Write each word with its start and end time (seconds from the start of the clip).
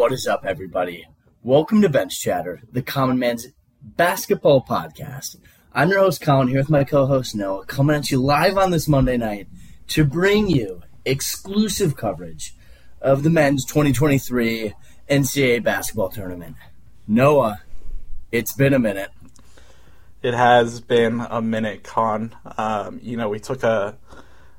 What 0.00 0.12
is 0.12 0.26
up, 0.26 0.46
everybody? 0.46 1.06
Welcome 1.42 1.82
to 1.82 1.90
Bench 1.90 2.18
Chatter, 2.18 2.62
the 2.72 2.80
Common 2.80 3.18
Man's 3.18 3.48
basketball 3.82 4.64
podcast. 4.64 5.36
I'm 5.74 5.90
your 5.90 5.98
host, 5.98 6.22
Colin, 6.22 6.48
here 6.48 6.56
with 6.56 6.70
my 6.70 6.84
co 6.84 7.04
host, 7.04 7.34
Noah, 7.34 7.66
coming 7.66 7.94
at 7.94 8.10
you 8.10 8.18
live 8.18 8.56
on 8.56 8.70
this 8.70 8.88
Monday 8.88 9.18
night 9.18 9.48
to 9.88 10.06
bring 10.06 10.48
you 10.48 10.80
exclusive 11.04 11.98
coverage 11.98 12.56
of 13.02 13.24
the 13.24 13.28
men's 13.28 13.66
2023 13.66 14.72
NCAA 15.10 15.62
basketball 15.62 16.08
tournament. 16.08 16.56
Noah, 17.06 17.60
it's 18.32 18.54
been 18.54 18.72
a 18.72 18.78
minute. 18.78 19.10
It 20.22 20.32
has 20.32 20.80
been 20.80 21.20
a 21.20 21.42
minute, 21.42 21.82
Con. 21.82 22.34
Um, 22.56 23.00
you 23.02 23.18
know, 23.18 23.28
we 23.28 23.38
took 23.38 23.64
a 23.64 23.98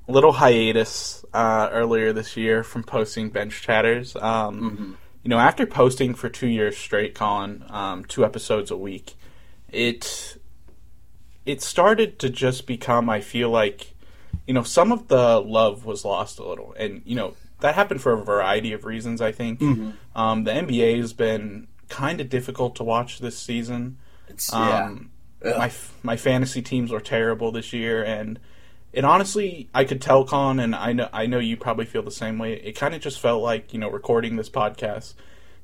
little 0.07 0.33
hiatus 0.33 1.25
uh, 1.33 1.67
earlier 1.71 2.13
this 2.13 2.37
year 2.37 2.63
from 2.63 2.83
posting 2.83 3.31
bench 3.31 3.63
chatters. 3.63 4.15
Um, 4.15 4.21
mm-hmm. 4.61 4.93
You 5.23 5.29
know, 5.29 5.39
after 5.39 5.65
posting 5.65 6.15
for 6.15 6.29
two 6.29 6.47
years 6.47 6.77
straight, 6.77 7.13
Con, 7.13 7.65
um, 7.69 8.05
two 8.05 8.25
episodes 8.25 8.71
a 8.71 8.77
week, 8.77 9.15
it 9.69 10.37
it 11.45 11.61
started 11.61 12.19
to 12.19 12.29
just 12.29 12.65
become. 12.65 13.09
I 13.09 13.21
feel 13.21 13.49
like, 13.49 13.93
you 14.47 14.53
know, 14.53 14.63
some 14.63 14.91
of 14.91 15.07
the 15.07 15.39
love 15.39 15.85
was 15.85 16.03
lost 16.03 16.39
a 16.39 16.47
little, 16.47 16.73
and 16.77 17.01
you 17.05 17.15
know 17.15 17.35
that 17.59 17.75
happened 17.75 18.01
for 18.01 18.13
a 18.13 18.23
variety 18.23 18.73
of 18.73 18.85
reasons. 18.85 19.21
I 19.21 19.31
think 19.31 19.59
mm-hmm. 19.59 19.91
Um, 20.15 20.43
the 20.43 20.51
NBA 20.51 20.97
has 20.97 21.13
been 21.13 21.67
kind 21.87 22.19
of 22.19 22.29
difficult 22.29 22.75
to 22.77 22.83
watch 22.83 23.19
this 23.19 23.37
season. 23.37 23.97
It's, 24.27 24.51
yeah. 24.51 24.85
Um, 24.85 25.11
my 25.43 25.71
my 26.03 26.17
fantasy 26.17 26.61
teams 26.61 26.91
were 26.91 26.99
terrible 26.99 27.51
this 27.51 27.73
year, 27.73 28.03
and 28.03 28.39
it 28.93 29.05
honestly, 29.05 29.69
I 29.73 29.85
could 29.85 30.01
tell 30.01 30.25
Con, 30.25 30.59
and 30.59 30.75
I 30.75 30.93
know 30.93 31.09
I 31.13 31.25
know 31.25 31.39
you 31.39 31.57
probably 31.57 31.85
feel 31.85 32.03
the 32.03 32.11
same 32.11 32.37
way. 32.37 32.53
It 32.53 32.73
kind 32.73 32.93
of 32.93 33.01
just 33.01 33.19
felt 33.19 33.41
like 33.41 33.73
you 33.73 33.79
know 33.79 33.89
recording 33.89 34.35
this 34.35 34.49
podcast 34.49 35.13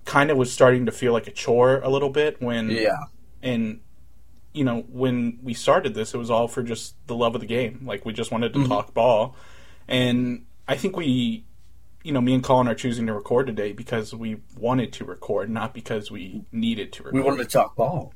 kind 0.06 0.32
of 0.32 0.38
was 0.38 0.52
starting 0.52 0.86
to 0.86 0.92
feel 0.92 1.12
like 1.12 1.28
a 1.28 1.32
chore 1.32 1.82
a 1.82 1.90
little 1.90 2.10
bit 2.10 2.42
when 2.42 2.70
yeah, 2.70 2.98
and 3.44 3.82
you 4.54 4.64
know 4.64 4.86
when 4.90 5.40
we 5.44 5.54
started 5.54 5.94
this, 5.94 6.14
it 6.14 6.18
was 6.18 6.32
all 6.32 6.48
for 6.48 6.64
just 6.64 6.96
the 7.08 7.16
love 7.16 7.36
of 7.36 7.42
the 7.42 7.48
game. 7.48 7.82
Like 7.86 8.06
we 8.06 8.14
just 8.14 8.32
wanted 8.32 8.54
to 8.54 8.60
mm-hmm. 8.60 8.70
talk 8.70 8.94
ball, 8.94 9.36
and 9.88 10.46
I 10.68 10.76
think 10.76 10.96
we. 10.96 11.44
You 12.04 12.14
know, 12.14 12.22
me 12.22 12.34
and 12.34 12.44
Colin 12.44 12.70
are 12.70 12.76
choosing 12.76 13.08
to 13.08 13.14
record 13.14 13.48
today 13.48 13.74
because 13.74 14.14
we 14.14 14.38
wanted 14.56 14.94
to 14.94 15.04
record, 15.04 15.50
not 15.50 15.74
because 15.74 16.10
we 16.10 16.46
needed 16.54 16.94
to 16.94 17.04
record. 17.04 17.16
We 17.16 17.22
wanted 17.22 17.44
to 17.44 17.50
talk 17.50 17.76
ball. 17.76 18.14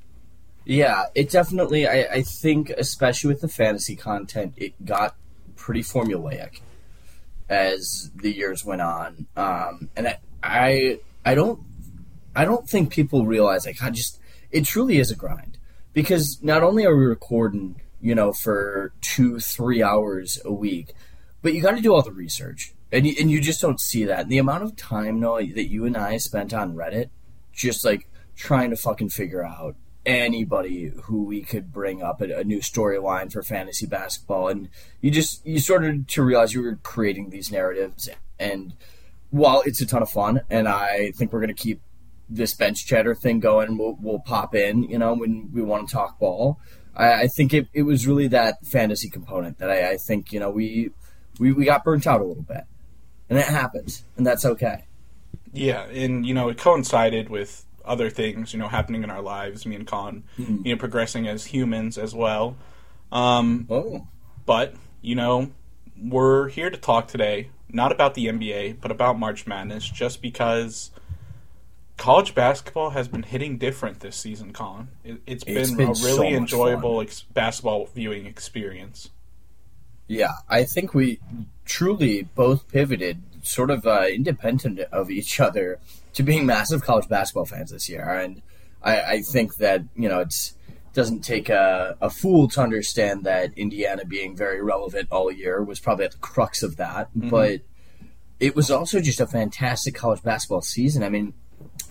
Yeah, 0.65 1.05
it 1.15 1.29
definitely. 1.29 1.87
I, 1.87 2.03
I 2.03 2.21
think, 2.21 2.69
especially 2.69 3.29
with 3.29 3.41
the 3.41 3.47
fantasy 3.47 3.95
content, 3.95 4.53
it 4.57 4.85
got 4.85 5.15
pretty 5.55 5.81
formulaic 5.81 6.61
as 7.49 8.11
the 8.15 8.33
years 8.33 8.63
went 8.63 8.81
on, 8.81 9.27
um, 9.35 9.89
and 9.95 10.07
I, 10.07 10.17
I, 10.41 10.99
I 11.25 11.35
don't, 11.35 11.61
I 12.35 12.45
don't 12.45 12.69
think 12.69 12.91
people 12.91 13.25
realize 13.25 13.65
like 13.65 13.81
I 13.81 13.89
just 13.89 14.19
it 14.51 14.65
truly 14.65 14.99
is 14.99 15.11
a 15.11 15.15
grind 15.15 15.57
because 15.93 16.41
not 16.41 16.63
only 16.63 16.85
are 16.85 16.95
we 16.95 17.05
recording, 17.05 17.81
you 17.99 18.15
know, 18.15 18.31
for 18.31 18.93
two, 19.01 19.39
three 19.39 19.83
hours 19.83 20.39
a 20.45 20.51
week, 20.51 20.93
but 21.41 21.53
you 21.53 21.61
got 21.61 21.75
to 21.75 21.81
do 21.81 21.93
all 21.93 22.01
the 22.01 22.11
research, 22.11 22.73
and 22.91 23.07
you, 23.07 23.15
and 23.19 23.31
you 23.31 23.41
just 23.41 23.61
don't 23.61 23.79
see 23.79 24.05
that. 24.05 24.21
And 24.21 24.31
the 24.31 24.37
amount 24.37 24.63
of 24.63 24.75
time, 24.75 25.19
Noah, 25.19 25.45
that 25.53 25.69
you 25.69 25.85
and 25.85 25.97
I 25.97 26.17
spent 26.17 26.53
on 26.53 26.75
Reddit, 26.75 27.09
just 27.51 27.83
like 27.83 28.07
trying 28.35 28.69
to 28.69 28.75
fucking 28.75 29.09
figure 29.09 29.43
out 29.43 29.75
anybody 30.05 30.91
who 31.03 31.23
we 31.23 31.41
could 31.41 31.71
bring 31.71 32.01
up 32.01 32.21
a, 32.21 32.39
a 32.39 32.43
new 32.43 32.59
storyline 32.59 33.31
for 33.31 33.43
fantasy 33.43 33.85
basketball. 33.85 34.47
And 34.47 34.69
you 34.99 35.11
just 35.11 35.45
you 35.45 35.59
started 35.59 36.07
to 36.09 36.23
realize 36.23 36.53
you 36.53 36.61
were 36.61 36.75
creating 36.77 37.29
these 37.29 37.51
narratives. 37.51 38.09
And 38.39 38.73
while 39.31 39.63
it's 39.65 39.81
a 39.81 39.85
ton 39.85 40.01
of 40.01 40.09
fun 40.09 40.41
and 40.49 40.67
i 40.67 41.11
think 41.15 41.33
we're 41.33 41.39
going 41.39 41.53
to 41.53 41.61
keep 41.61 41.81
this 42.29 42.53
bench 42.53 42.85
chatter 42.85 43.15
thing 43.15 43.39
going 43.39 43.77
we'll, 43.77 43.97
we'll 43.99 44.19
pop 44.19 44.53
in 44.53 44.83
you 44.83 44.97
know 44.97 45.13
when 45.13 45.49
we 45.53 45.61
want 45.61 45.87
to 45.87 45.93
talk 45.93 46.19
ball 46.19 46.59
i, 46.95 47.23
I 47.23 47.27
think 47.27 47.53
it, 47.53 47.67
it 47.73 47.83
was 47.83 48.05
really 48.05 48.27
that 48.27 48.65
fantasy 48.65 49.09
component 49.09 49.57
that 49.59 49.71
I, 49.71 49.91
I 49.91 49.97
think 49.97 50.31
you 50.31 50.39
know 50.39 50.51
we, 50.51 50.91
we 51.39 51.53
we 51.53 51.65
got 51.65 51.83
burnt 51.83 52.05
out 52.05 52.21
a 52.21 52.25
little 52.25 52.43
bit. 52.43 52.65
And 53.29 53.39
it 53.39 53.45
happens 53.45 54.03
and 54.17 54.27
that's 54.27 54.43
okay. 54.43 54.83
Yeah 55.53 55.85
and 55.85 56.25
you 56.25 56.33
know 56.33 56.49
it 56.49 56.57
coincided 56.57 57.29
with 57.29 57.65
other 57.85 58.09
things, 58.09 58.53
you 58.53 58.59
know, 58.59 58.67
happening 58.67 59.03
in 59.03 59.09
our 59.09 59.21
lives. 59.21 59.65
Me 59.65 59.75
and 59.75 59.87
Con, 59.87 60.23
mm-hmm. 60.37 60.65
you 60.65 60.75
know, 60.75 60.79
progressing 60.79 61.27
as 61.27 61.45
humans 61.45 61.97
as 61.97 62.13
well. 62.13 62.55
Um, 63.11 63.67
oh. 63.69 64.07
But 64.45 64.75
you 65.01 65.15
know, 65.15 65.51
we're 66.01 66.49
here 66.49 66.69
to 66.69 66.77
talk 66.77 67.07
today, 67.07 67.49
not 67.69 67.91
about 67.91 68.13
the 68.13 68.27
NBA, 68.27 68.81
but 68.81 68.91
about 68.91 69.19
March 69.19 69.47
Madness, 69.47 69.87
just 69.87 70.21
because 70.21 70.91
college 71.97 72.33
basketball 72.33 72.91
has 72.91 73.07
been 73.07 73.23
hitting 73.23 73.57
different 73.57 73.99
this 73.99 74.15
season. 74.15 74.53
Con, 74.53 74.89
it, 75.03 75.21
has 75.27 75.43
been, 75.43 75.77
been, 75.77 75.89
a 75.89 75.93
really 75.93 76.15
so 76.15 76.23
enjoyable 76.23 77.01
ex- 77.01 77.21
basketball 77.21 77.85
viewing 77.87 78.25
experience. 78.25 79.09
Yeah, 80.07 80.31
I 80.49 80.63
think 80.63 80.93
we 80.93 81.19
truly 81.63 82.23
both 82.23 82.67
pivoted, 82.67 83.21
sort 83.43 83.69
of 83.69 83.85
uh, 83.85 84.05
independent 84.09 84.79
of 84.91 85.09
each 85.09 85.39
other 85.39 85.79
to 86.13 86.23
being 86.23 86.45
massive 86.45 86.83
college 86.83 87.07
basketball 87.07 87.45
fans 87.45 87.71
this 87.71 87.89
year, 87.89 88.03
and 88.03 88.41
I, 88.81 89.01
I 89.01 89.21
think 89.21 89.55
that 89.57 89.83
you 89.95 90.09
know 90.09 90.19
it's 90.19 90.55
doesn't 90.93 91.21
take 91.21 91.49
a, 91.49 91.95
a, 92.01 92.09
fool 92.09 92.49
to 92.49 92.61
understand 92.61 93.23
that 93.23 93.57
Indiana 93.57 94.03
being 94.03 94.35
very 94.35 94.61
relevant 94.61 95.07
all 95.09 95.31
year 95.31 95.63
was 95.63 95.79
probably 95.79 96.03
at 96.03 96.11
the 96.11 96.17
crux 96.17 96.63
of 96.63 96.75
that, 96.75 97.09
mm-hmm. 97.15 97.29
but 97.29 97.61
it 98.41 98.55
was 98.55 98.69
also 98.69 98.99
just 98.99 99.21
a 99.21 99.27
fantastic 99.27 99.95
college 99.95 100.21
basketball 100.21 100.61
season. 100.61 101.01
I 101.01 101.09
mean, 101.09 101.33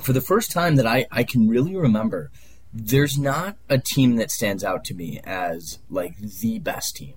for 0.02 0.12
the 0.12 0.20
first 0.20 0.50
time 0.50 0.76
that 0.76 0.86
I, 0.86 1.06
I 1.10 1.24
can 1.24 1.48
really 1.48 1.76
remember, 1.76 2.30
there's 2.72 3.18
not 3.18 3.56
a 3.68 3.78
team 3.78 4.16
that 4.16 4.30
stands 4.30 4.62
out 4.62 4.84
to 4.84 4.94
me 4.94 5.20
as 5.24 5.78
like 5.88 6.18
the 6.18 6.58
best 6.58 6.96
team. 6.96 7.14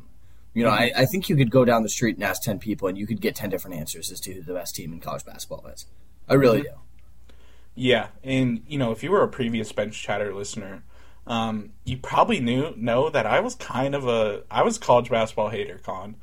You 0.54 0.64
know. 0.64 0.70
I, 0.70 0.92
I 0.96 1.06
think 1.06 1.30
you 1.30 1.36
could 1.36 1.50
go 1.50 1.66
down 1.66 1.84
the 1.84 1.90
street 1.90 2.16
and 2.16 2.24
ask 2.24 2.42
10 2.44 2.60
people 2.60 2.88
and 2.88 2.98
you 2.98 3.08
could 3.08 3.22
get 3.22 3.36
10 3.36 3.50
different 3.50 3.78
answers 3.78 4.12
as 4.12 4.20
to 4.22 4.34
who 4.34 4.42
the 4.42 4.54
best 4.54 4.76
team 4.76 4.94
in 4.94 5.00
college 5.00 5.26
basketball 5.26 5.66
is. 5.68 5.86
I 6.28 6.36
really 6.36 6.60
mm-hmm. 6.60 6.76
do. 6.76 6.80
Yeah, 7.76 8.08
and 8.24 8.62
you 8.68 8.78
know, 8.78 8.92
if 8.92 9.02
you 9.04 9.12
were 9.12 9.24
a 9.24 9.28
previous 9.28 9.72
bench 9.72 10.02
chatter 10.02 10.34
listener, 10.34 10.84
um, 11.26 11.72
you 11.86 11.98
probably 11.98 12.40
knew 12.40 12.74
know 12.78 13.10
that 13.10 13.26
I 13.26 13.40
was 13.40 13.56
kind 13.56 13.96
of 13.96 14.08
a 14.08 14.44
I 14.52 14.64
was 14.64 14.78
college 14.78 15.10
basketball 15.10 15.50
hater, 15.50 15.80
Con. 15.80 16.16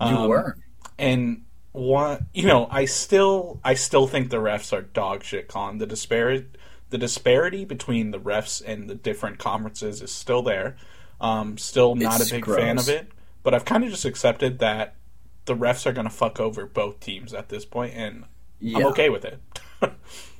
Um, 0.00 0.14
you 0.14 0.28
were, 0.28 0.56
and 0.98 1.44
one, 1.72 2.26
you 2.32 2.46
know, 2.46 2.68
I 2.70 2.86
still 2.86 3.60
I 3.62 3.74
still 3.74 4.06
think 4.06 4.30
the 4.30 4.38
refs 4.38 4.72
are 4.72 4.80
dog 4.80 5.24
shit. 5.24 5.48
Con 5.48 5.78
the 5.78 5.86
disparity 5.86 6.46
the 6.90 6.98
disparity 6.98 7.64
between 7.64 8.12
the 8.12 8.20
refs 8.20 8.62
and 8.64 8.88
the 8.88 8.94
different 8.94 9.38
conferences 9.38 10.00
is 10.00 10.12
still 10.12 10.42
there. 10.42 10.76
Um, 11.20 11.58
still 11.58 11.96
not 11.96 12.20
it's 12.20 12.30
a 12.30 12.34
big 12.34 12.44
gross. 12.44 12.58
fan 12.58 12.78
of 12.78 12.88
it, 12.88 13.10
but 13.44 13.54
I've 13.54 13.64
kind 13.64 13.84
of 13.84 13.90
just 13.90 14.04
accepted 14.04 14.58
that 14.58 14.96
the 15.44 15.54
refs 15.54 15.86
are 15.86 15.92
going 15.92 16.08
to 16.08 16.12
fuck 16.12 16.40
over 16.40 16.66
both 16.66 16.98
teams 16.98 17.32
at 17.32 17.48
this 17.48 17.64
point, 17.64 17.94
and 17.94 18.24
yeah. 18.58 18.78
I'm 18.78 18.86
okay 18.86 19.10
with 19.10 19.24
it. 19.24 19.40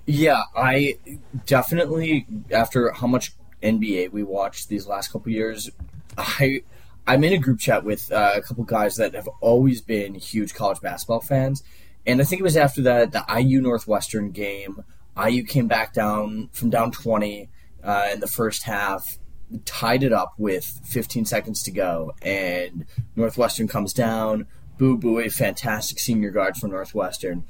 Yeah, 0.06 0.42
I 0.54 0.98
definitely 1.46 2.26
after 2.50 2.92
how 2.92 3.06
much 3.06 3.32
NBA 3.62 4.12
we 4.12 4.22
watched 4.22 4.68
these 4.68 4.86
last 4.86 5.10
couple 5.10 5.32
years, 5.32 5.70
I 6.18 6.62
I'm 7.06 7.24
in 7.24 7.32
a 7.32 7.38
group 7.38 7.58
chat 7.58 7.84
with 7.84 8.12
uh, 8.12 8.32
a 8.34 8.42
couple 8.42 8.64
guys 8.64 8.96
that 8.96 9.14
have 9.14 9.28
always 9.40 9.80
been 9.80 10.14
huge 10.14 10.54
college 10.54 10.80
basketball 10.80 11.20
fans, 11.20 11.62
and 12.06 12.20
I 12.20 12.24
think 12.24 12.40
it 12.40 12.44
was 12.44 12.56
after 12.56 12.82
that 12.82 13.12
the 13.12 13.24
IU 13.34 13.60
Northwestern 13.60 14.30
game. 14.30 14.84
IU 15.16 15.44
came 15.44 15.68
back 15.68 15.94
down 15.94 16.48
from 16.52 16.70
down 16.70 16.90
20 16.90 17.48
uh, 17.84 18.08
in 18.12 18.18
the 18.18 18.26
first 18.26 18.64
half, 18.64 19.18
tied 19.64 20.02
it 20.02 20.12
up 20.12 20.34
with 20.38 20.64
15 20.84 21.24
seconds 21.24 21.62
to 21.64 21.70
go, 21.70 22.12
and 22.22 22.86
Northwestern 23.16 23.68
comes 23.68 23.92
down. 23.92 24.46
Boo 24.78 24.98
Buie, 24.98 25.26
a 25.26 25.30
fantastic 25.30 25.98
senior 25.98 26.30
guard 26.30 26.56
for 26.56 26.66
Northwestern, 26.68 27.44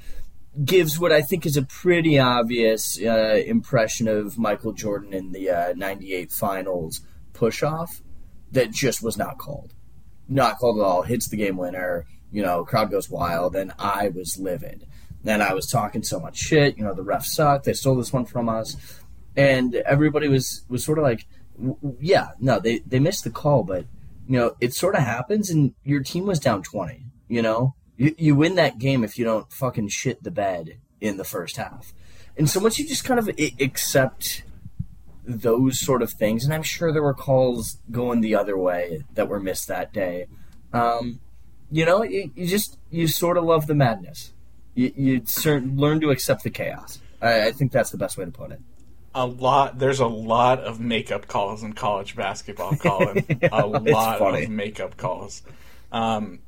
gives 0.63 0.99
what 0.99 1.11
I 1.11 1.21
think 1.21 1.45
is 1.45 1.57
a 1.57 1.63
pretty 1.63 2.19
obvious 2.19 2.99
uh, 3.01 3.41
impression 3.45 4.07
of 4.07 4.37
Michael 4.37 4.73
Jordan 4.73 5.13
in 5.13 5.31
the 5.31 5.49
uh, 5.49 5.73
98 5.75 6.31
finals 6.31 7.01
push 7.33 7.63
off 7.63 8.01
that 8.51 8.71
just 8.71 9.03
was 9.03 9.17
not 9.17 9.37
called. 9.37 9.73
Not 10.27 10.57
called 10.57 10.79
at 10.79 10.83
all. 10.83 11.03
Hits 11.03 11.27
the 11.27 11.37
game 11.37 11.57
winner. 11.57 12.05
You 12.31 12.41
know, 12.41 12.65
crowd 12.65 12.91
goes 12.91 13.09
wild, 13.09 13.55
and 13.55 13.71
I 13.77 14.09
was 14.09 14.39
livid. 14.39 14.87
And 15.25 15.41
I 15.41 15.53
was 15.53 15.67
talking 15.67 16.03
so 16.03 16.19
much 16.19 16.37
shit. 16.37 16.77
You 16.77 16.83
know, 16.83 16.93
the 16.93 17.03
refs 17.03 17.25
suck. 17.25 17.63
They 17.63 17.73
stole 17.73 17.95
this 17.95 18.13
one 18.13 18.25
from 18.25 18.49
us. 18.49 18.75
And 19.35 19.75
everybody 19.75 20.27
was, 20.27 20.63
was 20.69 20.83
sort 20.83 20.97
of 20.97 21.03
like, 21.03 21.27
yeah, 21.99 22.29
no, 22.39 22.59
they, 22.59 22.79
they 22.79 22.99
missed 22.99 23.23
the 23.23 23.29
call, 23.29 23.63
but, 23.63 23.85
you 24.27 24.37
know, 24.37 24.55
it 24.59 24.73
sort 24.73 24.95
of 24.95 25.01
happens, 25.01 25.49
and 25.49 25.73
your 25.83 26.01
team 26.01 26.25
was 26.25 26.39
down 26.39 26.63
20, 26.63 27.05
you 27.27 27.41
know? 27.41 27.75
You, 27.97 28.13
you 28.17 28.35
win 28.35 28.55
that 28.55 28.77
game 28.77 29.03
if 29.03 29.17
you 29.17 29.25
don't 29.25 29.51
fucking 29.51 29.89
shit 29.89 30.23
the 30.23 30.31
bed 30.31 30.77
in 30.99 31.17
the 31.17 31.23
first 31.23 31.57
half. 31.57 31.93
And 32.37 32.49
so 32.49 32.59
once 32.59 32.77
you 32.77 32.87
just 32.87 33.05
kind 33.05 33.19
of 33.19 33.29
accept 33.59 34.43
those 35.23 35.79
sort 35.79 36.01
of 36.01 36.11
things, 36.11 36.43
and 36.43 36.53
I'm 36.53 36.63
sure 36.63 36.91
there 36.91 37.01
were 37.01 37.13
calls 37.13 37.79
going 37.89 38.21
the 38.21 38.35
other 38.35 38.57
way 38.57 39.03
that 39.13 39.27
were 39.27 39.39
missed 39.39 39.67
that 39.69 39.93
day. 39.93 40.27
Um, 40.73 41.19
you 41.71 41.85
know, 41.85 42.03
you, 42.03 42.31
you, 42.35 42.47
just 42.47 42.77
you 42.91 43.07
sort 43.07 43.37
of 43.37 43.43
love 43.43 43.67
the 43.67 43.75
madness. 43.75 44.33
You, 44.73 44.91
you 44.95 45.23
learn 45.45 46.01
to 46.01 46.09
accept 46.09 46.43
the 46.43 46.49
chaos. 46.49 46.99
I, 47.21 47.47
I 47.47 47.51
think 47.51 47.71
that's 47.71 47.91
the 47.91 47.97
best 47.97 48.17
way 48.17 48.25
to 48.25 48.31
put 48.31 48.51
it. 48.51 48.61
A 49.15 49.25
lot. 49.25 49.79
There's 49.79 50.01
a 50.01 50.07
lot 50.07 50.59
of 50.59 50.79
makeup 50.79 51.27
calls 51.27 51.63
in 51.63 51.73
college 51.73 52.15
basketball, 52.15 52.75
Colin. 52.75 53.25
Yeah, 53.41 53.49
a 53.51 53.65
lot 53.65 54.21
of 54.21 54.49
makeup 54.49 54.97
calls. 54.97 55.41
Um, 55.91 56.39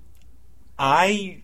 I 0.77 1.41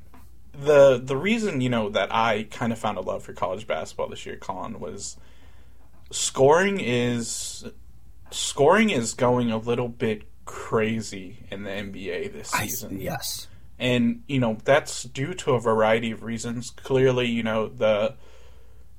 the 0.51 0.99
the 1.03 1.17
reason 1.17 1.61
you 1.61 1.69
know 1.69 1.89
that 1.89 2.13
I 2.13 2.43
kind 2.51 2.71
of 2.71 2.77
found 2.77 2.97
a 2.97 3.01
love 3.01 3.23
for 3.23 3.33
college 3.33 3.65
basketball 3.65 4.09
this 4.09 4.25
year, 4.25 4.35
Colin, 4.35 4.79
was 4.79 5.17
scoring 6.13 6.79
is 6.79 7.65
scoring 8.29 8.89
is 8.89 9.13
going 9.13 9.51
a 9.51 9.57
little 9.57 9.89
bit 9.89 10.23
crazy 10.45 11.45
in 11.49 11.63
the 11.63 11.69
NBA 11.69 12.33
this 12.33 12.53
I, 12.53 12.65
season 12.65 12.99
yes. 12.99 13.47
and 13.79 14.23
you 14.27 14.39
know 14.39 14.57
that's 14.63 15.03
due 15.03 15.33
to 15.35 15.53
a 15.53 15.59
variety 15.59 16.11
of 16.11 16.23
reasons 16.23 16.69
clearly 16.71 17.27
you 17.27 17.43
know 17.43 17.67
the 17.67 18.15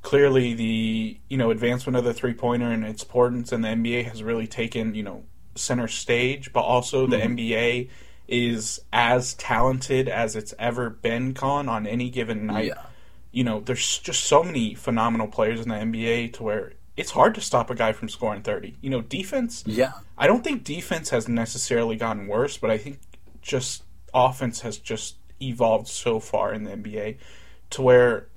clearly 0.05 0.53
the 0.55 1.19
you 1.29 1.37
know 1.37 1.51
advancement 1.51 1.97
of 1.97 2.05
the 2.05 2.15
three 2.15 2.35
pointer 2.35 2.71
and 2.71 2.85
its 2.85 3.03
importance 3.03 3.53
in 3.53 3.62
the 3.62 3.69
NBA 3.69 4.05
has 4.05 4.23
really 4.23 4.47
taken 4.47 4.95
you 4.95 5.03
know 5.03 5.25
center 5.56 5.89
stage 5.89 6.53
but 6.53 6.61
also 6.61 7.06
the 7.06 7.17
mm-hmm. 7.17 7.37
NBA 7.37 7.89
is 8.29 8.81
as 8.93 9.35
talented 9.35 10.09
as 10.09 10.37
it's 10.37 10.55
ever 10.59 10.91
been 10.91 11.33
con 11.35 11.69
on 11.69 11.87
any 11.87 12.11
given 12.11 12.47
night 12.47 12.67
Yeah. 12.67 12.83
you 13.33 13.45
know 13.45 13.61
there's 13.61 13.99
just 13.99 14.25
so 14.25 14.43
many 14.45 14.75
phenomenal 14.75 15.27
players 15.27 15.61
in 15.61 15.71
the 15.71 15.75
NBA 15.77 16.35
to 16.35 16.43
where 16.43 16.75
it's 16.97 17.11
hard 17.11 17.35
to 17.37 17.41
stop 17.41 17.71
a 17.71 17.75
guy 17.75 17.93
from 17.93 18.11
scoring 18.11 18.43
30 18.43 18.77
you 18.83 18.91
know 18.91 19.01
defense 19.01 19.65
Yeah. 19.67 19.93
I 20.19 20.27
don't 20.27 20.45
think 20.45 20.65
defense 20.65 21.11
has 21.11 21.29
necessarily 21.29 21.97
gotten 21.97 22.29
worse, 22.29 22.56
but 22.56 22.71
I 22.71 22.79
think 22.79 23.01
just 23.43 23.83
offense 24.12 24.61
has 24.61 24.79
just 24.79 25.17
evolved 25.43 25.89
so 25.89 26.21
far 26.21 26.53
in 26.53 26.65
the 26.65 26.71
NBA 26.71 27.17
to 27.71 27.83
where, 27.83 28.29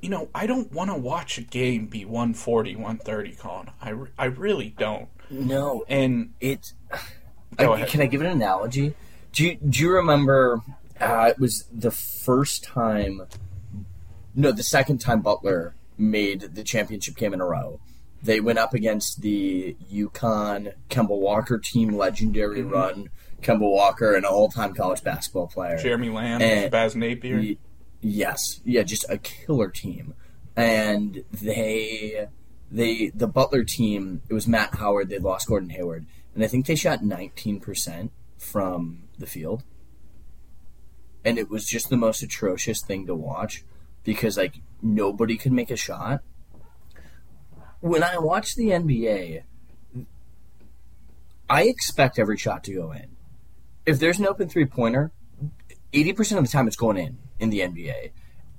you 0.00 0.08
know, 0.08 0.28
I 0.34 0.46
don't 0.46 0.70
want 0.72 0.90
to 0.90 0.96
watch 0.96 1.38
a 1.38 1.42
game 1.42 1.86
be 1.86 2.04
140, 2.04 2.76
130, 2.76 3.32
Colin. 3.36 3.70
I, 3.80 3.90
re- 3.90 4.10
I 4.18 4.24
really 4.26 4.74
don't. 4.78 5.08
No, 5.30 5.84
And 5.88 6.32
it's. 6.40 6.74
I-. 7.58 7.84
Can 7.84 8.00
I 8.00 8.06
give 8.06 8.20
an 8.20 8.26
analogy? 8.28 8.94
Do 9.32 9.44
you, 9.44 9.56
do 9.56 9.80
you 9.80 9.90
remember? 9.92 10.62
Uh, 11.00 11.26
it 11.30 11.38
was 11.38 11.66
the 11.72 11.90
first 11.90 12.64
time. 12.64 13.22
No, 14.34 14.52
the 14.52 14.62
second 14.62 14.98
time 14.98 15.20
Butler 15.22 15.74
made 15.96 16.40
the 16.54 16.62
championship 16.62 17.16
game 17.16 17.34
in 17.34 17.40
a 17.40 17.44
row. 17.46 17.80
They 18.22 18.40
went 18.40 18.58
up 18.58 18.74
against 18.74 19.20
the 19.20 19.76
UConn 19.92 20.74
Kemba 20.90 21.10
Walker 21.18 21.58
team, 21.58 21.90
legendary 21.96 22.60
Mm-hmm. 22.62 22.70
run. 22.72 23.10
Kemba 23.42 23.60
Walker, 23.60 24.14
an 24.16 24.24
all-time 24.24 24.74
college 24.74 25.04
basketball 25.04 25.46
player. 25.46 25.78
Jeremy 25.78 26.08
Lamb, 26.10 26.42
And- 26.42 26.70
Baz 26.70 26.96
Napier. 26.96 27.56
Yes, 28.00 28.60
yeah, 28.64 28.82
just 28.82 29.04
a 29.08 29.18
killer 29.18 29.70
team, 29.70 30.14
and 30.56 31.24
they, 31.32 32.28
they, 32.70 33.10
the 33.14 33.26
Butler 33.26 33.64
team. 33.64 34.22
It 34.28 34.34
was 34.34 34.46
Matt 34.46 34.76
Howard. 34.76 35.08
They 35.08 35.18
lost 35.18 35.48
Gordon 35.48 35.70
Hayward, 35.70 36.06
and 36.34 36.44
I 36.44 36.46
think 36.46 36.66
they 36.66 36.76
shot 36.76 37.02
nineteen 37.02 37.58
percent 37.58 38.12
from 38.36 39.04
the 39.18 39.26
field, 39.26 39.64
and 41.24 41.38
it 41.38 41.50
was 41.50 41.66
just 41.66 41.90
the 41.90 41.96
most 41.96 42.22
atrocious 42.22 42.80
thing 42.82 43.06
to 43.06 43.14
watch 43.14 43.64
because 44.04 44.36
like 44.36 44.60
nobody 44.80 45.36
could 45.36 45.52
make 45.52 45.70
a 45.70 45.76
shot. 45.76 46.22
When 47.80 48.02
I 48.02 48.18
watch 48.18 48.54
the 48.54 48.70
NBA, 48.70 49.42
I 51.50 51.62
expect 51.62 52.18
every 52.18 52.36
shot 52.36 52.64
to 52.64 52.74
go 52.74 52.92
in. 52.92 53.16
If 53.86 53.98
there's 53.98 54.18
an 54.18 54.26
open 54.26 54.48
three 54.48 54.66
pointer, 54.66 55.12
eighty 55.92 56.12
percent 56.12 56.38
of 56.38 56.44
the 56.44 56.50
time 56.50 56.66
it's 56.66 56.76
going 56.76 56.96
in 56.96 57.18
in 57.38 57.50
the 57.50 57.60
NBA, 57.60 58.10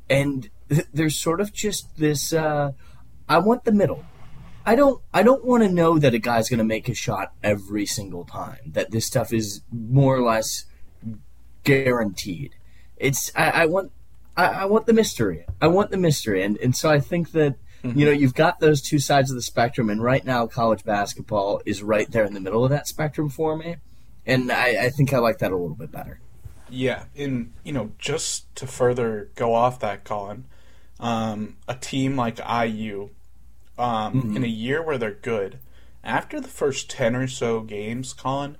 and 0.09 0.49
th- 0.69 0.87
there's 0.93 1.15
sort 1.15 1.41
of 1.41 1.53
just 1.53 1.97
this. 1.97 2.33
Uh, 2.33 2.71
I 3.27 3.37
want 3.39 3.63
the 3.63 3.71
middle. 3.71 4.05
I 4.65 4.75
don't. 4.75 5.01
I 5.13 5.23
don't 5.23 5.45
want 5.45 5.63
to 5.63 5.69
know 5.69 5.99
that 5.99 6.13
a 6.13 6.19
guy's 6.19 6.49
going 6.49 6.59
to 6.59 6.63
make 6.63 6.89
a 6.89 6.93
shot 6.93 7.33
every 7.43 7.85
single 7.85 8.25
time. 8.25 8.59
That 8.67 8.91
this 8.91 9.05
stuff 9.05 9.33
is 9.33 9.61
more 9.71 10.15
or 10.15 10.21
less 10.21 10.65
guaranteed. 11.63 12.55
It's. 12.97 13.31
I, 13.35 13.49
I 13.49 13.65
want. 13.65 13.91
I, 14.35 14.45
I 14.45 14.65
want 14.65 14.85
the 14.85 14.93
mystery. 14.93 15.45
I 15.61 15.67
want 15.67 15.91
the 15.91 15.97
mystery, 15.97 16.43
and 16.43 16.57
and 16.57 16.75
so 16.75 16.89
I 16.89 16.99
think 16.99 17.31
that. 17.31 17.55
You 17.81 18.05
know, 18.05 18.11
you've 18.11 18.35
got 18.35 18.59
those 18.59 18.81
two 18.81 18.99
sides 18.99 19.31
of 19.31 19.37
the 19.37 19.41
spectrum, 19.41 19.89
and 19.89 20.03
right 20.03 20.25
now, 20.25 20.47
college 20.47 20.83
basketball 20.83 21.61
is 21.65 21.81
right 21.81 22.11
there 22.11 22.25
in 22.25 22.33
the 22.33 22.41
middle 22.41 22.65
of 22.65 22.71
that 22.71 22.89
spectrum 22.89 23.29
for 23.29 23.55
me, 23.55 23.77
and 24.25 24.51
I, 24.51 24.87
I 24.87 24.89
think 24.89 25.13
I 25.13 25.19
like 25.19 25.37
that 25.37 25.53
a 25.53 25.55
little 25.55 25.77
bit 25.77 25.89
better. 25.89 26.19
Yeah, 26.71 27.05
and 27.15 27.53
you 27.63 27.73
know, 27.73 27.91
just 27.97 28.53
to 28.55 28.67
further 28.67 29.29
go 29.35 29.53
off 29.53 29.79
that, 29.79 30.03
Colin, 30.03 30.45
um, 30.99 31.57
a 31.67 31.75
team 31.75 32.15
like 32.15 32.39
IU, 32.39 33.09
um, 33.77 34.35
in 34.35 34.43
a 34.43 34.47
year 34.47 34.81
where 34.81 34.97
they're 34.97 35.11
good, 35.11 35.59
after 36.03 36.39
the 36.39 36.47
first 36.47 36.89
ten 36.89 37.15
or 37.15 37.27
so 37.27 37.61
games, 37.61 38.13
Colin, 38.13 38.57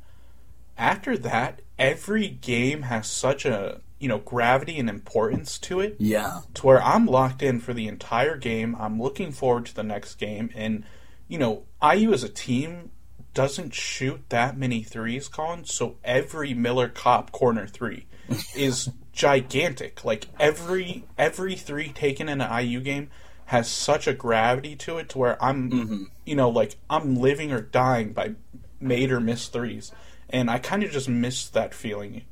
after 0.78 1.18
that, 1.18 1.62
every 1.78 2.28
game 2.28 2.84
has 2.84 3.08
such 3.08 3.46
a 3.46 3.82
you 4.00 4.08
know 4.08 4.20
gravity 4.20 4.80
and 4.80 4.90
importance 4.90 5.60
to 5.60 5.80
it 5.82 5.96
Yeah, 6.00 6.42
to 6.56 6.66
where 6.66 6.82
I'm 6.82 7.06
locked 7.06 7.42
in 7.44 7.60
for 7.60 7.74
the 7.74 7.88
entire 7.88 8.38
game. 8.38 8.76
I'm 8.80 9.02
looking 9.02 9.32
forward 9.32 9.66
to 9.68 9.76
the 9.76 9.84
next 9.84 10.16
game, 10.16 10.50
and 10.56 10.84
you 11.28 11.38
know, 11.38 11.64
IU 11.82 12.12
as 12.12 12.24
a 12.24 12.30
team 12.30 12.92
doesn't 13.34 13.74
shoot 13.74 14.22
that 14.30 14.58
many 14.58 14.84
threes, 14.84 15.28
Colin. 15.28 15.66
So 15.66 15.98
every 16.04 16.54
Miller 16.54 16.90
Kopp 16.90 17.32
corner 17.32 17.68
three 17.68 18.06
is 18.56 18.90
gigantic. 19.12 20.04
Like 20.06 20.28
every 20.40 21.06
every 21.18 21.56
three 21.56 21.90
taken 21.90 22.30
in 22.30 22.42
an 22.42 22.66
IU 22.66 22.82
game 22.82 23.10
has 23.46 23.70
such 23.70 24.08
a 24.08 24.14
gravity 24.14 24.76
to 24.76 24.98
it 25.00 25.10
to 25.10 25.18
where 25.18 25.44
I'm, 25.44 26.12
you 26.26 26.36
know, 26.36 26.50
like 26.50 26.76
I'm 26.90 27.16
living 27.16 27.52
or 27.52 27.62
dying 27.62 28.14
by 28.14 28.36
made 28.80 29.12
or 29.12 29.20
missed 29.20 29.52
threes, 29.52 29.92
and 30.30 30.50
I 30.52 30.60
kind 30.60 30.84
of 30.84 30.92
just 30.92 31.10
miss 31.10 31.50
that 31.50 31.74
feeling. 31.74 32.24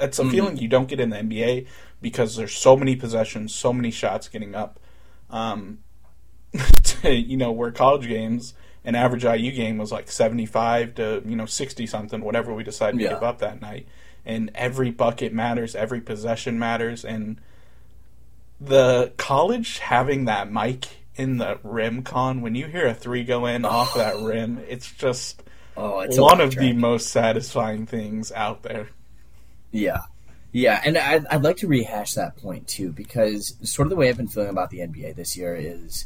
It's 0.00 0.18
a 0.18 0.28
feeling 0.28 0.56
you 0.56 0.68
don't 0.68 0.88
get 0.88 1.00
in 1.00 1.10
the 1.10 1.18
NBA 1.18 1.66
because 2.00 2.36
there's 2.36 2.54
so 2.54 2.76
many 2.76 2.96
possessions, 2.96 3.54
so 3.54 3.72
many 3.72 3.90
shots 3.90 4.28
getting 4.28 4.54
up. 4.54 4.80
Um, 5.30 5.78
to, 6.82 7.12
you 7.14 7.36
know, 7.36 7.52
where 7.52 7.70
college 7.70 8.08
games, 8.08 8.54
an 8.84 8.94
average 8.94 9.24
IU 9.24 9.50
game 9.52 9.78
was 9.78 9.90
like 9.90 10.10
75 10.10 10.94
to, 10.96 11.22
you 11.24 11.36
know, 11.36 11.46
60 11.46 11.86
something, 11.86 12.20
whatever 12.22 12.52
we 12.52 12.62
decided 12.64 12.98
to 12.98 13.04
Yeah. 13.04 13.10
give 13.14 13.22
up 13.22 13.38
that 13.38 13.60
night. 13.60 13.86
And 14.26 14.50
every 14.54 14.90
bucket 14.90 15.32
matters, 15.32 15.74
every 15.74 16.00
possession 16.00 16.58
matters. 16.58 17.04
And 17.04 17.38
the 18.60 19.12
college 19.16 19.78
having 19.78 20.24
that 20.26 20.50
mic 20.50 20.86
in 21.16 21.38
the 21.38 21.58
rim 21.62 22.02
con, 22.02 22.40
when 22.40 22.54
you 22.54 22.66
hear 22.66 22.86
a 22.86 22.94
three 22.94 23.24
go 23.24 23.46
in 23.46 23.64
off 23.64 23.94
that 23.94 24.16
rim, 24.18 24.62
it's 24.68 24.90
just 24.92 25.42
Oh, 25.76 26.00
it's 26.00 26.18
one 26.18 26.40
of 26.40 26.54
the 26.54 26.72
most 26.72 27.08
satisfying 27.08 27.84
things 27.86 28.30
out 28.32 28.62
there. 28.62 28.88
Yeah. 29.72 30.02
Yeah, 30.52 30.80
and 30.84 30.96
I'd, 30.96 31.26
I'd 31.26 31.42
like 31.42 31.56
to 31.58 31.66
rehash 31.66 32.14
that 32.14 32.36
point 32.36 32.68
too, 32.68 32.92
because 32.92 33.56
sort 33.64 33.86
of 33.86 33.90
the 33.90 33.96
way 33.96 34.08
I've 34.08 34.16
been 34.16 34.28
feeling 34.28 34.50
about 34.50 34.70
the 34.70 34.78
NBA 34.78 35.16
this 35.16 35.36
year 35.36 35.56
is 35.56 36.04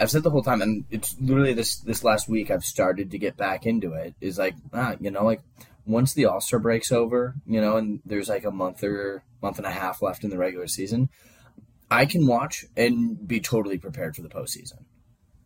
I've 0.00 0.10
said 0.10 0.22
the 0.22 0.30
whole 0.30 0.42
time, 0.42 0.60
and 0.60 0.84
it's 0.90 1.16
literally 1.20 1.54
this 1.54 1.76
this 1.78 2.02
last 2.02 2.28
week 2.28 2.50
I've 2.50 2.64
started 2.64 3.10
to 3.12 3.18
get 3.18 3.36
back 3.36 3.66
into 3.66 3.92
it. 3.92 4.14
Is 4.20 4.38
like, 4.38 4.54
ah, 4.72 4.96
you 5.00 5.10
know, 5.10 5.24
like 5.24 5.40
once 5.86 6.14
the 6.14 6.26
All 6.26 6.40
Star 6.40 6.58
break's 6.58 6.92
over, 6.92 7.34
you 7.46 7.60
know, 7.60 7.76
and 7.76 8.00
there's 8.04 8.28
like 8.28 8.44
a 8.44 8.50
month 8.50 8.82
or 8.82 9.22
month 9.42 9.58
and 9.58 9.66
a 9.66 9.70
half 9.70 10.02
left 10.02 10.24
in 10.24 10.30
the 10.30 10.38
regular 10.38 10.66
season, 10.66 11.10
I 11.90 12.06
can 12.06 12.26
watch 12.26 12.64
and 12.76 13.26
be 13.26 13.40
totally 13.40 13.78
prepared 13.78 14.16
for 14.16 14.22
the 14.22 14.28
postseason. 14.28 14.84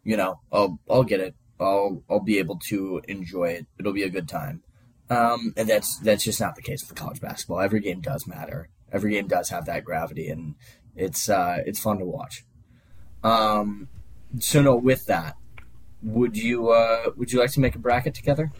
You 0.04 0.16
know, 0.16 0.40
I'll 0.50 0.78
I'll 0.88 1.04
get 1.04 1.20
it. 1.20 1.34
I'll 1.60 2.02
I'll 2.08 2.20
be 2.24 2.38
able 2.38 2.58
to 2.68 3.02
enjoy 3.06 3.50
it. 3.50 3.66
It'll 3.78 3.92
be 3.92 4.04
a 4.04 4.10
good 4.10 4.28
time. 4.28 4.62
Um, 5.10 5.54
and 5.56 5.68
that's 5.68 5.98
that's 5.98 6.24
just 6.24 6.40
not 6.40 6.54
the 6.54 6.62
case 6.62 6.86
with 6.86 6.98
college 6.98 7.20
basketball. 7.20 7.60
Every 7.60 7.80
game 7.80 8.00
does 8.00 8.26
matter. 8.26 8.68
Every 8.92 9.12
game 9.12 9.26
does 9.26 9.50
have 9.50 9.66
that 9.66 9.84
gravity, 9.84 10.28
and 10.28 10.54
it's 10.96 11.28
uh, 11.28 11.58
it's 11.66 11.80
fun 11.80 11.98
to 11.98 12.04
watch. 12.04 12.44
Um, 13.22 13.88
so 14.38 14.62
no, 14.62 14.76
with 14.76 15.06
that, 15.06 15.36
would 16.02 16.36
you 16.36 16.70
uh, 16.70 17.10
would 17.16 17.32
you 17.32 17.38
like 17.38 17.50
to 17.52 17.60
make 17.60 17.74
a 17.74 17.78
bracket 17.78 18.14
together? 18.14 18.52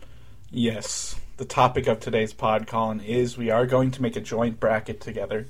Yes. 0.51 1.19
The 1.37 1.45
topic 1.45 1.87
of 1.87 2.01
today's 2.01 2.33
pod, 2.33 2.67
Colin, 2.67 3.01
is 3.01 3.39
we 3.39 3.51
are 3.51 3.67
going 3.67 3.91
to 3.93 4.03
make 4.03 4.17
a 4.17 4.21
joint 4.21 4.59
bracket 4.59 5.01
together. 5.01 5.47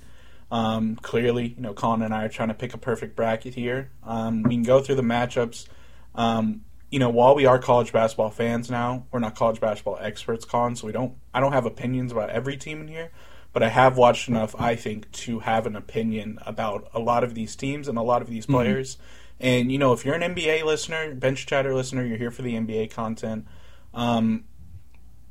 Um, 0.50 0.96
clearly, 0.96 1.54
you 1.56 1.62
know, 1.62 1.72
Colin 1.72 2.02
and 2.02 2.14
I 2.14 2.24
are 2.24 2.28
trying 2.28 2.48
to 2.48 2.54
pick 2.54 2.74
a 2.74 2.78
perfect 2.78 3.16
bracket 3.16 3.54
here. 3.54 3.90
Um, 4.02 4.42
we 4.42 4.54
can 4.54 4.64
go 4.64 4.80
through 4.80 4.96
the 4.96 5.02
matchups. 5.02 5.66
Um, 6.14 6.62
you 6.90 6.98
know, 6.98 7.10
while 7.10 7.34
we 7.34 7.46
are 7.46 7.58
college 7.58 7.92
basketball 7.92 8.30
fans 8.30 8.70
now, 8.70 9.06
we're 9.10 9.20
not 9.20 9.34
college 9.34 9.60
basketball 9.60 9.98
experts, 10.00 10.44
Colin, 10.44 10.74
so 10.74 10.86
we 10.86 10.92
don't 10.92 11.14
I 11.32 11.40
don't 11.40 11.52
have 11.52 11.66
opinions 11.66 12.12
about 12.12 12.30
every 12.30 12.56
team 12.56 12.80
in 12.80 12.88
here, 12.88 13.10
but 13.52 13.62
I 13.62 13.68
have 13.68 13.96
watched 13.96 14.28
enough, 14.28 14.54
I 14.58 14.74
think, 14.74 15.10
to 15.12 15.40
have 15.40 15.66
an 15.66 15.76
opinion 15.76 16.38
about 16.44 16.88
a 16.92 16.98
lot 16.98 17.24
of 17.24 17.34
these 17.34 17.54
teams 17.56 17.88
and 17.88 17.98
a 17.98 18.02
lot 18.02 18.22
of 18.22 18.28
these 18.28 18.46
players. 18.46 18.96
And 19.40 19.70
you 19.70 19.78
know, 19.78 19.92
if 19.92 20.04
you're 20.04 20.14
an 20.14 20.34
NBA 20.34 20.64
listener, 20.64 21.14
bench 21.14 21.46
chatter 21.46 21.74
listener, 21.74 22.04
you're 22.04 22.18
here 22.18 22.30
for 22.30 22.42
the 22.42 22.54
NBA 22.54 22.90
content. 22.90 23.46
Um, 23.94 24.44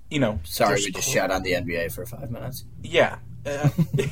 you 0.10 0.20
know, 0.20 0.40
Sorry, 0.44 0.76
we 0.86 0.92
just 0.92 1.08
cl- 1.10 1.28
shout 1.28 1.32
out 1.32 1.44
the 1.44 1.52
NBA 1.54 1.92
for 1.94 2.06
five 2.06 2.32
minutes. 2.32 2.64
yeah, 2.82 3.18
Uh, 3.48 3.70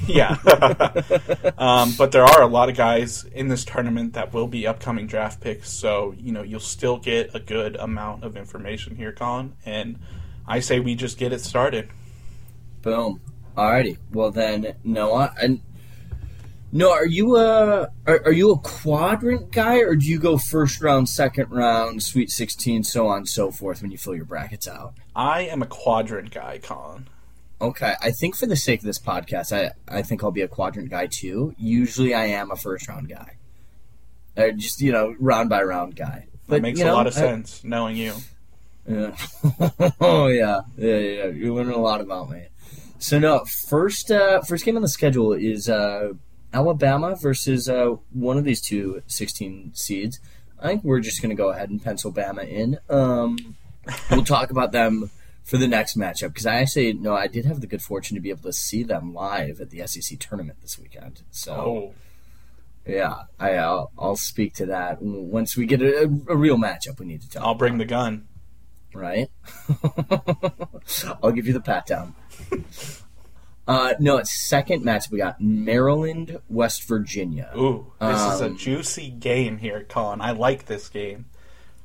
yeah. 0.07 0.37
um, 1.57 1.93
but 1.97 2.13
there 2.13 2.23
are 2.23 2.41
a 2.41 2.47
lot 2.47 2.69
of 2.69 2.77
guys 2.77 3.25
in 3.25 3.49
this 3.49 3.65
tournament 3.65 4.13
that 4.13 4.31
will 4.33 4.47
be 4.47 4.65
upcoming 4.65 5.07
draft 5.07 5.41
picks, 5.41 5.69
so 5.69 6.13
you 6.17 6.31
know 6.31 6.41
you'll 6.41 6.59
still 6.61 6.97
get 6.97 7.35
a 7.35 7.39
good 7.41 7.75
amount 7.75 8.23
of 8.23 8.37
information 8.37 8.95
here, 8.95 9.11
Colin. 9.11 9.53
And 9.65 9.99
I 10.47 10.61
say 10.61 10.79
we 10.79 10.95
just 10.95 11.17
get 11.17 11.33
it 11.33 11.41
started. 11.41 11.89
Boom. 12.81 13.19
Alrighty. 13.57 13.97
Well 14.13 14.31
then, 14.31 14.75
Noah, 14.85 15.33
and 15.41 15.59
no, 16.75 16.91
are 16.91 17.07
you 17.07 17.37
a 17.37 17.89
are, 18.05 18.21
are 18.25 18.33
you 18.33 18.51
a 18.51 18.57
quadrant 18.57 19.49
guy, 19.51 19.77
or 19.77 19.95
do 19.95 20.05
you 20.05 20.19
go 20.19 20.37
first 20.37 20.81
round, 20.81 21.07
second 21.07 21.49
round, 21.49 22.03
Sweet 22.03 22.29
Sixteen, 22.29 22.83
so 22.83 23.07
on 23.07 23.19
and 23.19 23.29
so 23.29 23.49
forth 23.49 23.81
when 23.81 23.91
you 23.91 23.97
fill 23.97 24.13
your 24.13 24.25
brackets 24.25 24.67
out? 24.67 24.93
I 25.15 25.43
am 25.43 25.61
a 25.61 25.67
quadrant 25.67 26.31
guy, 26.31 26.59
Colin. 26.61 27.07
Okay, 27.61 27.93
I 28.01 28.11
think 28.11 28.35
for 28.35 28.45
the 28.45 28.57
sake 28.57 28.81
of 28.81 28.85
this 28.85 28.99
podcast, 28.99 29.55
I 29.55 29.71
I 29.87 30.01
think 30.01 30.21
I'll 30.21 30.31
be 30.31 30.41
a 30.41 30.49
quadrant 30.49 30.89
guy 30.89 31.07
too. 31.07 31.55
Usually, 31.57 32.13
I 32.13 32.25
am 32.25 32.51
a 32.51 32.57
first 32.57 32.89
round 32.89 33.07
guy, 33.07 33.37
uh, 34.35 34.51
just 34.51 34.81
you 34.81 34.91
know, 34.91 35.15
round 35.17 35.47
by 35.47 35.63
round 35.63 35.95
guy. 35.95 36.27
But, 36.45 36.55
that 36.57 36.61
makes 36.61 36.79
you 36.79 36.85
know, 36.85 36.91
a 36.91 36.95
lot 36.95 37.07
of 37.07 37.15
I, 37.15 37.19
sense, 37.21 37.63
knowing 37.63 37.95
you. 37.95 38.13
Yeah. 38.87 39.15
oh 39.99 40.27
yeah, 40.27 40.59
yeah, 40.77 40.97
yeah. 40.97 41.25
You're 41.25 41.55
learning 41.55 41.73
a 41.73 41.81
lot 41.81 42.01
about 42.01 42.29
me. 42.29 42.49
So 42.99 43.17
no, 43.17 43.43
first 43.45 44.11
uh, 44.11 44.41
first 44.41 44.63
game 44.63 44.75
on 44.75 44.83
the 44.83 44.87
schedule 44.87 45.33
is 45.33 45.67
uh, 45.67 46.09
Alabama 46.55 47.15
versus 47.15 47.67
uh, 47.67 47.95
one 48.13 48.37
of 48.37 48.45
these 48.45 48.61
two 48.61 49.01
16 49.07 49.71
seeds. 49.73 50.21
I 50.57 50.67
think 50.67 50.85
we're 50.85 51.01
just 51.01 51.21
going 51.21 51.29
to 51.29 51.35
go 51.35 51.49
ahead 51.49 51.69
and 51.69 51.83
pencil 51.83 52.13
Bama 52.13 52.47
in. 52.47 52.79
Um, 52.89 53.57
we'll 54.09 54.23
talk 54.23 54.51
about 54.51 54.71
them 54.71 55.11
for 55.43 55.57
the 55.57 55.67
next 55.67 55.97
matchup 55.97 56.29
because 56.29 56.45
I 56.45 56.55
actually 56.55 56.93
no, 56.93 57.13
I 57.13 57.27
did 57.27 57.43
have 57.45 57.59
the 57.59 57.67
good 57.67 57.81
fortune 57.81 58.15
to 58.15 58.21
be 58.21 58.29
able 58.29 58.43
to 58.43 58.53
see 58.53 58.83
them 58.83 59.13
live 59.13 59.59
at 59.59 59.69
the 59.69 59.85
SEC 59.85 60.17
tournament 60.17 60.59
this 60.61 60.79
weekend. 60.79 61.23
So. 61.29 61.53
Oh. 61.53 61.93
Yeah, 62.87 63.23
I, 63.39 63.53
will 63.53 63.91
I'll 63.97 64.15
speak 64.15 64.53
to 64.55 64.67
that 64.67 65.01
once 65.01 65.57
we 65.57 65.65
get 65.65 65.81
a, 65.81 66.03
a, 66.03 66.37
real 66.37 66.55
matchup. 66.55 66.99
We 66.99 67.07
need 67.07 67.23
to 67.23 67.29
talk. 67.31 67.41
I'll 67.41 67.55
bring 67.55 67.79
the 67.79 67.85
gun. 67.85 68.27
Right. 68.93 69.27
I'll 71.23 71.31
give 71.31 71.47
you 71.47 71.53
the 71.53 71.61
pat 71.61 71.87
down. 71.87 72.13
Uh, 73.67 73.93
no, 73.99 74.17
it's 74.17 74.31
second 74.31 74.83
match. 74.83 75.09
We 75.09 75.17
got 75.17 75.41
Maryland, 75.41 76.39
West 76.49 76.87
Virginia. 76.87 77.51
Ooh, 77.57 77.91
this 77.99 78.19
um, 78.19 78.33
is 78.33 78.41
a 78.41 78.45
um, 78.45 78.57
juicy 78.57 79.09
game 79.09 79.57
here, 79.57 79.83
Colin. 79.87 80.21
I 80.21 80.31
like 80.31 80.65
this 80.65 80.87
game. 80.89 81.25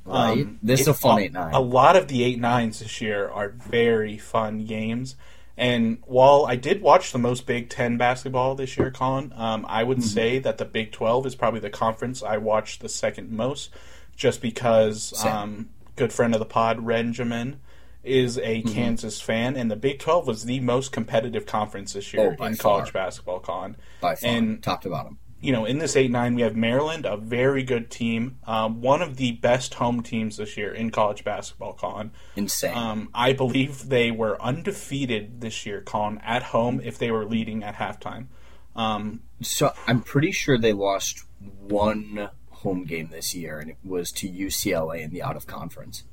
Right. 0.05 0.41
Um, 0.41 0.59
this 0.61 0.81
is 0.81 0.87
a 0.87 0.93
fun 0.93 1.19
eight 1.19 1.33
nine. 1.33 1.53
A 1.53 1.59
lot 1.59 1.95
of 1.95 2.07
the 2.07 2.23
eight 2.23 2.39
nines 2.39 2.79
this 2.79 3.01
year 3.01 3.29
are 3.29 3.49
very 3.49 4.17
fun 4.17 4.65
games. 4.65 5.15
And 5.57 5.99
while 6.05 6.45
I 6.47 6.55
did 6.55 6.81
watch 6.81 7.11
the 7.11 7.19
most 7.19 7.45
Big 7.45 7.69
Ten 7.69 7.97
basketball 7.97 8.55
this 8.55 8.77
year, 8.77 8.89
Colin, 8.89 9.33
um, 9.35 9.65
I 9.67 9.83
would 9.83 9.99
mm-hmm. 9.99 10.07
say 10.07 10.39
that 10.39 10.57
the 10.57 10.65
Big 10.65 10.91
Twelve 10.91 11.25
is 11.25 11.35
probably 11.35 11.59
the 11.59 11.69
conference 11.69 12.23
I 12.23 12.37
watched 12.37 12.81
the 12.81 12.89
second 12.89 13.31
most, 13.31 13.69
just 14.15 14.41
because 14.41 15.13
um, 15.25 15.69
good 15.95 16.13
friend 16.13 16.33
of 16.33 16.39
the 16.39 16.45
pod, 16.45 16.85
Benjamin, 16.85 17.59
is 18.03 18.37
a 18.37 18.61
mm-hmm. 18.61 18.73
Kansas 18.73 19.21
fan, 19.21 19.55
and 19.55 19.69
the 19.69 19.75
Big 19.75 19.99
Twelve 19.99 20.27
was 20.27 20.45
the 20.45 20.59
most 20.59 20.91
competitive 20.91 21.45
conference 21.45 21.93
this 21.93 22.13
year 22.13 22.35
oh, 22.39 22.45
in 22.45 22.55
far. 22.55 22.77
college 22.77 22.93
basketball. 22.93 23.39
Con 23.39 23.77
by 23.99 24.15
far, 24.15 24.29
and 24.29 24.63
top 24.63 24.81
to 24.81 24.89
bottom. 24.89 25.19
You 25.39 25.51
know, 25.51 25.65
in 25.65 25.79
this 25.79 25.95
eight 25.95 26.11
nine, 26.11 26.35
we 26.35 26.43
have 26.43 26.55
Maryland, 26.55 27.05
a 27.05 27.17
very 27.17 27.63
good 27.63 27.89
team, 27.89 28.37
um, 28.45 28.81
one 28.81 29.01
of 29.01 29.17
the 29.17 29.31
best 29.33 29.75
home 29.75 30.03
teams 30.03 30.37
this 30.37 30.55
year 30.55 30.73
in 30.73 30.91
college 30.91 31.23
basketball. 31.23 31.73
Con 31.73 32.11
insane. 32.35 32.77
Um, 32.77 33.09
I 33.13 33.33
believe 33.33 33.89
they 33.89 34.11
were 34.11 34.41
undefeated 34.41 35.41
this 35.41 35.65
year. 35.65 35.81
Con 35.81 36.19
at 36.23 36.43
home 36.43 36.81
if 36.83 36.97
they 36.97 37.11
were 37.11 37.25
leading 37.25 37.63
at 37.63 37.75
halftime. 37.75 38.27
Um, 38.75 39.21
so 39.41 39.73
I'm 39.87 40.01
pretty 40.01 40.31
sure 40.31 40.57
they 40.57 40.73
lost 40.73 41.25
one 41.39 42.29
home 42.49 42.85
game 42.85 43.09
this 43.11 43.33
year, 43.35 43.59
and 43.59 43.69
it 43.71 43.77
was 43.83 44.11
to 44.13 44.29
UCLA 44.29 45.01
in 45.01 45.11
the 45.11 45.21
out 45.21 45.35
of 45.35 45.47
conference. 45.47 46.03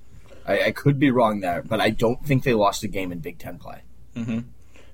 I, 0.49 0.67
I, 0.67 0.71
could 0.73 0.99
be 0.99 1.11
wrong 1.11 1.41
there, 1.41 1.63
but 1.63 1.81
I 1.81 1.91
don't 1.91 2.25
think 2.25 2.43
they 2.43 2.55
lost 2.55 2.83
a 2.83 2.89
game 2.89 3.13
in 3.13 3.19
Big 3.19 3.39
Ten 3.39 3.59
play. 3.59 3.83
Mm-hmm. 4.17 4.39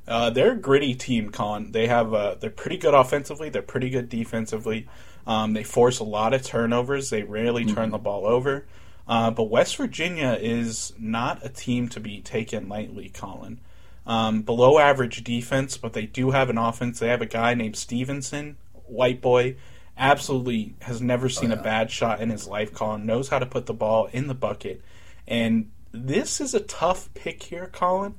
Uh, 0.06 0.30
they're 0.30 0.52
a 0.52 0.56
gritty 0.56 0.94
team, 0.94 1.30
Con. 1.30 1.72
They 1.72 1.86
have 1.86 2.12
uh, 2.12 2.34
they're 2.34 2.50
pretty 2.50 2.76
good 2.76 2.94
offensively. 2.94 3.48
They're 3.48 3.62
pretty 3.62 3.88
good 3.88 4.08
defensively. 4.08 4.86
Um, 5.26 5.54
they 5.54 5.64
force 5.64 5.98
a 5.98 6.04
lot 6.04 6.34
of 6.34 6.42
turnovers. 6.42 7.10
They 7.10 7.22
rarely 7.22 7.64
mm-hmm. 7.64 7.74
turn 7.74 7.90
the 7.90 7.98
ball 7.98 8.26
over. 8.26 8.66
Uh, 9.06 9.30
but 9.30 9.44
West 9.44 9.76
Virginia 9.76 10.38
is 10.40 10.92
not 10.98 11.44
a 11.44 11.48
team 11.48 11.88
to 11.90 12.00
be 12.00 12.20
taken 12.20 12.68
lightly, 12.68 13.10
Colin. 13.10 13.60
Um, 14.06 14.42
below 14.42 14.78
average 14.78 15.24
defense, 15.24 15.78
but 15.78 15.94
they 15.94 16.04
do 16.04 16.32
have 16.32 16.50
an 16.50 16.58
offense. 16.58 16.98
They 16.98 17.08
have 17.08 17.22
a 17.22 17.26
guy 17.26 17.54
named 17.54 17.76
Stevenson, 17.76 18.56
white 18.86 19.22
boy, 19.22 19.56
absolutely 19.96 20.74
has 20.82 21.00
never 21.00 21.28
seen 21.28 21.50
oh, 21.50 21.54
yeah. 21.54 21.60
a 21.60 21.62
bad 21.62 21.90
shot 21.90 22.20
in 22.20 22.30
his 22.30 22.46
life. 22.46 22.72
Colin 22.72 23.06
knows 23.06 23.28
how 23.28 23.38
to 23.38 23.46
put 23.46 23.66
the 23.66 23.74
ball 23.74 24.08
in 24.12 24.26
the 24.26 24.34
bucket, 24.34 24.82
and 25.26 25.70
this 25.92 26.40
is 26.40 26.54
a 26.54 26.60
tough 26.60 27.12
pick 27.14 27.44
here, 27.44 27.68
Colin. 27.72 28.16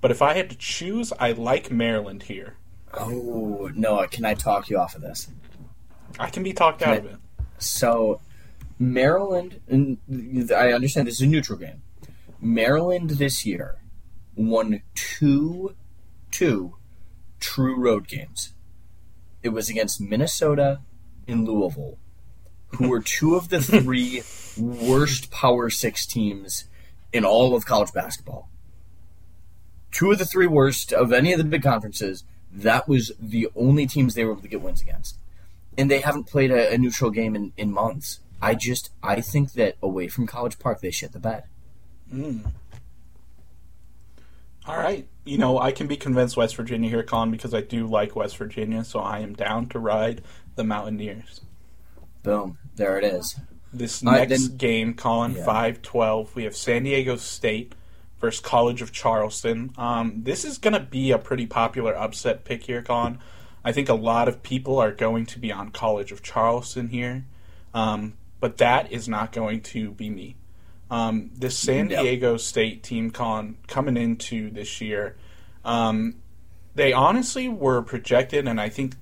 But 0.00 0.10
if 0.10 0.22
I 0.22 0.34
had 0.34 0.50
to 0.50 0.56
choose, 0.56 1.12
I 1.18 1.32
like 1.32 1.70
Maryland 1.70 2.24
here. 2.24 2.56
Oh, 2.94 3.70
Noah, 3.74 4.08
can 4.08 4.24
I 4.24 4.34
talk 4.34 4.70
you 4.70 4.78
off 4.78 4.94
of 4.94 5.02
this? 5.02 5.28
I 6.18 6.30
can 6.30 6.42
be 6.42 6.52
talked 6.52 6.80
can 6.80 6.88
out 6.88 6.94
I, 6.94 6.98
of 6.98 7.04
it. 7.06 7.16
So, 7.58 8.20
Maryland, 8.78 9.60
and 9.68 9.98
I 10.52 10.72
understand 10.72 11.06
this 11.06 11.16
is 11.16 11.22
a 11.22 11.26
neutral 11.26 11.58
game. 11.58 11.82
Maryland 12.40 13.10
this 13.10 13.44
year 13.44 13.76
won 14.34 14.82
two, 14.94 15.74
two 16.30 16.76
true 17.40 17.76
road 17.76 18.06
games. 18.06 18.52
It 19.42 19.50
was 19.50 19.68
against 19.68 20.00
Minnesota 20.00 20.80
and 21.26 21.46
Louisville, 21.46 21.98
who 22.68 22.88
were 22.88 23.00
two 23.00 23.34
of 23.34 23.48
the 23.48 23.60
three 23.60 24.22
worst 24.58 25.30
Power 25.30 25.70
Six 25.70 26.06
teams 26.06 26.64
in 27.12 27.24
all 27.24 27.54
of 27.54 27.66
college 27.66 27.92
basketball. 27.92 28.48
Two 29.90 30.12
of 30.12 30.18
the 30.18 30.24
three 30.24 30.46
worst 30.46 30.92
of 30.92 31.12
any 31.12 31.32
of 31.32 31.38
the 31.38 31.44
big 31.44 31.62
conferences. 31.62 32.24
That 32.52 32.88
was 32.88 33.12
the 33.18 33.48
only 33.54 33.86
teams 33.86 34.14
they 34.14 34.24
were 34.24 34.32
able 34.32 34.42
to 34.42 34.48
get 34.48 34.62
wins 34.62 34.80
against. 34.80 35.18
And 35.78 35.90
they 35.90 36.00
haven't 36.00 36.24
played 36.24 36.50
a, 36.50 36.72
a 36.72 36.78
neutral 36.78 37.10
game 37.10 37.34
in, 37.34 37.52
in 37.56 37.72
months. 37.72 38.20
I 38.40 38.54
just 38.54 38.90
I 39.02 39.20
think 39.20 39.52
that 39.52 39.76
away 39.82 40.08
from 40.08 40.26
College 40.26 40.58
Park 40.58 40.80
they 40.80 40.90
shit 40.90 41.12
the 41.12 41.18
bed. 41.18 41.44
Mm. 42.12 42.52
All 44.66 44.76
right. 44.76 45.06
You 45.24 45.38
know, 45.38 45.58
I 45.58 45.72
can 45.72 45.86
be 45.86 45.96
convinced 45.96 46.36
West 46.36 46.56
Virginia 46.56 46.90
here, 46.90 47.02
Colin, 47.02 47.30
because 47.30 47.54
I 47.54 47.60
do 47.60 47.86
like 47.86 48.16
West 48.16 48.36
Virginia, 48.36 48.84
so 48.84 48.98
I 48.98 49.20
am 49.20 49.34
down 49.34 49.68
to 49.70 49.78
ride 49.78 50.22
the 50.56 50.64
Mountaineers. 50.64 51.40
Boom. 52.26 52.58
There 52.74 52.98
it 52.98 53.04
is. 53.04 53.38
This 53.72 54.02
next 54.02 54.48
then, 54.48 54.56
game, 54.56 54.94
Colin, 54.94 55.36
yeah. 55.36 55.44
5 55.44 55.80
12, 55.80 56.34
we 56.34 56.42
have 56.42 56.56
San 56.56 56.82
Diego 56.82 57.14
State 57.16 57.74
versus 58.20 58.40
College 58.40 58.82
of 58.82 58.90
Charleston. 58.90 59.72
Um, 59.78 60.22
this 60.24 60.44
is 60.44 60.58
going 60.58 60.74
to 60.74 60.80
be 60.80 61.12
a 61.12 61.18
pretty 61.18 61.46
popular 61.46 61.96
upset 61.96 62.44
pick 62.44 62.64
here, 62.64 62.82
Colin. 62.82 63.20
I 63.64 63.70
think 63.70 63.88
a 63.88 63.94
lot 63.94 64.26
of 64.26 64.42
people 64.42 64.78
are 64.78 64.90
going 64.90 65.26
to 65.26 65.38
be 65.38 65.52
on 65.52 65.70
College 65.70 66.10
of 66.10 66.20
Charleston 66.20 66.88
here, 66.88 67.24
um, 67.72 68.14
but 68.40 68.56
that 68.56 68.90
is 68.90 69.08
not 69.08 69.30
going 69.30 69.60
to 69.60 69.92
be 69.92 70.10
me. 70.10 70.34
Um, 70.90 71.30
this 71.32 71.56
San 71.56 71.88
Diego 71.88 72.38
State 72.38 72.82
team, 72.82 73.12
Colin, 73.12 73.56
coming 73.68 73.96
into 73.96 74.50
this 74.50 74.80
year, 74.80 75.16
um, 75.64 76.16
they 76.74 76.92
honestly 76.92 77.48
were 77.48 77.82
projected, 77.82 78.48
and 78.48 78.60
I 78.60 78.68
think 78.68 78.96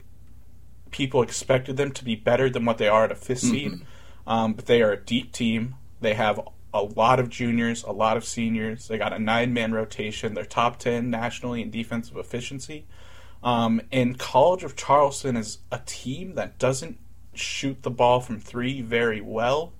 people 0.94 1.22
expected 1.22 1.76
them 1.76 1.90
to 1.90 2.04
be 2.04 2.14
better 2.14 2.48
than 2.48 2.64
what 2.64 2.78
they 2.78 2.86
are 2.86 3.02
at 3.02 3.10
a 3.10 3.16
5th 3.16 3.38
seed. 3.38 3.72
Mm-hmm. 3.72 4.30
Um, 4.30 4.52
but 4.52 4.66
they 4.66 4.80
are 4.80 4.92
a 4.92 4.96
deep 4.96 5.32
team. 5.32 5.74
They 6.00 6.14
have 6.14 6.40
a 6.72 6.82
lot 6.82 7.18
of 7.18 7.28
juniors, 7.28 7.82
a 7.82 7.90
lot 7.90 8.16
of 8.16 8.24
seniors. 8.24 8.86
They 8.86 8.96
got 8.96 9.12
a 9.12 9.18
nine 9.18 9.52
man 9.52 9.72
rotation. 9.72 10.34
They're 10.34 10.44
top 10.44 10.78
10 10.78 11.10
nationally 11.10 11.62
in 11.62 11.72
defensive 11.72 12.16
efficiency. 12.16 12.86
Um, 13.42 13.80
and 13.90 14.16
College 14.16 14.62
of 14.62 14.76
Charleston 14.76 15.36
is 15.36 15.58
a 15.72 15.80
team 15.84 16.36
that 16.36 16.60
doesn't 16.60 16.96
shoot 17.34 17.82
the 17.82 17.90
ball 17.90 18.20
from 18.20 18.38
three 18.38 18.80
very 18.80 19.20
well. 19.20 19.72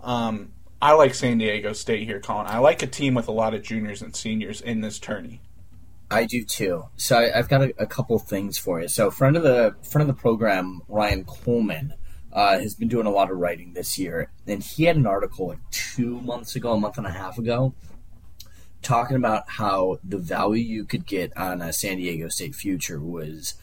Um, 0.00 0.52
I 0.80 0.92
like 0.94 1.14
San 1.14 1.36
Diego 1.36 1.74
State 1.74 2.04
here, 2.04 2.20
Colin. 2.20 2.46
I 2.46 2.56
like 2.58 2.82
a 2.82 2.86
team 2.86 3.12
with 3.12 3.28
a 3.28 3.32
lot 3.32 3.52
of 3.52 3.62
juniors 3.62 4.00
and 4.00 4.16
seniors 4.16 4.62
in 4.62 4.80
this 4.80 4.98
tourney. 4.98 5.42
I 6.10 6.24
do 6.24 6.44
too. 6.44 6.86
So 6.96 7.18
I, 7.18 7.36
have 7.36 7.48
got 7.48 7.62
a, 7.62 7.74
a, 7.78 7.86
couple 7.86 8.18
things 8.18 8.56
for 8.56 8.80
you. 8.80 8.88
So 8.88 9.10
friend 9.10 9.36
of 9.36 9.42
the 9.42 9.74
friend 9.82 10.08
of 10.08 10.14
the 10.14 10.20
program, 10.20 10.80
Ryan 10.88 11.24
Coleman, 11.24 11.94
uh, 12.32 12.58
has 12.58 12.74
been 12.74 12.88
doing 12.88 13.06
a 13.06 13.10
lot 13.10 13.30
of 13.30 13.36
writing 13.36 13.74
this 13.74 13.98
year, 13.98 14.30
and 14.46 14.62
he 14.62 14.84
had 14.84 14.96
an 14.96 15.06
article 15.06 15.48
like 15.48 15.58
two 15.70 16.20
months 16.20 16.56
ago, 16.56 16.72
a 16.72 16.80
month 16.80 16.98
and 16.98 17.06
a 17.06 17.10
half 17.10 17.38
ago, 17.38 17.74
talking 18.80 19.16
about 19.16 19.44
how 19.48 19.98
the 20.02 20.18
value 20.18 20.62
you 20.62 20.84
could 20.84 21.06
get 21.06 21.36
on 21.36 21.60
a 21.60 21.72
San 21.72 21.98
Diego 21.98 22.28
State 22.28 22.54
future 22.54 23.00
was 23.00 23.54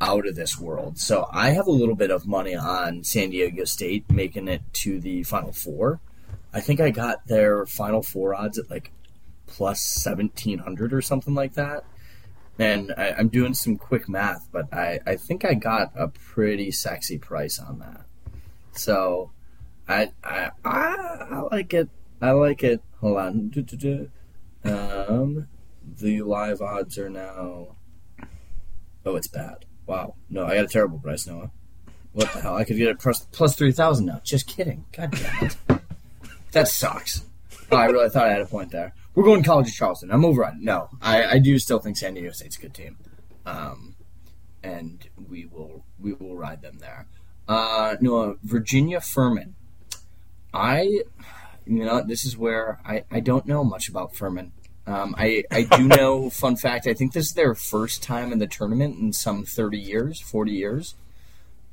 out 0.00 0.26
of 0.26 0.34
this 0.34 0.58
world. 0.58 0.98
So 0.98 1.28
I 1.32 1.50
have 1.50 1.68
a 1.68 1.72
little 1.72 1.94
bit 1.94 2.10
of 2.10 2.26
money 2.26 2.56
on 2.56 3.04
San 3.04 3.30
Diego 3.30 3.64
State 3.64 4.10
making 4.10 4.48
it 4.48 4.62
to 4.74 4.98
the 4.98 5.22
Final 5.22 5.52
Four. 5.52 6.00
I 6.52 6.60
think 6.60 6.80
I 6.80 6.90
got 6.90 7.26
their 7.28 7.64
Final 7.66 8.02
Four 8.02 8.34
odds 8.34 8.58
at 8.58 8.70
like 8.70 8.90
plus 9.46 9.80
seventeen 9.80 10.58
hundred 10.58 10.92
or 10.92 11.00
something 11.00 11.34
like 11.34 11.54
that 11.54 11.84
and 12.62 12.94
I, 12.96 13.18
am 13.18 13.28
doing 13.28 13.54
some 13.54 13.76
quick 13.76 14.08
math, 14.08 14.48
but 14.52 14.72
I, 14.72 15.00
I 15.04 15.16
think 15.16 15.44
I 15.44 15.54
got 15.54 15.92
a 15.96 16.08
pretty 16.08 16.70
sexy 16.70 17.18
price 17.18 17.58
on 17.58 17.80
that. 17.80 18.06
So 18.72 19.32
I 19.88 20.12
I 20.22 20.50
I, 20.64 21.26
I 21.30 21.40
like 21.50 21.74
it. 21.74 21.88
I 22.20 22.30
like 22.30 22.62
it. 22.62 22.80
Hold 23.00 23.18
on. 23.18 23.52
Um, 24.64 25.48
the 25.84 26.22
live 26.22 26.62
odds 26.62 26.98
are 26.98 27.10
now. 27.10 27.74
Oh, 29.04 29.16
it's 29.16 29.26
bad. 29.26 29.64
Wow. 29.86 30.14
No, 30.30 30.46
I 30.46 30.54
got 30.54 30.66
a 30.66 30.68
terrible 30.68 31.00
price, 31.00 31.26
Noah. 31.26 31.50
What 32.12 32.32
the 32.32 32.40
hell? 32.40 32.54
I 32.54 32.62
could 32.62 32.76
get 32.76 32.88
it 32.88 33.00
plus, 33.00 33.26
plus 33.32 33.56
3,000 33.56 34.06
now. 34.06 34.20
Just 34.22 34.46
kidding. 34.46 34.84
God 34.92 35.10
damn 35.10 35.46
it. 35.46 35.56
that 36.52 36.68
sucks. 36.68 37.24
Oh, 37.72 37.76
I 37.76 37.86
really 37.86 38.08
thought 38.10 38.28
I 38.28 38.32
had 38.32 38.42
a 38.42 38.46
point 38.46 38.70
there. 38.70 38.94
We're 39.14 39.24
going 39.24 39.42
to 39.42 39.48
College 39.48 39.68
of 39.68 39.74
Charleston. 39.74 40.10
I'm 40.10 40.24
over 40.24 40.44
on 40.44 40.64
No, 40.64 40.88
I, 41.00 41.24
I 41.24 41.38
do 41.38 41.58
still 41.58 41.78
think 41.78 41.96
San 41.96 42.14
Diego 42.14 42.30
State's 42.32 42.56
a 42.56 42.60
good 42.60 42.74
team. 42.74 42.96
Um, 43.44 43.96
and 44.62 45.06
we 45.28 45.46
will 45.46 45.84
we 46.00 46.14
will 46.14 46.36
ride 46.36 46.62
them 46.62 46.78
there. 46.78 47.06
Uh, 47.46 47.96
no, 48.00 48.36
Virginia 48.42 49.00
Furman. 49.00 49.54
I, 50.54 51.02
you 51.66 51.84
know, 51.84 52.02
this 52.02 52.24
is 52.24 52.36
where 52.36 52.80
I, 52.86 53.04
I 53.10 53.20
don't 53.20 53.46
know 53.46 53.64
much 53.64 53.88
about 53.88 54.14
Furman. 54.14 54.52
Um, 54.86 55.14
I, 55.18 55.44
I 55.50 55.62
do 55.62 55.82
know, 55.88 56.30
fun 56.30 56.56
fact, 56.56 56.86
I 56.86 56.94
think 56.94 57.12
this 57.12 57.26
is 57.26 57.32
their 57.32 57.54
first 57.54 58.02
time 58.02 58.32
in 58.32 58.38
the 58.38 58.46
tournament 58.46 58.98
in 58.98 59.12
some 59.12 59.44
30 59.44 59.78
years, 59.78 60.20
40 60.20 60.52
years. 60.52 60.94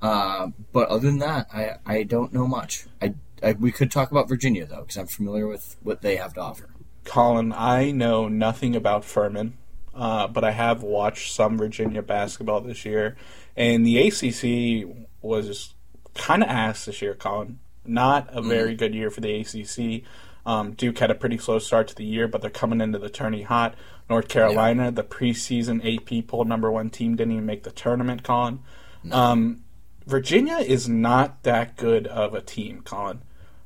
Uh, 0.01 0.49
but 0.71 0.87
other 0.89 1.07
than 1.07 1.19
that, 1.19 1.47
I, 1.53 1.75
I 1.85 2.03
don't 2.03 2.33
know 2.33 2.47
much. 2.47 2.85
I, 3.01 3.15
I 3.43 3.53
we 3.53 3.71
could 3.71 3.91
talk 3.91 4.11
about 4.11 4.29
Virginia, 4.29 4.65
though, 4.65 4.81
because 4.81 4.97
I'm 4.97 5.07
familiar 5.07 5.47
with 5.47 5.75
what 5.81 6.01
they 6.01 6.15
have 6.15 6.33
to 6.35 6.41
offer. 6.41 6.69
Colin, 7.05 7.53
I 7.53 7.91
know 7.91 8.27
nothing 8.27 8.75
about 8.75 9.05
Furman, 9.05 9.57
uh, 9.95 10.27
but 10.27 10.43
I 10.43 10.51
have 10.51 10.83
watched 10.83 11.33
some 11.33 11.57
Virginia 11.57 12.01
basketball 12.01 12.61
this 12.61 12.85
year. 12.85 13.17
And 13.55 13.85
the 13.85 14.07
ACC 14.07 14.87
was 15.21 15.73
kind 16.13 16.43
of 16.43 16.49
ass 16.49 16.85
this 16.85 17.01
year, 17.01 17.15
Colin. 17.15 17.59
Not 17.85 18.29
a 18.31 18.41
very 18.41 18.75
mm. 18.75 18.77
good 18.77 18.93
year 18.93 19.09
for 19.09 19.21
the 19.21 19.39
ACC. 19.39 20.03
Um, 20.45 20.73
Duke 20.73 20.97
had 20.99 21.11
a 21.11 21.15
pretty 21.15 21.37
slow 21.37 21.59
start 21.59 21.87
to 21.89 21.95
the 21.95 22.05
year, 22.05 22.27
but 22.27 22.41
they're 22.41 22.49
coming 22.49 22.81
into 22.81 22.99
the 22.99 23.09
tourney 23.09 23.43
hot. 23.43 23.75
North 24.09 24.27
Carolina, 24.27 24.85
yeah. 24.85 24.89
the 24.91 25.03
preseason 25.03 25.81
AP 25.83 26.27
poll 26.27 26.45
number 26.45 26.71
one 26.71 26.89
team, 26.89 27.15
didn't 27.15 27.33
even 27.33 27.45
make 27.45 27.63
the 27.63 27.71
tournament, 27.71 28.23
Colin. 28.23 28.59
No. 29.03 29.15
Um, 29.15 29.63
Virginia 30.05 30.57
is 30.57 30.89
not 30.89 31.43
that 31.43 31.77
good 31.77 32.07
of 32.07 32.33
a 32.33 32.41
team, 32.41 32.81
Colin. 32.81 33.21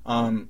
Um, 0.06 0.50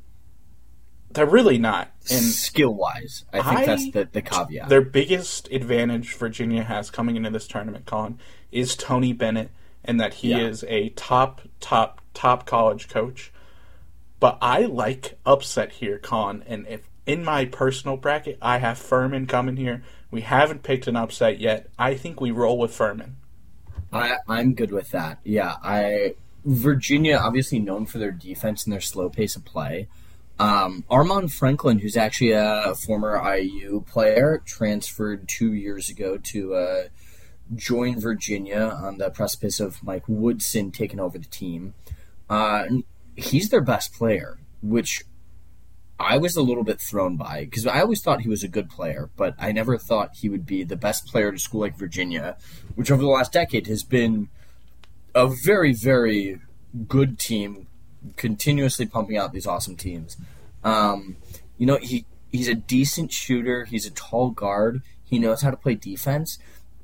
they're 1.14 1.26
really 1.26 1.58
not. 1.58 1.92
And 2.12 2.24
skill 2.24 2.74
wise, 2.74 3.26
I 3.32 3.42
think 3.42 3.60
I, 3.60 3.66
that's 3.66 3.92
the, 3.92 4.08
the 4.12 4.22
caveat. 4.22 4.70
Their 4.70 4.82
biggest 4.82 5.50
advantage 5.52 6.16
Virginia 6.16 6.64
has 6.64 6.90
coming 6.90 7.16
into 7.16 7.30
this 7.30 7.48
tournament, 7.48 7.86
Colin, 7.86 8.20
is 8.52 8.76
Tony 8.76 9.14
Bennett, 9.14 9.50
and 9.86 10.00
that 10.00 10.16
he 10.16 10.32
yeah. 10.32 10.40
is 10.40 10.66
a 10.68 10.90
top, 10.90 11.42
top, 11.60 12.02
top 12.14 12.46
college 12.46 12.90
coach. 12.90 13.32
But 14.20 14.38
I 14.42 14.62
like 14.62 15.18
upset 15.26 15.74
here, 15.74 15.98
Con. 15.98 16.44
And 16.48 16.68
if 16.68 16.90
in 17.06 17.24
my 17.24 17.46
personal 17.46 17.98
bracket, 17.98 18.38
I 18.42 18.58
have 18.60 18.78
Furman 18.78 19.28
coming 19.28 19.58
here. 19.58 19.84
We 20.12 20.22
haven't 20.22 20.64
picked 20.64 20.88
an 20.88 20.96
upset 20.96 21.40
yet. 21.40 21.70
I 21.78 21.96
think 21.96 22.22
we 22.22 22.32
roll 22.32 22.58
with 22.58 22.74
Furman. 22.74 23.18
I 23.92 24.18
I'm 24.28 24.54
good 24.54 24.72
with 24.72 24.92
that. 24.92 25.20
Yeah, 25.24 25.56
I 25.64 26.16
Virginia 26.46 27.18
obviously 27.18 27.60
known 27.60 27.86
for 27.86 27.98
their 27.98 28.12
defense 28.12 28.64
and 28.64 28.74
their 28.74 28.82
slow 28.82 29.10
pace 29.10 29.36
of 29.36 29.46
play. 29.46 29.88
Um, 30.44 30.84
Armaan 30.92 31.32
Franklin, 31.32 31.80
who's 31.80 31.96
actually 31.96 32.34
a 32.34 32.76
former 32.76 33.16
IU 33.34 33.86
player, 33.88 34.42
transferred 34.46 35.30
two 35.30 35.54
years 35.54 35.90
ago 35.90 36.18
to 36.18 36.54
uh, 36.54 36.84
join 37.56 37.98
Virginia 37.98 38.78
on 38.84 38.98
the 38.98 39.10
precipice 39.10 39.62
of 39.62 39.82
Mike 39.82 40.04
Woodson 40.06 40.70
taking 40.72 41.00
over 41.00 41.18
the 41.18 41.30
team. 41.30 41.76
Uh, 42.30 42.66
he's 43.16 43.52
their 43.52 43.62
best 43.62 43.94
player, 43.94 44.38
which 44.62 45.06
I 45.98 46.18
was 46.18 46.36
a 46.36 46.42
little 46.42 46.66
bit 46.66 46.82
thrown 46.82 47.16
by 47.16 47.46
because 47.46 47.66
I 47.66 47.80
always 47.80 48.02
thought 48.02 48.20
he 48.20 48.30
was 48.30 48.44
a 48.44 48.50
good 48.50 48.70
player, 48.70 49.10
but 49.16 49.36
I 49.40 49.54
never 49.54 49.78
thought 49.78 50.18
he 50.18 50.28
would 50.28 50.46
be 50.46 50.66
the 50.66 50.76
best 50.76 51.06
player 51.06 51.30
at 51.30 51.36
a 51.36 51.40
school 51.40 51.62
like 51.62 51.78
Virginia, 51.78 52.36
which 52.76 52.92
over 52.92 53.02
the 53.02 53.08
last 53.08 53.32
decade 53.32 53.68
has 53.68 53.84
been 53.84 54.28
a 55.16 55.26
very, 55.26 55.72
very 55.72 56.42
good 56.86 57.18
team, 57.18 57.68
continuously 58.18 58.86
pumping 58.86 59.16
out 59.18 59.32
these 59.32 59.48
awesome 59.48 59.78
teams. 59.78 60.18
Um, 60.64 61.18
you 61.58 61.66
know, 61.66 61.78
he 61.78 62.06
he's 62.32 62.48
a 62.48 62.56
decent 62.56 63.12
shooter. 63.12 63.66
He's 63.66 63.86
a 63.86 63.92
tall 63.92 64.32
guard. 64.32 64.82
He 65.04 65.20
knows 65.20 65.42
how 65.42 65.52
to 65.52 65.58
play 65.58 65.76
defense. 65.76 66.40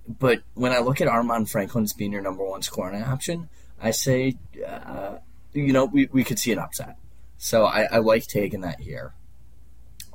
But 0.08 0.42
when 0.56 0.72
I 0.72 0.80
look 0.80 1.02
at 1.02 1.08
Armaan 1.08 1.50
Franklin 1.50 1.84
as 1.84 1.94
being 1.94 2.12
your 2.12 2.22
number 2.22 2.44
one 2.44 2.62
scoring 2.62 3.04
option, 3.04 3.50
I 3.80 3.92
say 3.92 4.38
uh, 4.68 5.18
you 5.54 5.74
know, 5.74 5.86
we, 5.86 6.10
we 6.12 6.24
could 6.24 6.40
see 6.40 6.52
an 6.52 6.60
upset. 6.60 6.98
So 7.38 7.66
I, 7.66 7.84
I 7.84 7.98
like 7.98 8.28
taking 8.28 8.62
that 8.62 8.82
here. 8.82 9.14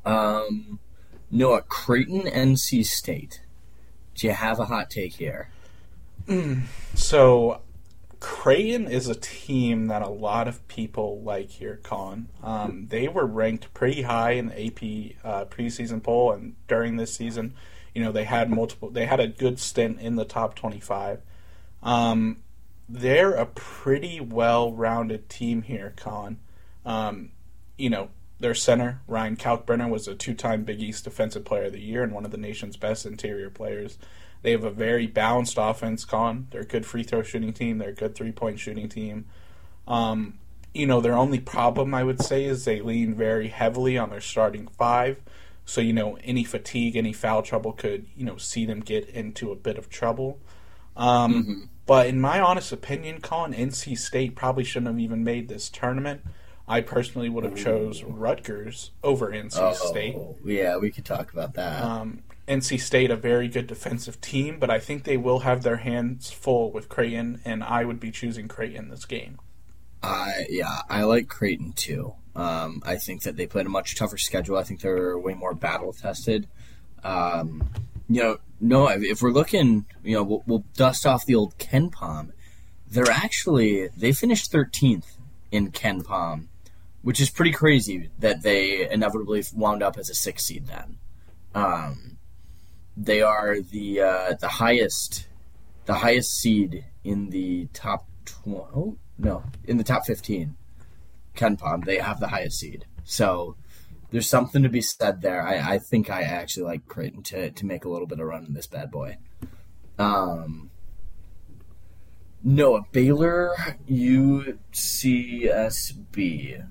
Um, 0.04 0.78
Noah, 1.30 1.62
Creighton, 1.62 2.22
NC 2.22 2.84
State. 2.84 3.42
Do 4.14 4.26
you 4.26 4.32
have 4.32 4.60
a 4.60 4.66
hot 4.66 4.90
take 4.90 5.14
here? 5.14 5.48
Mm. 6.26 6.62
So, 6.94 7.62
Creighton 8.24 8.88
is 8.88 9.06
a 9.06 9.14
team 9.14 9.88
that 9.88 10.00
a 10.00 10.08
lot 10.08 10.48
of 10.48 10.66
people 10.66 11.20
like 11.20 11.50
here, 11.50 11.78
Colin. 11.82 12.30
Um, 12.42 12.86
they 12.88 13.06
were 13.06 13.26
ranked 13.26 13.74
pretty 13.74 14.00
high 14.00 14.30
in 14.30 14.46
the 14.46 14.66
AP 14.66 15.16
uh, 15.22 15.44
preseason 15.44 16.02
poll, 16.02 16.32
and 16.32 16.56
during 16.66 16.96
this 16.96 17.14
season, 17.14 17.52
you 17.94 18.02
know, 18.02 18.12
they 18.12 18.24
had 18.24 18.48
multiple. 18.48 18.88
They 18.88 19.04
had 19.04 19.20
a 19.20 19.28
good 19.28 19.58
stint 19.58 20.00
in 20.00 20.16
the 20.16 20.24
top 20.24 20.54
twenty-five. 20.54 21.20
Um, 21.82 22.38
they're 22.88 23.34
a 23.34 23.44
pretty 23.44 24.20
well-rounded 24.20 25.28
team 25.28 25.60
here, 25.60 25.92
Con. 25.94 26.38
Um, 26.86 27.32
you 27.76 27.90
know, 27.90 28.08
their 28.40 28.54
center 28.54 29.02
Ryan 29.06 29.36
Kalkbrenner 29.36 29.90
was 29.90 30.08
a 30.08 30.14
two-time 30.14 30.64
Big 30.64 30.80
East 30.80 31.04
Defensive 31.04 31.44
Player 31.44 31.64
of 31.64 31.72
the 31.72 31.80
Year 31.80 32.02
and 32.02 32.14
one 32.14 32.24
of 32.24 32.30
the 32.30 32.38
nation's 32.38 32.78
best 32.78 33.04
interior 33.04 33.50
players. 33.50 33.98
They 34.44 34.50
have 34.50 34.64
a 34.64 34.70
very 34.70 35.06
balanced 35.06 35.56
offense, 35.58 36.04
Con. 36.04 36.48
They're 36.50 36.60
a 36.60 36.66
good 36.66 36.84
free 36.84 37.02
throw 37.02 37.22
shooting 37.22 37.54
team. 37.54 37.78
They're 37.78 37.88
a 37.88 37.94
good 37.94 38.14
three-point 38.14 38.60
shooting 38.60 38.90
team. 38.90 39.24
Um, 39.88 40.38
you 40.74 40.86
know, 40.86 41.00
their 41.00 41.14
only 41.16 41.40
problem, 41.40 41.94
I 41.94 42.04
would 42.04 42.20
say, 42.20 42.44
is 42.44 42.66
they 42.66 42.82
lean 42.82 43.14
very 43.14 43.48
heavily 43.48 43.96
on 43.96 44.10
their 44.10 44.20
starting 44.20 44.68
five. 44.68 45.16
So, 45.64 45.80
you 45.80 45.94
know, 45.94 46.18
any 46.22 46.44
fatigue, 46.44 46.94
any 46.94 47.14
foul 47.14 47.40
trouble 47.40 47.72
could, 47.72 48.04
you 48.14 48.26
know, 48.26 48.36
see 48.36 48.66
them 48.66 48.80
get 48.80 49.08
into 49.08 49.50
a 49.50 49.56
bit 49.56 49.78
of 49.78 49.88
trouble. 49.88 50.38
Um, 50.94 51.34
mm-hmm. 51.34 51.60
But 51.86 52.08
in 52.08 52.20
my 52.20 52.38
honest 52.38 52.70
opinion, 52.70 53.22
Colin, 53.22 53.54
NC 53.54 53.96
State 53.96 54.36
probably 54.36 54.64
shouldn't 54.64 54.88
have 54.88 55.00
even 55.00 55.24
made 55.24 55.48
this 55.48 55.70
tournament. 55.70 56.20
I 56.68 56.82
personally 56.82 57.30
would 57.30 57.44
have 57.44 57.56
chose 57.56 58.02
Rutgers 58.02 58.90
over 59.02 59.30
NC 59.30 59.56
oh, 59.56 59.72
State. 59.72 60.16
Yeah, 60.44 60.76
we 60.76 60.90
could 60.90 61.06
talk 61.06 61.32
about 61.32 61.54
that. 61.54 61.82
Um, 61.82 62.22
NC 62.46 62.80
State, 62.80 63.10
a 63.10 63.16
very 63.16 63.48
good 63.48 63.66
defensive 63.66 64.20
team, 64.20 64.58
but 64.58 64.70
I 64.70 64.78
think 64.78 65.04
they 65.04 65.16
will 65.16 65.40
have 65.40 65.62
their 65.62 65.76
hands 65.76 66.30
full 66.30 66.70
with 66.70 66.88
Creighton, 66.88 67.40
and 67.44 67.64
I 67.64 67.84
would 67.84 68.00
be 68.00 68.10
choosing 68.10 68.48
Creighton 68.48 68.90
this 68.90 69.04
game. 69.04 69.38
I 70.02 70.44
yeah, 70.50 70.82
I 70.88 71.04
like 71.04 71.28
Creighton 71.28 71.72
too. 71.72 72.14
Um, 72.36 72.82
I 72.84 72.96
think 72.96 73.22
that 73.22 73.36
they 73.36 73.46
played 73.46 73.66
a 73.66 73.70
much 73.70 73.96
tougher 73.96 74.18
schedule. 74.18 74.58
I 74.58 74.64
think 74.64 74.80
they're 74.80 75.18
way 75.18 75.34
more 75.34 75.54
battle 75.54 75.92
tested. 75.92 76.48
Um, 77.02 77.68
you 78.08 78.22
know, 78.22 78.38
no, 78.60 78.88
if 78.88 79.22
we're 79.22 79.30
looking, 79.30 79.86
you 80.02 80.16
know, 80.16 80.22
we'll, 80.22 80.42
we'll 80.46 80.64
dust 80.76 81.06
off 81.06 81.24
the 81.24 81.34
old 81.34 81.56
KenPom. 81.58 82.32
They're 82.90 83.10
actually 83.10 83.88
they 83.96 84.12
finished 84.12 84.52
13th 84.52 85.16
in 85.50 85.70
KenPom, 85.70 86.48
which 87.02 87.20
is 87.20 87.30
pretty 87.30 87.52
crazy 87.52 88.10
that 88.18 88.42
they 88.42 88.88
inevitably 88.90 89.44
wound 89.54 89.82
up 89.82 89.96
as 89.96 90.10
a 90.10 90.14
six 90.14 90.44
seed. 90.44 90.66
Then, 90.66 90.98
um, 91.54 92.13
they 92.96 93.22
are 93.22 93.60
the 93.60 94.00
uh, 94.00 94.34
the 94.34 94.48
highest 94.48 95.28
the 95.86 95.94
highest 95.94 96.32
seed 96.38 96.84
in 97.02 97.30
the 97.30 97.66
top 97.72 98.06
20. 98.24 98.58
Oh 98.74 98.96
no, 99.18 99.44
in 99.64 99.76
the 99.76 99.84
top 99.84 100.06
15. 100.06 100.56
KenPom, 101.36 101.84
they 101.84 101.98
have 101.98 102.20
the 102.20 102.28
highest 102.28 102.60
seed. 102.60 102.86
So 103.02 103.56
there's 104.10 104.28
something 104.28 104.62
to 104.62 104.68
be 104.68 104.80
said 104.80 105.20
there. 105.20 105.44
I, 105.46 105.74
I 105.74 105.78
think 105.78 106.08
I 106.10 106.22
actually 106.22 106.64
like 106.64 106.86
Creighton 106.86 107.22
to, 107.24 107.50
to 107.50 107.66
make 107.66 107.84
a 107.84 107.88
little 107.88 108.06
bit 108.06 108.20
of 108.20 108.26
run 108.26 108.44
in 108.46 108.54
this 108.54 108.68
bad 108.68 108.92
boy. 108.92 109.16
Um, 109.98 110.70
Noah 112.42 112.82
Baylor 112.92 113.56
UCSB, 113.90 114.54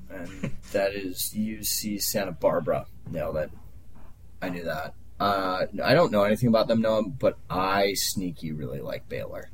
and 0.09 0.51
that 0.71 0.93
is 0.93 1.33
UC 1.35 2.01
Santa 2.01 2.31
Barbara. 2.31 2.85
Nailed 3.09 3.37
it. 3.37 3.51
I 4.41 4.49
knew 4.49 4.63
that. 4.63 4.93
Uh, 5.23 5.65
I 5.83 5.93
don't 5.93 6.11
know 6.11 6.23
anything 6.23 6.49
about 6.49 6.67
them, 6.67 6.81
Noah, 6.81 7.03
but 7.03 7.37
I 7.49 7.93
sneaky 7.93 8.51
really 8.51 8.81
like 8.81 9.07
Baylor. 9.07 9.49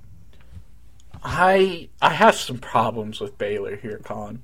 I 1.24 1.90
I 2.02 2.14
have 2.14 2.36
some 2.36 2.58
problems 2.58 3.20
with 3.20 3.38
Baylor 3.38 3.76
here, 3.76 4.00
Colin. 4.04 4.44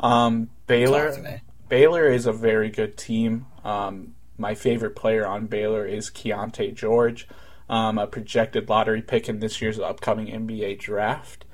Um, 0.00 0.50
Baylor 0.66 1.40
Baylor 1.68 2.08
is 2.08 2.26
a 2.26 2.32
very 2.32 2.70
good 2.70 2.96
team. 2.96 3.46
Um, 3.64 4.14
my 4.38 4.54
favorite 4.54 4.94
player 4.96 5.26
on 5.26 5.46
Baylor 5.46 5.86
is 5.86 6.10
Keyonte 6.10 6.74
George. 6.74 7.26
um, 7.68 7.98
a 7.98 8.06
projected 8.06 8.68
lottery 8.68 9.02
pick 9.02 9.28
in 9.28 9.40
this 9.40 9.60
year's 9.60 9.78
upcoming 9.78 10.26
NBA 10.28 10.78
draft. 10.78 11.44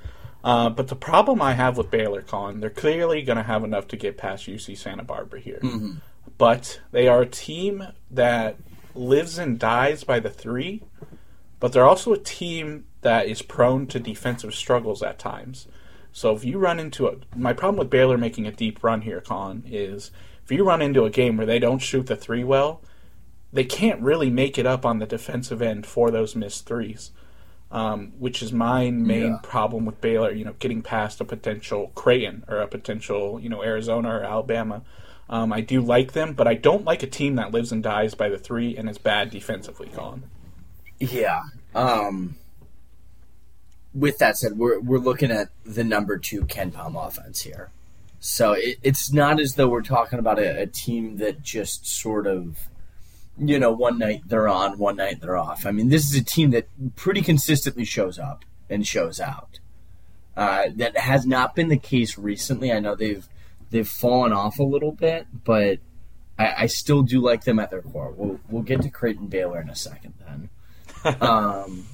Uh, 0.45 0.69
but 0.69 0.89
the 0.89 0.97
problem 0.97 1.41
I 1.41 1.53
have 1.53 1.79
with 1.79 1.91
Baylor, 1.91 2.23
Colin, 2.23 2.61
they're 2.61 2.71
clearly 2.71 3.23
going 3.23 3.37
to 3.37 3.45
have 3.45 3.63
enough 3.63 3.89
to 3.89 3.97
get 3.97 4.19
past 4.19 4.47
UC 4.47 4.77
Santa 4.77 5.05
Barbara 5.05 5.41
here. 5.41 5.61
Mm-hmm. 5.63 5.95
But 6.37 6.81
they 6.91 7.07
are 7.07 7.23
a 7.23 7.27
team 7.27 7.87
that 8.11 8.57
lives 8.95 9.39
and 9.39 9.59
dies 9.59 10.05
by 10.05 10.21
the 10.21 10.31
three, 10.31 10.83
but 11.61 11.73
they're 11.73 11.87
also 11.87 12.13
a 12.13 12.19
team 12.19 12.87
that 13.03 13.27
is 13.27 13.43
prone 13.43 13.87
to 13.89 13.99
defensive 14.01 14.55
struggles 14.55 15.03
at 15.03 15.19
times. 15.19 15.67
So 16.13 16.35
if 16.35 16.45
you 16.45 16.59
run 16.59 16.79
into 16.79 17.07
a, 17.07 17.17
my 17.37 17.53
problem 17.53 17.79
with 17.79 17.91
Baylor 17.91 18.19
making 18.19 18.47
a 18.47 18.53
deep 18.53 18.83
run 18.85 19.03
here, 19.03 19.21
Colin, 19.21 19.65
is 19.67 20.11
if 20.45 20.53
you 20.53 20.65
run 20.65 20.83
into 20.83 21.05
a 21.05 21.11
game 21.11 21.37
where 21.37 21.47
they 21.47 21.59
don't 21.59 21.79
shoot 21.79 22.07
the 22.07 22.17
three 22.17 22.45
well, 22.45 22.83
they 23.53 23.65
can't 23.65 24.01
really 24.01 24.31
make 24.31 24.59
it 24.59 24.67
up 24.67 24.85
on 24.85 24.99
the 24.99 25.07
defensive 25.07 25.63
end 25.63 25.87
for 25.87 26.11
those 26.11 26.37
missed 26.37 26.67
threes 26.67 27.11
um, 27.73 28.13
which 28.19 28.43
is 28.43 28.53
my 28.53 28.91
main 28.91 29.33
Yeah. 29.33 29.39
problem 29.43 29.87
with 29.87 30.01
Baylor. 30.01 30.31
You 30.31 30.45
know, 30.45 30.55
getting 30.59 30.83
past 30.83 31.21
a 31.21 31.25
potential 31.25 31.91
Creighton 31.95 32.45
or 32.47 32.59
a 32.59 32.69
potential 32.69 33.41
you 33.41 33.49
know 33.49 33.63
Arizona 33.63 34.11
or 34.11 34.23
Alabama. 34.23 34.83
Um, 35.33 35.51
I 35.51 35.63
do 35.63 35.81
like 35.81 36.13
them, 36.13 36.35
but 36.35 36.47
I 36.47 36.53
don't 36.53 36.85
like 36.85 37.03
a 37.03 37.07
team 37.07 37.37
that 37.37 37.53
lives 37.53 37.73
and 37.73 37.83
dies 37.83 38.15
by 38.15 38.29
the 38.29 38.37
three 38.37 38.77
and 38.77 38.87
is 38.87 38.99
bad 38.99 39.31
defensively. 39.31 39.89
Colin. 39.89 40.25
Yeah. 40.99 41.41
Um, 41.75 42.37
with 43.95 44.19
that 44.19 44.37
said, 44.37 44.59
we're 44.59 44.79
we're 44.79 44.99
looking 44.99 45.31
at 45.31 45.49
the 45.65 45.85
number 45.85 46.19
two 46.19 46.43
KenPom 46.43 46.95
offense 47.07 47.41
here, 47.41 47.71
so 48.21 48.53
it, 48.53 48.77
it's 48.83 49.11
not 49.11 49.41
as 49.41 49.55
though 49.55 49.69
we're 49.69 49.81
talking 49.81 50.19
about 50.19 50.39
a, 50.39 50.63
a 50.63 50.67
team 50.67 51.17
that 51.17 51.43
just 51.43 51.87
sort 51.87 52.27
of, 52.27 52.69
you 53.39 53.59
know, 53.59 53.73
one 53.73 53.99
night 53.99 54.25
they're 54.27 54.49
on, 54.49 54.79
one 54.79 54.97
night 54.97 55.23
they're 55.23 55.39
off. 55.39 55.65
I 55.65 55.71
mean, 55.71 55.89
this 55.89 56.05
is 56.05 56.15
a 56.15 56.23
team 56.23 56.51
that 56.51 56.69
pretty 56.95 57.23
consistently 57.23 57.87
shows 57.87 58.19
up 58.19 58.45
and 58.69 58.87
shows 58.87 59.19
out. 59.19 59.61
Uh, 60.37 60.65
that 60.77 60.97
has 60.99 61.25
not 61.25 61.55
been 61.55 61.69
the 61.69 61.79
case 61.79 62.19
recently. 62.19 62.71
I 62.71 62.81
know 62.81 62.95
they've 62.95 63.27
they've 63.73 63.89
fallen 63.89 64.33
off 64.33 64.59
a 64.59 64.65
little 64.65 64.93
bit, 64.93 65.27
but 65.45 65.81
I, 66.39 66.55
I 66.59 66.67
still 66.67 67.03
do 67.03 67.21
like 67.21 67.45
them 67.45 67.59
at 67.59 67.71
their 67.71 67.83
core. 67.83 68.13
We'll 68.17 68.39
we'll 68.49 68.63
get 68.63 68.83
to 68.83 68.91
Creighton 68.91 69.27
Baylor 69.27 69.61
in 69.61 69.69
a 69.69 69.75
second 69.75 70.15
then 70.25 70.51
um, 71.21 71.87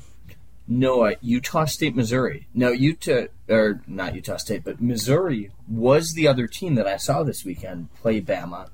Noah, 0.67 1.15
Utah 1.23 1.65
State, 1.65 1.97
Missouri. 1.97 2.47
No, 2.53 2.71
Utah 2.71 3.27
or 3.49 3.81
not 3.87 4.15
Utah 4.15 4.37
State, 4.37 4.65
but 4.65 4.81
Missouri 4.81 5.51
was 5.67 6.13
the 6.13 6.29
other 6.29 6.47
team 6.47 6.75
that 6.75 6.87
I 6.87 6.99
saw 6.99 7.23
this 7.23 7.45
weekend 7.45 7.93
play 7.95 8.21
Bama, 8.21 8.69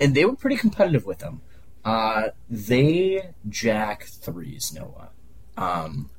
and 0.00 0.14
they 0.14 0.24
were 0.24 0.36
pretty 0.36 0.56
competitive 0.56 1.04
with 1.04 1.18
them. 1.18 1.42
Uh, 1.84 2.28
they 2.48 3.30
jack 3.48 4.04
threes, 4.04 4.72
Noah, 4.74 5.10
um, 5.56 6.10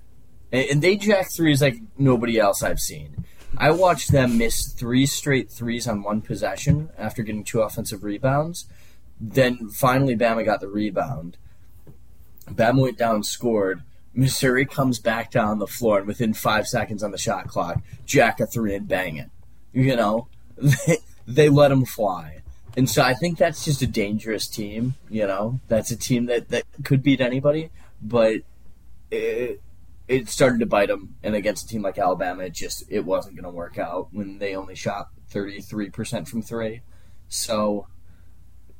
and, 0.51 0.69
and 0.69 0.81
they 0.81 0.95
jack 0.95 1.29
threes 1.35 1.61
like 1.61 1.77
nobody 1.97 2.39
else 2.39 2.61
I've 2.61 2.79
seen. 2.79 3.25
I 3.55 3.71
watched 3.71 4.11
them 4.11 4.37
miss 4.37 4.67
three 4.67 5.05
straight 5.05 5.49
threes 5.49 5.87
on 5.87 6.03
one 6.03 6.21
possession 6.21 6.89
after 6.97 7.23
getting 7.23 7.43
two 7.43 7.61
offensive 7.61 8.03
rebounds. 8.03 8.65
Then 9.19 9.69
finally, 9.69 10.15
Bama 10.15 10.43
got 10.45 10.61
the 10.61 10.67
rebound. 10.67 11.37
Bama 12.49 12.81
went 12.81 12.97
down, 12.97 13.23
scored. 13.23 13.83
Missouri 14.13 14.65
comes 14.65 14.99
back 14.99 15.31
down 15.31 15.59
the 15.59 15.67
floor, 15.67 15.99
and 15.99 16.07
within 16.07 16.33
five 16.33 16.67
seconds 16.67 17.03
on 17.03 17.11
the 17.11 17.17
shot 17.17 17.47
clock, 17.47 17.81
jack 18.05 18.39
a 18.39 18.47
three 18.47 18.73
and 18.73 18.87
bang 18.87 19.17
it. 19.17 19.29
You 19.73 19.95
know, 19.95 20.27
they, 20.57 20.97
they 21.27 21.49
let 21.49 21.69
them 21.69 21.85
fly. 21.85 22.41
And 22.75 22.89
so 22.89 23.01
I 23.01 23.13
think 23.13 23.37
that's 23.37 23.65
just 23.65 23.81
a 23.81 23.87
dangerous 23.87 24.47
team. 24.47 24.95
You 25.09 25.25
know, 25.27 25.59
that's 25.67 25.91
a 25.91 25.95
team 25.95 26.27
that, 26.27 26.49
that 26.49 26.63
could 26.83 27.01
beat 27.01 27.21
anybody, 27.21 27.69
but 28.01 28.41
it, 29.09 29.61
it 30.07 30.29
started 30.29 30.59
to 30.59 30.65
bite 30.65 30.87
them. 30.87 31.15
And 31.23 31.35
against 31.35 31.65
a 31.65 31.67
team 31.67 31.81
like 31.81 31.97
Alabama, 31.97 32.43
it 32.43 32.53
just 32.53 32.83
it 32.89 33.05
wasn't 33.05 33.35
going 33.35 33.43
to 33.43 33.49
work 33.55 33.77
out 33.77 34.09
when 34.11 34.39
they 34.39 34.55
only 34.55 34.75
shot 34.75 35.09
thirty 35.29 35.61
three 35.61 35.89
percent 35.89 36.27
from 36.27 36.41
three. 36.41 36.81
So, 37.27 37.87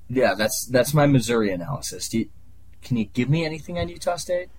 yeah, 0.08 0.34
that's 0.36 0.66
that's 0.66 0.94
my 0.94 1.06
Missouri 1.06 1.52
analysis. 1.52 2.08
Do 2.10 2.20
you, 2.20 2.30
can 2.82 2.98
you 2.98 3.06
give 3.06 3.30
me 3.30 3.46
anything 3.46 3.78
on 3.78 3.90
Utah 3.90 4.16
State? 4.16 4.50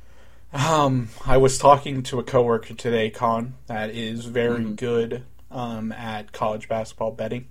Um, 0.53 1.09
I 1.27 1.37
was 1.37 1.59
talking 1.59 2.03
to 2.05 2.19
a 2.19 2.25
coworker 2.25 2.75
today, 2.75 3.11
Con, 3.11 3.55
that 3.67 3.91
is 3.91 4.25
very 4.25 4.65
Mhm. 4.65 4.77
good 4.77 5.25
um, 5.51 5.93
at 5.93 6.33
college 6.33 6.69
basketball 6.69 7.13
betting. 7.13 7.49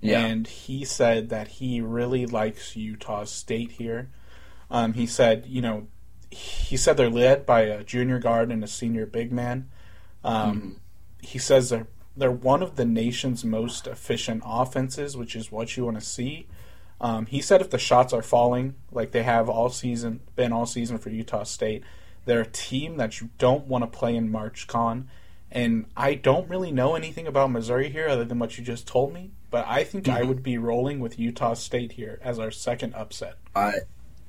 Yeah. 0.00 0.24
And 0.24 0.46
he 0.46 0.84
said 0.84 1.28
that 1.30 1.48
he 1.48 1.80
really 1.80 2.26
likes 2.26 2.76
Utah 2.76 3.24
State 3.24 3.72
here. 3.72 4.10
Um, 4.70 4.92
he 4.92 5.06
said, 5.06 5.46
you 5.46 5.62
know, 5.62 5.86
he 6.30 6.76
said 6.76 6.96
they're 6.96 7.10
led 7.10 7.46
by 7.46 7.62
a 7.62 7.84
junior 7.84 8.18
guard 8.18 8.50
and 8.50 8.62
a 8.64 8.68
senior 8.68 9.06
big 9.06 9.32
man. 9.32 9.68
Um, 10.24 10.80
He 11.20 11.38
says 11.38 11.70
they're 11.70 11.86
they're 12.16 12.30
one 12.30 12.62
of 12.62 12.76
the 12.76 12.84
nation's 12.86 13.44
most 13.44 13.86
efficient 13.86 14.42
offenses, 14.46 15.16
which 15.16 15.36
is 15.36 15.52
what 15.52 15.76
you 15.76 15.84
want 15.84 15.98
to 16.00 16.04
see. 16.06 16.46
Um, 16.98 17.26
he 17.26 17.42
said 17.42 17.60
if 17.60 17.68
the 17.68 17.78
shots 17.78 18.14
are 18.14 18.22
falling 18.22 18.74
like 18.90 19.10
they 19.10 19.22
have 19.22 19.50
all 19.50 19.68
season, 19.68 20.20
been 20.34 20.50
all 20.52 20.64
season 20.64 20.96
for 20.96 21.10
Utah 21.10 21.42
State, 21.42 21.84
they're 22.24 22.40
a 22.40 22.46
team 22.46 22.96
that 22.96 23.20
you 23.20 23.28
don't 23.36 23.66
want 23.66 23.82
to 23.84 23.98
play 23.98 24.16
in 24.16 24.30
March 24.32 24.66
Con. 24.66 25.08
And 25.50 25.86
I 25.94 26.14
don't 26.14 26.48
really 26.48 26.72
know 26.72 26.94
anything 26.94 27.26
about 27.26 27.50
Missouri 27.50 27.90
here 27.90 28.08
other 28.08 28.24
than 28.24 28.38
what 28.38 28.56
you 28.56 28.64
just 28.64 28.86
told 28.86 29.12
me, 29.12 29.32
but 29.50 29.66
I 29.68 29.84
think 29.84 30.08
I 30.08 30.22
Mhm. 30.22 30.28
would 30.28 30.42
be 30.42 30.56
rolling 30.58 31.00
with 31.00 31.18
Utah 31.18 31.54
State 31.54 31.92
here 31.92 32.18
as 32.22 32.38
our 32.38 32.50
second 32.50 32.94
upset. 32.94 33.36
I 33.54 33.72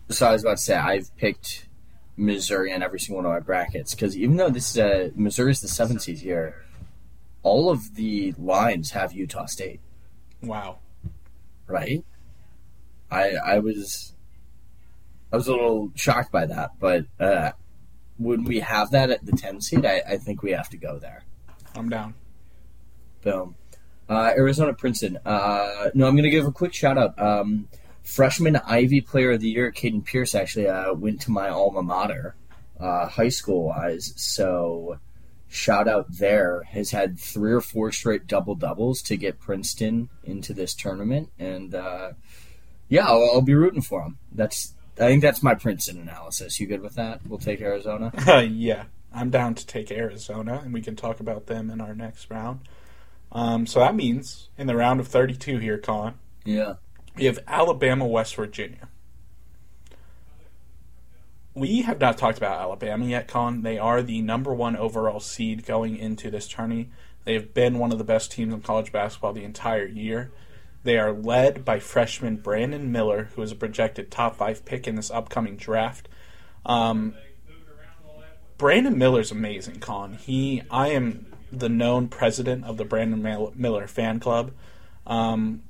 so 0.10 0.28
I 0.28 0.34
was 0.34 0.44
about 0.44 0.58
to 0.58 0.64
say 0.64 0.76
I've 0.76 1.16
picked 1.16 1.67
Missouri 2.18 2.72
in 2.72 2.82
every 2.84 3.00
single 3.00 3.24
one 3.24 3.26
of 3.26 3.32
my 3.32 3.40
brackets 3.46 3.94
because 3.94 4.18
even 4.18 4.36
though 4.38 4.50
this 4.50 4.72
is 4.72 4.78
a 4.78 5.12
Missouri's 5.16 5.62
the 5.62 5.68
seventh 5.68 6.02
seed 6.02 6.18
here, 6.20 6.66
all 7.44 7.70
of 7.70 7.96
the 7.96 8.34
lines 8.38 8.92
have 8.92 9.14
Utah 9.14 9.46
State, 9.46 9.80
Wow. 10.42 10.80
right? 11.68 12.04
I 13.12 13.32
I 13.36 13.60
was 13.60 14.14
I 15.32 15.36
was 15.38 15.48
a 15.48 15.52
little 15.52 15.92
shocked 15.96 16.32
by 16.32 16.46
that, 16.48 16.72
but 16.80 17.06
uh, 17.20 17.52
when 18.18 18.44
we 18.44 18.60
have 18.62 18.92
that 18.92 19.10
at 19.12 19.26
the 19.26 19.32
ten 19.34 19.62
seed, 19.62 19.86
I, 19.86 20.02
I 20.08 20.18
think 20.18 20.42
we 20.42 20.52
have 20.52 20.70
to 20.70 20.78
go 20.78 20.98
there. 21.00 21.24
I'm 21.76 21.90
down. 21.90 22.16
Boom. 23.22 23.56
Uh, 24.10 24.32
Arizona 24.36 24.74
Princeton. 24.74 25.20
Uh, 25.26 25.90
no, 25.94 26.08
I'm 26.08 26.14
going 26.16 26.24
to 26.24 26.30
give 26.30 26.48
a 26.48 26.52
quick 26.52 26.74
shout 26.74 26.98
out. 26.98 27.20
Um, 27.22 27.68
freshman 28.08 28.56
Ivy 28.56 29.02
Player 29.02 29.32
of 29.32 29.42
the 29.42 29.50
Year, 29.50 29.72
Caden 29.72 30.06
Pierce, 30.06 30.34
actually 30.34 30.68
uh, 30.68 30.94
went 30.94 31.22
to 31.22 31.32
my 31.32 31.50
alma 31.50 31.84
mater, 31.84 32.36
uh, 32.80 33.08
high 33.08 33.30
school 33.30 33.66
wise. 33.66 34.14
So, 34.16 35.00
shout 35.50 35.88
out 35.88 36.06
there. 36.10 36.64
Has 36.64 36.92
had 36.92 37.20
three 37.20 37.52
or 37.52 37.62
four 37.62 37.92
straight 37.92 38.26
double 38.26 38.56
doubles 38.56 39.02
to 39.04 39.18
get 39.18 39.40
Princeton 39.40 40.10
into 40.24 40.54
this 40.54 40.74
tournament, 40.74 41.30
and 41.38 41.76
uh, 41.76 42.12
yeah, 42.88 43.06
I'll, 43.06 43.30
I'll 43.34 43.42
be 43.42 43.54
rooting 43.54 43.82
for 43.82 44.04
him. 44.04 44.18
That's 44.32 44.74
I 44.96 45.08
think 45.08 45.22
that's 45.22 45.44
my 45.44 45.54
Princeton 45.54 46.00
analysis. 46.00 46.60
You 46.60 46.68
good 46.68 46.82
with 46.82 46.96
that? 46.96 47.20
We'll 47.28 47.40
take 47.40 47.62
Arizona. 47.62 48.12
yeah, 48.50 48.86
I'm 49.14 49.30
down 49.30 49.54
to 49.56 49.68
take 49.68 49.92
Arizona, 49.92 50.62
and 50.64 50.74
we 50.74 50.82
can 50.82 50.96
talk 50.96 51.20
about 51.20 51.48
them 51.48 51.70
in 51.70 51.82
our 51.82 51.94
next 51.94 52.30
round. 52.32 52.62
Um, 53.34 53.68
so 53.68 53.82
that 53.82 53.96
means 53.96 54.48
in 54.58 54.68
the 54.68 54.76
round 54.78 55.02
of 55.02 55.10
32 55.10 55.58
here, 55.58 55.78
Colin, 55.78 56.14
Yeah. 56.46 56.76
We 57.18 57.26
have 57.26 57.40
Alabama, 57.48 58.06
West 58.06 58.36
Virginia. 58.36 58.90
We 61.54 61.82
have 61.82 62.00
not 62.00 62.18
talked 62.18 62.38
about 62.38 62.60
Alabama 62.60 63.06
yet, 63.06 63.28
Colin. 63.28 63.64
They 63.64 63.80
are 63.80 64.04
the 64.04 64.22
number 64.22 64.54
one 64.54 64.78
overall 64.78 65.20
seed 65.20 65.66
going 65.66 65.98
into 65.98 66.30
this 66.30 66.48
tourney. 66.48 66.92
They 67.24 67.34
have 67.34 67.54
been 67.54 67.80
one 67.80 67.92
of 67.92 67.98
the 67.98 68.04
best 68.04 68.32
teams 68.32 68.54
in 68.54 68.62
college 68.62 68.92
basketball 68.92 69.34
the 69.34 69.44
entire 69.44 69.88
year. 69.88 70.32
They 70.84 70.98
are 70.98 71.12
led 71.12 71.66
by 71.66 71.80
freshman 71.80 72.38
Brandon 72.38 72.92
Miller, 72.92 73.30
who 73.36 73.42
is 73.42 73.52
a 73.52 73.56
projected 73.56 74.12
top 74.12 74.36
five 74.36 74.64
pick 74.64 74.88
in 74.88 74.96
this 74.96 75.10
upcoming 75.10 75.58
draft. 75.58 76.08
Um, 76.66 77.16
Brandon 78.58 78.98
Miller's 78.98 79.32
amazing, 79.32 79.80
Colin. 79.80 80.14
He, 80.14 80.62
I 80.70 80.90
am 80.90 81.26
the 81.52 81.70
known 81.70 82.08
president 82.08 82.66
of 82.66 82.78
the 82.78 82.86
Brandon 82.86 83.52
Miller 83.56 83.88
fan 83.88 84.20
club. 84.20 84.52
Um, 85.06 85.64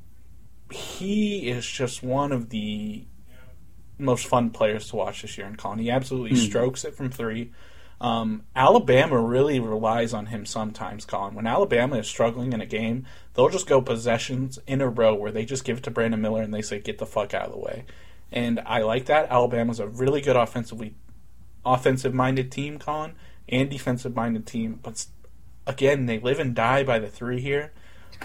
he 0.72 1.50
is 1.50 1.66
just 1.66 2.04
one 2.04 2.32
of 2.32 2.50
the 2.50 3.06
most 3.98 4.28
fun 4.28 4.50
players 4.52 4.90
to 4.90 4.96
watch 4.96 5.22
this 5.22 5.38
year 5.38 5.48
in 5.48 5.56
Colin. 5.56 5.80
He 5.80 5.90
absolutely 5.90 6.38
Hmm. 6.38 6.46
strokes 6.46 6.86
it 6.86 6.96
from 6.96 7.10
three. 7.10 7.52
Um, 8.00 8.44
Alabama 8.56 9.20
really 9.20 9.60
relies 9.60 10.14
on 10.14 10.28
him 10.28 10.46
sometimes, 10.46 11.04
Colin. 11.04 11.34
When 11.34 11.48
Alabama 11.48 11.98
is 11.98 12.08
struggling 12.08 12.54
in 12.54 12.62
a 12.62 12.66
game, 12.68 13.08
they'll 13.34 13.50
just 13.50 13.66
go 13.66 13.82
possessions 13.82 14.60
in 14.68 14.82
a 14.82 14.88
row 14.90 15.16
where 15.16 15.32
they 15.32 15.46
just 15.46 15.64
give 15.64 15.78
it 15.80 15.84
to 15.86 15.92
Brandon 15.92 16.22
Miller 16.22 16.44
and 16.44 16.54
they 16.54 16.62
say, 16.62 16.80
"Get 16.80 17.00
the 17.00 17.08
fuck 17.08 17.34
out 17.34 17.48
of 17.48 17.54
the 17.54 17.58
way." 17.58 17.86
And 18.32 18.60
I 18.68 18.82
like 18.82 19.06
that. 19.06 19.32
Alabama's 19.32 19.80
a 19.80 19.88
really 19.88 20.22
good 20.22 20.36
offensively, 20.36 20.94
offensive-minded 21.66 22.52
team, 22.52 22.78
Colin, 22.78 23.14
and 23.50 23.70
defensive-minded 23.70 24.46
team. 24.46 24.80
But 24.84 25.06
again, 25.66 26.06
they 26.06 26.20
live 26.20 26.40
and 26.40 26.54
die 26.54 26.84
by 26.84 27.00
the 27.00 27.08
three 27.08 27.42
here. 27.42 27.72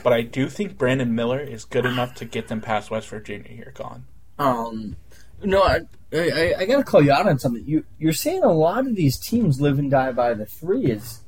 But 0.03 0.13
I 0.13 0.23
do 0.23 0.49
think 0.49 0.79
Brandon 0.79 1.15
Miller 1.15 1.41
is 1.41 1.65
good 1.65 1.87
enough 1.87 2.15
to 2.17 2.25
get 2.25 2.49
them 2.49 2.61
past 2.61 2.91
West 2.91 3.09
Virginia 3.09 3.51
here, 3.53 3.73
Colin. 3.75 4.05
Um, 4.39 4.97
No, 5.45 5.63
I, 5.63 5.81
I, 6.13 6.55
I 6.59 6.65
got 6.67 6.79
to 6.79 6.85
call 6.85 7.03
you 7.03 7.13
out 7.13 7.29
on 7.29 7.39
something. 7.39 7.65
You 7.67 7.85
you're 7.99 8.13
saying 8.13 8.43
a 8.43 8.53
lot 8.53 8.87
of 8.87 8.97
these 8.97 9.19
teams 9.19 9.61
live 9.61 9.79
and 9.79 9.91
die 9.91 10.13
by 10.13 10.35
the 10.35 10.47
three. 10.47 10.87
Is 10.87 11.21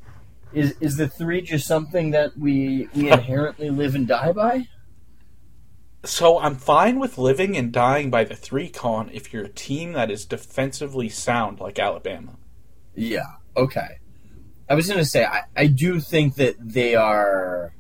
is 0.52 0.74
is 0.80 0.96
the 0.96 1.08
three 1.08 1.40
just 1.40 1.66
something 1.66 2.10
that 2.12 2.36
we 2.36 2.88
we 2.94 3.10
inherently 3.10 3.70
live 3.70 3.94
and 3.94 4.06
die 4.06 4.32
by? 4.32 4.68
So 6.04 6.38
I'm 6.38 6.56
fine 6.56 6.98
with 6.98 7.16
living 7.16 7.56
and 7.56 7.72
dying 7.72 8.10
by 8.10 8.24
the 8.24 8.36
three 8.36 8.68
con 8.68 9.10
if 9.12 9.32
you're 9.32 9.44
a 9.44 9.48
team 9.48 9.92
that 9.94 10.10
is 10.10 10.26
defensively 10.26 11.08
sound 11.08 11.60
like 11.60 11.78
Alabama. 11.78 12.36
Yeah. 12.94 13.36
Okay. 13.56 13.98
I 14.68 14.74
was 14.74 14.86
going 14.86 14.98
to 14.98 15.04
say 15.04 15.24
I, 15.24 15.42
I 15.56 15.66
do 15.66 16.00
think 16.00 16.36
that 16.36 16.56
they 16.60 16.94
are 16.94 17.74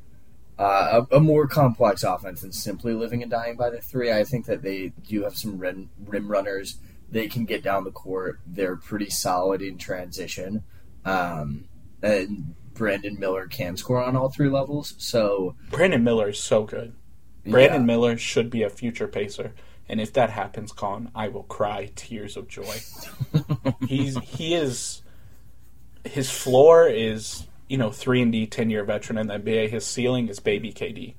uh, 0.58 1.04
a, 1.10 1.16
a, 1.16 1.20
more 1.20 1.46
complex 1.46 2.04
offense 2.04 2.42
than 2.42 2.52
simply 2.52 2.92
living 2.92 3.22
and 3.22 3.30
dying 3.30 3.56
by 3.56 3.70
the 3.70 3.80
three. 3.80 4.12
I 4.12 4.24
think 4.24 4.46
that 4.46 4.62
they 4.62 4.92
do 5.06 5.24
have 5.24 5.36
some 5.36 5.58
rim, 5.58 5.90
rim 6.06 6.30
runners. 6.30 6.78
They 7.10 7.26
can 7.26 7.44
get 7.44 7.62
down 7.62 7.84
the 7.84 7.90
court. 7.90 8.40
They're 8.46 8.76
pretty 8.76 9.10
solid 9.10 9.62
in 9.62 9.78
transition. 9.78 10.62
Um, 11.04 11.64
and 12.02 12.54
Brandon 12.74 13.18
Miller 13.18 13.46
can 13.46 13.76
score 13.76 14.02
on 14.02 14.16
all 14.16 14.28
three 14.28 14.48
levels. 14.48 14.94
So 14.98 15.56
Brandon 15.70 16.04
Miller 16.04 16.28
is 16.28 16.38
so 16.38 16.64
good. 16.64 16.94
Brandon 17.46 17.82
yeah. 17.82 17.86
Miller 17.86 18.16
should 18.16 18.50
be 18.50 18.62
a 18.62 18.70
future 18.70 19.08
pacer. 19.08 19.52
And 19.88 20.00
if 20.00 20.12
that 20.14 20.30
happens, 20.30 20.72
Con, 20.72 21.10
I 21.14 21.28
will 21.28 21.42
cry 21.42 21.90
tears 21.94 22.36
of 22.36 22.48
joy. 22.48 22.76
He's 23.86 24.16
he 24.18 24.54
is 24.54 25.02
his 26.04 26.30
floor 26.30 26.88
is 26.88 27.46
you 27.68 27.78
know 27.78 27.90
three 27.90 28.20
and 28.20 28.32
D, 28.32 28.46
ten 28.46 28.70
year 28.70 28.84
veteran 28.84 29.18
in 29.18 29.26
the 29.28 29.34
NBA. 29.34 29.70
His 29.70 29.86
ceiling 29.86 30.28
is 30.28 30.40
baby 30.40 30.72
KD. 30.72 31.14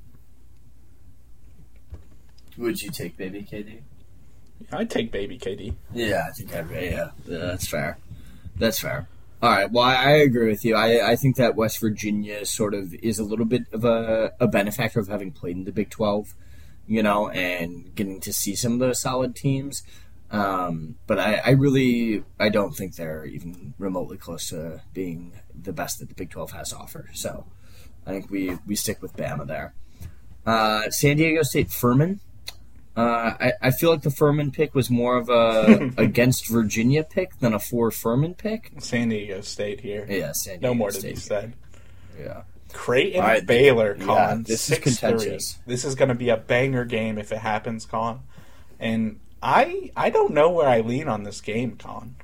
Would 2.58 2.82
you 2.82 2.90
take 2.90 3.18
baby 3.18 3.48
KD? 3.50 3.82
I'd 4.72 4.90
take 4.90 5.12
baby 5.12 5.38
KD. 5.38 5.74
Yeah, 5.94 6.24
I 6.28 6.32
think 6.32 6.56
I'd. 6.56 6.70
Yeah, 6.72 7.10
yeah 7.26 7.38
that's 7.38 7.68
fair. 7.68 7.98
That's 8.58 8.80
fair. 8.80 9.08
All 9.42 9.52
right. 9.52 9.70
Well, 9.70 9.84
I, 9.84 9.96
I 9.96 10.12
agree 10.12 10.50
with 10.50 10.64
you. 10.64 10.76
I, 10.76 11.12
I 11.12 11.16
think 11.16 11.36
that 11.36 11.56
West 11.56 11.80
Virginia 11.80 12.46
sort 12.46 12.74
of 12.74 12.94
is 12.96 13.20
a 13.20 13.24
little 13.24 13.46
bit 13.46 13.64
of 13.74 13.84
a, 13.84 14.34
a 14.40 14.48
benefactor 14.48 15.00
of 15.00 15.08
having 15.08 15.32
played 15.32 15.58
in 15.58 15.66
the 15.66 15.72
Big 15.72 15.90
Twelve, 15.90 16.34
you 16.88 17.04
know, 17.04 17.30
and 17.30 17.94
getting 17.96 18.22
to 18.22 18.34
see 18.34 18.56
some 18.56 18.74
of 18.74 18.80
those 18.80 19.02
solid 19.02 19.36
teams. 19.36 19.84
Um, 20.32 20.96
but 21.08 21.20
I, 21.20 21.36
I 21.46 21.50
really 21.52 22.24
I 22.40 22.50
don't 22.50 22.74
think 22.74 22.96
they're 22.96 23.26
even 23.26 23.74
remotely 23.78 24.18
close 24.18 24.50
to 24.50 24.82
being 24.94 25.34
the 25.60 25.74
best 25.74 26.00
that 26.00 26.10
the 26.10 26.16
Big 26.16 26.32
Twelve 26.32 26.52
has 26.52 26.72
to 26.72 26.78
offer. 26.78 27.10
So 27.14 27.46
I 28.06 28.12
think 28.12 28.30
we 28.30 28.58
we 28.66 28.76
stick 28.76 29.02
with 29.02 29.16
Bama 29.16 29.48
there. 29.48 29.74
Uh, 30.46 30.90
San 30.90 31.18
Diego 31.18 31.44
State 31.44 31.72
Furman. 31.72 32.20
Uh, 32.98 33.34
I, 33.40 33.54
I 33.62 33.72
feel 33.72 33.92
like 33.92 34.04
the 34.04 34.10
Furman 34.10 34.52
pick 34.52 34.74
was 34.74 34.90
more 34.90 35.18
of 35.18 35.30
a 35.30 35.92
against 35.98 36.48
Virginia 36.48 37.04
pick 37.04 37.40
than 37.40 37.54
a 37.54 37.60
for 37.60 37.92
Furman 37.92 38.36
pick. 38.36 38.72
San 38.80 39.10
Diego 39.10 39.42
State 39.42 39.82
here. 39.82 40.06
Yeah, 40.10 40.32
San 40.32 40.60
Diego 40.60 40.68
No 40.68 40.74
more 40.74 40.92
State 40.92 41.02
to 41.02 41.16
be 41.16 41.20
said. 41.20 41.54
Yeah. 42.18 42.44
Creighton 42.72 43.22
right, 43.22 43.46
Baylor, 43.46 43.96
Colin. 43.96 44.40
Yeah, 44.40 44.44
this 44.46 44.70
is 44.70 44.80
contentious. 44.80 45.60
This 45.66 45.86
is 45.86 45.96
going 45.96 46.10
to 46.10 46.16
be 46.16 46.30
a 46.30 46.38
banger 46.38 46.84
game 46.86 47.18
if 47.18 47.32
it 47.32 47.38
happens, 47.38 47.86
Colin. 47.86 48.20
And 48.80 49.20
I 49.46 49.92
I 49.96 50.10
don't 50.10 50.34
know 50.34 50.50
where 50.50 50.68
I 50.68 50.80
lean 50.80 51.08
on 51.08 51.22
this 51.22 51.40
game, 51.40 51.78
Colin. 51.78 52.16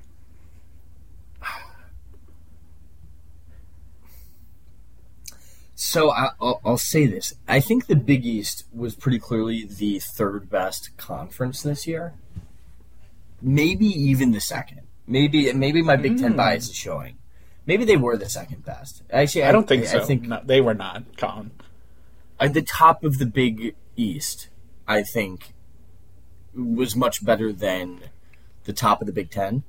So 5.75 6.09
I, 6.09 6.29
will 6.39 6.61
I'll 6.65 6.77
say 6.79 7.05
this: 7.05 7.35
I 7.47 7.59
think 7.59 7.85
the 7.85 7.95
Big 7.95 8.25
East 8.25 8.65
was 8.73 8.95
pretty 8.95 9.19
clearly 9.19 9.65
the 9.65 9.99
third 9.99 10.49
best 10.49 10.97
conference 10.97 11.61
this 11.61 11.85
year. 11.85 12.15
Maybe 13.39 13.85
even 13.85 14.31
the 14.31 14.39
second. 14.39 14.81
Maybe 15.05 15.53
maybe 15.53 15.83
my 15.83 15.97
Big 15.97 16.17
Ten 16.17 16.33
mm. 16.33 16.37
bias 16.37 16.69
is 16.69 16.75
showing. 16.75 17.17
Maybe 17.67 17.85
they 17.85 17.97
were 17.97 18.17
the 18.17 18.29
second 18.29 18.65
best. 18.65 19.03
Actually, 19.11 19.43
I, 19.43 19.49
I 19.49 19.51
don't 19.51 19.67
think 19.67 19.83
I, 19.83 19.87
so. 19.87 19.99
I 19.99 20.03
think 20.03 20.23
no, 20.23 20.41
they 20.43 20.59
were 20.59 20.73
not. 20.73 21.03
Colin. 21.17 21.51
At 22.39 22.55
the 22.55 22.63
top 22.63 23.03
of 23.03 23.19
the 23.19 23.27
Big 23.27 23.75
East, 23.95 24.49
I 24.87 25.03
think 25.03 25.53
was 26.55 26.95
much 26.95 27.23
better 27.23 27.51
than 27.53 27.99
the 28.65 28.73
top 28.73 29.01
of 29.01 29.07
the 29.07 29.13
Big 29.13 29.31
Ten. 29.31 29.63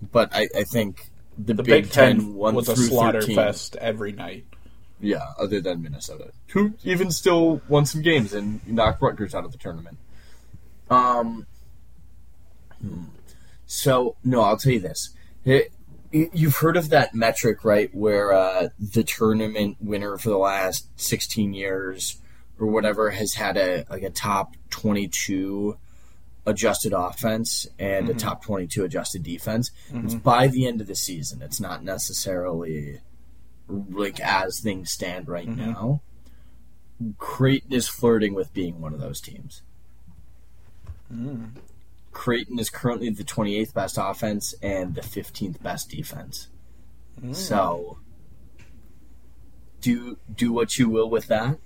But 0.00 0.30
I, 0.32 0.48
I 0.56 0.64
think 0.64 1.10
the, 1.36 1.54
the 1.54 1.62
Big, 1.62 1.84
Big 1.84 1.92
Ten, 1.92 2.16
Ten 2.18 2.34
one 2.34 2.54
was 2.54 2.68
a 2.68 2.76
slaughter 2.76 3.20
13, 3.20 3.36
fest 3.36 3.76
every 3.76 4.12
night. 4.12 4.46
Yeah, 5.00 5.24
other 5.38 5.60
than 5.60 5.82
Minnesota, 5.82 6.32
who 6.48 6.74
even 6.82 7.12
still 7.12 7.62
won 7.68 7.86
some 7.86 8.02
games 8.02 8.34
and 8.34 8.66
knocked 8.66 9.00
Rutgers 9.00 9.34
out 9.34 9.44
of 9.44 9.52
the 9.52 9.58
tournament. 9.58 9.98
Um. 10.90 11.46
So 13.66 14.16
no, 14.24 14.40
I'll 14.42 14.56
tell 14.56 14.72
you 14.72 14.80
this. 14.80 15.10
It, 15.44 15.72
you've 16.10 16.56
heard 16.56 16.76
of 16.76 16.90
that 16.90 17.14
metric, 17.14 17.64
right? 17.64 17.94
Where 17.94 18.32
uh, 18.32 18.68
the 18.78 19.04
tournament 19.04 19.76
winner 19.80 20.18
for 20.18 20.30
the 20.30 20.38
last 20.38 20.88
sixteen 20.96 21.54
years 21.54 22.20
or 22.58 22.66
whatever 22.66 23.10
has 23.10 23.34
had 23.34 23.56
a 23.56 23.84
like 23.90 24.02
a 24.02 24.10
top 24.10 24.56
22 24.70 25.76
adjusted 26.46 26.92
offense 26.92 27.66
and 27.78 28.08
mm-hmm. 28.08 28.16
a 28.16 28.20
top 28.20 28.44
22 28.44 28.84
adjusted 28.84 29.22
defense. 29.22 29.70
Mm-hmm. 29.90 30.06
It's 30.06 30.14
by 30.14 30.48
the 30.48 30.66
end 30.66 30.80
of 30.80 30.86
the 30.86 30.94
season. 30.94 31.42
It's 31.42 31.60
not 31.60 31.84
necessarily 31.84 33.00
like 33.68 34.18
as 34.20 34.60
things 34.60 34.90
stand 34.90 35.28
right 35.28 35.48
mm-hmm. 35.48 35.70
now. 35.70 36.02
Creighton 37.18 37.72
is 37.72 37.86
flirting 37.86 38.34
with 38.34 38.52
being 38.52 38.80
one 38.80 38.92
of 38.92 39.00
those 39.00 39.20
teams. 39.20 39.62
Mm. 41.12 41.52
Creighton 42.10 42.58
is 42.58 42.70
currently 42.70 43.10
the 43.10 43.22
28th 43.22 43.72
best 43.72 43.98
offense 44.00 44.54
and 44.62 44.94
the 44.94 45.00
15th 45.00 45.62
best 45.62 45.90
defense. 45.90 46.48
Mm. 47.22 47.36
So 47.36 47.98
do 49.80 50.18
do 50.34 50.52
what 50.52 50.78
you 50.78 50.88
will 50.88 51.08
with 51.08 51.28
that. 51.28 51.58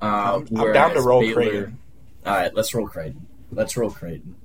Uh, 0.00 0.42
I'm, 0.50 0.56
I'm 0.56 0.72
down 0.72 0.94
to 0.94 1.00
roll 1.00 1.20
Baylor, 1.20 1.34
Creighton. 1.34 1.78
All 2.26 2.34
right, 2.34 2.54
let's 2.54 2.74
roll 2.74 2.88
Creighton. 2.88 3.26
Let's 3.52 3.76
roll 3.76 3.90
Creighton. 3.90 4.36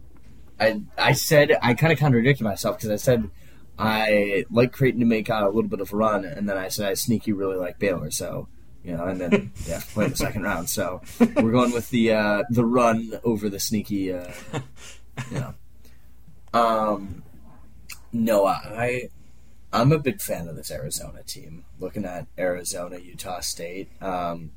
I 0.59 0.81
I 0.97 1.13
said 1.13 1.57
I 1.61 1.73
kind 1.73 1.91
of 1.91 1.99
contradicted 1.99 2.43
myself 2.43 2.77
because 2.77 2.89
I 2.89 2.95
said 2.95 3.29
I 3.77 4.45
like 4.49 4.71
Creighton 4.71 4.99
to 5.01 5.05
make 5.05 5.29
out 5.29 5.43
a 5.43 5.47
little 5.47 5.69
bit 5.69 5.81
of 5.81 5.91
a 5.91 5.95
run, 5.95 6.25
and 6.25 6.47
then 6.47 6.57
I 6.57 6.69
said 6.69 6.89
I 6.89 6.93
sneaky 6.93 7.33
really 7.33 7.57
like 7.57 7.79
Baylor. 7.79 8.11
So 8.11 8.47
you 8.83 8.95
know, 8.95 9.05
and 9.05 9.19
then 9.19 9.51
yeah, 9.67 9.81
play 9.93 10.07
the 10.07 10.15
second 10.15 10.43
round. 10.43 10.69
So 10.69 11.01
we're 11.19 11.51
going 11.51 11.71
with 11.71 11.89
the 11.89 12.13
uh, 12.13 12.43
the 12.49 12.65
run 12.65 13.19
over 13.23 13.49
the 13.49 13.59
sneaky. 13.59 14.13
Uh, 14.13 14.31
you 15.31 15.39
know, 15.39 15.53
um, 16.53 17.23
no, 18.13 18.45
I 18.45 19.09
I'm 19.73 19.91
a 19.91 19.99
big 19.99 20.21
fan 20.21 20.47
of 20.47 20.55
this 20.55 20.71
Arizona 20.71 21.23
team. 21.23 21.65
Looking 21.79 22.05
at 22.05 22.27
Arizona, 22.37 22.97
Utah 22.97 23.41
State. 23.41 23.89
Um, 24.01 24.51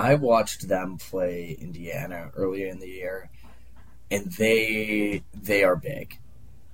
I 0.00 0.14
watched 0.14 0.66
them 0.66 0.96
play 0.96 1.58
Indiana 1.60 2.30
earlier 2.34 2.68
in 2.68 2.78
the 2.78 2.88
year, 2.88 3.28
and 4.10 4.32
they 4.32 5.22
they 5.34 5.62
are 5.62 5.76
big. 5.76 6.18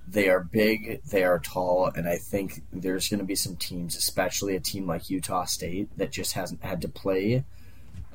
They 0.07 0.29
are 0.29 0.39
big, 0.39 1.01
they 1.03 1.25
are 1.25 1.37
tall, 1.37 1.91
and 1.93 2.07
I 2.07 2.15
think 2.15 2.61
there's 2.71 3.09
going 3.09 3.19
to 3.19 3.25
be 3.25 3.35
some 3.35 3.57
teams, 3.57 3.97
especially 3.97 4.55
a 4.55 4.61
team 4.61 4.87
like 4.87 5.09
Utah 5.09 5.43
State, 5.43 5.89
that 5.97 6.13
just 6.13 6.31
hasn't 6.33 6.63
had 6.63 6.81
to 6.83 6.87
play 6.87 7.43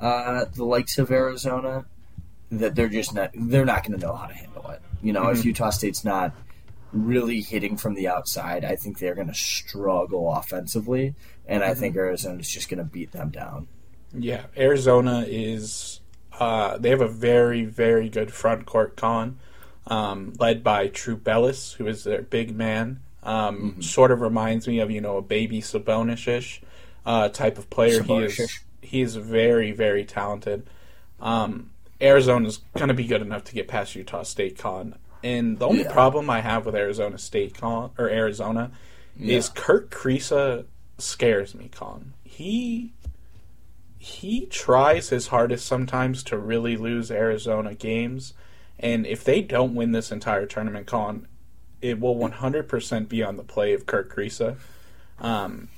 uh, 0.01 0.47
the 0.55 0.65
likes 0.65 0.97
of 0.97 1.11
Arizona. 1.11 1.85
That 2.51 2.75
they're 2.75 2.89
just 2.89 3.15
not 3.15 3.33
they're 3.35 3.67
not 3.67 3.87
going 3.87 3.99
to 3.99 4.07
know 4.07 4.15
how 4.15 4.29
to 4.29 4.35
handle 4.35 4.71
it. 4.71 4.81
You 5.03 5.13
know, 5.13 5.25
mm-hmm. 5.25 5.39
if 5.39 5.45
Utah 5.45 5.71
State's 5.71 6.07
not 6.07 6.33
really 6.95 7.43
hitting 7.43 7.77
from 7.77 7.93
the 7.95 8.09
outside, 8.09 8.65
I 8.65 8.77
think 8.77 8.99
they're 8.99 9.15
going 9.15 9.29
to 9.29 9.35
struggle 9.35 10.33
offensively, 10.33 11.15
and 11.47 11.63
I 11.63 11.73
mm-hmm. 11.73 11.81
think 11.81 11.97
Arizona's 11.97 12.49
just 12.49 12.71
going 12.71 12.79
to 12.79 12.85
beat 12.85 13.13
them 13.13 13.29
down. 13.29 13.69
Yeah, 14.15 14.47
Arizona 14.57 15.25
is. 15.27 16.01
Uh, 16.39 16.79
they 16.79 16.91
have 16.91 17.01
a 17.01 17.09
very, 17.09 17.65
very 17.65 18.09
good 18.09 18.33
front 18.33 18.67
court 18.67 18.97
con, 18.97 19.39
um, 19.87 20.33
led 20.39 20.65
by 20.65 20.89
Tubelis, 20.89 21.75
who 21.75 21.87
is 21.87 22.05
their 22.05 22.23
big 22.23 22.55
man. 22.57 23.01
Um, 23.23 23.57
mm-hmm. 23.73 23.81
Sort 23.81 24.11
of 24.11 24.21
reminds 24.21 24.67
me 24.67 24.81
of 24.81 24.91
you 24.91 25.01
know 25.01 25.19
a 25.19 25.23
baby 25.23 25.61
Sabonis-ish 25.61 26.63
uh, 27.07 27.29
type 27.29 27.59
of 27.59 27.71
player. 27.71 28.03
He 28.03 28.17
is 28.17 28.61
he 28.81 29.01
is 29.01 29.17
very, 29.17 29.73
very 29.73 30.05
talented. 30.05 30.69
Um, 31.21 31.71
Arizona's 32.01 32.59
going 32.77 32.89
to 32.89 32.95
be 32.95 33.07
good 33.07 33.23
enough 33.23 33.45
to 33.45 33.55
get 33.55 33.69
past 33.69 33.95
Utah 33.95 34.25
State 34.25 34.59
con. 34.59 34.97
And 35.23 35.59
the 35.59 35.69
only 35.69 35.83
yeah. 35.83 35.93
problem 35.93 36.29
I 36.29 36.41
have 36.41 36.67
with 36.67 36.75
Arizona 36.75 37.17
State 37.17 37.55
con 37.55 37.93
or 37.97 38.11
Arizona 38.11 38.73
yeah. 39.17 39.37
is 39.37 39.49
Kerr 39.49 39.85
Kriisa 39.85 40.65
scares 40.99 41.55
me. 41.55 41.69
Con 41.69 42.15
he 42.25 42.93
he 44.03 44.47
tries 44.47 45.11
his 45.11 45.29
hardest 45.29 45.65
sometimes 45.65 46.25
to 46.25 46.37
really 46.37 46.77
lose 46.77 47.09
Arizona 47.09 47.73
games. 47.73 48.35
And 48.81 49.07
if 49.07 49.23
they 49.23 49.43
don't 49.43 49.77
win 49.77 49.93
this 49.93 50.11
entire 50.11 50.45
tournament, 50.45 50.89
Colin, 50.89 51.29
it 51.81 52.01
will 52.01 52.17
100% 52.17 53.09
be 53.09 53.23
on 53.23 53.37
the 53.37 53.45
play 53.45 53.75
of 53.75 53.87
Kerr 53.87 54.03
Kriisa. 54.03 54.57
Um, 55.21 55.69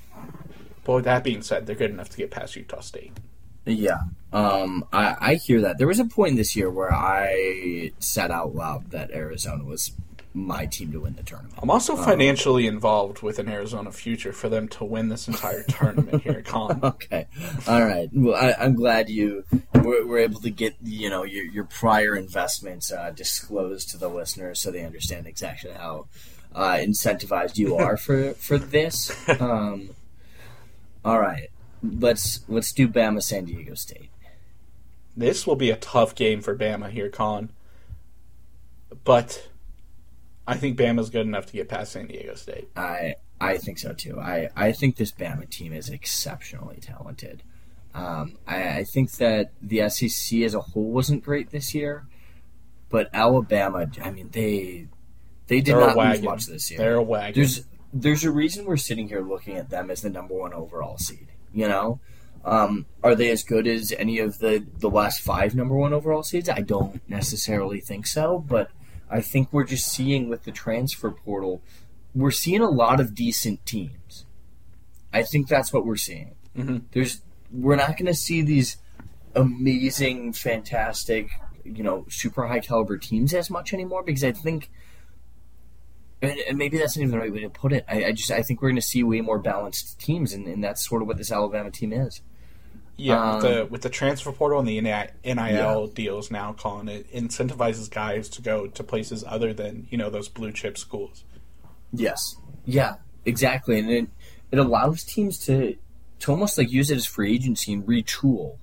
but 0.84 0.94
with 0.94 1.04
that 1.04 1.22
being 1.22 1.42
said, 1.42 1.66
they're 1.66 1.76
good 1.76 1.90
enough 1.90 2.08
to 2.08 2.16
get 2.16 2.30
past 2.30 2.56
Utah 2.56 2.80
State. 2.80 3.12
Yeah. 3.66 4.00
Um, 4.32 4.87
I, 4.90 5.16
I 5.20 5.34
hear 5.34 5.60
that. 5.60 5.76
There 5.76 5.87
was 5.87 6.00
a 6.00 6.06
point 6.06 6.37
this 6.37 6.56
year 6.56 6.70
where 6.70 6.94
I 6.94 7.92
said 7.98 8.30
out 8.30 8.54
loud 8.54 8.90
that 8.92 9.10
Arizona 9.10 9.64
was 9.64 9.92
my 10.35 10.66
team 10.66 10.90
to 10.90 11.01
win 11.01 11.14
the 11.14 11.23
tournament. 11.23 11.55
I'm 11.62 11.70
also 11.70 11.94
financially 11.94 12.68
um, 12.68 12.75
involved 12.75 13.23
with 13.23 13.38
an 13.38 13.49
Arizona 13.49 13.92
future 13.92 14.33
for 14.33 14.49
them 14.49 14.66
to 14.68 14.85
win 14.85 15.09
this 15.09 15.29
entire 15.29 15.62
tournament 15.68 16.23
here, 16.23 16.42
Colin. 16.42 16.81
Okay, 16.83 17.27
all 17.68 17.85
right. 17.85 18.09
Well, 18.12 18.35
I, 18.35 18.64
am 18.64 18.75
glad 18.75 19.09
you 19.09 19.44
were, 19.75 20.05
were, 20.05 20.18
able 20.18 20.40
to 20.40 20.51
get 20.51 20.75
you 20.83 21.09
know 21.09 21.23
your, 21.23 21.44
your 21.44 21.64
prior 21.64 22.16
investments 22.16 22.92
uh, 22.92 23.11
disclosed 23.11 23.90
to 23.90 23.97
the 23.97 24.09
listeners 24.09 24.59
so 24.59 24.73
they 24.73 24.85
understand 24.85 25.29
exactly 25.29 25.70
how 25.70 26.07
uh, 26.53 26.75
incentivized 26.75 27.57
you 27.57 27.77
are 27.77 27.97
for 27.97 28.35
for 28.35 28.59
this. 28.59 29.12
Um, 29.40 29.90
all 31.05 31.20
right, 31.20 31.51
let's 31.83 32.40
let's 32.49 32.73
do 32.73 32.88
Bama 32.88 33.23
San 33.23 33.44
Diego 33.44 33.75
State. 33.75 34.11
This 35.16 35.47
will 35.47 35.57
be 35.57 35.70
a 35.70 35.77
tough 35.77 36.14
game 36.14 36.40
for 36.40 36.57
Bama 36.57 36.90
here, 36.90 37.09
Colin. 37.09 37.51
But 39.05 39.49
I 40.46 40.57
think 40.57 40.78
Bama's 40.78 41.11
good 41.11 41.26
enough 41.26 41.46
to 41.46 41.52
get 41.52 41.68
past 41.68 41.92
San 41.92 42.07
Diego 42.07 42.35
State. 42.35 42.68
I 42.76 43.14
I 43.40 43.59
think 43.59 43.78
so 43.78 43.92
too. 43.92 44.20
I, 44.20 44.48
I 44.57 44.72
think 44.72 44.96
this 44.96 45.12
Bama 45.12 45.48
team 45.48 45.72
is 45.72 45.88
exceptionally 45.88 46.78
talented. 46.80 47.42
Um, 47.94 48.38
I, 48.46 48.78
I 48.78 48.85
think 48.85 49.12
that 49.12 49.52
the 49.62 49.88
SEC 49.88 50.40
as 50.40 50.54
a 50.54 50.61
whole 50.61 50.90
wasn't 50.90 51.24
great 51.24 51.50
this 51.50 51.74
year, 51.74 52.07
but 52.88 53.09
Alabama, 53.12 53.88
I 54.02 54.11
mean, 54.11 54.30
they 54.30 54.88
they 55.46 55.61
did 55.61 55.74
They're 55.76 55.94
not 55.94 55.96
lose 55.96 56.22
much 56.22 56.46
this 56.46 56.70
year. 56.70 56.78
They're 56.78 56.96
a 56.96 57.02
wagon. 57.02 57.35
There's 57.40 57.64
there's 57.92 58.24
a 58.24 58.30
reason 58.30 58.64
we're 58.64 58.76
sitting 58.76 59.09
here 59.09 59.20
looking 59.20 59.57
at 59.57 59.70
them 59.70 59.90
as 59.90 60.02
the 60.02 60.11
number 60.11 60.35
one 60.35 60.52
overall 60.52 60.98
seed. 60.98 61.28
You 61.52 61.68
know, 61.68 62.00
um, 62.44 62.87
are 63.02 63.14
they 63.14 63.30
as 63.30 63.44
good 63.44 63.66
as 63.66 63.92
any 63.96 64.18
of 64.18 64.38
the 64.38 64.66
the 64.78 64.90
last 64.90 65.20
five 65.20 65.54
number 65.54 65.76
one 65.76 65.92
overall 65.92 66.22
seeds? 66.22 66.48
I 66.48 66.61
don't 66.61 67.00
necessarily 67.09 67.80
think 67.80 68.07
so, 68.07 68.38
but 68.38 68.70
I 69.14 69.20
think 69.20 69.53
we're 69.53 69.62
just 69.62 69.87
seeing 69.87 70.29
with 70.29 70.42
the 70.42 70.50
transfer 70.50 71.12
portal, 71.12 71.62
we're 72.16 72.33
seeing 72.33 72.61
a 72.61 72.68
lot 72.68 72.98
of 72.98 73.14
decent 73.14 73.64
teams. 73.64 74.27
I 75.12 75.22
think 75.22 75.46
that's 75.46 75.72
what 75.72 75.87
we're 75.87 75.94
seeing. 75.94 76.35
Mm-hmm. 76.57 76.79
There's 76.90 77.22
we're 77.53 77.77
not 77.77 77.96
going 77.96 78.07
to 78.07 78.14
see 78.14 78.42
these 78.42 78.77
amazing, 79.37 80.33
fantastic, 80.33 81.31
you 81.62 81.85
know, 81.85 82.07
super 82.09 82.48
high 82.48 82.59
caliber 82.59 82.98
teams 82.98 83.33
as 83.33 83.50
much 83.50 83.72
anymore 83.72 84.03
because 84.03 84.24
I 84.24 84.33
think 84.33 84.68
and, 86.20 86.59
maybe 86.59 86.79
that's 86.79 86.96
not 86.96 87.03
even 87.03 87.12
the 87.12 87.18
right 87.20 87.33
way 87.33 87.42
to 87.42 87.50
put 87.50 87.72
it. 87.72 87.85
I, 87.87 88.07
I 88.07 88.12
just 88.12 88.33
I 88.33 88.42
think 88.42 88.61
we're 88.62 88.70
going 88.70 88.77
to 88.77 88.83
see 88.83 89.05
way 89.05 89.20
more 89.20 89.38
balanced 89.38 90.00
teams, 90.00 90.33
and, 90.33 90.48
and, 90.48 90.64
that's 90.64 90.85
sort 90.85 91.03
of 91.03 91.09
what 91.09 91.18
this 91.18 91.31
Alabama 91.31 91.70
team 91.70 91.92
is. 91.92 92.20
Yeah, 92.96 93.20
um, 93.20 93.35
with, 93.35 93.42
the, 93.42 93.66
with 93.66 93.83
the 93.83 93.88
transfer 93.88 94.30
portal 94.30 94.61
and 94.61 94.68
the 94.68 94.80
NIL 94.80 95.11
yeah. 95.24 95.87
deals 95.94 96.30
now, 96.30 96.52
calling 96.52 96.88
it 96.88 97.12
incentivizes 97.12 97.90
guys 97.90 98.28
to 98.30 98.42
go 98.42 98.68
to 98.68 98.85
places 98.85 99.24
other 99.26 99.52
than 99.52 99.88
you 99.90 99.98
know 99.98 100.11
those 100.11 100.28
blue 100.28 100.52
chip 100.52 100.78
schools. 100.78 101.24
Yes, 101.92 102.37
yeah, 102.64 102.96
exactly, 103.24 103.80
and 103.80 103.90
it 103.90 104.09
it 104.52 104.59
allows 104.59 105.02
teams 105.02 105.38
to 105.46 105.76
to 106.20 106.30
almost 106.30 106.57
like 106.57 106.70
use 106.70 106.90
it 106.90 106.96
as 106.96 107.07
free 107.07 107.35
agency 107.35 107.72
and 107.72 107.85
retool 107.85 108.59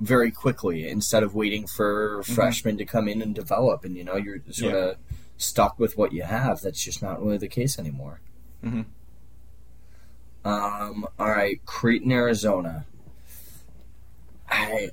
very 0.00 0.30
quickly 0.30 0.88
instead 0.88 1.22
of 1.22 1.34
waiting 1.34 1.66
for 1.66 2.20
mm-hmm. 2.20 2.34
freshmen 2.34 2.76
to 2.78 2.84
come 2.84 3.08
in 3.08 3.22
and 3.22 3.34
develop. 3.34 3.84
And 3.84 3.96
you 3.96 4.04
know, 4.04 4.16
you're 4.16 4.40
sort 4.50 4.74
yeah. 4.74 4.78
of 4.78 4.96
stuck 5.36 5.78
with 5.78 5.96
what 5.96 6.12
you 6.12 6.22
have. 6.22 6.60
That's 6.60 6.82
just 6.82 7.02
not 7.02 7.22
really 7.22 7.38
the 7.38 7.48
case 7.48 7.78
anymore. 7.78 8.20
Mm-hmm. 8.64 8.82
Um, 10.46 11.06
all 11.18 11.28
right, 11.28 11.64
Creighton, 11.64 12.12
Arizona. 12.12 12.86
I, 14.48 14.90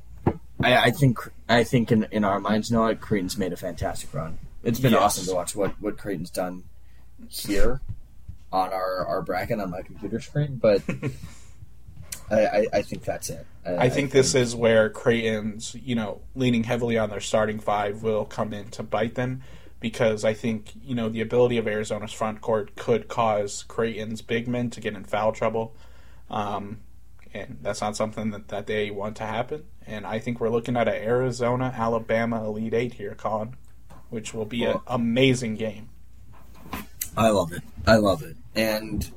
I, 0.62 0.78
I 0.78 0.92
think 0.92 1.20
I 1.50 1.63
think 1.63 1.92
in, 1.92 2.08
in 2.12 2.24
our 2.24 2.39
minds, 2.39 2.72
no, 2.72 2.94
Creighton's 2.96 3.38
made 3.38 3.54
a 3.54 3.58
fantastic 3.58 4.13
run. 4.13 4.39
It's 4.63 4.80
been 4.80 4.94
yes. 4.94 5.02
awesome 5.02 5.26
to 5.26 5.36
watch 5.36 5.56
what 5.56 5.80
what 5.82 5.98
Creighton's 5.98 6.30
done 6.30 6.63
here 7.30 7.82
on 8.52 8.72
our 8.72 9.06
our 9.06 9.22
bracket 9.22 9.60
on 9.60 9.72
my 9.72 9.82
computer 9.82 10.20
screen, 10.20 10.58
but. 10.58 10.82
I, 12.32 12.46
I, 12.46 12.68
I, 12.74 12.82
think 12.82 13.04
that's 13.04 13.30
it. 13.30 13.46
I, 13.66 13.76
I 13.76 13.89
think 13.89 14.12
this 14.12 14.34
is 14.34 14.56
where 14.56 14.89
Creighton's, 14.89 15.76
you 15.76 15.94
know, 15.94 16.22
leaning 16.36 16.63
heavily 16.63 16.98
on 16.98 17.10
their 17.10 17.20
starting 17.20 17.60
five 17.60 18.02
will 18.02 18.24
come 18.24 18.54
in 18.54 18.70
to 18.72 18.82
bite 18.82 19.16
them 19.16 19.44
because 19.84 20.24
I 20.24 20.34
think 20.34 20.72
you 20.82 20.96
know 20.96 21.10
the 21.10 21.20
ability 21.20 21.58
of 21.58 21.68
Arizona's 21.68 22.13
front 22.13 22.39
court 22.39 22.76
could 22.78 23.10
cause 23.10 23.63
Creighton's 23.68 24.22
big 24.22 24.48
men 24.48 24.70
to 24.72 24.80
get 24.80 24.96
in 24.96 25.04
foul 25.04 25.34
trouble, 25.34 25.76
um, 26.30 26.80
and 27.34 27.58
that's 27.62 27.82
not 27.82 27.96
something 27.96 28.32
that, 28.32 28.48
that 28.50 28.67
they 28.67 28.91
want 28.91 29.17
to 29.17 29.26
happen. 29.26 29.65
And 29.86 30.06
I 30.06 30.19
think 30.19 30.39
we're 30.39 30.50
looking 30.50 30.78
at 30.78 30.88
an 30.88 30.96
Arizona 30.96 31.74
Alabama 31.76 32.43
Elite 32.46 32.74
Eight 32.74 32.93
here, 32.93 33.15
Con, 33.15 33.56
which 34.10 34.34
will 34.34 34.46
be 34.46 34.63
an 34.63 34.80
amazing 34.88 35.56
game. 35.56 35.89
I 37.17 37.30
love 37.30 37.52
it. 37.52 37.63
I 37.86 37.98
love 37.98 38.24
it. 38.24 38.38
And 38.56 39.10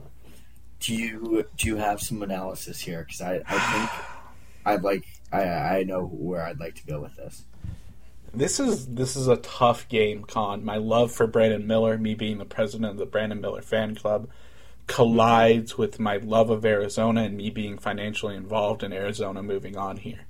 do 0.80 0.94
you 0.94 1.46
do 1.56 1.68
you 1.68 1.76
have 1.76 2.00
some 2.00 2.22
analysis 2.22 2.80
here? 2.80 3.04
Because 3.04 3.20
I, 3.20 3.40
I 3.46 3.58
think 3.58 3.90
I'd 4.64 4.82
like 4.82 5.04
I 5.32 5.44
I 5.44 5.82
know 5.84 6.04
where 6.06 6.44
I'd 6.44 6.60
like 6.60 6.74
to 6.76 6.86
go 6.86 7.00
with 7.00 7.16
this. 7.16 7.44
This 8.34 8.60
is 8.60 8.86
this 8.86 9.16
is 9.16 9.28
a 9.28 9.36
tough 9.36 9.88
game, 9.88 10.24
Con. 10.24 10.64
My 10.64 10.76
love 10.76 11.12
for 11.12 11.26
Brandon 11.26 11.66
Miller, 11.66 11.96
me 11.96 12.14
being 12.14 12.38
the 12.38 12.44
president 12.44 12.90
of 12.90 12.98
the 12.98 13.06
Brandon 13.06 13.40
Miller 13.40 13.62
fan 13.62 13.94
club, 13.94 14.28
collides 14.86 15.76
with 15.76 15.98
my 15.98 16.16
love 16.18 16.50
of 16.50 16.64
Arizona 16.64 17.22
and 17.22 17.36
me 17.36 17.50
being 17.50 17.78
financially 17.78 18.36
involved 18.36 18.82
in 18.82 18.92
Arizona 18.92 19.42
moving 19.42 19.76
on 19.76 19.98
here. 19.98 20.26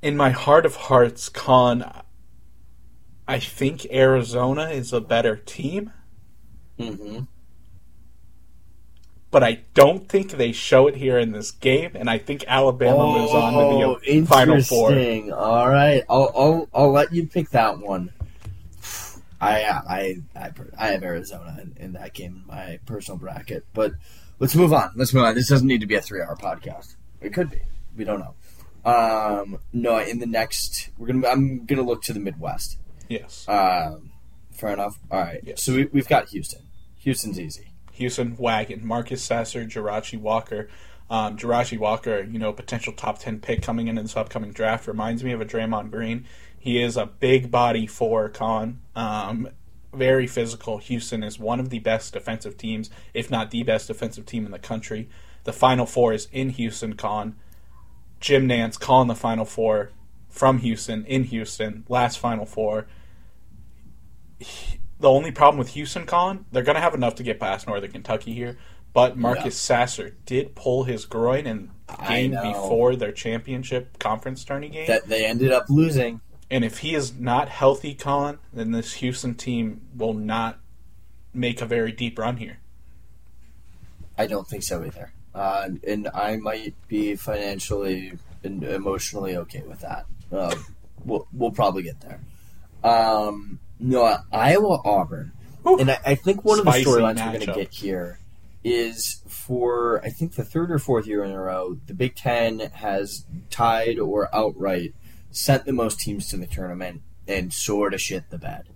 In 0.00 0.16
my 0.16 0.30
heart 0.30 0.64
of 0.64 0.76
hearts, 0.76 1.28
Con, 1.28 2.02
I 3.26 3.38
think 3.38 3.86
Arizona 3.92 4.70
is 4.70 4.92
a 4.92 5.00
better 5.00 5.36
team. 5.36 5.92
Mm-hmm 6.78 7.24
but 9.30 9.42
I 9.42 9.60
don't 9.74 10.08
think 10.08 10.32
they 10.32 10.52
show 10.52 10.86
it 10.86 10.96
here 10.96 11.18
in 11.18 11.32
this 11.32 11.50
game, 11.50 11.92
and 11.94 12.08
I 12.08 12.18
think 12.18 12.44
Alabama 12.48 12.98
oh, 12.98 13.18
moves 13.18 13.32
on 13.32 13.52
to 13.52 14.00
the 14.00 14.26
Final 14.26 14.62
Four. 14.62 14.92
All 15.34 15.68
right, 15.68 16.02
I'll, 16.08 16.32
I'll 16.34 16.68
I'll 16.72 16.92
let 16.92 17.12
you 17.12 17.26
pick 17.26 17.50
that 17.50 17.78
one. 17.78 18.10
I 19.40 19.62
I 19.62 20.16
I, 20.34 20.50
I 20.76 20.86
have 20.88 21.02
Arizona 21.02 21.58
in, 21.62 21.76
in, 21.76 21.92
that 21.92 22.14
game 22.14 22.42
in 22.42 22.46
my 22.46 22.80
personal 22.86 23.18
bracket, 23.18 23.64
but 23.72 23.92
let's 24.38 24.54
move 24.54 24.72
on. 24.72 24.92
Let's 24.96 25.14
move 25.14 25.24
on. 25.24 25.34
This 25.34 25.48
doesn't 25.48 25.66
need 25.66 25.80
to 25.80 25.86
be 25.86 25.94
a 25.94 26.00
three-hour 26.00 26.36
podcast. 26.36 26.96
It 27.20 27.32
could 27.32 27.50
be. 27.50 27.60
We 27.96 28.04
don't 28.04 28.20
know. 28.20 28.34
Um, 28.84 29.58
no, 29.72 29.98
in 29.98 30.18
the 30.18 30.26
next, 30.26 30.90
we're 30.98 31.08
gonna. 31.08 31.28
I'm 31.28 31.66
gonna 31.66 31.82
look 31.82 32.02
to 32.02 32.12
the 32.12 32.20
Midwest. 32.20 32.78
Yes. 33.08 33.48
Um, 33.48 34.10
fair 34.52 34.72
enough. 34.72 34.98
All 35.10 35.20
right. 35.20 35.40
Yes. 35.44 35.62
So 35.62 35.74
we, 35.74 35.84
we've 35.86 36.08
got 36.08 36.28
Houston. 36.30 36.62
Houston's 36.98 37.38
easy. 37.38 37.72
Houston 37.92 38.36
wagon. 38.36 38.86
Marcus 38.86 39.22
Sasser, 39.22 39.64
Jarace 39.64 40.18
Walker. 40.18 40.68
Um, 41.10 41.36
Jarace 41.36 41.78
Walker, 41.78 42.22
you 42.22 42.38
know, 42.38 42.52
potential 42.52 42.92
top 42.92 43.18
10 43.18 43.40
pick 43.40 43.62
coming 43.62 43.88
in 43.88 43.94
this 43.94 44.16
upcoming 44.16 44.52
draft, 44.52 44.86
reminds 44.86 45.24
me 45.24 45.32
of 45.32 45.40
a 45.40 45.46
Draymond 45.46 45.90
Green. 45.90 46.26
He 46.58 46.82
is 46.82 46.96
a 46.96 47.06
big 47.06 47.50
body 47.50 47.86
for 47.86 48.28
Con. 48.28 48.80
Um, 48.94 49.48
very 49.92 50.26
physical. 50.26 50.78
Houston 50.78 51.22
is 51.22 51.38
one 51.38 51.60
of 51.60 51.70
the 51.70 51.78
best 51.78 52.12
defensive 52.12 52.56
teams, 52.56 52.90
if 53.14 53.30
not 53.30 53.50
the 53.50 53.62
best 53.62 53.88
defensive 53.88 54.26
team 54.26 54.44
in 54.44 54.52
the 54.52 54.58
country. 54.58 55.08
The 55.44 55.52
Final 55.52 55.86
Four 55.86 56.12
is 56.12 56.28
in 56.32 56.50
Houston, 56.50 56.94
Con. 56.94 57.36
Jim 58.20 58.48
Nantz 58.48 58.78
calling 58.78 59.08
the 59.08 59.14
Final 59.14 59.44
Four 59.44 59.92
from 60.28 60.58
Houston, 60.58 61.04
in 61.06 61.24
Houston, 61.24 61.84
last 61.88 62.18
Final 62.18 62.44
Four. 62.44 62.86
He, 64.38 64.78
the 65.00 65.08
only 65.08 65.30
problem 65.30 65.58
with 65.58 65.70
Houston, 65.70 66.06
Colin, 66.06 66.44
they're 66.50 66.62
going 66.62 66.74
to 66.74 66.80
have 66.80 66.94
enough 66.94 67.14
to 67.16 67.22
get 67.22 67.38
past 67.38 67.66
Northern 67.66 67.92
Kentucky 67.92 68.34
here. 68.34 68.58
But 68.92 69.16
Marcus 69.16 69.44
yeah. 69.44 69.50
Sasser 69.50 70.16
did 70.26 70.54
pull 70.54 70.84
his 70.84 71.04
groin 71.04 71.46
in 71.46 71.70
the 71.86 71.96
game 72.08 72.30
before 72.32 72.96
their 72.96 73.12
championship 73.12 73.98
conference 73.98 74.44
tourney 74.44 74.68
game. 74.68 74.86
That 74.86 75.06
they 75.06 75.24
ended 75.24 75.52
up 75.52 75.66
losing. 75.68 76.20
And 76.50 76.64
if 76.64 76.78
he 76.78 76.94
is 76.94 77.14
not 77.14 77.48
healthy, 77.48 77.94
Colin, 77.94 78.38
then 78.52 78.72
this 78.72 78.94
Houston 78.94 79.34
team 79.34 79.82
will 79.94 80.14
not 80.14 80.58
make 81.34 81.60
a 81.60 81.66
very 81.66 81.92
deep 81.92 82.18
run 82.18 82.38
here. 82.38 82.58
I 84.16 84.26
don't 84.26 84.48
think 84.48 84.62
so 84.62 84.84
either. 84.84 85.12
Uh, 85.34 85.68
and 85.86 86.08
I 86.14 86.36
might 86.36 86.74
be 86.88 87.16
financially 87.16 88.18
and 88.42 88.64
emotionally 88.64 89.36
okay 89.36 89.62
with 89.62 89.80
that. 89.80 90.06
Uh, 90.32 90.54
we'll, 91.04 91.28
we'll 91.32 91.50
probably 91.50 91.82
get 91.82 92.00
there. 92.00 92.20
Um, 92.82 93.60
no, 93.78 94.18
Iowa 94.32 94.80
Auburn. 94.84 95.32
And 95.64 95.90
I, 95.90 95.98
I, 96.06 96.14
think 96.14 96.44
one 96.44 96.58
of 96.58 96.64
the 96.64 96.70
storylines 96.70 97.16
we're 97.16 97.32
going 97.32 97.40
to 97.40 97.52
get 97.52 97.74
here 97.74 98.18
is 98.64 99.22
for 99.26 100.02
I 100.04 100.08
think 100.08 100.34
the 100.34 100.44
third 100.44 100.70
or 100.70 100.78
fourth 100.78 101.06
year 101.06 101.22
in 101.24 101.30
a 101.30 101.40
row, 101.40 101.78
the 101.86 101.94
Big 101.94 102.14
Ten 102.14 102.60
has 102.60 103.26
tied 103.50 103.98
or 103.98 104.34
outright 104.34 104.94
sent 105.30 105.64
the 105.64 105.72
most 105.72 106.00
teams 106.00 106.28
to 106.28 106.36
the 106.36 106.46
tournament 106.46 107.02
and 107.26 107.52
sort 107.52 107.94
of 107.94 108.00
shit 108.00 108.30
the 108.30 108.38
bed. 108.38 108.68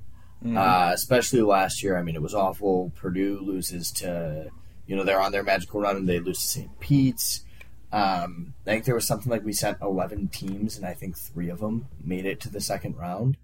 Mm-hmm. 0.44 0.56
Uh, 0.56 0.90
especially 0.92 1.40
last 1.40 1.82
year. 1.82 1.96
I 1.96 2.02
mean, 2.02 2.16
it 2.16 2.22
was 2.22 2.34
awful. 2.34 2.92
Purdue 2.96 3.38
loses 3.40 3.92
to, 3.92 4.50
you 4.86 4.96
know, 4.96 5.04
they're 5.04 5.20
on 5.20 5.32
their 5.32 5.44
magical 5.44 5.80
run 5.80 5.96
and 5.96 6.08
they 6.08 6.18
lose 6.18 6.40
to 6.40 6.46
St. 6.46 6.80
Pete's. 6.80 7.44
Um, 7.92 8.54
I 8.66 8.70
think 8.70 8.84
there 8.84 8.94
was 8.94 9.06
something 9.06 9.30
like 9.30 9.44
we 9.44 9.52
sent 9.52 9.82
11 9.82 10.28
teams, 10.28 10.78
and 10.78 10.86
I 10.86 10.94
think 10.94 11.16
three 11.16 11.50
of 11.50 11.60
them 11.60 11.88
made 12.02 12.24
it 12.24 12.40
to 12.40 12.50
the 12.50 12.60
second 12.60 12.96
round. 12.96 13.36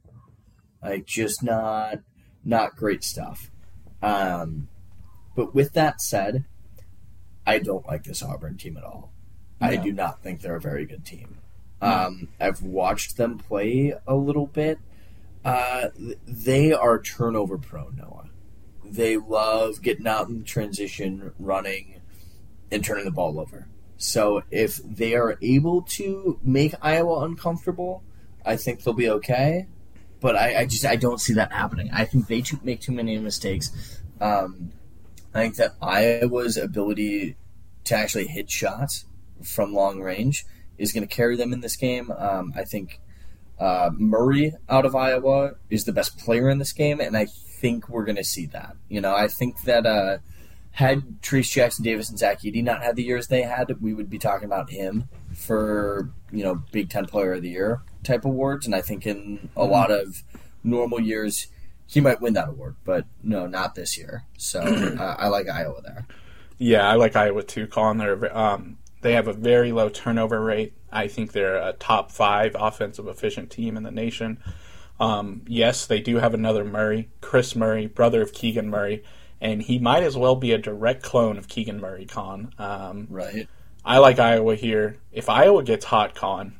Like, 0.82 1.04
just 1.04 1.42
not 1.42 1.98
not 2.44 2.76
great 2.76 3.04
stuff. 3.04 3.50
Um, 4.00 4.68
but 5.36 5.54
with 5.54 5.74
that 5.74 6.00
said, 6.00 6.44
I 7.46 7.58
don't 7.58 7.86
like 7.86 8.04
this 8.04 8.22
Auburn 8.22 8.56
team 8.56 8.76
at 8.76 8.84
all. 8.84 9.12
I 9.60 9.76
do 9.76 9.92
not 9.92 10.22
think 10.22 10.40
they're 10.40 10.56
a 10.56 10.60
very 10.60 10.86
good 10.86 11.04
team. 11.04 11.37
Um, 11.80 12.28
I've 12.40 12.62
watched 12.62 13.16
them 13.16 13.38
play 13.38 13.94
a 14.06 14.14
little 14.14 14.46
bit. 14.46 14.78
Uh, 15.44 15.88
they 16.26 16.72
are 16.72 17.00
turnover 17.00 17.58
prone, 17.58 17.96
Noah. 17.96 18.30
They 18.84 19.16
love 19.16 19.82
getting 19.82 20.06
out 20.06 20.28
in 20.28 20.44
transition, 20.44 21.32
running, 21.38 22.00
and 22.70 22.84
turning 22.84 23.04
the 23.04 23.10
ball 23.10 23.38
over. 23.38 23.68
So 23.96 24.42
if 24.50 24.76
they 24.76 25.14
are 25.14 25.36
able 25.42 25.82
to 25.82 26.38
make 26.42 26.74
Iowa 26.80 27.24
uncomfortable, 27.24 28.02
I 28.44 28.56
think 28.56 28.82
they'll 28.82 28.94
be 28.94 29.10
okay. 29.10 29.66
But 30.20 30.36
I, 30.36 30.60
I 30.60 30.66
just 30.66 30.84
I 30.84 30.96
don't 30.96 31.20
see 31.20 31.34
that 31.34 31.52
happening. 31.52 31.90
I 31.92 32.04
think 32.04 32.26
they 32.26 32.40
too, 32.40 32.58
make 32.62 32.80
too 32.80 32.92
many 32.92 33.18
mistakes. 33.18 34.00
Um, 34.20 34.72
I 35.34 35.42
think 35.42 35.56
that 35.56 35.74
Iowa's 35.80 36.56
ability 36.56 37.36
to 37.84 37.94
actually 37.94 38.26
hit 38.26 38.50
shots 38.50 39.04
from 39.42 39.72
long 39.72 40.00
range 40.00 40.44
is 40.78 40.92
going 40.92 41.06
to 41.06 41.14
carry 41.14 41.36
them 41.36 41.52
in 41.52 41.60
this 41.60 41.76
game. 41.76 42.10
Um, 42.16 42.52
I 42.56 42.64
think 42.64 43.00
uh, 43.58 43.90
Murray 43.92 44.54
out 44.68 44.86
of 44.86 44.94
Iowa 44.94 45.52
is 45.70 45.84
the 45.84 45.92
best 45.92 46.18
player 46.18 46.48
in 46.48 46.58
this 46.58 46.72
game, 46.72 47.00
and 47.00 47.16
I 47.16 47.26
think 47.26 47.88
we're 47.88 48.04
going 48.04 48.16
to 48.16 48.24
see 48.24 48.46
that. 48.46 48.76
You 48.88 49.00
know, 49.00 49.14
I 49.14 49.28
think 49.28 49.62
that 49.62 49.84
uh, 49.84 50.18
had 50.72 51.20
Trayce 51.22 51.50
Jackson 51.50 51.84
Davis 51.84 52.08
and 52.08 52.18
Zach 52.18 52.42
Edey 52.42 52.62
not 52.62 52.82
had 52.82 52.96
the 52.96 53.02
years 53.02 53.26
they 53.26 53.42
had, 53.42 53.80
we 53.80 53.94
would 53.94 54.08
be 54.08 54.18
talking 54.18 54.46
about 54.46 54.70
him 54.70 55.08
for 55.34 56.10
you 56.30 56.44
know 56.44 56.62
Big 56.72 56.88
Ten 56.88 57.06
Player 57.06 57.34
of 57.34 57.42
the 57.42 57.50
Year 57.50 57.82
type 58.04 58.24
awards, 58.24 58.64
and 58.64 58.74
I 58.74 58.80
think 58.80 59.06
in 59.06 59.48
a 59.56 59.64
lot 59.64 59.90
of 59.90 60.22
normal 60.62 61.00
years 61.00 61.48
he 61.88 62.00
might 62.00 62.20
win 62.20 62.34
that 62.34 62.48
award, 62.50 62.76
but 62.84 63.06
no, 63.22 63.46
not 63.46 63.74
this 63.74 63.96
year. 63.96 64.24
So 64.36 64.60
uh, 64.98 65.16
I 65.18 65.28
like 65.28 65.48
Iowa 65.48 65.80
there. 65.82 66.06
Yeah, 66.58 66.88
I 66.88 66.94
like 66.94 67.16
Iowa 67.16 67.42
too, 67.42 67.66
Colin. 67.66 67.98
They're 67.98 68.36
um, 68.36 68.78
they 69.00 69.12
have 69.12 69.28
a 69.28 69.32
very 69.32 69.72
low 69.72 69.88
turnover 69.88 70.40
rate. 70.40 70.72
I 70.90 71.08
think 71.08 71.32
they're 71.32 71.56
a 71.56 71.72
top 71.74 72.10
five 72.10 72.56
offensive 72.58 73.06
efficient 73.06 73.50
team 73.50 73.76
in 73.76 73.82
the 73.82 73.90
nation. 73.90 74.38
Um, 75.00 75.42
yes, 75.46 75.86
they 75.86 76.00
do 76.00 76.16
have 76.16 76.34
another 76.34 76.64
Murray, 76.64 77.08
Kris 77.20 77.54
Murray, 77.54 77.86
brother 77.86 78.20
of 78.22 78.32
Keegan 78.32 78.68
Murray, 78.68 79.04
and 79.40 79.62
he 79.62 79.78
might 79.78 80.02
as 80.02 80.16
well 80.16 80.34
be 80.34 80.52
a 80.52 80.58
direct 80.58 81.02
clone 81.02 81.38
of 81.38 81.48
Keegan 81.48 81.80
Murray, 81.80 82.04
Con. 82.06 82.52
Um, 82.58 83.06
Right. 83.08 83.48
I 83.84 83.98
like 83.98 84.18
Iowa 84.18 84.56
here. 84.56 84.98
If 85.12 85.28
Iowa 85.28 85.62
gets 85.62 85.84
hot, 85.84 86.14
Con, 86.14 86.56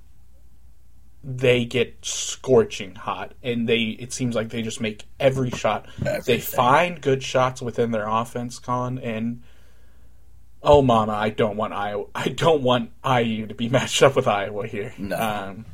they 1.25 1.65
get 1.65 1.97
scorching 2.03 2.95
hot, 2.95 3.35
and 3.43 3.69
they 3.69 3.97
it 3.99 4.13
seems 4.13 4.35
like 4.37 4.51
they 4.51 4.63
just 4.63 4.81
make 4.81 5.05
every 5.19 5.51
shot. 5.51 5.87
They 6.25 6.39
find 6.41 7.01
good 7.01 7.23
shots 7.23 7.61
within 7.61 7.91
their 7.91 8.07
offense, 8.09 8.59
Con, 8.59 8.99
and 9.01 9.43
oh 10.63 10.83
mama, 10.83 11.13
I 11.13 11.31
don't 11.31 11.57
want 11.57 11.73
Iowa. 11.73 12.07
I 12.15 12.29
don't 12.29 12.63
want 12.63 12.91
IU 13.05 13.47
to 13.47 13.55
be 13.55 13.69
matched 13.77 14.03
up 14.03 14.17
with 14.17 14.27
Iowa 14.29 14.67
here. 14.67 14.93
No. 14.99 15.17
Um, 15.19 15.65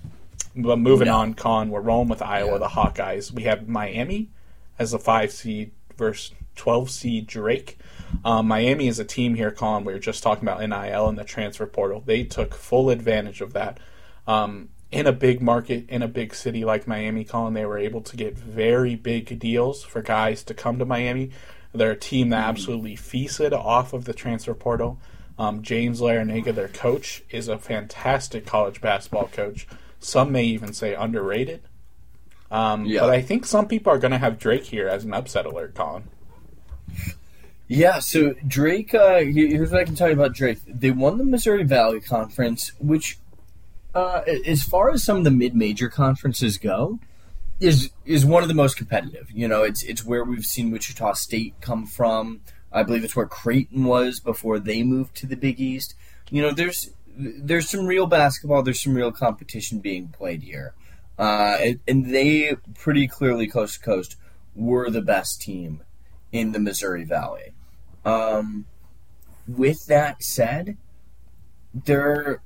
but 0.57 0.79
moving 0.79 1.07
No. 1.09 1.17
on, 1.17 1.35
Con, 1.35 1.71
we're 1.71 1.81
rolling 1.81 2.09
with 2.09 2.23
Iowa, 2.23 2.53
Yeah. 2.53 2.59
the 2.59 2.69
Hawkeyes. 2.69 3.33
We 3.33 3.43
have 3.45 3.69
Miami 3.69 4.31
as 4.79 4.93
a 4.95 4.99
five 4.99 5.33
seed 5.33 5.73
versus 5.97 6.33
twelve 6.55 6.91
seed 6.91 7.27
Drake. 7.27 7.79
Um, 8.25 8.47
Miami 8.47 8.87
is 8.87 8.99
a 9.01 9.05
team 9.05 9.35
here, 9.35 9.51
Con. 9.51 9.85
We 9.85 9.93
were 9.93 9.99
just 9.99 10.23
talking 10.23 10.45
about 10.47 10.61
NIL 10.61 11.09
and 11.09 11.19
the 11.19 11.25
transfer 11.25 11.67
portal. 11.67 12.03
They 12.05 12.23
took 12.23 12.55
full 12.55 12.91
advantage 12.91 13.41
of 13.41 13.53
that. 13.55 13.79
Um, 14.27 14.69
in 14.93 15.09
a 15.09 15.13
big 15.13 15.43
market, 15.43 15.87
in 15.89 16.03
a 16.03 16.07
big 16.09 16.33
city 16.33 16.65
like 16.65 16.87
Miami, 16.87 17.25
Colin, 17.25 17.55
they 17.55 17.67
were 17.67 17.79
able 17.79 18.01
to 18.03 18.17
get 18.17 18.39
very 18.39 18.95
big 18.95 19.41
deals 19.41 19.83
for 19.83 20.01
guys 20.03 20.45
to 20.45 20.55
come 20.55 20.79
to 20.79 20.85
Miami. 20.85 21.31
They're 21.75 21.91
a 21.91 21.97
team 21.97 22.31
that 22.31 22.47
absolutely 22.49 22.97
feasted 22.97 23.53
off 23.53 23.93
of 23.93 24.05
the 24.05 24.15
transfer 24.15 24.55
portal. 24.55 24.99
Um, 25.39 25.63
James 25.63 26.01
Larrañaga, 26.01 26.55
their 26.55 26.69
coach, 26.69 27.25
is 27.31 27.49
a 27.49 27.59
fantastic 27.59 28.47
college 28.47 28.81
basketball 28.81 29.27
coach. 29.29 29.67
Some 29.99 30.31
may 30.31 30.45
even 30.45 30.73
say 30.73 30.95
underrated. 30.95 31.63
Um, 32.51 32.85
Yeah. 32.85 33.01
But 33.01 33.11
I 33.11 33.21
think 33.21 33.45
some 33.45 33.67
people 33.67 33.93
are 33.93 33.99
going 33.99 34.13
to 34.13 34.19
have 34.19 34.39
Drake 34.39 34.65
here 34.65 34.87
as 34.89 35.05
an 35.05 35.13
upset 35.13 35.47
alert, 35.47 35.75
Colin. 35.75 36.05
Yeah, 37.67 37.99
so 37.99 38.35
Drake, 38.47 38.95
uh, 38.95 39.21
here's 39.21 39.73
what 39.73 39.81
I 39.81 39.85
can 39.85 39.97
tell 39.97 40.09
you 40.09 40.15
about 40.15 40.35
Drake. 40.35 40.59
They 40.67 40.91
won 40.91 41.19
the 41.19 41.25
Missouri 41.25 41.65
Valley 41.65 42.01
Conference, 42.01 42.73
which, 42.79 43.19
uh, 43.95 44.21
as 44.47 44.63
far 44.63 44.91
as 44.91 45.03
some 45.03 45.17
of 45.17 45.25
the 45.25 45.31
mid-major 45.31 45.89
conferences 45.89 46.59
go, 46.59 47.01
is 47.61 47.91
is 48.05 48.25
one 48.25 48.43
of 48.43 48.49
the 48.49 48.55
most 48.55 48.77
competitive. 48.77 49.31
You 49.31 49.49
know, 49.49 49.63
it's 49.63 49.83
it's 49.83 50.05
where 50.05 50.25
we've 50.25 50.45
seen 50.45 50.71
Wichita 50.71 51.15
State 51.15 51.55
come 51.61 51.87
from. 51.87 52.41
I 52.73 52.83
believe 52.83 53.05
it's 53.05 53.17
where 53.17 53.27
Creighton 53.27 53.85
was 53.85 54.21
before 54.21 54.59
they 54.59 54.83
moved 54.83 55.15
to 55.17 55.27
the 55.27 55.37
Big 55.37 55.61
East. 55.61 55.95
You 56.31 56.43
know, 56.43 56.53
there's 56.53 56.91
there's 57.17 57.71
some 57.71 57.87
real 57.87 58.07
basketball. 58.07 58.63
There's 58.63 58.83
some 58.83 58.95
real 58.95 59.13
competition 59.13 59.79
being 59.79 60.09
played 60.09 60.43
here, 60.43 60.75
uh, 61.19 61.57
and, 61.61 61.81
and 61.87 62.13
they 62.13 62.57
pretty 62.75 63.07
clearly 63.07 63.47
coast 63.47 63.75
to 63.75 63.81
coast 63.81 64.17
were 64.55 64.91
the 64.91 65.03
best 65.03 65.41
team 65.41 65.83
in 66.33 66.53
the 66.53 66.59
Missouri 66.59 67.05
Valley. 67.05 67.53
Um, 68.05 68.67
with 69.47 69.87
that 69.87 70.23
said, 70.23 70.77
they're 71.73 72.43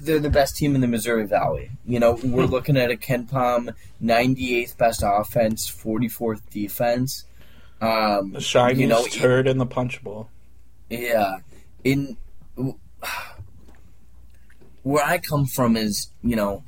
they're 0.00 0.18
the 0.18 0.30
best 0.30 0.56
team 0.56 0.74
in 0.74 0.80
the 0.80 0.86
Missouri 0.88 1.26
Valley. 1.26 1.70
You 1.86 2.00
know, 2.00 2.18
we're 2.22 2.46
looking 2.46 2.76
at 2.76 2.90
a 2.90 2.96
KenPom 2.96 3.74
98th 4.02 4.76
best 4.76 5.02
offense, 5.04 5.70
44th 5.70 6.48
defense. 6.50 7.24
Um, 7.80 8.32
The 8.32 8.40
shiniest 8.40 8.80
you 8.80 8.86
know, 8.86 9.06
turd 9.06 9.46
in 9.46 9.58
the 9.58 9.66
punch 9.66 10.02
bowl. 10.02 10.28
yeah. 10.90 11.38
In 11.84 12.16
where 14.82 15.04
I 15.04 15.18
come 15.18 15.46
from 15.46 15.76
is, 15.76 16.08
you 16.22 16.36
know, 16.36 16.62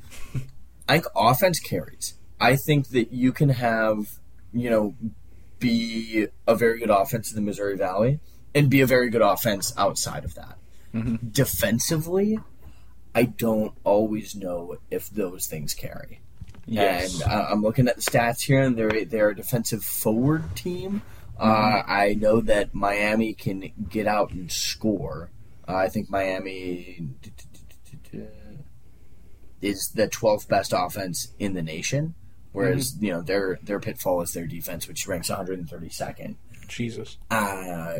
I 0.87 0.93
think 0.93 1.05
offense 1.15 1.59
carries. 1.59 2.15
I 2.39 2.55
think 2.55 2.89
that 2.89 3.11
you 3.11 3.31
can 3.31 3.49
have, 3.49 4.19
you 4.53 4.69
know, 4.69 4.95
be 5.59 6.27
a 6.47 6.55
very 6.55 6.79
good 6.79 6.89
offense 6.89 7.29
in 7.31 7.35
the 7.35 7.41
Missouri 7.41 7.75
Valley 7.77 8.19
and 8.55 8.69
be 8.69 8.81
a 8.81 8.85
very 8.87 9.09
good 9.09 9.21
offense 9.21 9.73
outside 9.77 10.23
of 10.25 10.35
that. 10.35 10.57
Defensively, 11.33 12.39
I 13.15 13.23
don't 13.23 13.73
always 13.83 14.35
know 14.35 14.77
if 14.91 15.09
those 15.09 15.47
things 15.47 15.73
carry. 15.73 16.21
Yes. 16.65 17.21
And 17.21 17.31
uh, 17.31 17.47
I'm 17.49 17.61
looking 17.61 17.87
at 17.87 17.95
the 17.95 18.01
stats 18.01 18.41
here, 18.41 18.61
and 18.61 18.77
they're 18.77 19.05
they're 19.05 19.29
a 19.29 19.35
defensive 19.35 19.83
forward 19.83 20.55
team. 20.55 21.01
Uh, 21.39 21.83
I 21.87 22.15
know 22.19 22.41
that 22.41 22.75
Miami 22.75 23.33
can 23.33 23.71
get 23.89 24.07
out 24.07 24.31
and 24.31 24.51
score. 24.51 25.29
Uh, 25.67 25.75
I 25.75 25.87
think 25.87 26.09
Miami 26.09 27.07
is 29.61 29.89
the 29.89 30.07
12th 30.07 30.47
best 30.47 30.73
offense 30.75 31.29
in 31.39 31.53
the 31.53 31.61
nation, 31.61 32.15
whereas 32.51 32.97
you 32.99 33.11
know 33.11 33.21
their 33.21 33.59
their 33.63 33.79
pitfall 33.79 34.21
is 34.21 34.33
their 34.33 34.47
defense, 34.47 34.87
which 34.87 35.07
ranks 35.07 35.29
132nd. 35.29 36.35
Jesus. 36.67 37.17
Uh, 37.31 37.99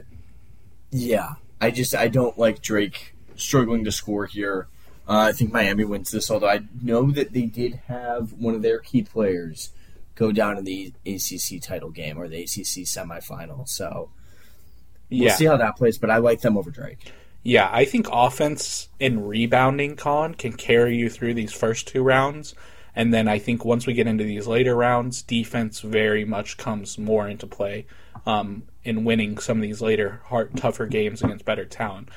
yeah, 0.92 1.36
I 1.60 1.72
just 1.72 1.96
I 1.96 2.08
don't 2.08 2.38
like 2.38 2.62
Drake 2.62 3.16
struggling 3.36 3.84
to 3.86 3.92
score 3.92 4.26
here. 4.26 4.68
Uh, 5.10 5.30
I 5.30 5.32
think 5.32 5.52
Miami 5.52 5.86
wins 5.86 6.12
this, 6.12 6.30
although 6.30 6.50
I 6.50 6.62
know 6.84 7.10
that 7.12 7.34
they 7.34 7.48
did 7.48 7.82
have 7.88 8.34
one 8.34 8.54
of 8.54 8.62
their 8.62 8.78
key 8.78 9.02
players 9.02 9.72
go 10.14 10.32
down 10.32 10.58
in 10.58 10.66
the 10.66 10.94
ACC 11.06 11.60
title 11.62 11.90
game 11.90 12.18
or 12.20 12.28
the 12.28 12.44
ACC 12.44 12.86
semifinal. 12.86 13.68
So 13.68 14.12
we'll 15.10 15.24
Yeah. 15.24 15.36
see 15.36 15.46
how 15.46 15.58
that 15.58 15.78
plays, 15.78 15.98
but 15.98 16.12
I 16.12 16.18
like 16.18 16.42
them 16.42 16.58
over 16.58 16.70
Drake. 16.70 17.12
Yeah, 17.42 17.70
I 17.72 17.86
think 17.86 18.08
offense 18.12 18.90
and 19.00 19.28
rebounding, 19.28 19.96
Colin, 19.96 20.36
can 20.36 20.54
carry 20.54 20.96
you 20.98 21.10
through 21.10 21.34
these 21.34 21.54
first 21.54 21.88
two 21.88 22.04
rounds. 22.04 22.54
And 22.96 23.14
then 23.14 23.28
I 23.28 23.40
think 23.40 23.64
once 23.64 23.88
we 23.88 23.94
get 23.94 24.08
into 24.08 24.26
these 24.26 24.46
later 24.46 24.76
rounds, 24.76 25.22
defense 25.24 25.80
very 25.80 26.26
much 26.26 26.58
comes 26.58 26.98
more 26.98 27.28
into 27.28 27.48
play 27.48 27.86
um, 28.26 28.64
in 28.84 29.06
winning 29.06 29.38
some 29.38 29.58
of 29.58 29.62
these 29.64 29.82
later, 29.82 30.22
hard, 30.26 30.56
tougher 30.58 30.86
games 30.86 31.24
against 31.24 31.46
better 31.46 31.66
talent. 31.66 32.10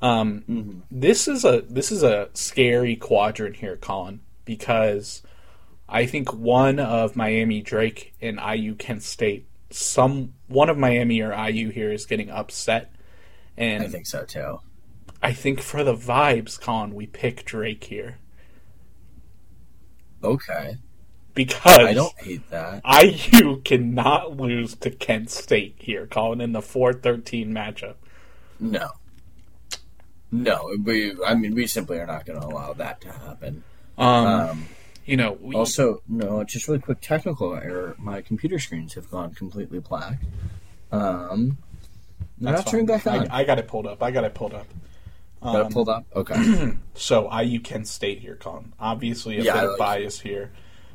Um, 0.00 0.84
This 0.90 1.26
is 1.28 1.44
a 1.44 1.62
this 1.62 1.90
is 1.90 2.02
a 2.02 2.28
scary 2.34 2.96
quadrant 2.96 3.56
here, 3.56 3.76
Colin, 3.76 4.20
because 4.44 5.22
I 5.88 6.06
think 6.06 6.32
one 6.32 6.78
of 6.78 7.16
Miami, 7.16 7.62
Drake, 7.62 8.14
and 8.20 8.38
IU 8.38 8.74
Kent 8.74 9.02
State, 9.02 9.46
some 9.70 10.34
one 10.46 10.68
of 10.68 10.78
Miami 10.78 11.20
or 11.20 11.32
IU 11.32 11.70
here 11.70 11.92
is 11.92 12.06
getting 12.06 12.30
upset, 12.30 12.92
and 13.56 13.82
I 13.82 13.88
think 13.88 14.06
so 14.06 14.24
too. 14.24 14.60
I 15.22 15.32
think 15.32 15.60
for 15.60 15.82
the 15.82 15.94
vibes, 15.96 16.60
Colin, 16.60 16.94
we 16.94 17.06
pick 17.06 17.44
Drake 17.44 17.84
here 17.84 18.18
Okay, 20.22 20.76
because 21.34 21.78
I 21.78 21.94
don't 21.94 22.18
hate 22.18 22.48
that. 22.50 22.82
IU 22.84 23.60
cannot 23.62 24.36
lose 24.36 24.74
to 24.76 24.90
Kent 24.90 25.30
State 25.30 25.76
here, 25.78 26.06
Colin, 26.06 26.40
in 26.40 26.52
the 26.52 26.60
4-13 26.60 27.48
matchup. 27.50 27.94
No, 28.58 28.90
No, 30.30 30.74
we. 30.82 31.14
I 31.24 31.34
mean, 31.34 31.54
we 31.54 31.66
simply 31.66 31.98
are 31.98 32.06
not 32.06 32.26
going 32.26 32.40
to 32.40 32.46
allow 32.46 32.72
that 32.74 33.00
to 33.02 33.12
happen. 33.12 33.64
Um, 33.96 34.26
um 34.26 34.68
you 35.08 35.16
know, 35.16 35.38
we, 35.40 35.54
also 35.54 36.02
no, 36.06 36.44
just 36.44 36.68
really 36.68 36.80
quick 36.80 37.00
technical 37.00 37.54
error. 37.54 37.96
My 37.98 38.20
computer 38.20 38.58
screens 38.58 38.92
have 38.92 39.10
gone 39.10 39.32
completely 39.32 39.78
black. 39.78 40.18
Um, 40.92 41.56
not 42.38 42.66
turning 42.66 42.84
back 42.84 43.06
on. 43.06 43.26
I, 43.28 43.38
I, 43.38 43.44
got 43.44 43.58
it 43.58 43.66
pulled 43.68 43.86
up. 43.86 44.02
I 44.02 44.10
got 44.10 44.24
it 44.24 44.34
pulled 44.34 44.52
up. 44.52 44.66
Um, 45.40 45.52
got 45.52 45.60
it 45.60 45.66
um, 45.66 45.72
pulled 45.72 45.88
up. 45.88 46.04
Okay. 46.14 46.72
so 46.94 47.34
IU 47.34 47.60
Kent 47.60 47.88
State 47.88 48.18
here, 48.18 48.36
Colin. 48.36 48.74
Obviously, 48.78 49.38
a 49.38 49.42
yeah, 49.42 49.54
bit 49.54 49.64
of 49.64 49.70
like 49.70 49.78
bias 49.78 50.20
here. 50.20 50.50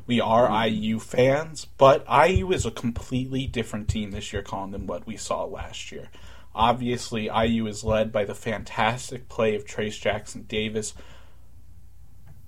We 0.06 0.20
are 0.20 0.48
mm-hmm. 0.48 0.74
IU 0.74 1.00
fans, 1.00 1.66
but 1.76 2.06
IU 2.08 2.52
is 2.52 2.64
a 2.64 2.70
completely 2.70 3.48
different 3.48 3.88
team 3.88 4.12
this 4.12 4.32
year, 4.32 4.42
Colin, 4.42 4.70
than 4.70 4.86
what 4.86 5.08
we 5.08 5.16
saw 5.16 5.44
last 5.44 5.90
year. 5.90 6.08
Obviously, 6.54 7.28
IU 7.28 7.66
is 7.66 7.84
led 7.84 8.12
by 8.12 8.24
the 8.24 8.34
fantastic 8.34 9.28
play 9.28 9.54
of 9.54 9.64
Trayce 9.64 10.00
Jackson 10.00 10.42
Davis. 10.42 10.94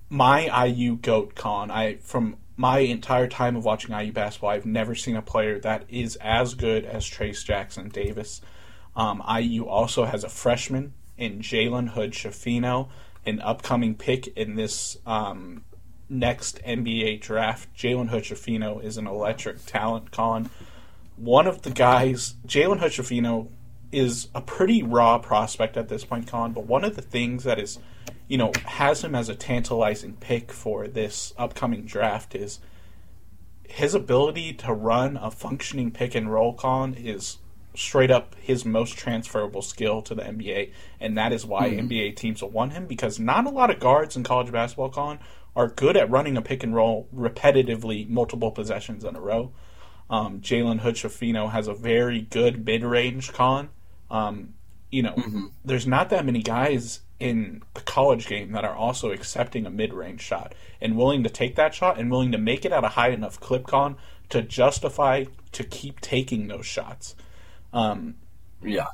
My 0.09 0.67
IU 0.67 0.97
goat, 0.97 1.35
Con. 1.35 1.71
I 1.71 1.97
from 1.97 2.37
my 2.57 2.79
entire 2.79 3.29
time 3.29 3.57
of 3.57 3.65
watching 3.65 3.99
IU 3.99 4.13
basketball, 4.13 4.51
I've 4.51 4.67
never 4.67 4.95
seen 4.95 5.17
a 5.17 5.23
player 5.23 5.59
that 5.61 5.85
is 5.89 6.17
as 6.17 6.55
good 6.55 6.85
as 6.85 7.05
Trayce 7.05 7.45
Jackson 7.45 7.89
Davis. 7.89 8.41
Um, 8.95 9.23
IU 9.29 9.67
also 9.67 10.05
has 10.05 10.25
a 10.25 10.29
freshman 10.29 10.95
in 11.19 11.41
Jalen 11.41 11.91
Hood 11.91 12.13
Schifino, 12.13 12.89
an 13.27 13.41
upcoming 13.41 13.95
pick 13.95 14.29
in 14.29 14.55
this 14.55 14.97
um, 15.05 15.65
next 16.09 16.63
NBA 16.65 17.21
draft. 17.21 17.69
Jalen 17.77 18.09
Hood 18.09 18.25
Schifino 18.25 18.83
is 18.83 18.97
an 18.97 19.07
electric 19.07 19.65
talent, 19.67 20.11
Con. 20.11 20.49
One 21.17 21.47
of 21.47 21.63
the 21.63 21.71
guys, 21.71 22.35
Jalen 22.47 22.79
Hood 22.79 22.93
Schifino, 22.93 23.49
is 23.93 24.29
a 24.35 24.41
pretty 24.41 24.83
raw 24.83 25.19
prospect 25.19 25.77
at 25.77 25.89
this 25.89 26.05
point, 26.05 26.27
Colin. 26.27 26.53
But 26.53 26.67
one 26.67 26.85
of 26.85 26.97
the 26.97 27.03
things 27.03 27.45
that 27.45 27.59
is, 27.59 27.79
you 28.29 28.39
know, 28.39 28.53
has 28.65 29.03
him 29.03 29.15
as 29.15 29.29
a 29.29 29.35
tantalizing 29.35 30.15
pick 30.15 30.53
for 30.53 30.87
this 30.87 31.33
upcoming 31.39 31.85
draft 31.85 32.35
is 32.35 32.61
his 33.65 33.95
ability 33.95 34.53
to 34.55 34.73
run 34.73 35.17
a 35.17 35.31
functioning 35.31 35.91
pick 35.91 36.15
and 36.15 36.33
roll, 36.33 36.55
Colin, 36.55 36.95
is 36.95 37.39
straight 37.75 38.11
up 38.11 38.35
his 38.41 38.65
most 38.65 38.97
transferable 38.97 39.63
skill 39.63 40.01
to 40.03 40.15
the 40.15 40.23
NBA, 40.23 40.73
and 41.01 41.17
that 41.19 41.33
is 41.33 41.45
why 41.45 41.69
mm-hmm. 41.69 41.89
NBA 41.89 42.17
teams 42.17 42.43
will 42.43 42.51
want 42.51 42.73
him 42.73 42.87
because 42.87 43.19
not 43.19 43.47
a 43.47 43.51
lot 43.51 43.71
of 43.71 43.81
guards 43.81 44.17
in 44.17 44.25
college 44.25 44.51
basketball, 44.51 44.91
Colin, 44.91 45.19
are 45.55 45.69
good 45.69 45.97
at 45.97 46.11
running 46.11 46.37
a 46.37 46.43
pick 46.43 46.63
and 46.63 46.75
roll 46.75 47.09
repetitively, 47.15 48.09
multiple 48.09 48.51
possessions 48.51 49.05
in 49.05 49.17
a 49.17 49.21
row. 49.21 49.53
Um, 50.09 50.41
Jalen 50.41 50.81
Hood 50.81 50.95
Schifino 50.95 51.51
has 51.51 51.67
a 51.67 51.75
very 51.75 52.21
good 52.21 52.65
mid 52.65 52.85
range 52.85 53.33
con. 53.33 53.71
Um, 54.11 54.55
you 54.91 55.03
know, 55.03 55.13
mm-hmm. 55.13 55.47
there's 55.65 55.87
not 55.87 56.11
that 56.11 56.25
many 56.25 56.43
guys 56.43 57.01
in 57.19 57.63
the 57.75 57.81
college 57.81 58.27
game 58.27 58.53
that 58.53 58.65
are 58.65 58.75
also 58.75 59.11
accepting 59.11 59.67
a 59.67 59.71
mid 59.71 59.93
range 59.93 60.21
shot 60.21 60.55
and 60.81 60.97
willing 60.97 61.23
to 61.25 61.31
take 61.31 61.57
that 61.57 61.75
shot 61.75 61.99
and 61.99 62.11
willing 62.11 62.33
to 62.33 62.39
make 62.39 62.65
it 62.65 62.73
at 62.73 62.85
a 62.85 62.89
high 62.89 63.09
enough 63.09 63.41
clip 63.41 63.67
con 63.67 63.97
to 64.29 64.43
justify 64.43 65.25
to 65.53 65.65
keep 65.65 66.01
taking 66.01 66.49
those 66.49 66.67
shots. 66.67 67.15
Um, 67.73 68.17
yeah. 68.63 68.87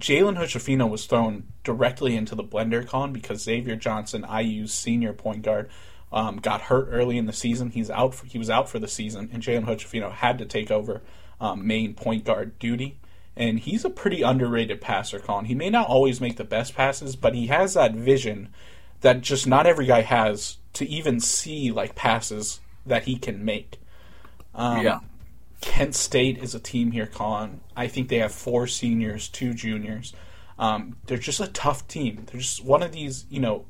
Jalen 0.00 0.36
Hood 0.36 0.90
was 0.90 1.06
thrown 1.06 1.44
directly 1.64 2.16
into 2.16 2.34
the 2.34 2.42
blender 2.44 2.86
con 2.86 3.12
because 3.12 3.42
Xavier 3.42 3.76
Johnson, 3.76 4.24
IU's 4.24 4.72
senior 4.72 5.12
point 5.12 5.42
guard, 5.42 5.68
um, 6.12 6.36
got 6.36 6.62
hurt 6.62 6.88
early 6.90 7.18
in 7.18 7.26
the 7.26 7.32
season. 7.32 7.70
He's 7.70 7.90
out. 7.90 8.14
For, 8.14 8.26
he 8.26 8.38
was 8.38 8.50
out 8.50 8.68
for 8.68 8.78
the 8.78 8.88
season, 8.88 9.30
and 9.32 9.42
Jalen 9.42 9.64
Hood 9.64 10.12
had 10.14 10.38
to 10.38 10.46
take 10.46 10.70
over 10.70 11.02
um, 11.40 11.66
main 11.66 11.94
point 11.94 12.24
guard 12.24 12.58
duty. 12.58 12.98
And 13.36 13.60
he's 13.60 13.84
a 13.84 13.90
pretty 13.90 14.22
underrated 14.22 14.80
passer, 14.80 15.18
Colin. 15.18 15.46
He 15.46 15.54
may 15.54 15.70
not 15.70 15.88
always 15.88 16.20
make 16.20 16.36
the 16.36 16.44
best 16.44 16.74
passes, 16.74 17.16
but 17.16 17.34
he 17.34 17.46
has 17.46 17.74
that 17.74 17.94
vision 17.94 18.50
that 19.00 19.20
just 19.20 19.46
not 19.46 19.66
every 19.66 19.86
guy 19.86 20.02
has 20.02 20.58
to 20.74 20.88
even 20.88 21.20
see 21.20 21.70
like 21.70 21.94
passes 21.94 22.60
that 22.84 23.04
he 23.04 23.16
can 23.16 23.44
make. 23.44 23.78
Um, 24.54 24.84
yeah. 24.84 25.00
Kent 25.62 25.94
State 25.94 26.38
is 26.38 26.54
a 26.54 26.60
team 26.60 26.90
here, 26.90 27.06
Colin. 27.06 27.60
I 27.76 27.86
think 27.86 28.08
they 28.08 28.18
have 28.18 28.32
four 28.32 28.66
seniors, 28.66 29.28
two 29.28 29.54
juniors. 29.54 30.12
Um, 30.58 30.96
they're 31.06 31.16
just 31.16 31.40
a 31.40 31.46
tough 31.46 31.86
team. 31.88 32.26
They're 32.26 32.40
just 32.40 32.64
one 32.64 32.82
of 32.82 32.92
these, 32.92 33.24
you 33.30 33.40
know, 33.40 33.64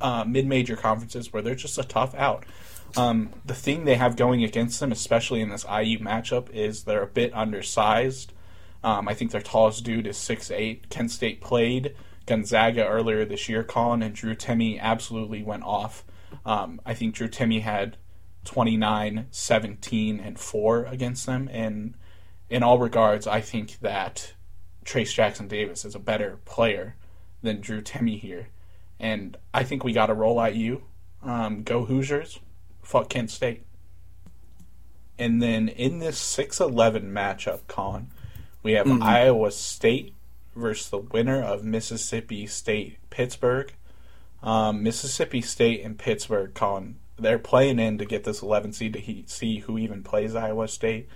uh, 0.00 0.24
mid-major 0.24 0.76
conferences 0.76 1.32
where 1.32 1.42
they're 1.42 1.54
just 1.54 1.78
a 1.78 1.82
tough 1.82 2.14
out. 2.14 2.44
Um, 2.96 3.30
the 3.44 3.54
thing 3.54 3.84
they 3.84 3.96
have 3.96 4.16
going 4.16 4.44
against 4.44 4.78
them, 4.80 4.92
especially 4.92 5.40
in 5.40 5.48
this 5.48 5.64
IU 5.64 5.98
matchup, 5.98 6.50
is 6.50 6.84
they're 6.84 7.02
a 7.02 7.08
bit 7.08 7.34
undersized. 7.34 8.32
Um, 8.84 9.08
I 9.08 9.14
think 9.14 9.30
their 9.30 9.40
tallest 9.40 9.82
dude 9.82 10.06
is 10.06 10.16
six 10.16 10.50
eight. 10.50 10.90
Kent 10.90 11.10
State 11.10 11.40
played 11.40 11.96
Gonzaga 12.26 12.86
earlier 12.86 13.24
this 13.24 13.48
year, 13.48 13.64
Colin, 13.64 14.02
and 14.02 14.14
Drew 14.14 14.34
Timme 14.34 14.78
absolutely 14.80 15.42
went 15.42 15.64
off. 15.64 16.04
Um, 16.44 16.80
I 16.84 16.94
think 16.94 17.14
Drew 17.14 17.28
Timme 17.28 17.62
had 17.62 17.96
29, 18.44 19.26
17, 19.30 20.20
and 20.20 20.38
4 20.38 20.84
against 20.84 21.26
them. 21.26 21.48
And 21.52 21.94
in 22.48 22.62
all 22.62 22.78
regards, 22.78 23.26
I 23.26 23.40
think 23.40 23.80
that 23.80 24.34
Trayce 24.84 25.14
Jackson 25.14 25.48
Davis 25.48 25.84
is 25.84 25.94
a 25.94 26.00
better 26.00 26.38
player 26.44 26.96
than 27.42 27.60
Drew 27.60 27.80
Timme 27.80 28.18
here. 28.18 28.48
And 29.00 29.36
I 29.52 29.64
think 29.64 29.82
we 29.82 29.92
got 29.92 30.06
to 30.06 30.14
roll 30.14 30.40
at 30.40 30.54
you. 30.54 30.82
Um, 31.22 31.62
go 31.62 31.84
Hoosiers. 31.84 32.40
Fuck 32.82 33.08
Kent 33.08 33.30
State. 33.30 33.64
And 35.18 35.42
then 35.42 35.68
in 35.68 36.00
this 36.00 36.18
6 36.18 36.60
11 36.60 37.12
matchup, 37.12 37.60
Colin, 37.66 38.10
we 38.64 38.72
have 38.72 38.86
mm-hmm. 38.86 39.02
Iowa 39.02 39.52
State 39.52 40.14
versus 40.56 40.90
the 40.90 40.98
winner 40.98 41.40
of 41.40 41.62
Mississippi 41.62 42.46
State 42.48 42.98
Pittsburgh. 43.10 43.72
Um, 44.42 44.82
Mississippi 44.82 45.40
State 45.40 45.84
and 45.84 45.96
Pittsburgh, 45.96 46.52
Colin, 46.54 46.96
they're 47.16 47.38
playing 47.38 47.78
in 47.78 47.98
to 47.98 48.04
get 48.04 48.24
this 48.24 48.42
11 48.42 48.72
seed 48.72 48.94
to 48.94 48.98
he, 48.98 49.24
see 49.26 49.60
who 49.60 49.78
even 49.78 50.02
plays 50.02 50.34
Iowa 50.34 50.66
State. 50.66 51.08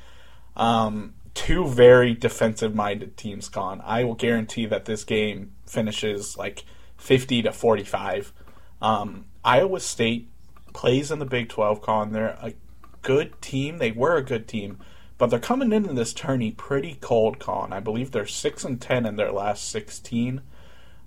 Um, 0.56 1.14
two 1.34 1.66
very 1.66 2.14
defensive 2.14 2.74
minded 2.74 3.16
teams 3.16 3.48
gone. 3.48 3.80
I 3.84 4.04
will 4.04 4.14
guarantee 4.14 4.66
that 4.66 4.84
this 4.84 5.04
game 5.04 5.52
finishes 5.66 6.36
like 6.36 6.64
50 6.96 7.42
to 7.42 7.52
45. 7.52 8.32
Um, 8.80 9.26
Iowa 9.44 9.80
State 9.80 10.28
plays 10.72 11.10
in 11.10 11.18
the 11.18 11.26
Big 11.26 11.48
12 11.48 11.80
con. 11.82 12.12
They're 12.12 12.38
a 12.40 12.54
good 13.02 13.40
team. 13.40 13.78
They 13.78 13.92
were 13.92 14.16
a 14.16 14.24
good 14.24 14.48
team, 14.48 14.78
but 15.18 15.30
they're 15.30 15.40
coming 15.40 15.72
into 15.72 15.92
this 15.92 16.14
tourney 16.14 16.52
pretty 16.52 16.96
cold 17.00 17.40
con. 17.40 17.72
I 17.72 17.80
believe 17.80 18.12
they're 18.12 18.26
6 18.26 18.64
and 18.64 18.80
10 18.80 19.04
in 19.04 19.16
their 19.16 19.32
last 19.32 19.68
16. 19.68 20.40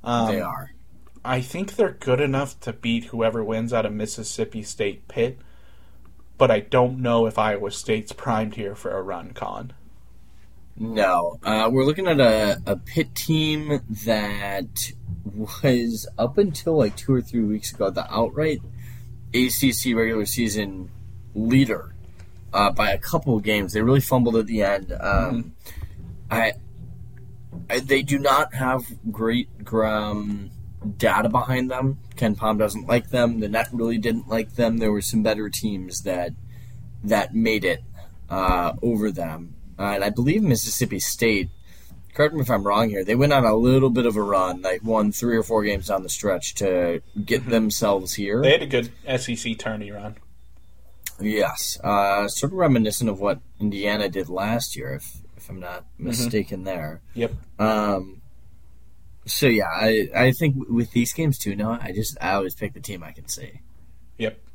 Um, 0.03 0.27
they 0.27 0.41
are. 0.41 0.73
I 1.23 1.41
think 1.41 1.75
they're 1.75 1.91
good 1.91 2.19
enough 2.19 2.59
to 2.61 2.73
beat 2.73 3.05
whoever 3.05 3.43
wins 3.43 3.73
out 3.73 3.85
of 3.85 3.93
Mississippi 3.93 4.63
State 4.63 5.07
Pitt, 5.07 5.39
but 6.37 6.51
I 6.51 6.59
don't 6.59 6.99
know 6.99 7.25
if 7.25 7.37
Iowa 7.37 7.71
State's 7.71 8.11
primed 8.11 8.55
here 8.55 8.75
for 8.75 8.91
a 8.91 9.01
run, 9.01 9.31
Con. 9.31 9.73
No, 10.77 11.37
uh, 11.43 11.69
we're 11.71 11.85
looking 11.85 12.07
at 12.07 12.19
a, 12.19 12.59
a 12.65 12.75
Pitt 12.75 13.13
team 13.13 13.81
that 14.05 14.93
was 15.23 16.07
up 16.17 16.37
until 16.37 16.77
like 16.77 16.95
two 16.95 17.13
or 17.13 17.21
three 17.21 17.43
weeks 17.43 17.71
ago 17.71 17.89
the 17.91 18.11
outright 18.11 18.61
ACC 19.33 19.95
regular 19.95 20.25
season 20.25 20.89
leader 21.35 21.93
uh, 22.53 22.71
by 22.71 22.91
a 22.91 22.97
couple 22.97 23.35
of 23.35 23.43
games. 23.43 23.73
They 23.73 23.81
really 23.81 24.01
fumbled 24.01 24.35
at 24.35 24.47
the 24.47 24.63
end. 24.63 24.91
Um, 24.91 24.99
mm-hmm. 24.99 25.49
I, 26.29 26.53
I, 27.69 27.79
they 27.79 28.01
do 28.01 28.17
not 28.17 28.53
have 28.53 28.83
great 29.11 29.49
um, 29.71 30.51
data 30.97 31.29
behind 31.29 31.69
them. 31.69 31.99
KenPom 32.15 32.57
doesn't 32.57 32.87
like 32.87 33.09
them. 33.09 33.39
The 33.39 33.49
net 33.49 33.69
really 33.71 33.97
didn't 33.97 34.27
like 34.27 34.55
them. 34.55 34.77
There 34.77 34.91
were 34.91 35.01
some 35.01 35.23
better 35.23 35.49
teams 35.49 36.03
that 36.03 36.33
that 37.03 37.33
made 37.33 37.65
it 37.65 37.81
uh, 38.29 38.73
over 38.83 39.11
them, 39.11 39.55
uh, 39.79 39.93
and 39.95 40.03
I 40.03 40.09
believe 40.09 40.43
Mississippi 40.43 40.99
State. 40.99 41.49
Correct 42.13 42.33
me 42.33 42.41
if 42.41 42.51
I'm 42.51 42.67
wrong 42.67 42.89
here. 42.89 43.05
They 43.05 43.15
went 43.15 43.31
on 43.31 43.45
a 43.45 43.55
little 43.55 43.89
bit 43.89 44.05
of 44.05 44.17
a 44.17 44.21
run, 44.21 44.61
like 44.61 44.83
won 44.83 45.13
three 45.13 45.37
or 45.37 45.43
four 45.43 45.63
games 45.63 45.87
down 45.87 46.03
the 46.03 46.09
stretch 46.09 46.55
to 46.55 47.01
get 47.23 47.41
mm-hmm. 47.41 47.51
themselves 47.51 48.13
here. 48.13 48.41
They 48.41 48.51
had 48.51 48.61
a 48.61 48.67
good 48.67 48.91
SEC 49.19 49.57
tourney 49.57 49.91
run. 49.91 50.17
Yes, 51.19 51.79
uh, 51.83 52.27
sort 52.27 52.51
of 52.51 52.57
reminiscent 52.57 53.09
of 53.09 53.19
what 53.19 53.39
Indiana 53.59 54.09
did 54.09 54.29
last 54.29 54.75
year, 54.75 54.95
if 54.95 55.17
if 55.37 55.49
I'm 55.49 55.59
not 55.59 55.83
mm-hmm. 55.83 56.07
mistaken. 56.07 56.59
Mm-hmm. 56.59 56.65
There. 56.65 57.01
Yep. 57.13 57.33
Um, 57.59 58.21
so 59.25 59.47
yeah, 59.47 59.69
I 59.69 60.09
I 60.15 60.31
think 60.31 60.67
with 60.69 60.91
these 60.91 61.13
games 61.13 61.37
too. 61.37 61.55
No, 61.55 61.71
I 61.71 61.91
just 61.93 62.17
I 62.21 62.33
always 62.33 62.55
pick 62.55 62.73
the 62.73 62.79
team 62.79 63.03
I 63.03 63.11
can 63.11 63.27
see. 63.27 63.61
Yep. 64.17 64.39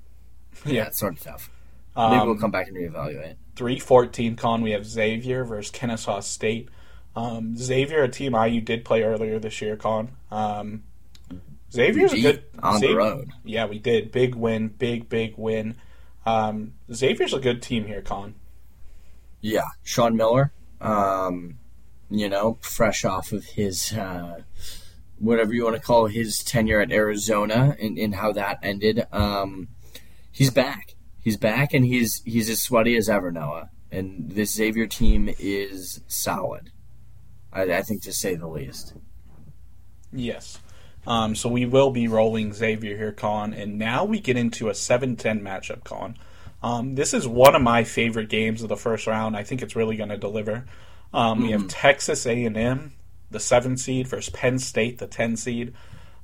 Yeah, 0.65 0.91
sort 0.91 1.17
of 1.17 1.23
tough. 1.23 1.51
Maybe 1.95 2.17
um, 2.17 2.27
we'll 2.27 2.39
come 2.39 2.51
back 2.51 2.69
and 2.69 2.77
reevaluate. 2.77 3.37
Three 3.57 3.79
fourteen 3.79 4.37
con. 4.37 4.63
We 4.63 4.71
have 4.71 4.87
Xavier 4.87 5.45
versus 5.45 5.71
Kennesaw 5.71 6.21
State. 6.21 6.71
Um, 7.15 7.57
Xavier, 7.57 8.03
a 8.03 8.09
team 8.09 8.35
IU 8.35 8.61
did 8.61 8.85
play 8.85 9.03
earlier 9.03 9.39
this 9.39 9.61
year, 9.61 9.77
con. 9.77 10.17
Um, 10.31 10.85
Xavier's 11.73 12.13
a 12.13 12.21
good 12.21 12.45
on 12.63 12.81
Xavier, 12.81 12.91
the 12.91 12.97
road. 12.97 13.31
Yeah, 13.45 13.67
we 13.67 13.79
did. 13.79 14.13
Big 14.13 14.35
win, 14.35 14.69
big 14.69 15.09
big 15.09 15.35
win. 15.37 15.77
Um, 16.27 16.75
Xavier's 16.93 17.33
a 17.33 17.39
good 17.39 17.63
team 17.63 17.87
here, 17.87 18.03
con. 18.03 18.35
Yeah, 19.41 19.69
Sean 19.85 20.17
Miller. 20.17 20.53
Um, 20.81 21.59
you 22.11 22.29
know, 22.29 22.59
fresh 22.61 23.05
off 23.05 23.33
of 23.33 23.45
his 23.45 23.93
uh, 23.93 24.43
whatever 25.19 25.55
you 25.55 25.65
want 25.65 25.77
to 25.77 25.83
call 25.83 26.07
his 26.07 26.43
tenure 26.43 26.81
at 26.81 26.93
Arizona 26.93 27.77
and, 27.81 27.97
and 27.97 28.15
how 28.15 28.33
that 28.33 28.59
ended. 28.63 29.07
Um, 29.13 29.69
he's 30.31 30.51
back. 30.51 30.95
He's 31.21 31.37
back, 31.37 31.75
and 31.75 31.85
he's 31.85 32.23
he's 32.25 32.51
as 32.51 32.63
sweaty 32.63 32.97
as 32.97 33.09
ever, 33.09 33.33
Noah. 33.33 33.71
And 33.91 34.31
this 34.31 34.55
Xavier 34.55 34.87
team 34.87 35.33
is 35.39 36.01
solid. 36.07 36.71
I, 37.53 37.63
I 37.63 37.83
think, 37.83 38.03
to 38.03 38.13
say 38.13 38.35
the 38.35 38.49
least. 38.49 38.95
Yes. 40.13 40.59
Um, 41.07 41.37
so 41.37 41.49
we 41.49 41.67
will 41.67 41.91
be 41.91 42.09
rolling 42.09 42.53
Xavier 42.53 42.97
here, 42.97 43.13
Colin, 43.13 43.55
and 43.55 43.79
now 43.79 44.05
we 44.05 44.19
get 44.19 44.37
into 44.37 44.69
a 44.69 44.73
7-10 44.73 45.41
matchup, 45.41 45.85
Colin. 45.85 46.17
Um, 46.63 46.97
this 46.97 47.15
is 47.15 47.29
one 47.29 47.55
of 47.55 47.63
my 47.63 47.85
favorite 47.85 48.29
games 48.29 48.63
of 48.63 48.69
the 48.69 48.77
first 48.77 49.07
round. 49.07 49.37
I 49.37 49.45
think 49.45 49.63
it's 49.63 49.77
really 49.77 49.97
going 49.97 50.09
to 50.09 50.17
deliver. 50.17 50.65
Um, 51.15 51.39
mm-hmm. 51.39 51.47
We 51.47 51.53
have 51.53 51.61
mm-hmm. 51.63 51.69
Texas 51.69 52.27
A&M, 52.27 52.93
the 53.31 53.41
seven 53.41 53.77
seed, 53.77 54.09
versus 54.09 54.31
Penn 54.31 54.59
State, 54.59 54.99
the 54.99 55.07
ten 55.07 55.37
seed. 55.37 55.75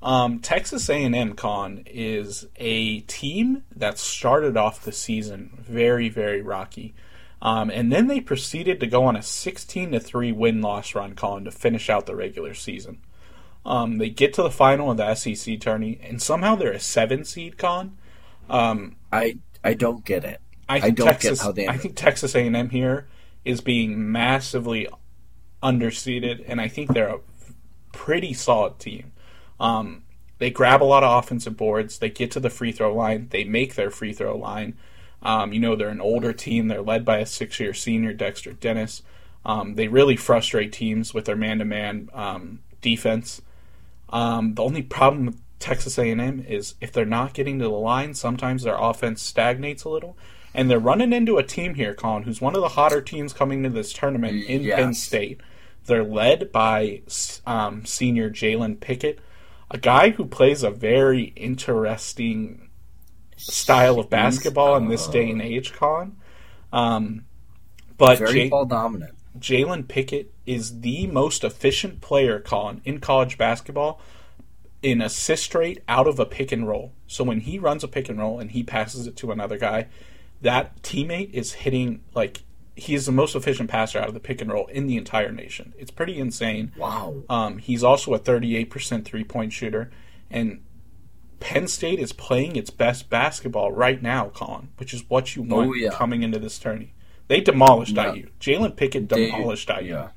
Um, 0.03 0.41
Texas 0.41 0.89
A&M 0.91 1.35
Con 1.35 1.85
is 1.87 2.47
a 2.57 3.01
team 3.01 3.63
that 3.77 3.99
started 3.99 4.57
off 4.57 4.85
the 4.85 4.91
season 4.91 5.51
very, 5.61 6.09
very 6.09 6.43
rocky, 6.43 6.95
um, 7.41 7.71
and 7.71 7.93
then 7.93 8.09
they 8.09 8.21
proceeded 8.21 8.81
to 8.81 8.87
go 8.89 9.05
on 9.05 9.15
a 9.15 9.23
sixteen 9.23 9.93
to 9.93 10.01
three 10.01 10.33
win 10.33 10.61
loss 10.61 10.97
run, 10.97 11.15
Con, 11.15 11.45
to 11.45 11.53
finish 11.53 11.89
out 11.89 12.07
the 12.07 12.17
regular 12.17 12.53
season. 12.53 12.99
Um, 13.65 13.99
they 13.99 14.11
get 14.11 14.35
to 14.35 14.43
the 14.43 14.51
final 14.51 14.91
of 14.91 14.97
the 14.97 15.15
SEC 15.15 15.61
tourney, 15.61 16.01
and 16.03 16.21
somehow 16.21 16.57
they're 16.57 16.73
a 16.73 16.81
seven 16.81 17.25
seed. 17.25 17.59
Con, 17.59 17.97
um, 18.51 18.97
I 19.13 19.39
I 19.63 19.75
don't 19.75 20.05
get 20.05 20.25
it. 20.25 20.41
I, 20.69 20.87
I 20.87 20.91
don't 20.91 21.07
Texas, 21.07 21.39
get 21.39 21.45
how 21.45 21.53
they. 21.53 21.69
I 21.69 21.77
think 21.77 21.97
Texas 21.97 22.35
A&M 22.35 22.71
here 22.71 23.09
is 23.45 23.61
being 23.61 24.11
massively 24.11 24.89
underseeded, 25.63 26.45
and 26.47 26.61
I 26.61 26.69
think 26.69 26.93
they're 26.93 27.09
a 27.09 27.21
pretty 27.93 28.33
solid 28.33 28.79
team. 28.79 29.13
Um, 29.61 30.03
they 30.39 30.51
grab 30.51 30.83
a 30.83 30.85
lot 30.85 31.05
of 31.05 31.23
offensive 31.23 31.57
boards. 31.57 31.99
They 31.99 32.11
get 32.11 32.31
to 32.33 32.41
the 32.41 32.51
free 32.51 32.73
throw 32.73 32.95
line. 32.95 33.29
They 33.31 33.45
make 33.45 33.75
their 33.75 33.91
free 33.91 34.13
throw 34.13 34.37
line. 34.37 34.77
Um, 35.23 35.53
you 35.53 35.61
know, 35.61 35.77
they're 35.77 35.89
an 35.89 36.01
older 36.01 36.33
team. 36.33 36.67
They're 36.67 36.83
led 36.83 37.05
by 37.05 37.19
a 37.19 37.27
six 37.27 37.61
year 37.61 37.75
senior, 37.75 38.13
Dexter 38.13 38.53
Dennis. 38.53 39.03
Um, 39.45 39.77
they 39.77 39.87
really 39.87 40.17
frustrate 40.17 40.73
teams 40.73 41.15
with 41.15 41.27
their 41.27 41.37
man 41.37 41.59
to 41.59 41.65
man 41.65 42.09
defense. 42.81 43.41
Um, 44.13 44.55
the 44.55 44.63
only 44.63 44.83
problem 44.83 45.27
with 45.27 45.41
Texas 45.59 45.99
A&M 45.99 46.45
is 46.47 46.75
if 46.81 46.93
they're 46.93 47.05
not 47.07 47.35
getting 47.35 47.59
to 47.59 47.65
the 47.65 47.71
line, 47.71 48.15
sometimes 48.15 48.63
their 48.63 48.77
offense 48.77 49.23
stagnates 49.23 49.85
a 49.85 49.89
little. 49.89 50.17
And 50.55 50.71
they're 50.71 50.79
running 50.79 51.13
into 51.13 51.39
a 51.39 51.43
team 51.43 51.75
here, 51.75 51.95
Colin, 51.95 52.25
who's 52.25 52.41
one 52.41 52.55
of 52.55 52.61
the 52.61 52.69
hotter 52.69 53.01
teams 53.01 53.33
coming 53.33 53.63
to 53.63 53.71
this 53.71 53.93
tournament 53.93 54.45
in 54.45 54.63
yes. 54.63 54.77
Penn 54.77 54.95
State. 54.95 55.41
They're 55.87 56.05
led 56.05 56.53
by 56.53 57.03
um, 57.47 57.87
senior 57.87 58.29
Jalen 58.29 58.81
Pickett, 58.81 59.19
a 59.71 59.79
guy 59.79 60.11
who 60.11 60.27
plays 60.27 60.63
a 60.63 60.71
very 60.71 61.33
interesting 61.37 62.69
style 63.37 63.99
of 63.99 64.11
basketball 64.11 64.77
in 64.77 64.89
this 64.89 65.07
day 65.07 65.31
and 65.31 65.41
age, 65.41 65.73
Colin. 65.73 66.17
Um, 66.73 67.25
but 67.97 68.19
very 68.19 68.33
J- 68.33 68.49
ball 68.49 68.67
dominant. 68.67 69.15
Jalen 69.39 69.89
Pickett 69.89 70.33
is 70.47 70.81
the 70.81 71.07
most 71.07 71.45
efficient 71.45 72.01
player, 72.01 72.41
Colin, 72.41 72.81
in 72.85 73.01
college 73.01 73.39
basketball 73.39 74.01
in 74.83 75.01
assist 75.01 75.55
rate 75.55 75.83
out 75.89 76.07
of 76.07 76.19
a 76.19 76.27
pick 76.27 76.53
and 76.53 76.67
roll. 76.67 76.93
So 77.07 77.25
when 77.25 77.41
he 77.41 77.59
runs 77.59 77.85
a 77.85 77.89
pick 77.89 78.09
and 78.09 78.19
roll 78.19 78.41
and 78.41 78.51
he 78.51 78.63
passes 78.63 79.07
it 79.07 79.17
to 79.19 79.31
another 79.31 79.57
guy, 79.57 79.87
that 80.41 80.83
teammate 80.83 81.31
is 81.31 81.53
hitting 81.53 82.03
like 82.15 82.43
he's 82.75 83.07
the 83.07 83.13
most 83.13 83.37
efficient 83.37 83.71
passer 83.71 83.99
out 83.99 84.09
of 84.09 84.15
the 84.15 84.21
pick 84.21 84.41
and 84.41 84.53
roll 84.53 84.67
in 84.67 84.87
the 84.87 84.97
entire 84.97 85.31
nation. 85.31 85.73
It's 85.79 85.91
pretty 85.91 86.19
insane. 86.19 86.73
Wow. 86.77 87.23
Um, 87.29 87.59
he's 87.59 87.85
also 87.85 88.15
a 88.15 88.19
38% 88.19 89.05
three 89.05 89.25
point 89.25 89.53
shooter, 89.53 89.91
and 90.31 90.63
Penn 91.39 91.69
State 91.69 91.99
is 91.99 92.13
playing 92.13 92.57
its 92.57 92.71
best 92.71 93.09
basketball 93.09 93.73
right 93.73 94.03
now, 94.03 94.31
Colin, 94.31 94.69
which 94.79 94.93
is 94.93 95.05
what 95.09 95.37
you 95.37 95.43
want 95.43 95.71
oh, 95.71 95.75
yeah. 95.75 95.91
coming 95.91 96.23
into 96.23 96.39
this 96.39 96.59
tourney. 96.59 96.95
They 97.33 97.41
demolished 97.41 97.97
yeah. 97.97 98.13
IU. 98.13 98.29
Jalen 98.41 98.77
Pickett 98.77 99.09
demolished 99.09 99.69
they, 99.69 99.85
IU. 99.85 99.95
Yeah. 99.95 100.09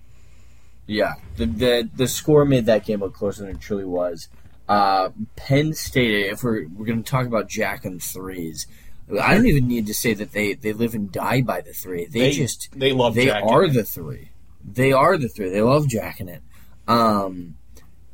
Yeah. 0.86 1.14
The, 1.38 1.46
the 1.46 1.90
the 1.96 2.08
score 2.10 2.44
made 2.44 2.66
that 2.66 2.86
game 2.86 3.00
look 3.00 3.14
closer 3.14 3.44
than 3.44 3.56
it 3.56 3.62
truly 3.62 3.86
was. 3.86 4.28
Uh, 4.68 5.12
Penn 5.38 5.74
State, 5.74 6.26
if 6.26 6.44
we're 6.44 6.68
we're 6.68 6.86
going 6.86 7.02
to 7.02 7.10
talk 7.10 7.26
about 7.26 7.48
Jack 7.48 7.86
and 7.86 8.04
threes, 8.04 8.68
I 9.10 9.34
don't 9.34 9.46
even 9.46 9.66
need 9.66 9.88
to 9.88 9.94
say 9.94 10.14
that 10.14 10.34
they, 10.34 10.56
they 10.56 10.74
live 10.74 10.94
and 10.94 11.10
die 11.10 11.42
by 11.42 11.62
the 11.62 11.72
three. 11.72 12.06
They, 12.06 12.20
they 12.20 12.32
just 12.32 12.78
they 12.78 12.92
love 12.92 13.16
they 13.16 13.30
are 13.30 13.70
the 13.70 13.86
three. 13.86 14.32
They 14.70 14.92
are 14.92 15.18
the 15.18 15.30
three. 15.30 15.50
They 15.50 15.62
love 15.62 15.88
Jack 15.88 16.18
jacking 16.18 16.28
it. 16.28 16.44
Um, 16.86 17.56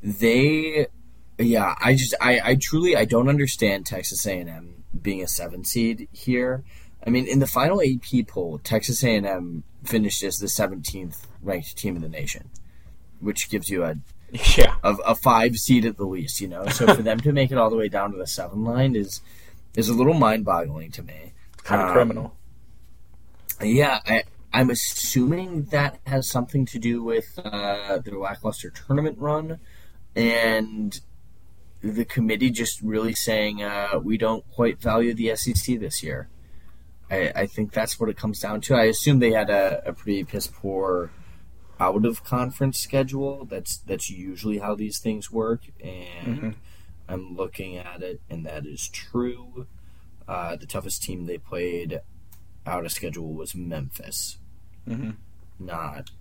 they, 0.04 0.86
yeah. 1.40 1.74
I 1.82 1.96
just 1.96 2.14
I, 2.22 2.40
I 2.44 2.56
truly 2.56 2.96
I 2.96 3.06
don't 3.06 3.30
understand 3.30 3.88
Texas 3.88 4.28
A 4.28 4.40
and 4.42 4.48
M 4.48 4.84
being 5.02 5.24
a 5.24 5.28
seven 5.28 5.64
seed 5.64 6.08
here. 6.12 6.64
I 7.06 7.10
mean, 7.10 7.28
in 7.28 7.40
the 7.40 7.48
final 7.48 7.82
AP 7.82 8.28
poll, 8.28 8.60
Texas 8.60 9.04
A 9.04 9.16
and 9.16 9.26
M 9.26 9.64
finished 9.84 10.24
as 10.24 10.40
the 10.40 10.48
seventeenth 10.48 11.28
ranked 11.42 11.76
team 11.78 11.96
in 11.96 12.02
the 12.02 12.10
nation, 12.10 12.50
which 13.20 13.50
gives 13.50 13.70
you 13.70 13.84
a 13.84 13.96
yeah 14.58 14.76
a, 14.84 14.96
a 15.06 15.16
five 15.16 15.58
seed 15.58 15.86
at 15.86 15.98
the 15.98 16.06
least. 16.06 16.42
You 16.42 16.48
know, 16.48 16.68
so 16.68 16.94
for 16.94 17.02
them 17.02 17.20
to 17.22 17.32
make 17.32 17.52
it 17.52 17.58
all 17.58 17.70
the 17.70 17.78
way 17.78 17.90
down 17.90 18.12
to 18.12 18.18
the 18.18 18.28
seven 18.28 18.64
line 18.64 18.96
is 18.96 19.22
is 19.76 19.90
a 19.90 19.94
little 19.94 20.14
mind 20.14 20.46
boggling 20.46 20.92
to 20.92 21.04
me. 21.04 21.34
Kind 21.64 21.82
of 21.82 21.88
um, 21.88 21.94
criminal. 21.94 22.38
Yeah, 23.62 24.00
I, 24.06 24.24
I'm 24.54 24.70
assuming 24.70 25.66
that 25.66 26.00
has 26.06 26.30
something 26.30 26.66
to 26.68 26.80
do 26.80 27.04
with 27.04 27.40
uh, 27.44 28.00
their 28.00 28.18
lackluster 28.18 28.70
tournament 28.70 29.18
run 29.20 29.60
and 30.16 31.00
the 31.82 32.06
committee 32.06 32.52
just 32.52 32.82
really 32.82 33.14
saying 33.14 33.64
uh, 33.64 34.00
we 34.04 34.18
don't 34.18 34.48
quite 34.52 34.80
value 34.80 35.14
the 35.14 35.36
SEC 35.36 35.80
this 35.80 36.04
year. 36.04 36.30
I, 37.12 37.32
I, 37.36 37.46
think 37.46 37.74
that's 37.74 38.00
what 38.00 38.10
it 38.10 38.16
comes 38.16 38.40
down 38.40 38.62
to. 38.62 38.76
I 38.76 38.86
assume 38.86 39.20
they 39.20 39.32
had 39.32 39.50
a, 39.50 39.84
a 39.86 39.94
pretty 39.94 40.24
piss 40.24 40.48
poor 40.48 41.12
out 41.80 42.06
of 42.06 42.24
conference 42.24 42.80
schedule. 42.80 43.46
That's 43.46 43.78
that's 43.80 44.10
usually 44.10 44.60
how 44.60 44.76
these 44.76 45.00
things 45.00 45.32
work, 45.32 45.62
and 45.84 46.38
mm-hmm. 46.38 46.50
I'm 47.10 47.36
looking 47.36 47.76
at 47.76 48.02
it, 48.02 48.22
and 48.30 48.46
that 48.46 48.66
is 48.66 48.88
true. 48.88 49.68
Uh, 50.28 50.56
the 50.56 50.66
toughest 50.66 51.04
team 51.04 51.26
they 51.26 51.38
played 51.38 52.00
out 52.66 52.86
of 52.86 52.92
schedule 52.92 53.34
was 53.34 53.54
Memphis. 53.54 54.38
Mm-hmm. 54.88 55.12
Not 55.60 56.12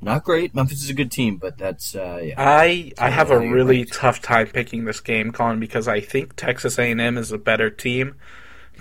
not 0.00 0.24
great. 0.24 0.54
Memphis 0.54 0.82
is 0.82 0.90
a 0.90 0.94
good 0.94 1.10
team, 1.10 1.36
but 1.36 1.58
that's 1.58 1.94
uh, 1.94 2.20
yeah. 2.22 2.34
I 2.38 2.92
I 2.98 3.10
have 3.10 3.30
a 3.30 3.38
really 3.38 3.78
ranked. 3.78 3.94
tough 3.94 4.22
time 4.22 4.46
picking 4.46 4.84
this 4.84 5.00
game, 5.00 5.32
Colin, 5.32 5.60
because 5.60 5.88
I 5.88 6.00
think 6.00 6.36
Texas 6.36 6.78
A&M 6.78 7.18
is 7.18 7.32
a 7.32 7.38
better 7.38 7.68
team, 7.68 8.16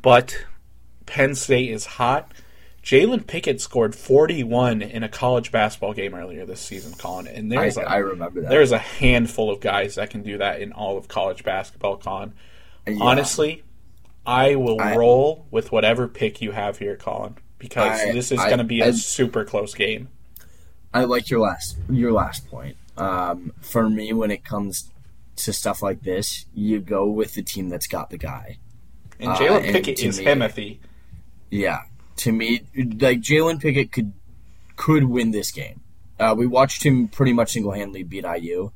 but 0.01 0.45
Penn 1.05 1.35
State 1.35 1.69
is 1.69 1.85
hot, 1.85 2.31
Jalen 2.83 3.25
Pickett 3.25 3.61
scored 3.61 3.95
41 3.95 4.81
in 4.81 5.03
a 5.03 5.09
college 5.09 5.53
basketball 5.53 5.93
game 5.93 6.13
earlier 6.13 6.45
this 6.45 6.59
season, 6.59 6.93
Colin. 6.93 7.27
And 7.27 7.49
there's 7.49 7.77
I, 7.77 7.83
a, 7.83 7.85
I 7.85 7.97
remember 7.97 8.41
that. 8.41 8.49
There's 8.49 8.73
a 8.73 8.77
handful 8.77 9.49
of 9.49 9.61
guys 9.61 9.95
that 9.95 10.09
can 10.09 10.21
do 10.21 10.37
that 10.39 10.61
in 10.61 10.73
all 10.73 10.97
of 10.97 11.07
college 11.07 11.45
basketball, 11.45 11.97
Colin. 11.97 12.33
Yeah. 12.85 12.97
Honestly, 12.99 13.63
I 14.25 14.55
will 14.55 14.81
I, 14.81 14.97
roll 14.97 15.47
with 15.49 15.71
whatever 15.71 16.09
pick 16.09 16.41
you 16.41 16.51
have 16.51 16.77
here, 16.77 16.97
Colin, 16.97 17.37
because 17.57 18.01
I, 18.01 18.11
this 18.11 18.33
is 18.33 18.39
going 18.39 18.57
to 18.57 18.65
be 18.65 18.81
a 18.81 18.91
super 18.91 19.45
close 19.45 19.73
game. 19.73 20.09
I 20.93 21.05
like 21.05 21.29
your 21.29 21.39
last 21.39 21.77
your 21.89 22.11
last 22.11 22.47
point. 22.49 22.75
Um, 22.97 23.53
for 23.61 23.89
me, 23.89 24.11
when 24.11 24.29
it 24.29 24.43
comes 24.43 24.91
to 25.37 25.53
stuff 25.53 25.81
like 25.81 26.03
this, 26.03 26.45
you 26.53 26.79
go 26.81 27.07
with 27.07 27.33
the 27.33 27.41
team 27.41 27.69
that's 27.69 27.87
got 27.87 28.09
the 28.09 28.17
guy. 28.17 28.57
And 29.19 29.31
Jalen 29.31 29.69
uh, 29.69 29.71
Pickett 29.71 30.03
is 30.03 30.19
me, 30.19 30.25
Himothy. 30.25 30.79
Yeah, 31.53 31.83
to 32.17 32.31
me, 32.31 32.61
like 32.75 33.21
Jalen 33.21 33.61
Pickett 33.61 33.91
could 33.91 34.13
could 34.75 35.03
win 35.03 35.29
this 35.29 35.51
game. 35.51 35.81
Uh, 36.19 36.33
we 36.35 36.47
watched 36.47 36.83
him 36.83 37.07
pretty 37.07 37.31
much 37.31 37.51
single 37.51 37.71
handedly 37.71 38.01
beat 38.01 38.25
IU. 38.25 38.71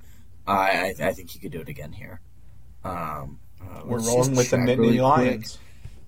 Uh, 0.47 0.51
I, 0.51 0.93
I 0.99 1.13
think 1.13 1.31
he 1.31 1.39
could 1.39 1.51
do 1.51 1.59
it 1.61 1.69
again 1.69 1.91
here. 1.91 2.21
Um, 2.83 3.39
uh, 3.59 3.81
We're 3.83 3.99
rolling 3.99 4.35
with 4.35 4.51
the 4.51 4.57
Nittany 4.57 4.77
really 4.77 5.01
Lions. 5.01 5.57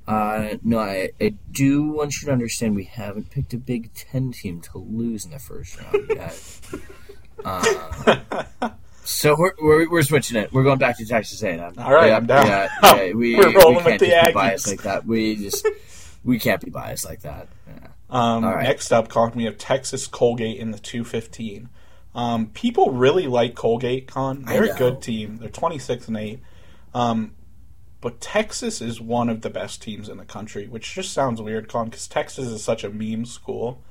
Uh, 0.07 0.57
no, 0.63 0.77
I, 0.77 1.09
I, 1.19 1.33
do 1.51 1.83
want 1.83 2.19
you 2.19 2.27
to 2.27 2.31
understand 2.31 2.75
we 2.75 2.85
haven't 2.85 3.31
picked 3.31 3.53
a 3.53 3.57
Big 3.57 3.93
Ten 3.93 4.31
team 4.31 4.61
to 4.61 4.77
lose 4.77 5.25
in 5.25 5.31
the 5.31 5.39
first 5.39 5.79
round 5.79 6.05
yet. 6.09 6.59
uh, 7.45 8.69
so 9.03 9.35
we're, 9.37 9.53
we're, 9.59 9.89
we're, 9.89 10.03
switching 10.03 10.37
it. 10.37 10.53
We're 10.53 10.63
going 10.63 10.79
back 10.79 10.97
to 10.97 11.05
Texas 11.05 11.43
A&M. 11.43 11.73
All 11.77 11.93
right, 11.93 12.07
yeah, 12.07 12.15
I'm 12.15 12.25
down. 12.25 12.47
Yeah, 12.47 12.69
yeah, 12.83 13.13
we, 13.13 13.35
we're 13.35 13.53
rolling 13.53 13.77
we 13.77 13.81
can't 13.81 13.85
with 13.85 13.99
the 13.99 14.05
just 14.07 14.17
Aggies. 14.17 14.27
be 14.27 14.33
biased 14.33 14.67
like 14.67 14.81
that. 14.83 15.05
We 15.05 15.35
just 15.35 15.67
we 16.23 16.39
can't 16.39 16.61
be 16.61 16.69
biased 16.69 17.05
like 17.05 17.21
that. 17.21 17.47
Yeah. 17.67 17.87
Um, 18.09 18.43
right. 18.43 18.63
Next 18.63 18.91
up, 18.91 19.09
Con, 19.09 19.33
we 19.35 19.45
have 19.45 19.57
Texas 19.57 20.07
Colgate 20.07 20.57
in 20.57 20.71
the 20.71 20.79
215. 20.79 21.69
Um, 22.15 22.47
people 22.47 22.91
really 22.91 23.27
like 23.27 23.55
Colgate, 23.55 24.07
Con. 24.07 24.43
They're 24.43 24.73
a 24.73 24.77
good 24.77 25.01
team. 25.01 25.37
They're 25.37 25.49
26 25.49 26.07
and 26.07 26.17
8. 26.17 26.39
Um, 26.93 27.35
but 28.01 28.21
Texas 28.21 28.81
is 28.81 29.01
one 29.01 29.29
of 29.29 29.41
the 29.41 29.49
best 29.49 29.81
teams 29.81 30.09
in 30.09 30.17
the 30.17 30.25
country, 30.25 30.67
which 30.67 30.93
just 30.93 31.13
sounds 31.13 31.41
weird, 31.41 31.67
Con, 31.67 31.85
because 31.85 32.07
Texas 32.07 32.47
is 32.47 32.63
such 32.63 32.83
a 32.83 32.89
meme 32.89 33.25
school. 33.25 33.83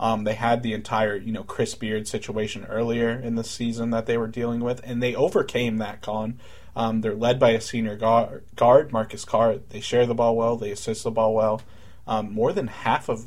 Um, 0.00 0.24
they 0.24 0.34
had 0.34 0.62
the 0.62 0.72
entire, 0.72 1.14
you 1.14 1.30
know, 1.30 1.44
Chris 1.44 1.74
Beard 1.74 2.08
situation 2.08 2.64
earlier 2.64 3.10
in 3.10 3.34
the 3.34 3.44
season 3.44 3.90
that 3.90 4.06
they 4.06 4.16
were 4.16 4.28
dealing 4.28 4.60
with, 4.60 4.80
and 4.82 5.02
they 5.02 5.14
overcame 5.14 5.76
that. 5.76 6.00
Con, 6.00 6.40
um, 6.76 7.00
they're 7.00 7.14
led 7.14 7.38
by 7.38 7.50
a 7.50 7.60
senior 7.60 7.96
guard, 7.96 8.92
Marcus 8.92 9.24
Carr. 9.24 9.58
They 9.68 9.80
share 9.80 10.06
the 10.06 10.14
ball 10.14 10.36
well. 10.36 10.56
They 10.56 10.70
assist 10.70 11.04
the 11.04 11.10
ball 11.10 11.34
well. 11.34 11.62
Um, 12.06 12.32
more 12.32 12.52
than 12.52 12.68
half 12.68 13.08
of 13.08 13.26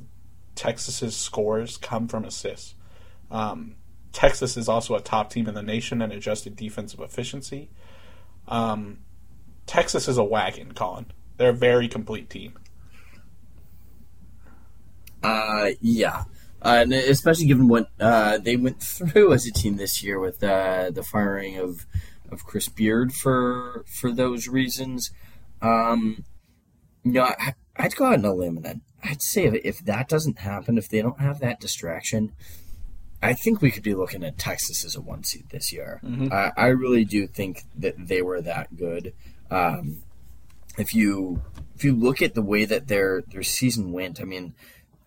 Texas's 0.56 1.16
scores 1.16 1.78
come 1.78 2.08
from 2.08 2.26
assists. 2.26 2.76
Um, 3.32 3.76
Texas 4.12 4.56
is 4.58 4.70
also 4.70 4.96
a 4.96 5.02
top 5.02 5.30
team 5.30 5.48
in 5.48 5.56
the 5.56 5.64
nation 5.64 6.02
in 6.02 6.12
adjusted 6.12 6.56
defensive 6.56 7.00
efficiency. 7.00 7.70
Um, 8.48 9.00
Texas 9.66 10.08
is 10.08 10.18
a 10.18 10.24
wagon, 10.24 10.74
Colin. 10.74 11.08
They're 11.38 11.50
a 11.50 11.54
very 11.54 11.88
complete 11.88 12.30
team. 12.30 12.54
Uh, 15.24 15.72
yeah. 15.82 16.24
Uh, 16.62 16.80
and 16.82 16.94
especially 16.94 17.46
given 17.46 17.68
what 17.68 17.90
uh, 18.00 18.38
they 18.38 18.56
went 18.56 18.82
through 18.84 19.34
as 19.34 19.46
a 19.46 19.52
team 19.52 19.78
this 19.78 20.04
year 20.04 20.20
with 20.20 20.44
uh, 20.44 20.92
the 20.92 21.04
firing 21.04 21.58
of 21.58 21.86
of 22.34 22.46
Chris 22.46 22.68
Beard 22.68 23.14
for 23.14 23.86
for 23.88 24.12
those 24.12 24.48
reasons. 24.48 25.12
Um, 25.62 26.26
you 27.04 27.14
know, 27.14 27.24
I, 27.24 27.54
would 27.82 27.96
go 27.96 28.06
out 28.06 28.20
on 28.20 28.26
a 28.26 28.34
limb 28.34 28.58
and 28.58 28.68
I'd, 28.68 28.82
I'd 29.04 29.22
say 29.22 29.46
if, 29.46 29.54
if 29.64 29.86
that 29.86 30.10
doesn't 30.10 30.40
happen, 30.40 30.78
if 30.78 30.90
they 30.90 31.02
don't 31.02 31.20
have 31.20 31.40
that 31.40 31.60
distraction, 31.60 32.34
I 33.22 33.34
think 33.34 33.62
we 33.62 33.72
could 33.72 33.84
be 33.84 33.96
looking 33.96 34.24
at 34.24 34.38
Texas 34.38 34.84
as 34.84 34.96
a 34.96 35.02
one 35.02 35.24
seed 35.24 35.46
this 35.50 35.72
year. 35.72 36.02
Mm-hmm. 36.04 36.34
I, 36.34 36.52
I, 36.58 36.68
really 36.68 37.06
do 37.06 37.26
think 37.26 37.64
that 37.76 37.96
they 37.98 38.22
were 38.22 38.42
that 38.42 38.76
good. 38.76 39.14
Um, 39.50 40.04
if 40.78 40.94
you 40.94 41.42
if 41.76 41.84
you 41.84 41.96
look 41.96 42.22
at 42.22 42.34
the 42.34 42.42
way 42.42 42.66
that 42.66 42.88
their 42.88 43.22
their 43.22 43.44
season 43.44 43.94
went, 43.94 44.20
I 44.20 44.26
mean, 44.26 44.56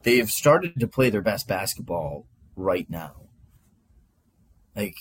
they've 0.02 0.30
started 0.30 0.80
to 0.80 0.88
play 0.88 1.10
their 1.10 1.22
best 1.22 1.46
basketball 1.46 2.26
right 2.54 2.88
now. 2.88 3.12
Like 4.74 4.96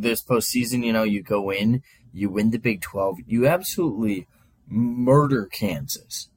this 0.00 0.22
postseason, 0.22 0.84
you 0.84 0.92
know, 0.92 1.02
you 1.02 1.22
go 1.22 1.50
in, 1.50 1.82
you 2.12 2.30
win 2.30 2.50
the 2.50 2.58
Big 2.58 2.80
Twelve, 2.80 3.18
you 3.26 3.46
absolutely 3.46 4.26
murder 4.68 5.46
Kansas. 5.46 6.28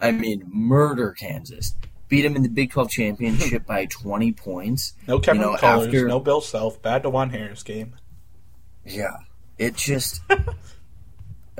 I 0.00 0.12
mean, 0.12 0.44
murder 0.46 1.12
Kansas. 1.12 1.74
Beat 2.08 2.22
them 2.22 2.34
in 2.34 2.42
the 2.42 2.48
Big 2.48 2.72
12 2.72 2.90
championship 2.90 3.66
by 3.68 3.86
20 3.86 4.32
points. 4.32 4.94
No 5.06 5.20
Kevin 5.20 5.42
you 5.42 5.46
know, 5.46 5.56
Colors, 5.56 5.86
after... 5.86 6.08
no 6.08 6.18
Bill 6.18 6.40
Self, 6.40 6.82
bad 6.82 7.04
Dajuan 7.04 7.30
Harris 7.30 7.62
game. 7.62 7.94
Yeah, 8.84 9.18
it 9.58 9.76
just 9.76 10.20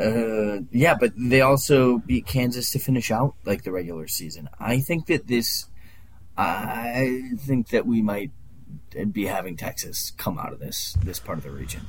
Uh, 0.01 0.61
yeah, 0.71 0.95
but 0.99 1.13
they 1.15 1.43
also 1.43 1.99
beat 1.99 2.27
Kansas 2.27 2.71
to 2.71 2.79
finish 2.79 3.11
out 3.11 3.35
like 3.45 3.65
the 3.65 3.73
regular 3.73 4.09
season. 4.09 4.49
I 4.59 4.81
think 4.81 5.07
that 5.07 5.27
this, 5.27 5.67
I 6.39 7.33
think 7.39 7.69
that 7.69 7.87
we 7.87 8.01
might 8.01 8.31
be 9.13 9.27
having 9.27 9.57
Texas 9.57 10.13
come 10.17 10.39
out 10.39 10.53
of 10.53 10.61
this 10.61 10.97
this 11.03 11.19
part 11.19 11.39
of 11.39 11.45
the 11.45 11.51
region. 11.51 11.83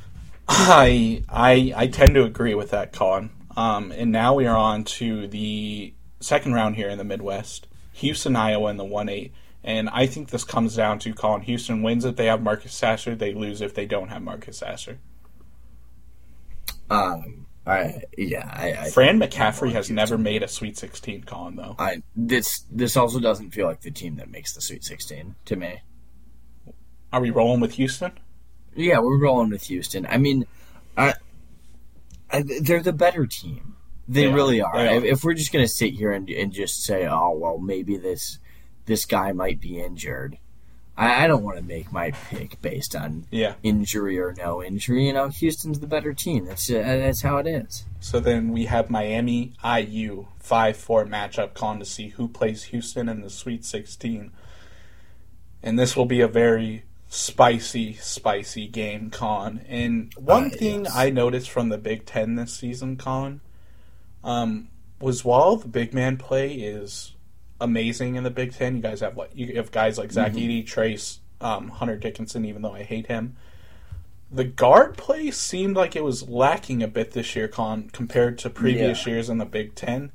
I 0.47 1.23
I 1.29 1.73
I 1.75 1.88
tend 1.88 2.15
to 2.15 2.23
agree 2.23 2.55
with 2.55 2.71
that, 2.71 2.93
Colin. 2.93 3.32
Um, 3.55 3.91
and 3.91 4.11
now 4.11 4.34
we 4.34 4.47
are 4.47 4.55
on 4.55 4.84
to 4.86 5.27
the 5.27 5.93
second 6.19 6.53
round 6.53 6.75
here 6.75 6.89
in 6.89 6.97
the 6.97 7.03
Midwest. 7.03 7.67
Houston, 7.93 8.36
Iowa, 8.36 8.69
in 8.69 8.77
the 8.77 8.86
one 8.86 9.09
eight. 9.09 9.34
And 9.63 9.89
I 9.89 10.07
think 10.07 10.29
this 10.29 10.43
comes 10.43 10.75
down 10.75 10.99
to 10.99 11.13
Colin 11.13 11.41
Houston 11.41 11.84
wins 11.84 12.03
if 12.03 12.15
they 12.15 12.25
have 12.25 12.41
Marcus 12.41 12.73
Sasser. 12.73 13.15
They 13.15 13.34
lose 13.34 13.61
if 13.61 13.75
they 13.75 13.86
don't 13.86 14.09
have 14.09 14.23
Marcus 14.23 14.57
Sasser. 14.57 14.99
Um, 16.89 17.45
I 17.65 18.03
yeah, 18.17 18.49
I, 18.51 18.86
I 18.86 18.89
Fran 18.89 19.19
McCaffery 19.19 19.71
has 19.73 19.89
never 19.91 20.17
made 20.17 20.41
a 20.41 20.47
Sweet 20.47 20.77
16, 20.77 21.23
Colin. 21.23 21.55
Though 21.55 21.75
I 21.77 22.01
this 22.15 22.65
this 22.71 22.97
also 22.97 23.19
doesn't 23.19 23.51
feel 23.51 23.67
like 23.67 23.82
the 23.82 23.91
team 23.91 24.15
that 24.15 24.32
makes 24.32 24.53
the 24.53 24.61
Sweet 24.61 24.84
16 24.84 25.36
to 25.45 25.55
me. 25.55 25.82
Are 27.12 27.22
we 27.22 27.30
rolling 27.30 27.59
with 27.59 27.74
Houston? 27.74 28.12
Yeah, 28.76 28.99
we're 28.99 29.20
rolling 29.20 29.49
with 29.49 29.64
Houston. 29.64 30.05
I 30.05 30.18
mean, 30.18 30.45
I, 30.97 31.16
I 32.32 32.43
they're 32.62 32.82
the 32.82 32.93
better 32.93 33.26
team. 33.26 33.76
They, 34.07 34.26
they 34.26 34.34
really 34.34 34.62
are. 34.62 34.76
are. 34.76 35.05
If 35.05 35.24
we're 35.24 35.34
just 35.34 35.51
gonna 35.51 35.68
sit 35.68 35.93
here 35.93 36.12
and 36.12 36.30
and 36.30 36.51
just 36.51 36.84
say, 36.84 37.07
oh 37.07 37.32
well, 37.32 37.57
maybe 37.57 37.97
this 37.97 38.39
this 38.86 39.05
guy 39.05 39.32
might 39.32 39.59
be 39.59 39.82
injured. 39.82 40.38
I, 40.97 41.24
I 41.24 41.28
don't 41.28 41.43
want 41.43 41.57
to 41.57 41.64
make 41.64 41.91
my 41.91 42.12
pick 42.12 42.62
based 42.62 42.95
on 42.95 43.26
yeah. 43.32 43.55
injury 43.64 44.20
or 44.20 44.34
no 44.38 44.64
injury. 44.64 45.07
You 45.07 45.14
know, 45.14 45.30
Houston's 45.30 45.80
the 45.80 45.88
better 45.88 46.14
team. 46.14 46.45
That's 46.45 46.70
uh, 46.70 46.82
that's 46.82 47.22
how 47.22 47.38
it 47.38 47.47
is. 47.47 47.86
So 47.99 48.20
then 48.20 48.51
we 48.51 48.66
have 48.66 48.89
Miami 48.89 49.53
IU 49.64 50.28
five 50.39 50.78
four 50.78 51.05
matchup 51.05 51.53
calling 51.53 51.80
to 51.80 51.86
see 51.86 52.09
who 52.09 52.28
plays 52.28 52.66
Houston 52.66 53.09
in 53.09 53.22
the 53.22 53.30
Sweet 53.30 53.66
Sixteen, 53.66 54.32
and 55.62 55.78
this 55.78 55.95
will 55.95 56.05
be 56.05 56.22
a 56.22 56.28
very 56.28 56.84
spicy, 57.12 57.93
spicy 57.95 58.68
game, 58.68 59.09
Con. 59.09 59.59
And 59.68 60.14
one 60.16 60.45
uh, 60.45 60.49
thing 60.49 60.86
yes. 60.86 60.95
I 60.95 61.09
noticed 61.09 61.49
from 61.49 61.68
the 61.68 61.78
Big 61.78 62.05
Ten 62.05 62.36
this 62.36 62.53
season, 62.53 62.95
Con, 62.95 63.41
um, 64.24 64.70
was 65.01 65.26
while 65.26 65.57
the 65.57 65.68
big 65.68 65.93
man 65.93 66.16
play 66.16 66.53
is 66.53 67.14
amazing 67.59 68.16
in 68.16 68.24
the 68.24 68.30
Big 68.30 68.53
Ten. 68.53 68.78
You 68.78 68.82
guys 68.82 69.01
have 69.01 69.18
what 69.18 69.36
you 69.36 69.57
have 69.57 69.72
guys 69.72 69.97
like 69.97 70.14
Zach 70.14 70.32
mm-hmm. 70.32 70.39
Edey, 70.39 70.66
Trayce, 70.66 71.18
um, 71.41 71.68
Hunter 71.68 71.97
Dickinson. 71.97 72.45
Even 72.45 72.62
though 72.62 72.74
I 72.74 72.84
hate 72.84 73.07
him, 73.07 73.36
the 74.32 74.45
guard 74.45 74.95
play 74.95 75.32
seemed 75.32 75.76
like 75.76 75.97
it 75.97 76.05
was 76.05 76.30
lacking 76.30 76.82
a 76.82 76.88
bit 76.88 77.12
this 77.12 77.36
year, 77.36 77.49
con 77.49 77.89
compared 77.91 78.38
to 78.39 78.49
previous 78.49 79.05
yeah. 79.05 79.14
years 79.14 79.30
in 79.30 79.38
the 79.38 79.45
Big 79.45 79.76
Ten. 79.76 80.14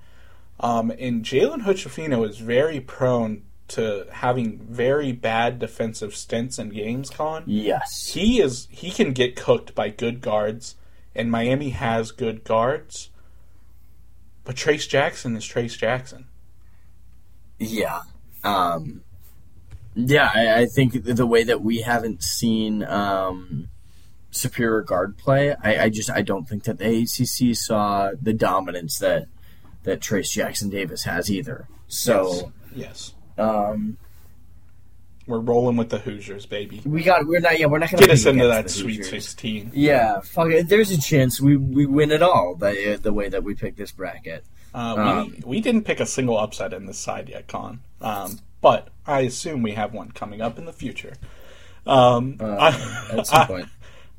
Um, 0.58 0.90
and 0.98 1.22
Jalen 1.22 1.64
Hood-Schifino 1.64 2.26
is 2.26 2.38
very 2.38 2.80
prone 2.80 3.42
to 3.68 4.06
having 4.10 4.58
very 4.58 5.12
bad 5.12 5.58
defensive 5.58 6.14
stints 6.14 6.58
in 6.58 6.70
games. 6.70 7.10
Con 7.10 7.44
yes, 7.46 8.12
he 8.12 8.40
is. 8.40 8.68
He 8.70 8.90
can 8.90 9.12
get 9.12 9.36
cooked 9.36 9.74
by 9.74 9.88
good 9.88 10.20
guards, 10.20 10.76
and 11.14 11.30
Miami 11.30 11.70
has 11.70 12.12
good 12.12 12.44
guards. 12.44 13.10
But 14.44 14.54
Trayce 14.54 14.88
Jackson 14.88 15.36
is 15.36 15.44
Trayce 15.44 15.76
Jackson. 15.76 16.26
Yeah. 17.58 18.02
Um, 18.44 19.02
yeah, 19.96 20.30
I, 20.32 20.60
I, 20.60 20.66
think 20.66 21.04
the 21.04 21.26
way 21.26 21.42
that 21.42 21.62
we 21.62 21.80
haven't 21.80 22.22
seen 22.22 22.84
um, 22.84 23.68
superior 24.30 24.82
guard 24.82 25.16
play, 25.18 25.54
I, 25.54 25.84
I, 25.84 25.88
just 25.88 26.10
I 26.10 26.22
don't 26.22 26.48
think 26.48 26.64
that 26.64 26.78
the 26.78 27.02
ACC 27.02 27.56
saw 27.56 28.12
the 28.20 28.32
dominance 28.32 28.98
that 28.98 29.26
that 29.82 30.00
Trayce 30.00 30.30
Jackson 30.30 30.68
Davis 30.68 31.04
has 31.04 31.30
either. 31.30 31.66
So 31.88 32.52
yes, 32.74 33.12
yes. 33.12 33.14
Um, 33.38 33.98
we're 35.26 35.40
rolling 35.40 35.76
with 35.76 35.90
the 35.90 35.98
Hoosiers, 35.98 36.46
baby. 36.46 36.80
We 36.84 37.02
got. 37.02 37.26
We're 37.26 37.40
not. 37.40 37.58
Yeah, 37.58 37.66
we're 37.66 37.78
not 37.78 37.90
gonna 37.90 38.02
get 38.02 38.10
us 38.10 38.26
into 38.26 38.46
that 38.46 38.70
Sweet. 38.70 39.04
Sixteen. 39.04 39.72
Yeah, 39.74 40.20
fuck 40.20 40.50
it. 40.50 40.68
There's 40.68 40.92
a 40.92 41.00
chance 41.00 41.40
we 41.40 41.56
we 41.56 41.84
win 41.84 42.12
it 42.12 42.22
all. 42.22 42.54
The 42.54 42.98
the 43.02 43.12
way 43.12 43.28
that 43.28 43.42
we 43.42 43.54
pick 43.54 43.76
this 43.76 43.90
bracket. 43.90 44.44
Uh, 44.72 44.94
um, 44.96 45.30
we, 45.30 45.42
we 45.56 45.60
didn't 45.60 45.82
pick 45.82 46.00
a 46.00 46.06
single 46.06 46.38
upset 46.38 46.72
in 46.72 46.86
this 46.86 46.98
side 46.98 47.28
yet, 47.28 47.48
Con. 47.48 47.80
Um, 48.00 48.38
but 48.60 48.88
I 49.06 49.20
assume 49.20 49.62
we 49.62 49.72
have 49.72 49.92
one 49.92 50.12
coming 50.12 50.40
up 50.40 50.58
in 50.58 50.64
the 50.64 50.72
future. 50.72 51.14
Um, 51.86 52.36
uh, 52.40 52.56
I, 52.56 53.16
at 53.18 53.26
some 53.26 53.46
point. 53.46 53.68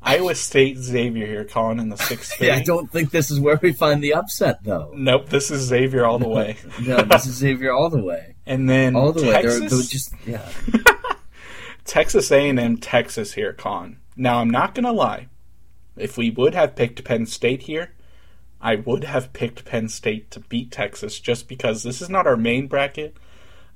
Iowa 0.00 0.34
State 0.34 0.78
Xavier 0.78 1.26
here, 1.26 1.44
Colin, 1.44 1.80
in 1.80 1.88
the 1.88 1.96
sixth. 1.96 2.40
yeah, 2.40 2.56
I 2.56 2.62
don't 2.62 2.90
think 2.90 3.10
this 3.10 3.30
is 3.30 3.40
where 3.40 3.58
we 3.60 3.72
find 3.72 4.02
the 4.02 4.14
upset, 4.14 4.62
though. 4.62 4.92
Nope, 4.94 5.28
this 5.28 5.50
is 5.50 5.62
Xavier 5.62 6.04
all 6.06 6.18
the 6.18 6.28
way. 6.28 6.56
no, 6.86 7.02
this 7.02 7.26
is 7.26 7.34
Xavier 7.34 7.72
all 7.72 7.90
the 7.90 8.02
way. 8.02 8.36
And 8.46 8.68
then 8.68 8.94
all 8.94 9.12
the 9.12 9.22
Texas, 9.22 9.60
way. 9.60 9.66
They're, 9.66 9.68
they're 9.68 9.82
just 9.82 10.12
yeah. 10.26 10.48
Texas 11.84 12.30
A&M, 12.30 12.76
Texas 12.78 13.34
here, 13.34 13.52
Con. 13.52 13.98
Now 14.16 14.38
I'm 14.38 14.50
not 14.50 14.74
gonna 14.74 14.92
lie. 14.92 15.28
If 15.96 16.16
we 16.16 16.30
would 16.30 16.54
have 16.54 16.76
picked 16.76 17.04
Penn 17.04 17.26
State 17.26 17.62
here, 17.62 17.92
I 18.60 18.76
would 18.76 19.04
have 19.04 19.32
picked 19.32 19.64
Penn 19.64 19.88
State 19.88 20.30
to 20.32 20.40
beat 20.40 20.70
Texas 20.70 21.18
just 21.18 21.48
because 21.48 21.82
this 21.82 22.00
is 22.00 22.08
not 22.08 22.26
our 22.26 22.36
main 22.36 22.66
bracket. 22.66 23.16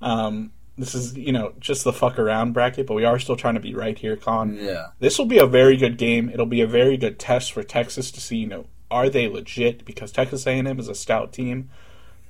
Um, 0.01 0.53
this 0.79 0.95
is, 0.95 1.17
you 1.17 1.33
know, 1.33 1.53
just 1.61 1.85
the 1.85 1.93
fuck 1.93 2.19
around 2.19 2.53
bracket, 2.53 2.87
but 2.87 2.95
we 2.95 3.05
are 3.05 3.19
still 3.19 3.37
trying 3.37 3.55
to 3.55 3.61
be 3.61 3.75
right 3.75 3.99
here, 3.99 4.17
Con. 4.17 4.57
Yeah. 4.61 4.89
This 5.01 5.19
will 5.19 5.27
be 5.27 5.39
a 5.39 5.47
very 5.47 5.77
good 5.77 5.99
game. 5.99 6.31
It'll 6.31 6.47
be 6.47 6.63
a 6.63 6.67
very 6.67 6.97
good 6.97 7.19
test 7.19 7.53
for 7.53 7.63
Texas 7.63 8.11
to 8.13 8.21
see, 8.21 8.39
you 8.39 8.47
know, 8.47 8.67
are 8.91 9.09
they 9.09 9.29
legit? 9.29 9.85
Because 9.85 10.13
Texas 10.13 10.47
A&M 10.47 10.79
is 10.79 10.89
a 10.89 10.95
stout 10.95 11.33
team, 11.33 11.71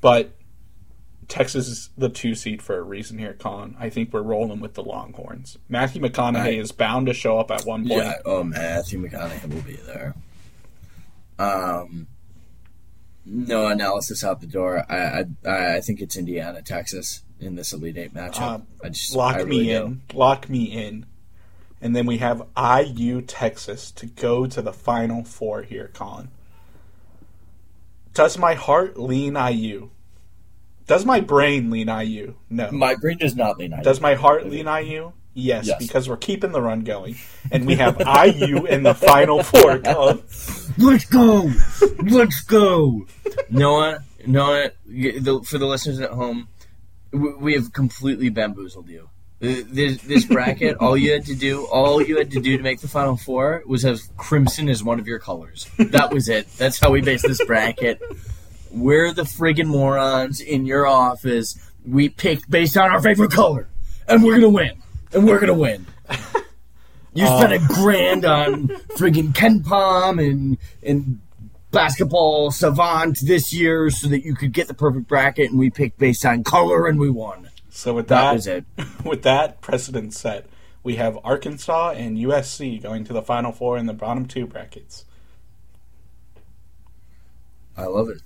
but 0.00 0.34
Texas 1.28 1.68
is 1.68 1.90
the 1.96 2.08
two 2.08 2.34
seed 2.34 2.62
for 2.62 2.76
a 2.78 2.82
reason 2.82 3.18
here, 3.18 3.32
Con. 3.32 3.76
I 3.78 3.88
think 3.90 4.12
we're 4.12 4.22
rolling 4.22 4.60
with 4.60 4.74
the 4.74 4.82
Longhorns. 4.82 5.56
Matthew 5.68 6.02
McConaughey 6.02 6.36
I, 6.36 6.60
is 6.60 6.72
bound 6.72 7.06
to 7.06 7.14
show 7.14 7.38
up 7.38 7.50
at 7.50 7.64
one 7.64 7.88
point. 7.88 8.02
Yeah, 8.02 8.14
oh, 8.24 8.44
Matthew 8.44 9.00
McConaughey 9.00 9.52
will 9.52 9.62
be 9.62 9.76
there. 9.76 10.14
Um, 11.38 12.08
no 13.24 13.66
analysis 13.66 14.24
out 14.24 14.40
the 14.40 14.46
door. 14.46 14.84
I 14.88 15.24
I, 15.44 15.76
I 15.76 15.80
think 15.80 16.00
it's 16.00 16.16
Indiana, 16.16 16.60
Texas 16.62 17.22
in 17.42 17.56
this 17.56 17.72
Elite 17.72 17.96
Eight 17.98 18.14
matchup. 18.14 18.40
Um, 18.40 18.66
I 18.82 18.88
just 18.88 19.14
lock 19.14 19.36
I 19.36 19.44
me 19.44 19.72
in. 19.72 20.02
Lock 20.14 20.48
me 20.48 20.64
in. 20.64 21.06
And 21.80 21.96
then 21.96 22.06
we 22.06 22.18
have 22.18 22.46
IU 22.56 23.22
Texas 23.22 23.90
to 23.92 24.06
go 24.06 24.46
to 24.46 24.62
the 24.62 24.72
Final 24.72 25.24
Four 25.24 25.62
here, 25.62 25.90
Colin. 25.92 26.28
Does 28.14 28.38
my 28.38 28.54
heart 28.54 28.98
lean 28.98 29.36
IU? 29.36 29.90
Does 30.86 31.04
my 31.04 31.20
brain 31.20 31.70
lean 31.70 31.88
IU? 31.88 32.34
No. 32.50 32.70
My 32.70 32.94
brain 32.94 33.18
does 33.18 33.34
not 33.34 33.58
lean 33.58 33.72
IU. 33.72 33.82
Does 33.82 34.00
my 34.00 34.14
heart 34.14 34.46
lean 34.48 34.66
IU? 34.66 35.12
Yes, 35.34 35.66
Yes. 35.66 35.78
because 35.78 36.08
we're 36.10 36.18
keeping 36.18 36.52
the 36.52 36.60
run 36.60 36.80
going, 36.84 37.16
and 37.50 37.66
we 37.66 37.76
have 37.76 37.98
IU 38.00 38.66
in 38.66 38.82
the 38.82 38.94
final 38.94 39.42
four. 39.42 39.78
Colin. 39.84 40.22
Let's 40.76 41.06
go! 41.06 41.50
Let's 42.02 42.40
go! 42.42 43.06
Noah, 43.50 44.04
Noah, 44.26 44.72
for 45.44 45.56
the 45.58 45.66
listeners 45.66 46.00
at 46.00 46.10
home, 46.10 46.48
we 47.12 47.54
have 47.54 47.72
completely 47.72 48.28
bamboozled 48.30 48.88
you. 48.88 49.10
Uh, 49.42 49.62
This, 49.66 50.00
this 50.02 50.24
bracket, 50.24 50.76
all 50.78 50.96
you 50.96 51.12
had 51.12 51.26
to 51.26 51.34
do, 51.34 51.66
all 51.66 52.00
you 52.00 52.16
had 52.16 52.30
to 52.30 52.40
do 52.40 52.56
to 52.56 52.62
make 52.62 52.80
the 52.80 52.88
final 52.88 53.16
four 53.16 53.62
was 53.66 53.82
have 53.82 54.00
crimson 54.16 54.68
as 54.68 54.84
one 54.84 55.00
of 55.00 55.06
your 55.06 55.18
colors. 55.18 55.68
That 55.78 56.12
was 56.12 56.28
it. 56.28 56.48
That's 56.56 56.78
how 56.78 56.90
we 56.90 57.00
based 57.00 57.26
this 57.26 57.44
bracket. 57.44 58.00
We're 58.70 59.12
the 59.12 59.24
friggin' 59.24 59.66
morons 59.66 60.40
in 60.40 60.64
your 60.64 60.86
office. 60.86 61.58
We 61.84 62.08
picked 62.08 62.48
based 62.50 62.76
on 62.76 62.90
our 62.90 63.02
favorite 63.02 63.32
color, 63.32 63.68
and 64.08 64.22
we're 64.22 64.36
gonna 64.36 64.48
win. 64.48 64.80
And 65.12 65.26
we're 65.26 65.40
gonna 65.40 65.52
win. 65.54 65.86
You 67.14 67.26
spent 67.26 67.52
a 67.52 67.58
grand 67.58 68.24
on 68.24 68.68
friggin' 68.96 69.34
KenPom 69.34 70.24
and 70.26 70.56
and 70.82 71.20
basketball 71.72 72.50
savant 72.50 73.18
this 73.22 73.52
year 73.52 73.90
so 73.90 74.08
that 74.08 74.24
you 74.24 74.34
could 74.34 74.52
get 74.52 74.68
the 74.68 74.74
perfect 74.74 75.08
bracket, 75.08 75.50
and 75.50 75.58
we 75.58 75.70
picked 75.70 75.98
based 75.98 76.24
on 76.24 76.44
color, 76.44 76.86
and 76.86 76.98
we 76.98 77.10
won. 77.10 77.48
So 77.70 77.94
with 77.94 78.08
That 78.08 78.20
that, 78.22 78.32
was 78.34 78.46
it. 78.46 78.64
with 79.04 79.22
that 79.22 79.60
precedent 79.60 80.14
set, 80.14 80.46
we 80.82 80.96
have 80.96 81.18
Arkansas 81.24 81.90
and 81.96 82.16
USC 82.18 82.82
going 82.82 83.04
to 83.04 83.12
the 83.12 83.22
final 83.22 83.50
four 83.52 83.78
in 83.78 83.86
the 83.86 83.92
bottom 83.94 84.26
two 84.26 84.46
brackets. 84.46 85.04
I 87.76 87.86
love 87.86 88.08
it. 88.10 88.20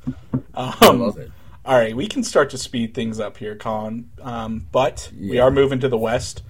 I 0.55 0.89
Um, 0.89 1.01
love 1.01 1.19
it. 1.19 1.31
All 1.65 1.77
right, 1.79 1.97
we 1.97 2.07
can 2.07 2.23
start 2.23 2.51
to 2.51 2.59
speed 2.59 2.95
things 2.95 3.19
up 3.21 3.39
here, 3.39 3.57
Colin. 3.57 4.11
Um, 4.23 4.67
but 4.73 5.11
we 5.19 5.39
are 5.39 5.51
moving 5.51 5.81
to 5.81 5.89
the 5.89 5.99
West, 5.99 6.43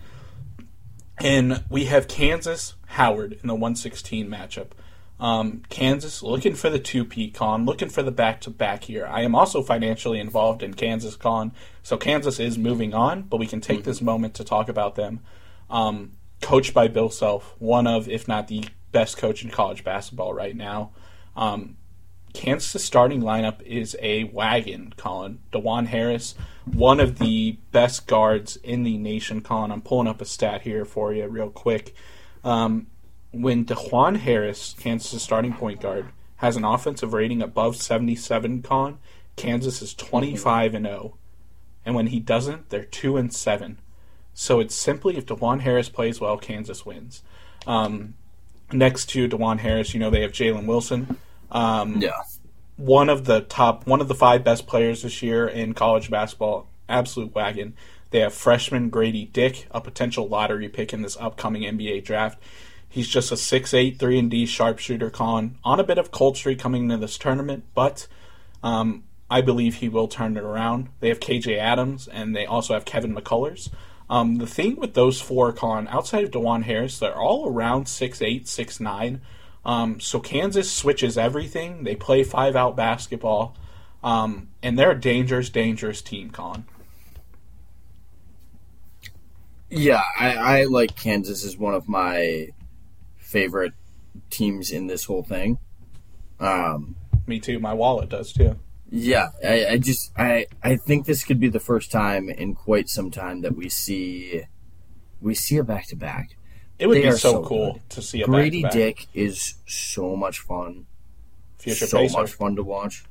and 1.19 1.63
we 1.71 1.87
have 1.87 2.09
Kansas 2.09 2.75
Howard 2.89 3.33
in 3.33 3.47
the 3.49 3.55
116 3.55 4.29
matchup. 4.29 4.69
Um, 5.19 5.63
Kansas 5.71 6.23
looking 6.23 6.55
for 6.55 6.69
the 6.69 6.79
two 6.79 7.05
P 7.05 7.31
con, 7.31 7.65
looking 7.65 7.89
for 7.89 8.03
the 8.03 8.11
back 8.11 8.41
to 8.43 8.51
back 8.51 8.85
here. 8.85 9.07
I 9.07 9.23
am 9.23 9.35
also 9.35 9.63
financially 9.63 10.21
involved 10.21 10.63
in 10.63 10.75
Kansas 10.75 11.17
con, 11.17 11.53
so 11.83 11.97
Kansas 11.97 12.39
is 12.39 12.59
moving 12.59 12.93
on, 12.93 13.23
but 13.23 13.39
we 13.39 13.47
can 13.47 13.61
take 13.63 13.85
this 13.85 14.03
moment 14.03 14.35
to 14.35 14.45
talk 14.45 14.69
about 14.69 14.95
them. 14.95 15.21
Um, 15.71 16.13
coached 16.43 16.75
by 16.75 16.89
Bill 16.89 17.09
Self, 17.09 17.57
one 17.59 17.87
of, 17.87 18.09
if 18.09 18.29
not 18.29 18.49
the 18.49 18.67
best 18.93 19.17
coach 19.17 19.43
in 19.43 19.51
college 19.51 19.83
basketball 19.85 20.35
right 20.35 20.55
now. 20.55 20.91
Um, 21.35 21.79
Kansas' 22.35 22.85
starting 22.85 23.23
lineup 23.23 23.63
is 23.63 23.97
a 24.03 24.25
wagon, 24.25 24.93
Colin. 24.99 25.39
Dajuan 25.51 25.87
Harris, 25.87 26.35
one 26.67 27.01
of 27.01 27.19
the 27.19 27.59
best 27.73 28.07
guards 28.07 28.57
in 28.57 28.83
the 28.83 28.99
nation, 28.99 29.41
Colin. 29.41 29.73
I'm 29.73 29.81
pulling 29.81 30.09
up 30.09 30.21
a 30.21 30.27
stat 30.27 30.61
here 30.63 30.85
for 30.85 31.15
you 31.15 31.27
real 31.27 31.49
quick. 31.49 31.95
Um, 32.45 32.89
when 33.33 33.65
Dajuan 33.65 34.19
Harris, 34.19 34.75
Kansas' 34.79 35.23
starting 35.23 35.53
point 35.53 35.81
guard, 35.81 36.07
has 36.37 36.57
an 36.57 36.65
offensive 36.65 37.13
rating 37.13 37.43
above 37.43 37.77
77, 37.77 38.63
Colin, 38.63 38.99
Kansas 39.37 39.83
is 39.83 39.95
25 39.95 40.75
and 40.75 40.87
0. 40.87 41.17
And 41.85 41.95
when 41.95 42.09
he 42.09 42.21
doesn't, 42.21 42.71
they're 42.71 42.85
2 42.85 43.17
and 43.17 43.33
7. 43.33 43.79
So 44.35 44.61
it's 44.61 44.75
simply 44.75 45.17
if 45.17 45.27
Dajuan 45.27 45.61
Harris 45.61 45.89
plays 45.89 46.21
well, 46.21 46.37
Kansas 46.37 46.85
wins. 46.85 47.23
Um, 47.67 48.15
next 48.73 49.07
to 49.11 49.29
Dajuan 49.29 49.59
Harris, 49.61 49.95
you 49.95 50.01
know, 50.01 50.11
they 50.11 50.23
have 50.23 50.33
Jalen 50.33 50.67
Wilson. 50.67 51.17
Um, 51.51 52.01
Yeah. 52.03 52.11
one 52.77 53.09
of 53.09 53.25
the 53.25 53.41
top, 53.43 53.87
one 53.87 54.01
of 54.01 54.09
the 54.09 54.15
five 54.15 54.45
best 54.45 54.67
players 54.67 55.03
this 55.03 55.23
year 55.23 55.47
in 55.47 55.73
college 55.73 56.11
basketball. 56.11 56.69
Absolute 56.89 57.35
wagon. 57.35 57.75
They 58.11 58.21
have 58.21 58.35
freshman 58.35 58.91
Grady 58.91 59.25
Dick, 59.25 59.67
a 59.71 59.81
potential 59.81 60.29
lottery 60.29 60.69
pick 60.69 60.93
in 60.93 61.03
this 61.03 61.17
upcoming 61.19 61.63
NBA 61.63 62.05
draft. 62.05 62.39
He's 62.97 63.09
just 63.09 63.31
a 63.31 63.35
6'8", 63.35 63.99
3 63.99 64.19
and 64.19 64.31
D 64.31 64.47
sharpshooter 64.47 65.11
con 65.11 65.59
on 65.63 65.79
a 65.79 65.85
bit 65.85 65.99
of 65.99 66.11
cold 66.11 66.39
streak 66.39 66.59
coming 66.59 66.85
into 66.85 66.97
this 66.97 67.19
tournament, 67.19 67.65
but 67.75 68.07
um, 68.63 69.05
I 69.31 69.43
believe 69.43 69.75
he 69.75 69.91
will 69.91 70.09
turn 70.09 70.35
it 70.39 70.43
around. 70.43 70.89
They 71.01 71.11
have 71.11 71.21
KJ 71.21 71.59
Adams 71.59 72.09
and 72.09 72.35
they 72.35 72.47
also 72.47 72.73
have 72.73 72.87
Kevin 72.87 73.15
McCullers. 73.15 73.69
Um, 74.09 74.37
the 74.37 74.47
thing 74.47 74.77
with 74.77 74.95
those 74.95 75.21
four 75.21 75.53
con 75.53 75.87
outside 75.89 76.25
of 76.25 76.31
Dajuan 76.31 76.63
Harris, 76.63 76.99
they're 76.99 77.15
all 77.15 77.47
around 77.47 77.85
6'8", 77.85 78.45
6'9". 78.45 79.21
Um, 79.67 80.01
so 80.01 80.19
Kansas 80.19 80.71
switches 80.71 81.19
everything. 81.19 81.85
They 81.85 81.97
play 81.97 82.25
five 82.25 82.57
out 82.57 82.77
basketball, 82.77 83.55
um, 84.03 84.49
and 84.63 84.79
they're 84.79 84.93
a 84.93 84.99
dangerous, 84.99 85.51
dangerous 85.51 86.01
team. 86.01 86.31
Con. 86.31 86.65
Yeah, 89.69 90.01
I, 90.19 90.37
I 90.37 90.65
like 90.65 90.97
Kansas 90.97 91.45
as 91.45 91.59
one 91.59 91.75
of 91.75 91.91
my 91.91 92.53
favorite 93.27 93.73
teams 94.31 94.71
in 94.71 94.87
this 94.87 95.05
whole 95.05 95.23
thing. 95.23 95.59
Um, 96.41 96.97
Me 97.27 97.41
too. 97.41 97.59
My 97.59 97.75
wallet 97.75 98.09
does 98.09 98.33
too. 98.33 98.57
yeah, 98.91 99.29
I, 99.45 99.67
I 99.73 99.79
just 99.79 100.13
I 100.17 100.47
I 100.63 100.77
think 100.77 101.07
this 101.07 101.25
could 101.25 101.41
be 101.41 101.49
the 101.49 101.61
first 101.61 101.91
time 101.91 102.29
in 102.29 102.55
quite 102.55 102.89
some 102.89 103.11
time 103.11 103.41
that 103.43 103.57
we 103.57 103.69
see 103.69 104.43
we 105.21 105.35
see 105.35 105.57
a 105.57 105.65
back 105.65 105.87
to 105.89 105.97
back. 105.97 106.37
It 106.79 106.87
would 106.87 106.99
They 106.99 107.03
be 107.03 107.11
so, 107.13 107.17
so 107.33 107.43
cool 107.43 107.73
good. 107.75 107.91
to 107.91 108.03
see 108.03 108.23
a 108.23 108.27
Grady 108.27 108.63
back-to-back. 108.63 108.97
Dick 108.97 109.07
is 109.15 109.55
so 109.67 110.15
much 110.15 110.41
fun. 110.41 110.87
future 111.59 111.87
so 111.87 111.99
Pacer. 112.01 112.19
much 112.21 112.33
fun 112.33 112.55
to 112.57 112.63
watch. 112.63 113.05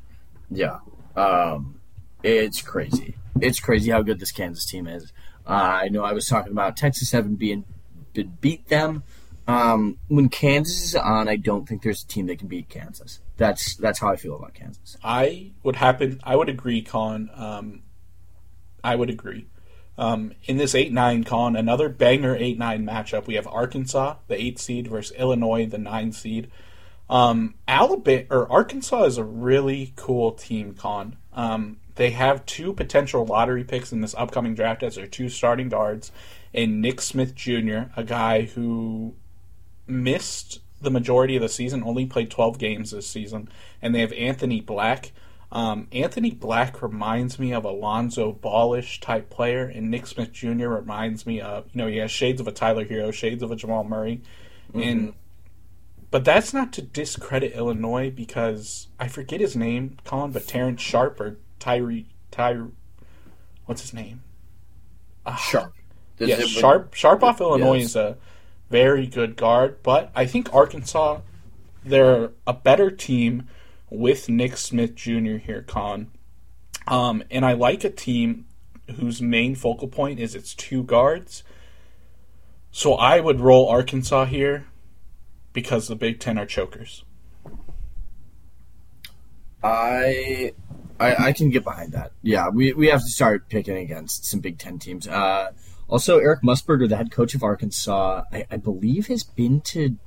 Yeah, 0.52 0.80
um, 1.16 1.82
it's 2.24 2.62
crazy. 2.62 3.16
It's 3.42 3.60
crazy 3.60 3.90
how 3.92 4.02
good 4.04 4.20
this 4.20 4.32
Kansas 4.32 4.66
team 4.66 4.86
is. 4.88 5.12
Uh, 5.48 5.82
I 5.84 5.90
know 5.90 6.04
I 6.04 6.14
was 6.14 6.28
talking 6.28 6.52
about 6.52 6.78
Texas 6.78 7.12
having 7.12 7.36
being 7.36 7.66
been 8.14 8.38
beat 8.40 8.68
them. 8.70 9.04
Um, 9.48 10.00
when 10.08 10.30
Kansas 10.30 10.84
is 10.84 10.96
on, 10.96 11.28
I 11.28 11.36
don't 11.36 11.68
think 11.68 11.84
there's 11.84 12.04
a 12.04 12.08
team 12.08 12.28
that 12.28 12.40
can 12.40 12.48
beat 12.48 12.70
Kansas. 12.70 13.20
That's 13.38 13.76
that's 13.76 14.00
how 14.00 14.10
I 14.10 14.16
feel 14.16 14.36
about 14.36 14.54
Kansas. 14.54 14.98
I 15.04 15.52
would 15.64 15.76
happen. 15.76 16.20
I 16.24 16.36
would 16.36 16.50
agree, 16.50 16.82
Con. 16.82 17.30
Um, 17.36 17.84
I 18.84 18.96
would 18.96 19.10
agree. 19.10 19.48
Um, 19.98 20.34
in 20.46 20.58
this 20.58 20.76
eight 20.76 20.92
nine 20.92 21.24
con, 21.24 21.56
another 21.56 21.90
banger 21.90 22.36
eight 22.36 22.58
nine 22.58 22.86
matchup. 22.86 23.28
We 23.28 23.36
have 23.36 23.48
Arkansas, 23.48 24.16
the 24.28 24.42
eight 24.42 24.60
seed, 24.60 24.88
versus 24.88 25.16
Illinois, 25.18 25.66
the 25.66 25.78
nine 25.78 26.12
seed. 26.12 26.52
Um, 27.10 27.56
Alabama 27.68 28.26
or 28.30 28.52
Arkansas 28.52 29.04
is 29.04 29.18
a 29.18 29.24
really 29.24 29.94
cool 29.96 30.32
team. 30.32 30.74
Con. 30.74 31.18
Um, 31.34 31.78
they 31.96 32.10
have 32.12 32.46
two 32.46 32.74
potential 32.74 33.26
lottery 33.26 33.64
picks 33.64 33.94
in 33.94 34.02
this 34.02 34.16
upcoming 34.16 34.54
draft 34.54 34.84
as 34.84 34.96
their 34.96 35.08
two 35.08 35.30
starting 35.30 35.70
guards, 35.70 36.12
and 36.54 36.82
Nick 36.82 37.00
Smith 37.00 37.36
Jr., 37.36 37.84
a 37.96 38.04
guy 38.04 38.44
who 38.44 39.16
missed 39.88 40.60
the 40.82 40.92
majority 40.92 41.36
of 41.36 41.42
the 41.42 41.50
season, 41.50 41.84
only 41.84 42.06
played 42.06 42.30
12 42.30 42.58
games 42.58 42.92
this 42.92 43.08
season, 43.08 43.50
and 43.82 43.94
they 43.96 44.02
have 44.02 44.14
Anthony 44.14 44.62
Black. 44.62 45.12
Um, 45.52 45.88
Anthony 45.92 46.32
Black 46.32 46.82
reminds 46.82 47.40
me 47.40 47.54
of 47.54 47.64
Alonzo 47.66 48.32
Ballish 48.34 49.00
type 49.00 49.30
player, 49.30 49.64
and 49.66 49.90
Nick 49.90 50.08
Smith 50.08 50.32
Jr. 50.34 50.68
reminds 50.68 51.26
me 51.26 51.40
of 51.40 51.66
you 51.74 51.78
know 51.82 51.88
he 51.88 51.98
has 51.98 52.12
shades 52.12 52.42
of 52.42 52.48
a 52.48 52.52
Tyler 52.52 52.86
Herro, 52.86 53.14
shades 53.14 53.42
of 53.42 53.52
a 53.52 53.56
Jamal 53.56 53.84
Murray, 53.84 54.22
and 54.74 55.14
but 56.12 56.26
that's 56.26 56.54
not 56.54 56.74
to 56.74 56.82
discredit 56.82 57.54
Illinois 57.54 58.10
because 58.12 58.88
I 59.00 59.08
forget 59.08 59.40
his 59.40 59.56
name, 59.56 59.98
Colin, 60.04 60.32
but 60.32 60.48
Terrence 60.48 60.82
Sharp 60.82 61.20
or 61.22 61.38
Tyree 61.60 62.08
Ty, 62.32 62.62
what's 63.66 63.82
his 63.82 63.94
name? 63.94 64.24
Sharp. 65.40 65.74
Yeah, 66.20 66.40
Sharp 66.42 66.94
Sharp 66.94 67.24
off 67.24 67.40
Illinois 67.42 67.78
Yes. 67.80 67.86
is 67.92 67.96
a 67.96 68.18
very 68.70 69.08
good 69.08 69.36
guard, 69.36 69.82
but 69.84 70.12
I 70.16 70.26
think 70.26 70.54
Arkansas 70.54 71.22
they're 71.86 72.32
a 72.48 72.54
better 72.54 72.90
team 72.90 73.48
with 73.90 74.28
Nick 74.28 74.58
Smith 74.58 74.96
Jr. 74.96 75.38
here, 75.38 75.64
Con. 75.66 76.12
Um, 76.88 77.24
and 77.30 77.46
I 77.46 77.54
like 77.54 77.84
a 77.84 77.90
team 77.90 78.46
whose 78.96 79.22
main 79.22 79.56
focal 79.56 79.88
point 79.88 80.20
is 80.20 80.36
its 80.36 80.54
two 80.54 80.84
guards. 80.84 81.44
So 82.72 82.96
I 82.96 83.20
would 83.20 83.40
roll 83.40 83.70
Arkansas 83.70 84.26
here 84.26 84.66
because 85.54 85.88
the 85.88 85.96
Big 85.96 86.20
Ten 86.20 86.38
are 86.38 86.46
chokers. 86.46 87.06
I, 89.64 90.54
I 91.00 91.16
I 91.28 91.32
can 91.34 91.50
get 91.50 91.64
behind 91.64 91.94
that. 91.94 92.12
Yeah, 92.22 92.50
we, 92.50 92.74
we 92.74 92.88
have 92.88 93.00
to 93.00 93.10
start 93.10 93.50
picking 93.50 93.78
against 93.78 94.26
some 94.26 94.42
Big 94.42 94.60
Ten 94.60 94.78
teams. 94.78 95.08
Uh, 95.08 95.52
also, 95.88 96.20
Eric 96.20 96.42
Musburger, 96.42 96.90
the 96.90 96.98
head 96.98 97.12
coach 97.12 97.36
of 97.36 97.44
Arkansas, 97.44 98.24
I, 98.32 98.46
I 98.50 98.58
believe 98.58 99.08
has 99.08 99.24
been 99.24 99.62
to 99.62 99.98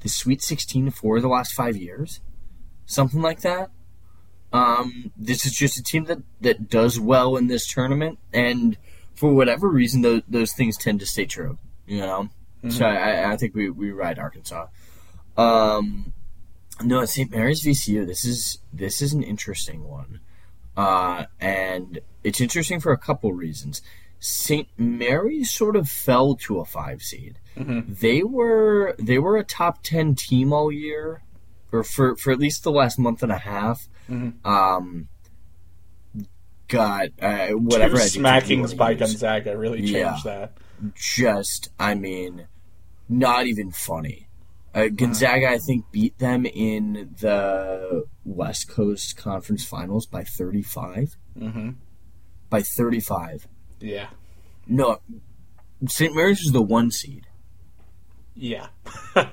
the 0.00 0.08
Sweet 0.08 0.42
16 0.42 0.90
for 0.90 1.20
the 1.20 1.28
last 1.28 1.52
five 1.52 1.76
years, 1.76 2.20
something 2.84 3.20
like 3.22 3.40
that. 3.40 3.70
Um, 4.52 5.10
this 5.16 5.44
is 5.44 5.52
just 5.52 5.78
a 5.78 5.82
team 5.82 6.04
that, 6.04 6.18
that 6.40 6.68
does 6.70 7.00
well 7.00 7.36
in 7.36 7.48
this 7.48 7.66
tournament, 7.66 8.18
and 8.32 8.76
for 9.14 9.32
whatever 9.34 9.68
reason, 9.68 10.02
those, 10.02 10.22
those 10.28 10.52
things 10.52 10.76
tend 10.76 11.00
to 11.00 11.06
stay 11.06 11.24
true. 11.26 11.58
You 11.86 12.00
know, 12.00 12.28
so 12.68 12.84
I, 12.84 13.32
I 13.32 13.36
think 13.36 13.54
we, 13.54 13.70
we 13.70 13.90
ride 13.90 14.18
Arkansas. 14.18 14.66
Um, 15.36 16.12
no, 16.82 17.04
St. 17.04 17.30
Mary's 17.30 17.64
VCU. 17.64 18.06
This 18.06 18.24
is 18.24 18.58
this 18.72 19.00
is 19.02 19.12
an 19.12 19.22
interesting 19.22 19.84
one. 19.88 20.20
uh, 20.76 21.24
and 21.40 22.00
it's 22.22 22.40
interesting 22.40 22.80
for 22.80 22.92
a 22.92 22.98
couple 22.98 23.32
reasons. 23.32 23.82
St. 24.26 24.68
Mary's 24.76 25.50
sort 25.52 25.76
of 25.76 25.88
fell 25.88 26.34
to 26.34 26.58
a 26.58 26.64
five 26.64 27.00
seed. 27.02 27.38
Mm-hmm. 27.56 27.92
They 27.94 28.22
were 28.24 28.96
they 28.98 29.18
were 29.18 29.36
a 29.36 29.44
top 29.44 29.82
ten 29.84 30.14
team 30.16 30.52
all 30.52 30.72
year, 30.72 31.22
or 31.70 31.84
for 31.84 32.16
for 32.16 32.32
at 32.32 32.38
least 32.40 32.64
the 32.64 32.72
last 32.72 32.98
month 32.98 33.22
and 33.22 33.30
a 33.30 33.38
half. 33.38 33.88
Mm-hmm. 34.10 34.46
Um, 34.46 35.08
got 36.68 37.08
uh, 37.22 37.48
whatever 37.50 37.96
Two 37.98 38.20
smackings 38.20 38.76
by. 38.76 38.94
Gonzaga 38.94 39.56
really 39.56 39.80
changed 39.80 39.92
Yeah. 39.94 40.18
that. 40.24 40.52
just, 40.94 41.70
I 41.78 41.94
mean, 41.94 42.48
not 43.08 43.46
even 43.46 43.70
funny. 43.70 44.28
Uh, 44.74 44.88
Gonzaga, 44.88 45.48
I 45.48 45.58
think, 45.58 45.90
beat 45.90 46.18
them 46.18 46.44
in 46.44 47.14
the 47.20 48.04
West 48.24 48.68
Coast 48.68 49.16
Conference 49.16 49.64
Finals 49.64 50.04
by 50.06 50.22
35. 50.24 51.16
Mm-hmm. 51.38 51.70
By 52.50 52.60
35. 52.62 53.46
Yeah, 53.86 54.08
No, 54.66 54.98
St. 55.86 56.14
Mary's 56.14 56.42
was 56.42 56.52
the 56.52 56.62
one 56.62 56.90
seed. 56.90 57.26
yeah. 58.34 58.66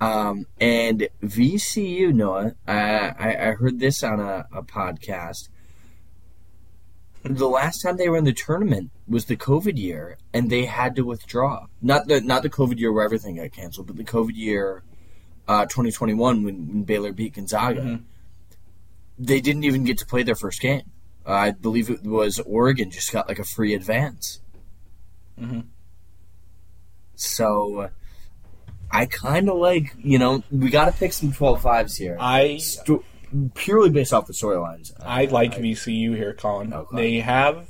Um, 0.00 0.46
and 0.60 1.08
VCU, 1.24 2.12
Noah, 2.14 2.52
uh, 2.68 2.70
I, 2.70 3.36
I 3.36 3.50
heard 3.52 3.80
this 3.80 4.04
on 4.04 4.20
a, 4.20 4.46
a 4.52 4.62
podcast. 4.62 5.48
The 7.24 7.48
last 7.48 7.80
time 7.82 7.96
they 7.96 8.08
were 8.08 8.16
in 8.16 8.22
the 8.24 8.32
tournament 8.32 8.90
was 9.08 9.24
the 9.24 9.36
COVID 9.36 9.76
year, 9.76 10.16
and 10.32 10.50
they 10.50 10.66
had 10.66 10.94
to 10.96 11.02
withdraw. 11.02 11.66
Not 11.82 12.06
the 12.06 12.20
not 12.20 12.44
the 12.44 12.48
COVID 12.50 12.78
year 12.78 12.92
where 12.92 13.04
everything 13.04 13.36
got 13.36 13.50
canceled, 13.50 13.88
but 13.88 13.96
the 13.96 14.04
COVID 14.04 14.36
year, 14.36 14.84
uh, 15.48 15.64
2021 15.64 16.44
when, 16.44 16.68
when 16.68 16.82
Baylor 16.84 17.12
beat 17.12 17.34
Gonzaga. 17.34 17.80
Mhm. 17.80 18.02
They 19.18 19.40
didn't 19.40 19.64
even 19.64 19.82
get 19.82 19.98
to 19.98 20.06
play 20.06 20.22
their 20.22 20.36
first 20.36 20.60
game. 20.60 20.92
Uh, 21.28 21.32
I 21.32 21.50
believe 21.50 21.90
it 21.90 22.02
was 22.04 22.40
Oregon 22.40 22.90
just 22.90 23.12
got 23.12 23.28
like 23.28 23.38
a 23.38 23.44
free 23.44 23.74
advance. 23.74 24.40
Mhm. 25.38 25.66
So 27.14 27.90
I 28.90 29.06
kind 29.06 29.48
of 29.48 29.56
like, 29.58 29.94
you 29.98 30.18
know, 30.18 30.42
we 30.50 30.70
got 30.70 30.86
to 30.86 30.92
pick 30.92 31.12
some 31.12 31.32
12 31.32 31.60
fives 31.62 31.96
here. 31.96 32.16
I 32.18 32.56
Sto- 32.58 33.04
purely 33.54 33.90
based 33.90 34.12
off 34.12 34.26
the 34.26 34.32
storylines. 34.32 34.92
I 35.04 35.26
like 35.26 35.54
VCU 35.56 36.14
here, 36.16 36.32
Colin. 36.32 36.72
Okay. 36.72 36.96
They 36.96 37.20
have 37.20 37.68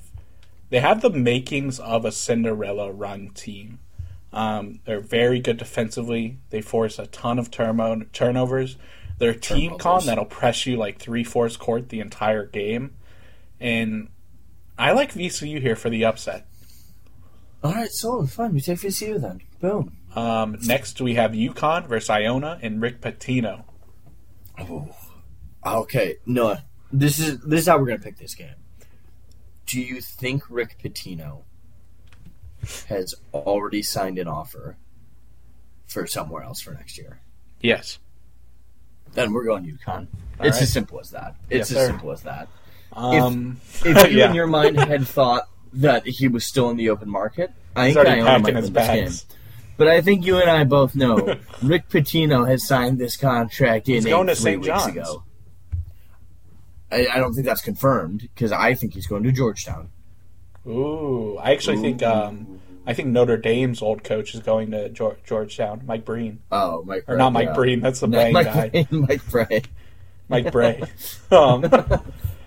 they 0.70 0.80
have 0.80 1.00
the 1.00 1.10
makings 1.10 1.80
of 1.80 2.04
a 2.04 2.12
Cinderella 2.12 2.92
run 2.92 3.30
team. 3.30 3.78
Um, 4.32 4.80
they're 4.84 5.00
very 5.00 5.40
good 5.40 5.56
defensively. 5.56 6.38
They 6.50 6.60
force 6.60 6.98
a 6.98 7.06
ton 7.06 7.38
of 7.38 7.50
turmo- 7.50 8.12
turnovers. 8.12 8.76
They're 9.18 9.30
a 9.30 9.34
team 9.38 9.70
con 9.70 9.78
Turnovers. 9.80 10.06
that'll 10.06 10.24
press 10.26 10.66
you 10.66 10.76
like 10.76 10.98
three 11.00 11.24
fourths 11.24 11.56
court 11.56 11.88
the 11.88 12.00
entire 12.00 12.44
game, 12.44 12.94
and 13.60 14.08
I 14.78 14.92
like 14.92 15.12
VCU 15.12 15.60
here 15.60 15.76
for 15.76 15.90
the 15.90 16.04
upset. 16.04 16.46
All 17.62 17.72
right, 17.72 17.90
so 17.90 18.24
fine. 18.26 18.52
We 18.54 18.60
take 18.60 18.78
VCU 18.78 19.20
then. 19.20 19.40
Boom. 19.60 19.96
Um, 20.14 20.56
next 20.64 21.00
we 21.00 21.14
have 21.14 21.32
UConn 21.32 21.86
versus 21.88 22.08
Iona 22.10 22.58
and 22.62 22.80
Rick 22.80 23.00
Pitino. 23.00 23.64
Oh. 24.58 24.88
Okay, 25.66 26.16
Noah. 26.24 26.64
This 26.92 27.18
is 27.18 27.40
this 27.40 27.60
is 27.62 27.66
how 27.68 27.78
we're 27.78 27.86
gonna 27.86 27.98
pick 27.98 28.16
this 28.18 28.34
game. 28.34 28.54
Do 29.66 29.80
you 29.80 30.00
think 30.00 30.44
Rick 30.48 30.76
Pitino 30.82 31.42
has 32.88 33.14
already 33.34 33.82
signed 33.82 34.18
an 34.18 34.26
offer 34.28 34.78
for 35.86 36.06
somewhere 36.06 36.42
else 36.42 36.60
for 36.60 36.72
next 36.72 36.96
year? 36.96 37.20
Yes. 37.60 37.98
Then 39.12 39.32
we're 39.32 39.44
going 39.44 39.64
UConn. 39.64 40.06
All 40.40 40.46
it's 40.46 40.56
right. 40.56 40.62
as 40.62 40.72
simple 40.72 41.00
as 41.00 41.10
that. 41.10 41.34
It's 41.50 41.70
Yes, 41.70 41.72
as 41.72 41.76
sir. 41.76 41.86
simple 41.88 42.12
as 42.12 42.22
that. 42.22 42.48
Um, 42.98 43.60
If 43.84 43.84
you 44.12 44.18
Yeah. 44.18 44.28
in 44.30 44.34
your 44.34 44.46
mind 44.46 44.78
had 44.78 45.06
thought 45.06 45.48
that 45.74 46.06
he 46.06 46.28
was 46.28 46.44
still 46.46 46.70
in 46.70 46.76
the 46.76 46.90
open 46.90 47.08
market, 47.08 47.52
I 47.76 47.86
he's 47.88 47.94
think 47.96 48.06
might 48.24 48.42
packing 48.42 48.56
his 48.56 48.70
this 48.72 48.86
game. 48.86 49.36
But 49.76 49.86
I 49.88 50.00
think 50.00 50.26
you 50.26 50.38
and 50.38 50.50
I 50.50 50.64
both 50.64 50.96
know 50.96 51.16
Rick 51.62 51.88
Pitino 51.88 52.46
has 52.48 52.66
signed 52.66 52.98
this 52.98 53.16
contract 53.16 53.88
in 53.88 53.94
He's 53.94 54.04
going 54.06 54.28
eight, 54.28 54.34
to 54.34 54.40
St. 54.40 54.60
weeks 54.60 54.66
John's. 54.66 54.86
ago. 54.96 55.22
I, 56.90 57.06
I 57.12 57.18
don't 57.18 57.34
think 57.34 57.46
that's 57.46 57.60
confirmed 57.60 58.22
because 58.34 58.50
I 58.50 58.74
think 58.74 58.94
he's 58.94 59.06
going 59.06 59.22
to 59.24 59.30
Georgetown. 59.32 59.90
Ooh, 60.66 61.36
I 61.38 61.52
actually 61.52 61.76
think 61.78 62.02
um, 62.02 62.60
I 62.86 62.94
think 62.94 63.08
Notre 63.08 63.36
Dame's 63.36 63.80
old 63.82 64.02
coach 64.02 64.34
is 64.34 64.40
going 64.40 64.70
to 64.72 64.88
Geor- 64.88 65.16
Georgetown. 65.24 65.82
Mike 65.86 66.04
Breen, 66.04 66.40
Oh, 66.50 66.82
Mike. 66.84 67.04
or 67.06 67.16
not 67.16 67.32
Mike 67.32 67.48
yeah. 67.48 67.54
Breen. 67.54 67.80
That's 67.80 68.00
the 68.00 68.06
No, 68.08 68.30
Mike, 68.32 68.46
guy. 68.46 68.68
Bray- 68.70 68.86
Mike 68.90 69.30
Brey. 69.30 69.62
Mike 70.28 70.50
Brey. 70.52 70.82
um, 71.30 71.62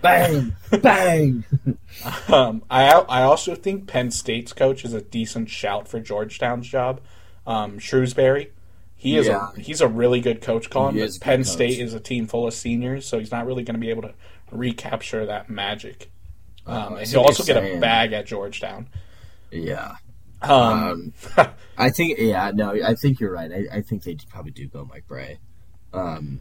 Bang, 0.02 0.54
bang. 0.82 1.44
um, 2.28 2.62
I 2.68 2.90
I 2.90 3.22
also 3.22 3.54
think 3.54 3.86
Penn 3.86 4.10
State's 4.10 4.52
coach 4.52 4.84
is 4.84 4.92
a 4.92 5.00
decent 5.00 5.48
shout 5.48 5.86
for 5.88 6.00
Georgetown's 6.00 6.68
job. 6.68 7.00
Um, 7.46 7.78
Shrewsberry. 7.78 8.48
He 8.96 9.16
is 9.16 9.26
Yeah. 9.26 9.48
a 9.56 9.60
he's 9.60 9.80
a 9.80 9.88
really 9.88 10.20
good 10.20 10.40
coach, 10.42 10.70
Colin. 10.70 10.94
He 10.94 11.00
but 11.00 11.06
is 11.08 11.16
a 11.16 11.18
good 11.20 11.24
Penn 11.24 11.38
coach. 11.40 11.46
State 11.52 11.78
is 11.80 11.94
a 11.94 12.00
team 12.00 12.26
full 12.26 12.46
of 12.46 12.54
seniors, 12.54 13.06
so 13.06 13.18
he's 13.18 13.30
not 13.32 13.46
really 13.46 13.62
going 13.64 13.74
to 13.74 13.80
be 13.80 13.90
able 13.90 14.02
to 14.02 14.14
recapture 14.50 15.24
that 15.26 15.48
magic. 15.48 16.10
Um, 16.66 16.74
Oh, 16.92 16.94
I 16.96 16.98
and 17.00 17.08
see 17.08 17.16
he'll 17.16 17.22
also 17.24 17.44
you're 17.44 17.60
get 17.62 17.76
a 17.76 17.80
bag 17.80 18.12
at 18.12 18.26
Georgetown. 18.26 18.88
Yeah. 19.50 19.96
Um, 20.40 21.12
Um, 21.36 21.48
I 21.78 21.90
think. 21.90 22.18
Yeah. 22.18 22.50
No. 22.54 22.72
I 22.72 22.94
think 22.94 23.18
you're 23.20 23.32
right. 23.32 23.50
I, 23.52 23.78
I 23.78 23.82
think 23.82 24.02
they 24.04 24.16
probably 24.28 24.52
do 24.52 24.66
go 24.68 24.84
Mike 24.84 25.06
Brey. 25.08 25.38
Um. 25.92 26.40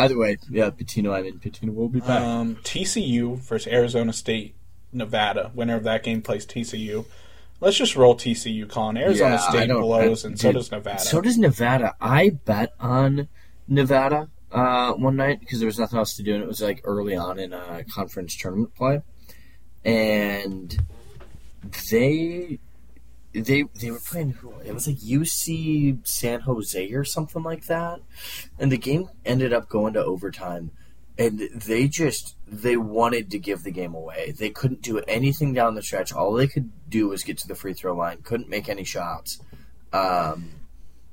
Either 0.00 0.18
way, 0.18 0.38
yeah. 0.50 0.70
Pitino. 0.70 1.12
I 1.12 1.22
mean, 1.22 1.38
Pitino 1.38 1.74
will 1.74 1.88
be 1.88 2.00
back. 2.00 2.20
Um, 2.22 2.56
TCU 2.56 3.38
versus 3.38 3.72
Arizona 3.72 4.12
State, 4.12 4.54
Nevada. 4.92 5.50
Winner 5.54 5.76
of 5.76 5.84
that 5.84 6.02
game 6.02 6.22
plays 6.22 6.46
TCU. 6.46 7.06
Let's 7.60 7.76
just 7.76 7.94
roll 7.94 8.14
TCU, 8.16 8.68
Colin. 8.68 8.96
Arizona 8.96 9.32
Yeah, 9.32 9.48
State 9.50 9.68
blows, 9.68 10.24
I- 10.24 10.28
and 10.28 10.40
so 10.40 10.52
does 10.52 10.70
Nevada. 10.70 11.00
So 11.00 11.20
does 11.20 11.36
Nevada. 11.36 11.94
I 12.00 12.30
bet 12.30 12.72
on 12.80 13.28
Nevada 13.68 14.30
uh, 14.50 14.92
one 14.94 15.16
night 15.16 15.40
because 15.40 15.58
there 15.60 15.66
was 15.66 15.78
nothing 15.78 15.98
else 15.98 16.14
to 16.16 16.22
do, 16.22 16.34
and 16.34 16.42
it 16.42 16.46
was 16.46 16.60
like 16.62 16.80
early 16.84 17.14
on 17.14 17.38
in 17.38 17.52
a 17.52 17.84
conference 17.92 18.34
tournament 18.36 18.74
play, 18.74 19.02
and 19.84 20.76
they 21.90 22.58
they 23.32 23.64
they 23.80 23.90
were 23.90 24.00
playing 24.00 24.36
it 24.64 24.74
was 24.74 24.86
like 24.86 24.96
UC 24.96 26.06
San 26.06 26.40
Jose 26.40 26.92
or 26.92 27.04
something 27.04 27.42
like 27.42 27.66
that, 27.66 28.00
and 28.58 28.72
the 28.72 28.78
game 28.78 29.08
ended 29.24 29.52
up 29.52 29.68
going 29.68 29.94
to 29.94 30.04
overtime. 30.04 30.72
And 31.18 31.38
they 31.38 31.86
just 31.86 32.36
they 32.46 32.78
wanted 32.78 33.30
to 33.30 33.38
give 33.38 33.62
the 33.62 33.70
game 33.70 33.94
away. 33.94 34.32
They 34.36 34.48
couldn't 34.48 34.80
do 34.80 34.98
anything 35.00 35.52
down 35.52 35.74
the 35.74 35.82
stretch. 35.82 36.14
All 36.14 36.32
they 36.32 36.48
could 36.48 36.70
do 36.88 37.08
was 37.08 37.24
get 37.24 37.36
to 37.38 37.48
the 37.48 37.54
free 37.54 37.74
throw 37.74 37.94
line. 37.94 38.22
Couldn't 38.22 38.48
make 38.48 38.70
any 38.70 38.84
shots. 38.84 39.38
Um, 39.92 40.52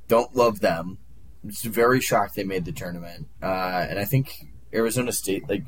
don't 0.07 0.33
love 0.33 0.61
them. 0.61 0.99
It's 1.45 1.63
very 1.63 1.99
shocked 1.99 2.35
they 2.35 2.45
made 2.45 2.63
the 2.63 2.71
tournament. 2.71 3.27
Uh, 3.43 3.85
and 3.89 3.99
I 3.99 4.05
think 4.05 4.47
Arizona 4.73 5.11
State, 5.11 5.49
like, 5.49 5.65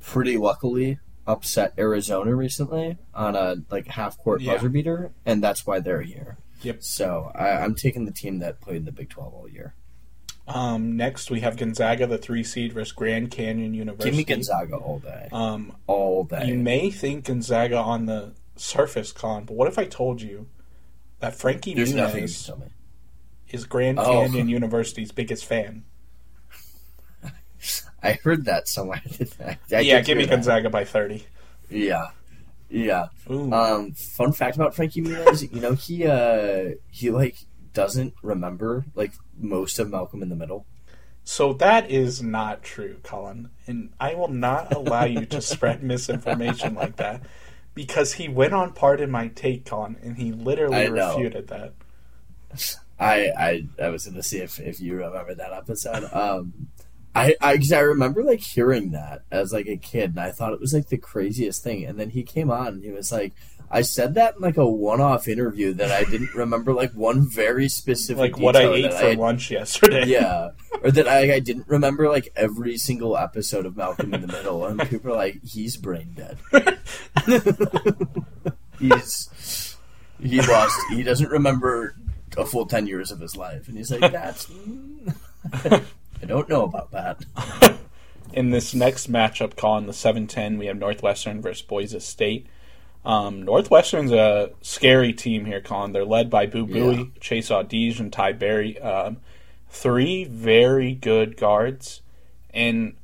pretty 0.00 0.36
luckily 0.36 0.98
upset 1.26 1.74
Arizona 1.78 2.34
recently 2.34 2.96
on 3.14 3.34
a 3.36 3.56
like 3.70 3.86
half 3.88 4.16
court 4.18 4.40
Yeah. 4.40 4.54
buzzer 4.54 4.68
beater, 4.68 5.12
and 5.24 5.42
that's 5.42 5.66
why 5.66 5.80
they're 5.80 6.02
here. 6.02 6.38
Yep. 6.62 6.82
So 6.82 7.30
I, 7.34 7.50
I'm 7.50 7.74
taking 7.74 8.04
the 8.04 8.12
team 8.12 8.38
that 8.38 8.60
played 8.60 8.76
in 8.76 8.84
the 8.84 8.92
Big 8.92 9.10
Twelve 9.10 9.34
all 9.34 9.48
year. 9.48 9.74
Um, 10.48 10.96
next, 10.96 11.28
we 11.30 11.40
have 11.40 11.56
Gonzaga, 11.56 12.06
the 12.06 12.18
three 12.18 12.44
seed, 12.44 12.72
versus 12.72 12.92
Grand 12.92 13.32
Canyon 13.32 13.74
University. 13.74 14.10
Give 14.10 14.16
me 14.16 14.24
Gonzaga 14.24 14.76
all 14.76 15.00
day, 15.00 15.28
Um, 15.32 15.76
all 15.88 16.22
day. 16.22 16.46
you 16.46 16.54
may 16.56 16.88
think 16.90 17.24
Gonzaga 17.24 17.76
on 17.78 18.06
the 18.06 18.32
surface, 18.54 19.10
Colin, 19.10 19.44
but 19.44 19.54
what 19.56 19.66
if 19.66 19.76
I 19.76 19.86
told 19.86 20.22
you 20.22 20.46
that 21.18 21.34
Frankie 21.34 21.74
There's 21.74 21.92
Muniz 21.92 22.44
can 22.46 22.54
tell 22.58 22.64
me. 22.64 22.72
is 23.48 23.64
Grand 23.64 23.98
Oh. 23.98 24.04
Canyon 24.04 24.48
University's 24.60 25.10
biggest 25.10 25.44
fan? 25.44 25.82
I 28.06 28.12
heard 28.22 28.44
that 28.46 28.68
somewhere. 28.68 29.02
I 29.44 29.80
yeah, 29.80 30.00
give 30.00 30.18
me 30.18 30.24
that. 30.24 30.30
Gonzaga 30.30 30.70
by 30.70 30.84
thirty. 30.84 31.24
Yeah, 31.68 32.08
yeah. 32.68 33.06
Ooh. 33.30 33.52
Um, 33.52 33.92
fun 33.92 34.32
fact 34.32 34.56
about 34.56 34.74
Frankie 34.74 35.02
Muniz, 35.02 35.52
you 35.52 35.60
know, 35.60 35.72
he 35.72 36.06
uh 36.06 36.70
he 36.90 37.10
like 37.10 37.36
doesn't 37.72 38.14
remember 38.22 38.86
like 38.94 39.12
most 39.38 39.78
of 39.78 39.90
Malcolm 39.90 40.22
in 40.22 40.28
the 40.28 40.36
Middle. 40.36 40.66
So 41.24 41.52
that 41.54 41.90
is 41.90 42.22
not 42.22 42.62
true, 42.62 42.98
Colin, 43.02 43.50
and 43.66 43.92
I 43.98 44.14
will 44.14 44.28
not 44.28 44.72
allow 44.72 45.04
you 45.04 45.26
to 45.26 45.40
spread 45.40 45.82
misinformation 45.82 46.74
like 46.74 46.96
that 46.96 47.22
because 47.74 48.14
he 48.14 48.28
went 48.28 48.54
on 48.54 48.72
part 48.72 49.00
in 49.00 49.10
my 49.10 49.28
take, 49.28 49.64
Colin, 49.64 49.96
and 50.02 50.16
he 50.16 50.30
literally 50.32 50.76
I 50.76 50.86
refuted 50.86 51.48
that. 51.48 51.74
I 52.98 53.30
I, 53.36 53.66
I 53.82 53.88
was 53.88 54.06
gonna 54.06 54.22
see 54.22 54.38
if, 54.38 54.60
if 54.60 54.80
you 54.80 54.94
remember 54.94 55.34
that 55.34 55.52
episode. 55.52 56.08
Um, 56.12 56.68
I 57.16 57.34
I, 57.40 57.56
cause 57.56 57.72
I 57.72 57.80
remember 57.80 58.22
like 58.22 58.40
hearing 58.40 58.90
that 58.90 59.22
as 59.30 59.52
like 59.52 59.66
a 59.68 59.76
kid, 59.78 60.10
and 60.10 60.20
I 60.20 60.30
thought 60.32 60.52
it 60.52 60.60
was 60.60 60.74
like 60.74 60.88
the 60.88 60.98
craziest 60.98 61.62
thing. 61.64 61.84
And 61.84 61.98
then 61.98 62.10
he 62.10 62.22
came 62.22 62.50
on, 62.50 62.68
and 62.68 62.84
he 62.84 62.90
was 62.90 63.10
like, 63.10 63.32
I 63.70 63.80
said 63.82 64.14
that 64.14 64.36
in 64.36 64.42
like 64.42 64.58
a 64.58 64.68
one-off 64.68 65.26
interview 65.26 65.72
that 65.74 65.90
I 65.90 66.04
didn't 66.08 66.34
remember 66.34 66.74
like 66.74 66.92
one 66.92 67.26
very 67.28 67.68
specific 67.68 68.18
like 68.18 68.38
what 68.38 68.54
I 68.54 68.64
ate 68.64 68.92
for 68.92 69.06
I- 69.06 69.14
lunch 69.14 69.50
yesterday. 69.50 70.04
Yeah, 70.06 70.50
or 70.82 70.90
that 70.90 71.08
I, 71.08 71.34
I 71.36 71.40
didn't 71.40 71.68
remember 71.68 72.08
like 72.10 72.32
every 72.36 72.76
single 72.76 73.16
episode 73.16 73.64
of 73.66 73.76
Malcolm 73.76 74.12
in 74.12 74.20
the 74.20 74.28
Middle, 74.28 74.66
and 74.66 74.78
people 74.88 75.12
are 75.12 75.16
like, 75.16 75.42
"He's 75.42 75.76
brain 75.78 76.14
dead." 76.14 76.38
he's 78.78 79.76
he 80.22 80.40
lost. 80.42 80.78
He 80.90 81.02
doesn't 81.02 81.30
remember 81.30 81.96
a 82.36 82.44
full 82.44 82.66
ten 82.66 82.86
years 82.86 83.10
of 83.10 83.20
his 83.20 83.36
life, 83.36 83.68
and 83.68 83.76
he's 83.78 83.90
like, 83.90 84.12
"That's." 84.12 84.50
I 86.22 86.26
don't 86.26 86.48
know 86.48 86.64
about 86.64 86.90
that. 86.92 87.24
in 88.32 88.50
this 88.50 88.74
next 88.74 89.10
matchup 89.10 89.56
call 89.56 89.78
in 89.78 89.86
the 89.86 89.92
7-10 89.92 90.58
we 90.58 90.66
have 90.66 90.76
northwestern 90.76 91.40
versus 91.40 91.62
boise 91.62 92.00
state 92.00 92.46
um, 93.04 93.42
northwestern's 93.44 94.10
a 94.10 94.50
scary 94.62 95.12
team 95.12 95.44
here 95.44 95.60
colin 95.60 95.92
they're 95.92 96.04
led 96.04 96.28
by 96.28 96.44
boo 96.44 96.66
Buie, 96.66 96.96
Yeah. 96.96 97.04
chase 97.20 97.50
audige 97.50 98.00
and 98.00 98.12
ty 98.12 98.32
berry 98.32 98.78
um, 98.80 99.18
three 99.70 100.24
very 100.24 100.92
good 100.92 101.36
guards 101.36 102.02
and 102.52 102.96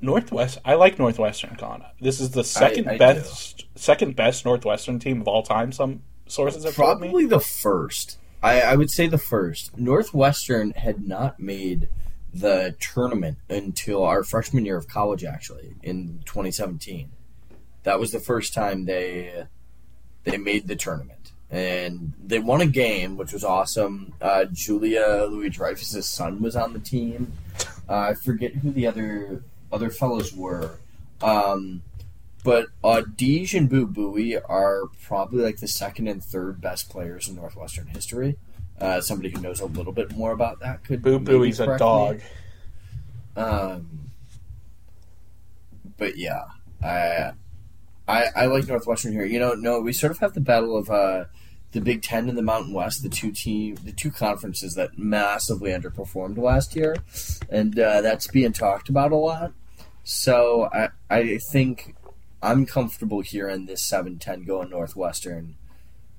northwest 0.00 0.58
i 0.64 0.74
like 0.74 0.98
northwestern 0.98 1.54
colin 1.56 1.82
this 2.00 2.18
is 2.18 2.30
the 2.30 2.42
second 2.44 2.88
I 2.88 2.92
do. 2.92 2.98
best 2.98 3.66
second 3.76 4.16
best 4.16 4.44
northwestern 4.44 4.98
team 4.98 5.20
of 5.20 5.28
all 5.28 5.42
time 5.42 5.70
some 5.70 6.02
sources 6.26 6.64
have 6.64 6.74
told 6.74 7.00
me 7.00 7.08
Probably 7.08 7.26
the 7.26 7.40
first. 7.40 8.18
I, 8.42 8.60
I 8.60 8.76
would 8.76 8.90
say 8.90 9.06
the 9.06 9.18
first. 9.18 9.78
Northwestern 9.78 10.72
had 10.72 11.06
not 11.06 11.38
made 11.38 11.88
the 12.34 12.74
tournament 12.80 13.38
until 13.48 14.04
our 14.04 14.24
freshman 14.24 14.64
year 14.64 14.76
of 14.76 14.88
college, 14.88 15.24
actually, 15.24 15.74
in 15.82 16.20
2017. 16.24 17.10
That 17.84 18.00
was 18.00 18.10
the 18.10 18.20
first 18.20 18.54
time 18.54 18.84
they 18.84 19.46
they 20.24 20.36
made 20.36 20.68
the 20.68 20.76
tournament, 20.76 21.32
and 21.50 22.12
they 22.24 22.38
won 22.38 22.60
a 22.60 22.66
game, 22.66 23.16
which 23.16 23.32
was 23.32 23.42
awesome. 23.42 24.14
Uh, 24.20 24.44
Julia 24.52 25.26
Louis 25.28 25.50
Dreyfus's 25.50 26.08
son 26.08 26.40
was 26.40 26.54
on 26.54 26.72
the 26.72 26.78
team. 26.78 27.32
Uh, 27.88 27.96
I 27.96 28.14
forget 28.14 28.54
who 28.54 28.70
the 28.70 28.86
other 28.86 29.42
other 29.72 29.90
fellows 29.90 30.32
were. 30.32 30.78
Um, 31.20 31.82
but 32.44 32.66
Audige 32.82 33.54
and 33.56 33.68
Boo 33.68 33.86
Buie 33.86 34.40
are 34.48 34.84
probably 35.02 35.42
like 35.42 35.58
the 35.58 35.68
second 35.68 36.08
and 36.08 36.22
third 36.22 36.60
best 36.60 36.90
players 36.90 37.28
in 37.28 37.36
Northwestern 37.36 37.86
history. 37.86 38.36
Uh, 38.80 39.00
somebody 39.00 39.30
who 39.30 39.40
knows 39.40 39.60
a 39.60 39.66
little 39.66 39.92
bit 39.92 40.16
more 40.16 40.32
about 40.32 40.60
that 40.60 40.82
could 40.84 41.02
boo 41.02 41.20
Buie's 41.20 41.60
a 41.60 41.66
correct 41.66 41.80
me. 41.80 41.86
dog 41.86 42.20
Um, 43.36 44.10
but 45.96 46.16
yeah, 46.16 46.44
I, 46.82 47.32
I 48.08 48.24
I 48.34 48.46
like 48.46 48.66
Northwestern 48.66 49.12
here. 49.12 49.24
You 49.24 49.38
know, 49.38 49.54
no, 49.54 49.80
we 49.80 49.92
sort 49.92 50.12
of 50.12 50.18
have 50.18 50.34
the 50.34 50.40
battle 50.40 50.76
of 50.76 50.90
uh, 50.90 51.24
the 51.72 51.80
Big 51.80 52.02
Ten 52.02 52.28
and 52.28 52.36
the 52.36 52.42
Mountain 52.42 52.74
West, 52.74 53.02
the 53.02 53.08
two 53.08 53.32
team, 53.32 53.76
the 53.76 53.92
two 53.92 54.10
conferences 54.10 54.74
that 54.74 54.98
massively 54.98 55.70
underperformed 55.70 56.38
last 56.38 56.76
year, 56.76 56.96
and 57.50 57.78
uh, 57.78 58.00
that's 58.00 58.26
being 58.26 58.52
talked 58.52 58.88
about 58.88 59.12
a 59.12 59.16
lot. 59.16 59.52
So 60.04 60.68
I 60.72 60.88
I 61.08 61.38
think 61.38 61.94
I'm 62.42 62.66
comfortable 62.66 63.20
here 63.20 63.48
in 63.48 63.66
this 63.66 63.82
7-10 63.88 64.46
going 64.46 64.70
Northwestern. 64.70 65.56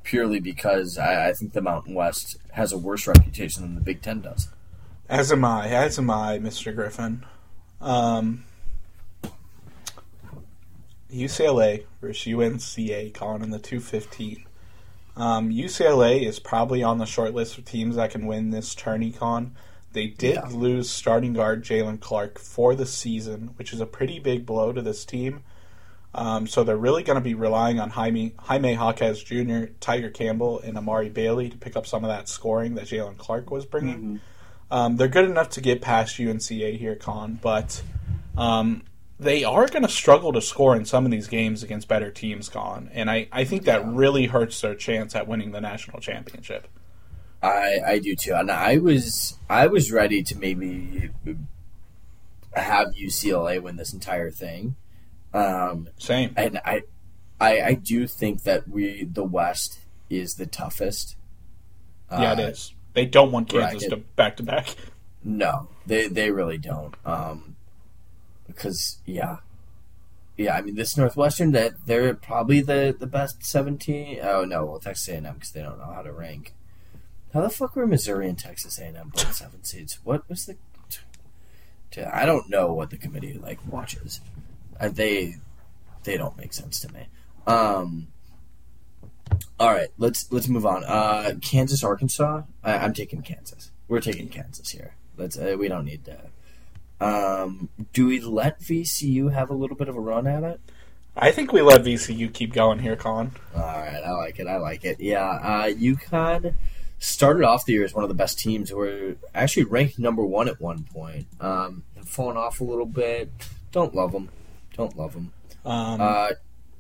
Purely 0.04 0.40
because 0.40 0.98
I, 0.98 1.30
I 1.30 1.34
think 1.34 1.54
the 1.54 1.62
Mountain 1.62 1.94
West 1.96 2.38
has 2.52 2.72
a 2.74 2.78
worse 2.78 3.08
reputation 3.08 3.64
than 3.64 3.76
the 3.76 3.82
Big 3.82 4.02
Ten 4.02 4.22
does. 4.22 4.50
As 5.08 5.32
am 5.32 5.46
I. 5.46 5.68
As 5.70 5.98
am 5.98 6.10
I, 6.10 6.40
Mr. 6.40 6.76
Griffin. 6.76 7.26
Um, 7.80 8.44
UCLA 11.12 11.86
versus 12.02 12.26
UNCA, 12.34 13.14
calling 13.14 13.44
in 13.44 13.52
the 13.52 13.60
215. 13.60 14.46
Um, 15.16 15.52
UCLA 15.52 16.26
is 16.28 16.40
probably 16.40 16.82
on 16.84 16.98
the 16.98 17.06
short 17.06 17.34
list 17.34 17.58
of 17.58 17.66
teams 17.66 17.96
that 17.96 18.12
can 18.12 18.26
win 18.26 18.50
this 18.50 18.74
tourney 18.74 19.12
con. 19.12 19.56
They 19.92 20.08
did 20.08 20.36
Yeah. 20.36 20.48
lose 20.50 20.90
starting 20.90 21.34
guard 21.34 21.64
Jaylen 21.64 22.00
Clark 22.00 22.40
for 22.40 22.74
the 22.74 22.86
season, 22.88 23.52
which 23.58 23.72
is 23.74 23.80
a 23.80 23.86
pretty 23.86 24.20
big 24.20 24.46
blow 24.46 24.74
to 24.74 24.82
this 24.82 25.06
team. 25.06 25.44
Um, 26.16 26.46
so 26.46 26.64
they're 26.64 26.78
really 26.78 27.02
going 27.04 27.16
to 27.16 27.22
be 27.22 27.34
relying 27.34 27.80
on 27.80 27.90
Jaime, 27.90 28.34
Jaime 28.38 28.74
Jaquez 28.74 29.24
Jr., 29.24 29.72
Tyger 29.82 30.14
Campbell, 30.14 30.60
and 30.60 30.78
Amari 30.78 31.10
Bailey 31.10 31.50
to 31.50 31.58
pick 31.58 31.76
up 31.76 31.88
some 31.88 32.04
of 32.04 32.10
that 32.10 32.30
scoring 32.30 32.76
that 32.76 32.86
Jaylen 32.86 33.18
Clark 33.18 33.50
was 33.50 33.66
bringing. 33.66 34.22
Um, 34.70 34.98
they're 34.98 35.08
good 35.08 35.26
enough 35.26 35.50
to 35.52 35.62
get 35.62 35.82
past 35.82 36.18
UNCA 36.18 36.78
here, 36.78 36.96
Con, 36.96 37.40
but 37.42 37.82
um, 38.38 38.84
they 39.20 39.44
are 39.44 39.68
going 39.68 39.82
to 39.84 39.90
struggle 39.90 40.32
to 40.34 40.42
score 40.42 40.76
in 40.76 40.86
some 40.86 41.06
of 41.06 41.12
these 41.12 41.28
games 41.28 41.64
against 41.64 41.88
better 41.88 42.12
teams, 42.12 42.48
Con. 42.50 42.90
And 42.94 43.10
I, 43.10 43.28
I 43.32 43.44
think 43.44 43.64
that 43.66 43.82
Yeah. 43.82 43.92
really 43.94 44.28
hurts 44.28 44.62
their 44.62 44.76
chance 44.76 45.16
at 45.16 45.28
winning 45.28 45.52
the 45.52 45.62
national 45.62 46.00
championship. 46.00 46.68
I 47.42 47.80
I 47.86 48.00
do 48.00 48.16
too, 48.16 48.34
and 48.36 48.50
I 48.50 48.78
was 48.78 49.38
I 49.50 49.68
was 49.68 49.92
ready 49.92 50.24
to 50.24 50.38
maybe 50.40 51.10
have 52.54 52.90
UCLA 52.94 53.62
win 53.62 53.76
this 53.76 53.94
entire 53.94 54.32
thing, 54.32 54.76
um, 55.34 55.90
Same. 55.98 56.34
and 56.38 56.60
I, 56.66 56.84
I 57.40 57.62
I 57.62 57.74
do 57.74 58.08
think 58.08 58.44
that 58.44 58.68
we 58.68 59.04
the 59.04 59.24
West 59.24 59.80
is 60.10 60.36
the 60.36 60.46
toughest. 60.46 61.16
yeah, 62.12 62.34
it 62.34 62.40
Uh, 62.40 62.48
is. 62.50 62.74
They 62.94 63.06
don't 63.06 63.32
want 63.32 63.50
Kansas 63.50 63.88
bracket. 63.88 63.90
to 63.90 63.98
back 64.16 64.38
to 64.38 64.44
back. 64.44 64.76
No, 65.24 65.70
they 65.86 66.08
they 66.08 66.30
really 66.32 66.58
don't. 66.60 66.94
Um, 67.06 67.56
because 68.46 69.00
yeah, 69.06 69.38
yeah. 70.38 70.56
I 70.56 70.62
mean, 70.62 70.76
this 70.76 70.96
Northwestern 70.98 71.54
that 71.54 71.74
they're 71.88 72.14
probably 72.14 72.62
the 72.62 72.96
the 72.98 73.08
best 73.08 73.44
seventeen. 73.44 74.20
Oh 74.22 74.44
no, 74.46 74.66
well 74.66 74.80
Texas 74.80 75.08
A 75.08 75.16
and 75.16 75.26
M 75.26 75.34
because 75.36 75.52
they 75.52 75.64
don't 75.64 75.80
know 75.80 75.92
how 75.94 76.02
to 76.04 76.12
rank. 76.12 76.54
How 77.34 77.42
the 77.42 77.50
fuck 77.50 77.76
were 77.76 77.88
Missouri 77.88 78.30
and 78.30 78.38
Texas 78.38 78.78
A 78.78 78.84
and 78.86 78.98
M 78.98 79.10
both 79.16 79.34
seven 79.34 79.64
seeds? 79.64 79.98
What 80.04 80.30
was 80.30 80.46
the? 80.46 80.56
I 82.12 82.26
don't 82.26 82.50
know 82.50 82.74
what 82.74 82.90
the 82.90 82.98
committee 82.98 83.34
like 83.42 83.60
watches. 83.72 84.20
Uh, 84.84 84.90
they 84.90 85.36
they 86.04 86.18
don't 86.18 86.38
make 86.38 86.54
sense 86.54 86.82
to 86.82 86.92
me. 86.94 87.08
Um. 87.48 88.08
All 89.60 89.72
right, 89.72 89.88
let's 89.98 90.32
let's 90.32 90.50
move 90.50 90.66
on. 90.66 90.84
Uh, 90.84 91.34
Kansas, 91.42 91.84
Arkansas. 91.84 92.42
I, 92.64 92.74
I'm 92.74 92.94
taking 92.94 93.22
Kansas. 93.22 93.72
We're 93.88 94.02
taking 94.02 94.28
Kansas 94.28 94.72
here. 94.72 94.96
Let's. 95.18 95.38
Uh, 95.38 95.56
we 95.58 95.70
don't 95.70 95.86
need 95.86 96.06
to. 96.06 96.20
Um, 97.00 97.70
do 97.94 98.08
we 98.08 98.20
let 98.20 98.60
VCU 98.60 99.34
have 99.34 99.50
a 99.50 99.54
little 99.54 99.76
bit 99.76 99.88
of 99.88 99.96
a 99.96 100.00
run 100.00 100.28
at 100.28 100.44
it? 100.44 100.60
I 101.16 101.32
think 101.32 101.54
we 101.54 101.62
let 101.62 101.84
VCU 101.84 102.34
keep 102.34 102.54
going 102.54 102.80
here, 102.80 102.96
Colin. 102.96 103.32
All 103.56 103.62
right, 103.62 104.02
I 104.04 104.12
like 104.12 104.40
it. 104.40 104.48
I 104.48 104.58
like 104.58 104.84
it. 104.84 105.00
Yeah, 105.00 105.30
uh, 105.30 105.70
UConn 105.70 106.56
started 107.00 107.44
off 107.44 107.66
the 107.66 107.74
year 107.74 107.86
as 107.86 107.94
one 107.94 108.04
of 108.04 108.10
the 108.10 108.16
best 108.16 108.38
teams. 108.38 108.70
Who 108.70 108.78
were 108.78 109.16
actually 109.34 109.64
ranked 109.64 109.98
number 109.98 110.26
one 110.26 110.50
at 110.50 110.60
one 110.60 110.84
point. 110.84 111.28
Um, 111.40 111.84
have 111.96 112.10
fallen 112.10 112.36
off 112.36 112.60
a 112.60 112.66
little 112.66 112.86
bit. 112.86 113.32
Don't 113.72 113.96
love 113.96 114.12
them. 114.12 114.30
Don't 114.76 114.96
love 114.98 115.14
them. 115.14 115.32
Um, 115.66 116.02
Uh, 116.02 116.30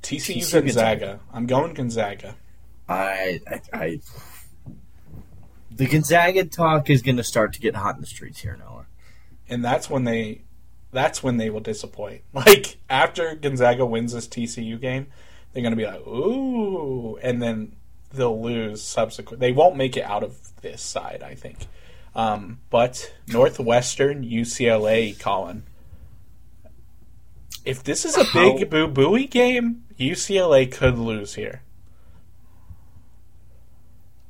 TCU 0.02 0.38
TCU 0.40 0.62
Gonzaga. 0.62 1.20
I'm 1.32 1.46
going 1.46 1.74
Gonzaga. 1.74 2.36
I, 2.90 3.40
I, 3.48 3.62
I, 3.74 4.00
the 5.72 5.88
Gonzaga 5.88 6.46
talk 6.46 6.90
is 6.90 7.02
going 7.02 7.18
to 7.18 7.24
start 7.24 7.54
to 7.54 7.60
get 7.60 7.76
hot 7.76 7.96
in 7.96 8.02
the 8.02 8.08
streets 8.08 8.40
here, 8.42 8.58
Noah. 8.58 8.86
and 9.50 9.64
that's 9.64 9.90
when 9.90 10.04
they 10.04 10.42
that's 10.92 11.24
when 11.24 11.38
they 11.38 11.50
will 11.50 11.60
disappoint. 11.62 12.22
Like 12.34 12.78
after 12.90 13.36
Gonzaga 13.36 13.86
wins 13.86 14.14
this 14.14 14.28
TCU 14.28 14.80
game, 14.80 15.08
they're 15.54 15.64
going 15.64 15.72
to 15.72 15.78
be 15.78 15.86
like, 15.86 16.06
"Ooh," 16.06 17.18
and 17.18 17.42
then 17.42 17.76
they'll 18.12 18.40
lose 18.42 18.82
subsequent. 18.84 19.40
They 19.40 19.52
won't 19.52 19.76
make 19.78 19.96
it 19.98 20.04
out 20.04 20.24
of 20.24 20.38
this 20.62 20.82
side, 20.82 21.24
I 21.26 21.36
think. 21.36 21.66
Um, 22.16 22.60
but 22.70 23.12
Northwestern, 23.28 24.24
UCLA, 24.24 25.18
Colin. 25.20 25.64
If 27.66 27.84
this 27.84 28.04
is 28.06 28.18
a 28.18 28.24
How- 28.24 28.58
big 28.58 28.70
Boo 28.70 28.88
Buie 28.88 29.30
game, 29.30 29.84
UCLA 29.98 30.70
could 30.70 30.98
lose 30.98 31.36
here. 31.36 31.62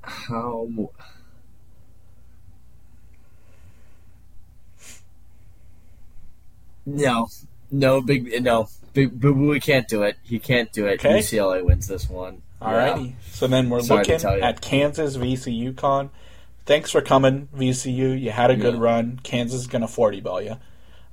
How? 0.01 0.67
No, 6.85 7.27
no, 7.71 8.01
big 8.01 8.43
no, 8.43 8.67
Boo 8.93 9.09
Boo. 9.09 9.51
He 9.51 9.59
can't 9.59 9.87
do 9.87 10.03
it. 10.03 10.17
He 10.23 10.39
can't 10.39 10.71
do 10.71 10.85
it. 10.87 10.99
Okay. 11.05 11.19
UCLA 11.19 11.63
wins 11.63 11.87
this 11.87 12.09
one. 12.09 12.41
Alrighty. 12.61 13.13
So 13.31 13.47
then 13.47 13.69
we're 13.69 13.81
Sorry 13.81 14.05
looking 14.05 14.25
at 14.41 14.61
Kansas 14.61 15.17
VCU 15.17 15.75
con. 15.75 16.09
Thanks 16.65 16.91
for 16.91 17.01
coming, 17.01 17.49
VCU. 17.55 18.19
You 18.21 18.31
had 18.31 18.51
a 18.51 18.55
good 18.55 18.75
Yeah. 18.75 18.79
run. 18.81 19.19
Kansas 19.23 19.61
is 19.61 19.67
gonna 19.67 19.87
forty 19.87 20.21
ball 20.21 20.41
you. 20.41 20.57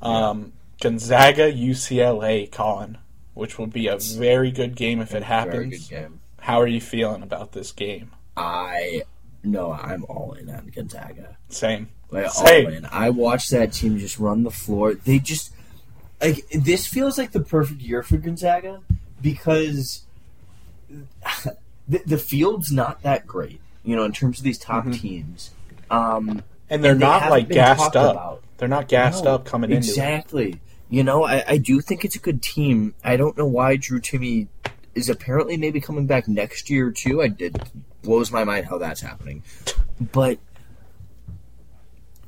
Um, 0.02 0.52
Gonzaga 0.80 1.52
UCLA 1.52 2.50
con, 2.50 2.98
which 3.34 3.58
will 3.58 3.66
be 3.66 3.86
a 3.86 3.96
very 3.98 4.50
good 4.50 4.74
game 4.76 5.00
if 5.00 5.08
it 5.10 5.12
Very 5.12 5.24
happens. 5.24 5.88
good 5.88 5.94
game. 5.94 6.20
How 6.40 6.60
are 6.60 6.66
you 6.66 6.80
feeling 6.80 7.22
about 7.22 7.52
this 7.52 7.70
game? 7.72 8.10
I 8.36 9.02
no, 9.42 9.72
I'm 9.72 10.04
all 10.08 10.32
in 10.32 10.48
on 10.50 10.68
Gonzaga. 10.74 11.36
Same. 11.48 11.88
Like 12.10 12.30
Same. 12.30 12.66
all 12.66 12.72
in. 12.72 12.86
I 12.90 13.10
watched 13.10 13.50
that 13.50 13.72
team 13.72 13.98
just 13.98 14.18
run 14.18 14.42
the 14.42 14.50
floor. 14.50 14.94
They 14.94 15.18
just 15.18 15.52
like 16.20 16.46
this 16.48 16.86
feels 16.86 17.18
like 17.18 17.32
the 17.32 17.40
perfect 17.40 17.80
year 17.82 18.02
for 18.02 18.16
Gonzaga 18.16 18.80
because 19.20 20.04
the, 21.88 22.02
the 22.06 22.18
field's 22.18 22.72
not 22.72 23.02
that 23.02 23.26
great, 23.26 23.60
you 23.84 23.96
know, 23.96 24.04
in 24.04 24.12
terms 24.12 24.38
of 24.38 24.44
these 24.44 24.58
top 24.58 24.90
teams. 24.92 25.50
Um, 25.90 26.42
and 26.68 26.82
they're 26.84 26.92
and 26.92 27.00
they 27.00 27.06
not 27.06 27.30
like 27.30 27.48
gassed 27.48 27.96
up. 27.96 28.14
about. 28.16 28.42
They're 28.58 28.68
not 28.68 28.88
gassed 28.88 29.24
No, 29.24 29.36
up 29.36 29.44
coming 29.46 29.70
into 29.70 29.88
exactly. 29.88 30.60
You 30.90 31.04
know, 31.04 31.24
I, 31.24 31.44
I 31.46 31.56
do 31.58 31.80
think 31.80 32.04
it's 32.04 32.16
a 32.16 32.20
good 32.20 32.42
team. 32.42 32.94
I 33.04 33.16
don't 33.16 33.38
know 33.38 33.46
why 33.46 33.76
Drew 33.76 34.00
Timme 34.00 34.48
is 34.94 35.08
apparently 35.08 35.56
maybe 35.56 35.80
coming 35.80 36.06
back 36.06 36.26
next 36.26 36.68
year 36.68 36.90
too. 36.90 37.22
I 37.22 37.28
did 37.28 37.56
blows 38.02 38.32
my 38.32 38.42
mind 38.44 38.66
how 38.66 38.78
that's 38.78 39.00
happening, 39.00 39.42
but 40.00 40.38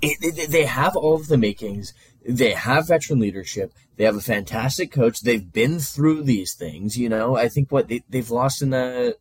it, 0.01 0.19
it- 0.23 0.51
they 0.51 0.65
have 0.65 0.97
all 0.97 1.15
of 1.17 1.29
the 1.29 1.37
makings. 1.39 1.93
They 2.25 2.53
have 2.53 2.89
veteran 2.89 3.19
leadership. 3.19 3.73
They 3.97 4.05
have 4.05 4.17
a 4.17 4.21
fantastic 4.21 4.93
coach. 4.93 5.21
They've 5.21 5.53
been 5.53 5.79
through 5.81 6.23
these 6.23 6.55
things. 6.55 6.97
You 6.97 7.09
know, 7.09 7.37
I 7.37 7.49
think 7.49 7.71
what 7.73 7.89
they, 7.89 8.03
they've 8.09 8.31
lost 8.31 8.63
in 8.63 8.71
the 8.71 9.17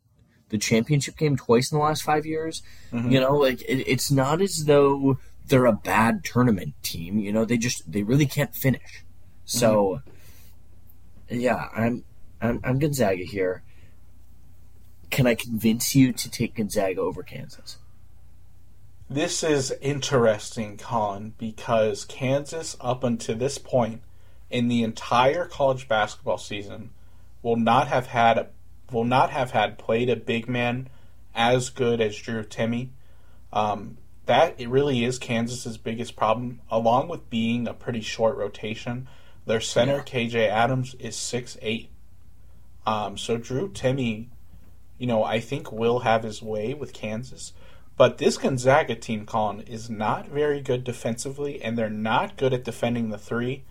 the 0.50 0.58
championship 0.58 1.18
game 1.18 1.38
twice 1.38 1.72
in 1.72 1.78
the 1.78 1.84
last 1.84 2.04
five 2.04 2.26
years. 2.26 2.62
Mm-hmm. 2.92 3.10
You 3.12 3.20
know, 3.22 3.36
like 3.38 3.62
it, 3.64 3.84
it's 3.90 4.12
not 4.12 4.42
as 4.42 4.66
though 4.66 5.18
they're 5.48 5.66
a 5.66 5.74
bad 5.74 6.24
tournament 6.24 6.74
team. 6.84 7.18
You 7.20 7.32
know, 7.34 7.44
they 7.46 7.58
just 7.58 7.90
they 7.92 8.04
really 8.04 8.26
can't 8.28 8.54
finish. 8.54 9.04
So, 9.46 10.02
yeah, 11.30 11.70
I'm 11.76 12.04
I'm 12.42 12.60
I'm 12.64 12.80
Gonzaga 12.80 13.24
here. 13.24 13.64
Can 15.10 15.28
I 15.28 15.36
convince 15.36 15.94
you 15.94 16.14
to 16.14 16.32
take 16.32 16.56
Gonzaga 16.56 17.02
over 17.02 17.22
Kansas? 17.22 17.78
This 19.10 19.44
is 19.44 19.74
interesting, 19.82 20.78
Colin, 20.78 21.34
because 21.38 22.06
Kansas, 22.06 22.78
up 22.80 23.04
until 23.04 23.36
this 23.36 23.58
point 23.58 24.04
in 24.50 24.70
the 24.70 24.84
entire 24.84 25.46
college 25.46 25.90
basketball 25.90 26.38
season, 26.38 26.92
will 27.42 27.58
not 27.58 27.90
have 27.90 28.08
had 28.08 28.38
a 28.38 28.48
will 28.90 29.04
not 29.04 29.32
have 29.32 29.52
had 29.52 29.78
played 29.78 30.10
a 30.10 30.16
big 30.16 30.48
man 30.48 30.88
as 31.36 31.70
good 31.70 32.00
as 32.00 32.16
Drew 32.16 32.44
Timme. 32.44 32.90
Um, 33.52 33.98
that 34.28 34.56
it 34.58 34.70
really 34.70 35.04
is 35.04 35.20
Kansas's 35.20 35.78
biggest 35.78 36.16
problem, 36.16 36.62
along 36.70 37.10
with 37.10 37.30
being 37.30 37.68
a 37.68 37.74
pretty 37.74 38.02
short 38.02 38.38
rotation. 38.38 39.10
Their 39.52 39.60
center 39.60 40.00
KJ 40.00 40.48
Adams 40.48 40.96
is 40.98 41.18
six 41.18 41.58
eight. 41.62 41.90
Um, 42.88 43.18
so 43.18 43.36
Drew 43.36 43.70
Timme, 43.70 44.28
you 44.98 45.06
know, 45.08 45.26
I 45.26 45.42
think 45.42 45.74
will 45.74 46.00
have 46.00 46.24
his 46.24 46.42
way 46.42 46.74
with 46.74 46.94
Kansas. 46.94 47.52
But 47.98 48.18
this 48.18 48.38
Gonzaga 48.38 48.96
team, 48.96 49.26
Colin, 49.26 49.60
is 49.60 49.90
not 49.90 50.30
very 50.30 50.62
good 50.62 50.86
defensively, 50.86 51.62
and 51.62 51.78
they're 51.78 51.90
not 51.90 52.38
good 52.38 52.54
at 52.54 52.64
defending 52.64 53.10
the 53.10 53.18
three. 53.18 53.66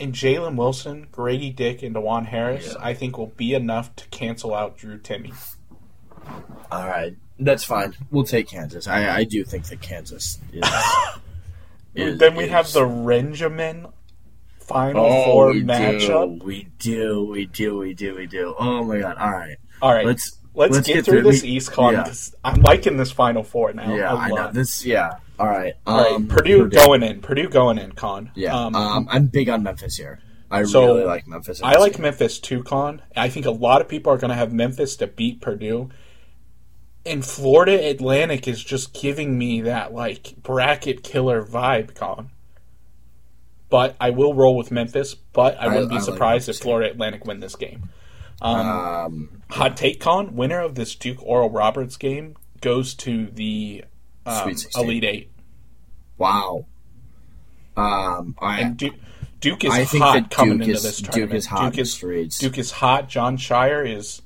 And 0.00 0.14
Jalen 0.14 0.56
Wilson, 0.56 1.08
Grady 1.12 1.50
Dick, 1.50 1.82
and 1.82 1.94
Dajuan 1.94 2.24
Harris, 2.24 2.68
Yeah. 2.68 2.74
I 2.80 2.94
think, 2.94 3.18
will 3.18 3.34
be 3.36 3.52
enough 3.52 3.94
to 3.96 4.08
cancel 4.08 4.54
out 4.54 4.78
Drew 4.78 4.98
Timme. 4.98 5.34
All 6.72 6.88
right, 6.88 7.14
that's 7.38 7.64
fine. 7.64 7.94
We'll 8.10 8.24
take 8.24 8.48
Kansas. 8.48 8.88
I 8.88 9.14
I 9.18 9.24
do 9.24 9.44
think 9.44 9.66
that 9.66 9.82
Kansas 9.82 10.38
is. 10.54 10.64
is- 11.94 12.18
then 12.18 12.34
we 12.34 12.44
is- 12.44 12.50
have 12.50 12.72
the 12.72 12.80
Renjamin 12.80 13.92
Final 14.66 15.04
oh, 15.06 15.24
Four 15.24 15.52
matchup. 15.52 16.40
Do, 16.40 16.44
we 16.44 16.68
do, 16.78 17.24
we 17.26 17.46
do, 17.46 17.78
we 17.78 17.94
do, 17.94 18.14
we 18.14 18.26
do. 18.26 18.54
Oh 18.58 18.84
my 18.84 18.98
god! 19.00 19.16
All 19.18 19.30
right, 19.30 19.56
All 19.82 19.92
right, 19.92 20.06
let's 20.06 20.38
let's, 20.54 20.74
let's 20.74 20.86
get, 20.86 20.94
get 20.94 21.04
through 21.04 21.22
through- 21.22 21.30
this 21.32 21.42
we- 21.42 21.50
East 21.50 21.72
Con 21.72 21.94
yeah. 21.94 22.12
I'm 22.44 22.60
liking 22.62 22.96
this 22.96 23.12
Final 23.12 23.42
Four 23.42 23.72
now. 23.72 23.94
yeah, 23.94 24.12
I 24.14 24.28
know 24.28 24.50
this. 24.52 24.84
Yeah, 24.84 25.18
all 25.38 25.46
right. 25.48 25.74
All 25.86 26.02
right, 26.02 26.12
um, 26.12 26.28
Purdue, 26.28 26.68
going 26.68 27.02
in. 27.02 27.20
Purdue 27.20 27.48
going 27.48 27.78
in, 27.78 27.92
Con. 27.92 28.30
Yeah, 28.34 28.54
Um, 28.56 28.74
um, 28.74 29.08
I'm 29.10 29.26
big 29.26 29.48
on 29.48 29.62
Memphis 29.62 29.96
here. 29.96 30.20
I 30.50 30.62
So, 30.62 30.86
really 30.86 31.04
like 31.04 31.26
Memphis. 31.26 31.60
I 31.62 31.76
like 31.78 31.94
game. 31.94 32.02
Memphis 32.02 32.38
too, 32.38 32.62
Con. 32.62 33.02
I 33.16 33.28
think 33.28 33.46
a 33.46 33.50
lot 33.50 33.80
of 33.80 33.88
people 33.88 34.12
are 34.12 34.18
going 34.18 34.28
to 34.30 34.36
have 34.36 34.52
Memphis 34.52 34.94
to 34.96 35.06
beat 35.08 35.40
Purdue. 35.40 35.90
And 37.04 37.24
Florida 37.24 37.88
Atlantic 37.90 38.46
is 38.48 38.62
just 38.62 38.92
giving 38.94 39.36
me 39.38 39.60
that 39.62 39.92
like 39.92 40.34
bracket 40.42 41.02
killer 41.02 41.42
vibe, 41.44 41.94
Con. 41.94 42.30
But 43.68 43.96
I 44.00 44.10
will 44.10 44.32
roll 44.34 44.56
with 44.56 44.70
Memphis. 44.70 45.14
But 45.14 45.56
I 45.60 45.64
I- 45.64 45.68
wouldn't 45.68 45.86
I 45.86 45.88
be 45.88 45.94
like 45.96 46.04
surprised 46.04 46.46
Memphis, 46.48 46.58
if 46.58 46.62
Florida 46.62 46.90
Atlantic 46.90 47.24
win 47.24 47.40
this 47.40 47.56
game. 47.56 47.90
Um, 48.42 48.60
Um, 48.68 49.42
hot 49.50 49.76
take, 49.76 49.98
Con. 50.00 50.36
Winner 50.36 50.60
of 50.60 50.74
this 50.74 50.94
Duke 50.94 51.22
Oral 51.22 51.50
Roberts 51.50 51.96
game 51.96 52.36
goes 52.60 52.94
to 52.94 53.26
the 53.26 53.84
um, 54.26 54.54
Elite 54.76 55.04
Eight. 55.04 55.30
wow. 56.18 56.66
Um, 57.76 58.36
I 58.40 58.60
And 58.60 58.76
Duke, 58.76 58.94
Duke 59.40 59.64
is 59.64 59.72
I 59.72 59.84
think 59.84 60.02
hot 60.02 60.30
coming 60.30 60.58
Duke 60.58 60.68
into 60.68 60.76
is 60.76 60.82
this 60.82 60.98
Duke 60.98 61.10
tournament. 61.12 61.34
is 61.38 61.46
hot 61.46 61.72
Duke 61.74 61.78
is. 61.78 62.38
Duke 62.38 62.58
is 62.58 62.70
hot. 62.70 63.08
Jon 63.08 63.36
Scheyer 63.36 63.86
is, 63.86 64.22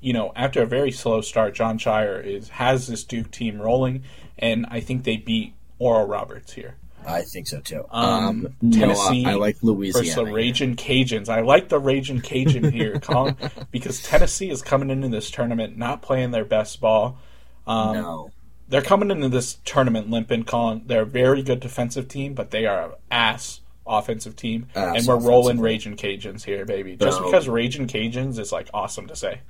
you 0.00 0.12
know, 0.12 0.32
after 0.34 0.62
a 0.62 0.66
very 0.66 0.90
slow 0.90 1.20
start, 1.20 1.54
Jon 1.54 1.78
Scheyer 1.78 2.24
is 2.24 2.48
has 2.50 2.86
this 2.86 3.04
Duke 3.04 3.30
team 3.30 3.60
rolling, 3.60 4.02
and 4.38 4.66
I 4.70 4.80
think 4.80 5.04
they 5.04 5.16
beat 5.18 5.54
Oral 5.78 6.06
Roberts 6.06 6.52
here. 6.54 6.76
I 7.06 7.22
think 7.22 7.46
so 7.46 7.60
too. 7.60 7.84
Um, 7.90 8.04
Um, 8.24 8.56
no, 8.62 8.78
Tennessee 8.78 9.24
I, 9.26 9.32
I 9.32 9.34
like 9.34 9.56
Versus 9.56 9.64
Louisiana. 9.64 10.24
the 10.24 10.32
Raging 10.32 10.76
Cajuns. 10.76 11.28
I 11.28 11.40
like 11.40 11.68
the 11.68 11.78
Raging 11.78 12.20
Cajun 12.20 12.72
here, 12.72 12.98
Colin, 13.02 13.36
because 13.70 14.02
Tennessee 14.02 14.50
is 14.50 14.62
coming 14.62 14.90
into 14.90 15.08
this 15.08 15.30
tournament 15.30 15.76
not 15.76 16.02
playing 16.02 16.30
their 16.30 16.44
best 16.44 16.80
ball. 16.80 17.18
Um, 17.66 17.94
no, 17.94 18.30
They're 18.68 18.82
coming 18.82 19.10
into 19.10 19.28
this 19.28 19.58
tournament 19.64 20.10
limping, 20.10 20.44
Colin. 20.44 20.82
They're 20.86 21.02
a 21.02 21.06
very 21.06 21.42
good 21.42 21.60
defensive 21.60 22.08
team, 22.08 22.34
but 22.34 22.50
they 22.50 22.66
are 22.66 22.86
an 22.86 22.92
ass 23.10 23.60
offensive 23.86 24.34
team. 24.36 24.68
Ass 24.74 24.96
and 24.98 25.06
we're 25.06 25.16
rolling 25.16 25.58
offensively. 25.58 25.62
Raging 25.64 25.96
Cajuns 25.96 26.44
here, 26.44 26.64
baby. 26.64 26.96
Just 26.96 27.20
No. 27.20 27.26
because 27.26 27.48
Raging 27.48 27.86
Cajuns 27.86 28.38
is 28.38 28.50
like 28.52 28.68
awesome 28.72 29.06
to 29.08 29.16
say. 29.16 29.40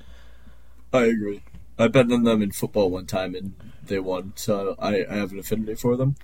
I 0.92 1.04
agree. 1.04 1.42
I 1.78 1.88
bet 1.88 2.10
on 2.10 2.22
them 2.24 2.42
in 2.42 2.52
football 2.52 2.90
one 2.90 3.06
time 3.06 3.34
and 3.34 3.54
they 3.86 3.98
won, 3.98 4.32
so 4.36 4.76
I, 4.78 5.04
I 5.10 5.14
have 5.16 5.32
an 5.32 5.38
affinity 5.40 5.74
for 5.74 5.96
them. 5.96 6.14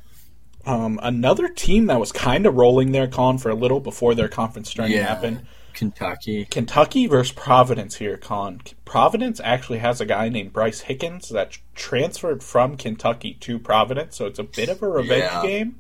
Um, 0.67 1.01
another 1.03 1.49
team 1.49 1.87
that 1.87 1.99
was 2.01 2.13
kind 2.13 2.45
of 2.47 2.55
rolling 2.55 2.93
their 2.93 3.07
con 3.07 3.39
for 3.39 3.49
a 3.51 3.55
little 3.55 3.81
before 3.81 4.15
their 4.15 4.29
conference 4.29 4.73
tournament 4.75 5.01
Yeah. 5.01 5.09
happened. 5.09 5.47
Kentucky. 5.73 6.45
Kentucky 6.45 7.07
versus 7.07 7.33
Providence 7.33 7.97
here, 7.97 8.17
Con. 8.19 8.61
Providence 8.85 9.41
actually 9.43 9.79
has 9.79 10.01
a 10.01 10.05
guy 10.05 10.29
named 10.29 10.53
Bryce 10.53 10.83
Hopkins 10.83 11.29
that 11.31 11.57
transferred 11.75 12.43
from 12.43 12.77
Kentucky 12.77 13.35
to 13.41 13.59
Providence, 13.59 14.17
so 14.17 14.27
it's 14.27 14.39
a 14.39 14.45
bit 14.45 14.69
of 14.69 14.83
a 14.83 14.89
revenge 14.89 15.23
Yeah. 15.23 15.43
game. 15.43 15.77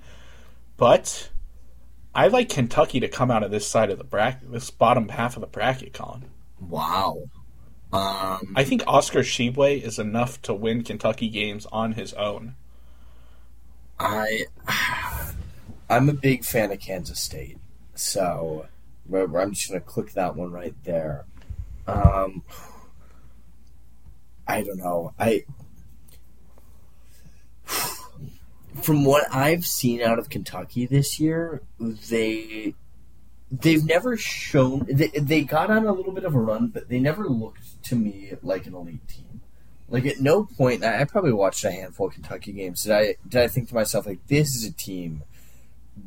But 0.77 1.29
I 2.15 2.29
like 2.29 2.49
Kentucky 2.49 3.01
to 3.01 3.09
come 3.09 3.31
out 3.31 3.43
of 3.43 3.51
this 3.51 3.67
side 3.67 3.91
of 3.91 3.99
the 3.99 4.05
bracket, 4.05 4.51
this 4.51 4.71
bottom 4.71 5.09
half 5.11 5.37
of 5.37 5.43
the 5.43 5.47
bracket, 5.49 5.93
Con. 5.93 6.25
Wow. 6.61 7.25
Um, 7.93 8.53
I 8.57 8.65
think 8.65 8.83
Oscar 8.87 9.21
Tshiebwe 9.21 9.83
is 9.83 9.99
enough 9.99 10.41
to 10.43 10.55
win 10.55 10.85
Kentucky 10.85 11.29
games 11.29 11.67
on 11.73 11.93
his 11.93 12.15
own. 12.15 12.55
I 14.01 14.47
I'm 15.91 16.09
a 16.09 16.15
big 16.15 16.45
fan 16.45 16.73
of 16.73 16.81
Kansas 16.81 17.21
State, 17.21 17.59
so 17.95 18.67
I'm 19.13 19.53
just 19.53 19.69
gonna 19.69 19.81
click 19.81 20.13
that 20.13 20.37
one 20.37 20.51
right 20.51 20.75
there. 20.85 21.27
Um, 21.87 22.43
I 24.49 24.63
don't 24.63 24.79
know. 24.79 25.13
I 25.19 25.45
from 28.83 29.05
what 29.05 29.27
I've 29.35 29.67
seen 29.67 30.01
out 30.01 30.19
of 30.19 30.31
Kentucky 30.31 30.87
this 30.87 31.21
year, 31.21 31.61
they 31.79 32.75
they've 33.51 33.85
never 33.85 34.17
shown 34.17 34.87
they, 34.89 35.09
they 35.09 35.43
got 35.43 35.71
on 35.71 35.85
a 35.85 35.93
little 35.93 36.13
bit 36.13 36.25
of 36.25 36.35
a 36.35 36.41
run, 36.41 36.69
but 36.69 36.89
they 36.89 37.01
never 37.01 37.29
looked 37.29 37.83
to 37.85 37.97
me 37.97 38.33
like 38.43 38.67
an 38.67 38.75
elite 38.75 39.07
team. 39.09 39.30
Like 39.91 40.07
at 40.07 40.21
no 40.21 40.45
point, 40.45 40.85
I 40.85 41.01
I 41.01 41.05
probably 41.05 41.33
watched 41.33 41.65
a 41.65 41.71
handful 41.71 42.07
of 42.07 42.15
Kentucky 42.15 42.53
games. 42.53 42.85
Did 42.85 42.93
I 42.93 43.17
did 43.29 43.43
I 43.43 43.49
think 43.49 43.69
to 43.69 43.75
myself 43.75 44.07
like 44.07 44.25
this 44.29 44.55
is 44.55 44.65
a 44.65 44.73
team 44.73 45.23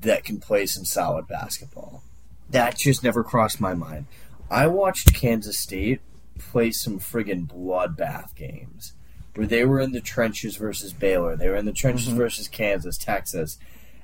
that 0.01 0.23
can 0.23 0.39
play 0.39 0.65
some 0.65 0.85
solid 0.85 1.27
basketball? 1.27 2.01
That 2.49 2.77
just 2.77 3.03
never 3.03 3.23
crossed 3.23 3.59
my 3.59 3.73
mind. 3.73 4.05
I 4.49 4.67
watched 4.67 5.13
Kansas 5.13 5.57
State 5.59 6.01
play 6.39 6.71
some 6.71 6.99
friggin' 6.99 7.47
bloodbath 7.47 8.35
games 8.35 8.93
where 9.35 9.47
they 9.47 9.65
were 9.65 9.79
in 9.79 9.91
the 9.91 10.01
trenches 10.01 10.55
versus 10.57 10.93
Baylor. 10.93 11.35
They 11.35 11.49
were 11.49 11.55
in 11.55 11.65
the 11.65 11.71
trenches 11.73 12.09
Mhm. 12.09 12.17
versus 12.17 12.47
Kansas, 12.47 12.97
Texas, 12.97 13.57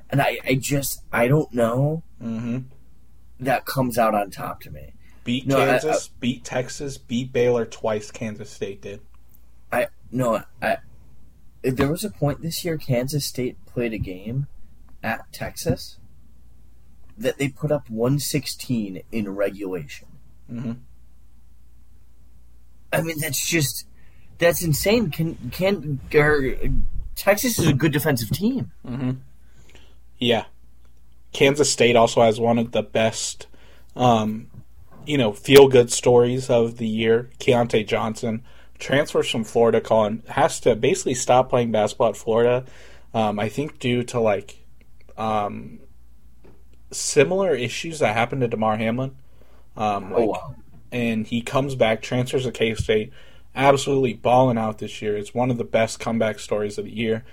and 0.10 0.22
I, 0.22 0.40
I 0.46 0.56
just 0.56 1.02
I 1.12 1.28
don't 1.28 1.54
know 1.54 2.04
Mm-hmm. 2.22 2.60
that 3.40 3.66
comes 3.66 3.98
out 3.98 4.14
on 4.16 4.30
top 4.32 4.60
to 4.62 4.72
me. 4.72 4.94
Beat 5.24 5.48
No, 5.48 5.58
I- 5.62 5.66
Kansas, 5.68 6.10
beat 6.20 6.44
Texas, 6.44 6.98
beat 6.98 7.32
Baylor 7.32 7.66
twice. 7.66 8.12
Kansas 8.12 8.50
State 8.50 8.82
did. 8.82 9.00
I 9.72 9.88
no, 10.12 10.44
I. 10.62 10.78
There 11.62 11.90
was 11.90 12.04
a 12.04 12.10
point 12.10 12.42
this 12.42 12.64
year 12.64 12.78
Kansas 12.78 13.26
State 13.26 13.58
played 13.66 13.94
a 13.94 13.98
game 13.98 14.48
at 15.04 15.32
Texas 15.32 15.98
that 17.18 17.38
they 17.38 17.50
put 17.50 17.72
up 17.72 17.90
116 17.90 19.02
in 19.12 19.30
regulation. 19.36 20.08
Mm-hmm. 20.50 20.72
I 22.94 23.02
mean, 23.02 23.20
that's 23.20 23.46
just 23.46 23.86
that's 24.38 24.64
insane. 24.64 25.12
Can 25.12 25.52
can 25.52 26.00
er, 26.16 26.56
Texas 27.16 27.60
is 27.60 27.68
a 27.68 27.74
good 27.74 27.92
defensive 27.92 28.30
team. 28.30 28.72
Mm-hmm. 28.86 29.12
Yeah. 30.18 30.46
Kansas 31.32 31.72
State 31.72 31.96
also 31.96 32.22
has 32.22 32.40
one 32.40 32.58
of 32.58 32.72
the 32.72 32.82
best 32.82 33.48
um, 33.96 34.50
you 35.06 35.18
know, 35.18 35.34
feel 35.34 35.68
good 35.68 35.92
stories 35.92 36.50
of 36.50 36.78
the 36.78 36.88
year. 36.88 37.30
Keyontae 37.40 37.88
Johnson 37.88 38.44
transfers 38.80 39.30
from 39.30 39.44
Florida. 39.44 39.82
Colin 39.82 40.24
has 40.30 40.60
to 40.62 40.76
basically 40.76 41.14
stop 41.14 41.50
playing 41.50 41.72
basketball 41.72 42.10
at 42.10 42.18
Florida. 42.18 42.66
Um, 43.14 43.40
I 43.40 43.50
think 43.50 43.80
due 43.80 44.04
to 44.04 44.20
like 44.20 44.66
um, 45.18 45.80
similar 46.92 47.54
issues 47.54 48.00
that 48.00 48.16
happened 48.16 48.42
to 48.42 48.48
Damar 48.48 48.78
Hamlin. 48.78 49.16
Um, 49.78 50.12
like, 50.12 50.22
oh 50.24 50.26
wow. 50.26 50.56
and 50.92 51.28
he 51.28 51.42
comes 51.42 51.76
back, 51.76 52.02
transfers 52.02 52.44
to 52.44 52.52
K 52.52 52.74
State, 52.76 53.12
absolutely 53.56 54.14
balling 54.14 54.58
out 54.58 54.80
this 54.80 55.02
year. 55.02 55.16
It's 55.16 55.34
one 55.34 55.52
of 55.52 55.58
the 55.58 55.64
best 55.64 56.00
comeback 56.00 56.40
stories 56.40 56.78
of 56.78 56.86
the 56.86 56.96
year. 56.96 57.24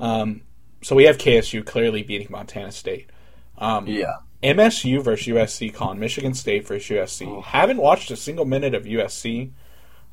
Um, 0.00 0.42
so 0.82 0.96
we 0.96 1.04
have 1.04 1.18
KSU 1.18 1.64
clearly 1.64 2.02
beating 2.02 2.28
Montana 2.30 2.72
State. 2.72 3.10
Um, 3.58 3.86
Yeah. 3.86 4.16
MSU 4.42 5.00
versus 5.04 5.28
USC, 5.28 5.72
Con 5.72 6.00
Michigan 6.00 6.34
State 6.34 6.66
versus 6.66 6.88
USC. 6.90 7.28
Oh. 7.28 7.42
Haven't 7.42 7.76
watched 7.76 8.10
a 8.10 8.16
single 8.16 8.44
minute 8.44 8.74
of 8.74 8.84
USC, 8.84 9.52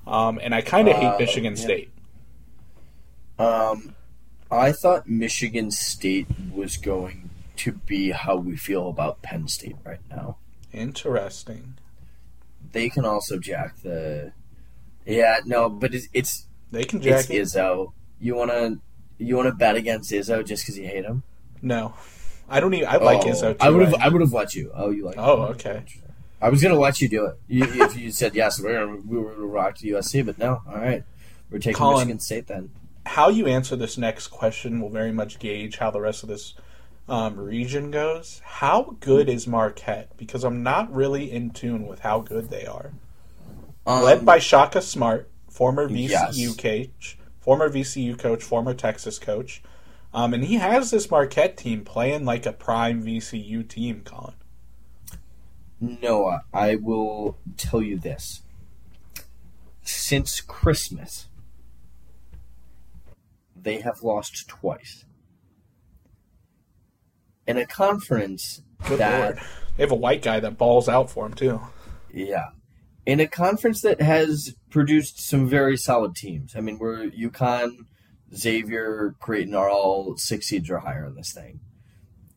um, 0.07 0.39
and 0.41 0.53
I 0.55 0.61
kind 0.61 0.87
of 0.87 0.95
hate 0.95 1.05
Uh, 1.05 1.17
Michigan 1.19 1.55
yeah. 1.55 1.61
State. 1.63 1.89
Um, 3.37 3.95
I 4.51 4.71
thought 4.71 5.07
Michigan 5.09 5.71
State 5.71 6.27
was 6.53 6.77
going 6.77 7.29
to 7.57 7.73
be 7.73 8.11
how 8.11 8.35
we 8.37 8.55
feel 8.55 8.89
about 8.89 9.21
Penn 9.21 9.47
State 9.47 9.75
right 9.85 9.99
now. 10.09 10.37
Interesting. 10.73 11.75
They 12.71 12.89
can 12.89 13.05
also 13.05 13.37
jack 13.39 13.77
the. 13.81 14.33
Yeah, 15.05 15.37
no, 15.45 15.69
but 15.69 15.93
it's 15.95 16.07
it's, 16.13 16.45
They 16.71 16.83
can 16.83 16.99
it's 16.99 17.05
jack 17.05 17.29
it. 17.29 17.41
Izzo. 17.41 17.93
You 18.19 18.35
wanna 18.35 18.77
you 19.17 19.35
wanna 19.37 19.53
bet 19.53 19.75
against 19.75 20.11
Izzo 20.11 20.45
just 20.45 20.63
because 20.63 20.77
you 20.77 20.85
hate 20.85 21.05
him? 21.05 21.23
No, 21.61 21.93
I 22.49 22.59
don't 22.59 22.73
even. 22.73 22.87
I 22.87 22.97
like 22.97 23.21
Oh, 23.21 23.29
Izzo. 23.29 23.57
Too, 23.57 23.65
I 23.65 23.69
would 23.69 23.81
have 23.83 23.93
right? 23.93 24.01
I 24.03 24.09
would 24.09 24.21
have 24.21 24.33
let 24.33 24.53
you. 24.55 24.71
Oh, 24.75 24.91
you 24.91 25.05
like? 25.05 25.15
Oh, 25.17 25.45
him. 25.45 25.51
okay. 25.53 25.83
I 26.41 26.49
was 26.49 26.61
gonna 26.63 26.79
let 26.79 27.01
you 27.01 27.09
do 27.09 27.25
it 27.25 27.37
you, 27.47 27.63
if 27.83 27.97
you 27.97 28.11
said 28.11 28.35
yes. 28.35 28.61
We're 28.61 28.85
gonna, 28.85 29.01
we 29.05 29.17
were 29.17 29.33
gonna 29.33 29.45
rock 29.45 29.75
to 29.77 29.87
USC, 29.87 30.25
but 30.25 30.37
no. 30.37 30.61
All 30.67 30.75
right, 30.77 31.03
we're 31.51 31.59
taking 31.59 31.73
Colin. 31.75 32.07
Michigan 32.07 32.19
State 32.19 32.47
then. 32.47 32.71
how 33.05 33.29
you 33.29 33.45
answer 33.47 33.75
this 33.75 33.97
next 33.97 34.27
question 34.27 34.79
will 34.79 34.89
very 34.89 35.11
much 35.11 35.39
gauge 35.39 35.77
how 35.77 35.91
the 35.91 35.99
rest 36.01 36.23
of 36.23 36.29
this 36.29 36.53
um, 37.07 37.37
region 37.37 37.89
goes. 37.91 38.41
How 38.43 38.95
good 38.99 39.27
is 39.29 39.47
Marquette? 39.47 40.15
Because 40.17 40.43
I'm 40.43 40.61
not 40.63 40.93
really 40.93 41.31
in 41.31 41.49
tune 41.49 41.87
with 41.87 41.99
how 42.01 42.19
good 42.19 42.49
they 42.49 42.65
are. 42.65 42.91
Um, 43.87 44.03
Led 44.03 44.25
by 44.25 44.37
Shaka 44.39 44.81
Smart, 44.81 45.29
former 45.49 45.89
VCU 45.89 46.09
Yes. 46.09 46.55
coach, 46.55 47.17
former 47.39 47.69
VCU 47.69 48.17
coach, 48.17 48.43
former 48.43 48.73
Texas 48.75 49.17
coach, 49.17 49.63
um, 50.13 50.33
and 50.35 50.45
he 50.45 50.55
has 50.55 50.91
this 50.91 51.09
Marquette 51.09 51.57
team 51.57 51.83
playing 51.83 52.25
like 52.25 52.45
a 52.45 52.53
prime 52.53 53.03
VCU 53.03 53.67
team. 53.67 54.01
Colin, 54.05 54.35
Noah, 55.81 56.43
I 56.53 56.75
will 56.75 57.37
tell 57.57 57.81
you 57.81 57.97
this. 57.97 58.41
Since 59.81 60.41
Christmas, 60.41 61.27
they 63.55 63.81
have 63.81 64.01
lost 64.03 64.47
twice. 64.47 65.05
In 67.47 67.57
a 67.57 67.65
conference 67.65 68.61
good 68.87 68.99
that, 68.99 69.21
lord, 69.21 69.39
they 69.77 69.83
have 69.83 69.91
a 69.91 69.95
white 69.95 70.21
guy 70.21 70.39
that 70.39 70.57
balls 70.57 70.87
out 70.87 71.09
for 71.09 71.25
him 71.25 71.33
too. 71.33 71.61
yeah, 72.13 72.49
in 73.05 73.19
a 73.19 73.27
conference 73.27 73.81
that 73.81 74.01
has 74.01 74.55
produced 74.69 75.19
some 75.19 75.47
very 75.47 75.75
solid 75.75 76.15
teams. 76.15 76.55
I 76.55 76.61
mean, 76.61 76.77
we're 76.77 77.09
UConn, 77.09 77.85
Xavier, 78.35 79.15
Creighton 79.19 79.55
are 79.55 79.69
all 79.69 80.15
six 80.17 80.47
seeds 80.47 80.69
or 80.69 80.79
higher 80.79 81.05
in 81.05 81.15
this 81.15 81.33
thing, 81.33 81.61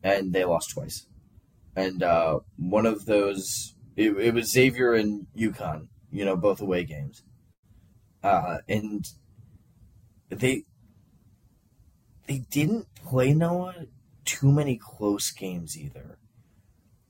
and 0.02 0.32
they 0.32 0.44
lost 0.44 0.70
twice. 0.70 1.06
And 1.74 2.02
uh, 2.02 2.40
one 2.56 2.86
of 2.86 3.06
those, 3.06 3.74
it, 3.96 4.10
it 4.18 4.34
was 4.34 4.50
Xavier 4.50 4.94
and 4.94 5.26
UConn, 5.36 5.88
you 6.10 6.24
know, 6.24 6.36
both 6.36 6.60
away 6.60 6.84
games. 6.84 7.22
Uh, 8.22 8.58
and 8.68 9.06
they 10.28 10.64
they 12.26 12.38
didn't 12.50 12.86
play 12.94 13.34
Noah 13.34 13.86
too 14.24 14.52
many 14.52 14.76
close 14.76 15.30
games 15.32 15.76
either. 15.76 16.18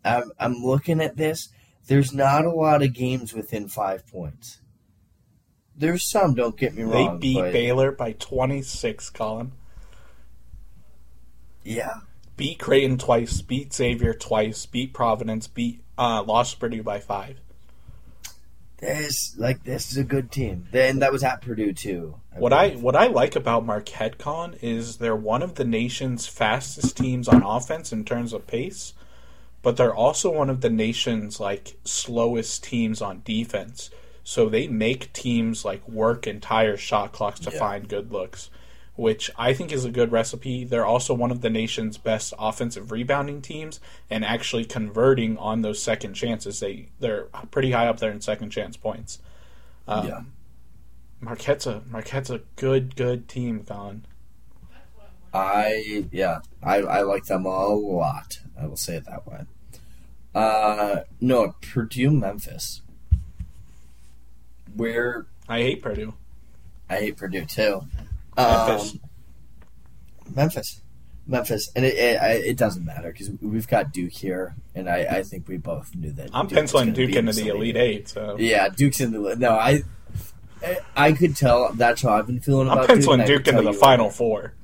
I'm, 0.04 0.32
I'm 0.38 0.54
looking 0.54 1.00
at 1.00 1.16
this. 1.16 1.50
There's 1.86 2.12
not 2.14 2.44
a 2.44 2.50
lot 2.50 2.82
of 2.82 2.94
games 2.94 3.34
within 3.34 3.68
five 3.68 4.06
points. 4.06 4.60
There's 5.76 6.08
some, 6.08 6.34
don't 6.34 6.56
get 6.56 6.74
me 6.74 6.82
wrong. 6.84 7.20
They 7.20 7.34
beat 7.34 7.52
Baylor 7.52 7.92
by 7.92 8.12
26. 8.12 9.10
Colin 9.10 9.52
yeah, 11.64 12.00
beat 12.42 12.58
Creighton 12.58 12.98
twice, 12.98 13.40
beat 13.40 13.72
Xavier 13.72 14.14
twice, 14.14 14.66
beat 14.66 14.92
Providence, 14.92 15.46
beat 15.46 15.80
uh, 15.96 16.24
lost 16.26 16.58
Purdue 16.58 16.82
by 16.82 16.98
five. 16.98 17.38
this 18.78 19.36
like 19.38 19.62
this 19.62 19.92
is 19.92 19.96
a 19.96 20.02
good 20.02 20.32
team. 20.32 20.66
Then 20.72 20.98
that 20.98 21.12
was 21.12 21.22
at 21.22 21.40
Purdue 21.40 21.72
too. 21.72 22.16
What 22.36 22.52
I 22.52 22.70
what 22.70 22.96
I 22.96 23.06
like 23.06 23.36
about 23.36 23.64
Marquette 23.64 24.18
Con 24.18 24.56
is 24.60 24.96
they're 24.96 25.14
one 25.14 25.42
of 25.42 25.54
the 25.54 25.64
nation's 25.64 26.26
fastest 26.26 26.96
teams 26.96 27.28
on 27.28 27.42
offense 27.44 27.92
in 27.92 28.04
terms 28.04 28.32
of 28.32 28.46
pace, 28.48 28.92
but 29.62 29.76
they're 29.76 29.94
also 29.94 30.32
one 30.32 30.50
of 30.50 30.62
the 30.62 30.70
nation's 30.70 31.38
like 31.38 31.76
slowest 31.84 32.64
teams 32.64 33.00
on 33.00 33.22
defense. 33.24 33.90
So 34.24 34.48
they 34.48 34.66
make 34.66 35.12
teams 35.12 35.64
like 35.64 35.88
work 35.88 36.26
entire 36.26 36.76
shot 36.76 37.12
clocks 37.12 37.38
to 37.40 37.52
Yeah. 37.52 37.58
find 37.58 37.88
good 37.88 38.10
looks, 38.10 38.50
which 39.02 39.32
I 39.36 39.52
think 39.52 39.72
is 39.72 39.84
a 39.84 39.90
good 39.90 40.12
recipe. 40.12 40.62
They're 40.62 40.86
also 40.86 41.12
one 41.12 41.32
of 41.32 41.40
the 41.40 41.50
nation's 41.50 41.98
best 41.98 42.32
offensive 42.38 42.92
rebounding 42.92 43.42
teams 43.42 43.80
and 44.08 44.24
actually 44.24 44.64
converting 44.64 45.36
on 45.38 45.62
those 45.62 45.82
second 45.82 46.14
chances. 46.14 46.60
They 46.60 46.86
they're 47.00 47.24
pretty 47.50 47.72
high 47.72 47.88
up 47.88 47.98
there 47.98 48.12
in 48.12 48.20
second 48.20 48.50
chance 48.50 48.76
points. 48.76 49.18
Um, 49.88 50.06
Yeah. 50.06 50.20
Marquette's 51.20 51.66
a 51.66 51.82
Marquette's 51.90 52.30
a 52.30 52.42
good 52.54 52.94
good 52.94 53.28
team, 53.28 53.64
Colin. 53.64 54.06
I 55.34 56.04
yeah, 56.12 56.40
I 56.62 56.76
I 56.76 57.02
like 57.02 57.24
them 57.24 57.44
a 57.44 57.66
lot. 57.66 58.38
I 58.56 58.66
will 58.66 58.76
say 58.76 58.94
it 58.94 59.06
that 59.06 59.26
way. 59.26 59.40
Uh, 60.32 61.00
no, 61.20 61.56
Purdue, 61.60 62.12
Memphis, 62.12 62.82
where 64.76 65.26
I 65.48 65.58
hate 65.62 65.82
Purdue. 65.82 66.14
I 66.88 66.98
hate 66.98 67.16
Purdue 67.16 67.46
too. 67.46 67.82
Memphis. 68.36 68.92
Um, 68.94 69.00
Memphis, 70.34 70.80
Memphis, 71.26 71.70
and 71.76 71.84
it 71.84 71.94
it, 71.94 72.44
it 72.44 72.56
doesn't 72.56 72.84
matter 72.84 73.12
because 73.12 73.30
we've 73.40 73.68
got 73.68 73.92
Duke 73.92 74.12
here, 74.12 74.54
and 74.74 74.88
I, 74.88 74.98
I 75.00 75.22
think 75.22 75.48
we 75.48 75.56
both 75.56 75.94
knew 75.94 76.12
that. 76.12 76.30
I'm 76.32 76.46
Duke 76.46 76.56
penciling 76.58 76.92
Duke 76.92 77.14
into 77.14 77.32
the 77.32 77.48
Elite 77.48 77.76
Eight, 77.76 78.08
so 78.08 78.36
Yeah, 78.38 78.68
Duke's 78.68 79.00
in 79.00 79.12
the 79.12 79.36
no. 79.36 79.52
I 79.52 79.82
I 80.96 81.12
could 81.12 81.36
tell 81.36 81.72
that's 81.74 82.02
how 82.02 82.10
I've 82.10 82.26
been 82.26 82.40
feeling 82.40 82.68
I'm 82.68 82.78
about 82.78 82.88
penciling 82.88 83.20
Duke. 83.20 83.44
Duke 83.44 83.48
into 83.48 83.62
the 83.62 83.72
Final 83.72 84.10
Four. 84.10 84.54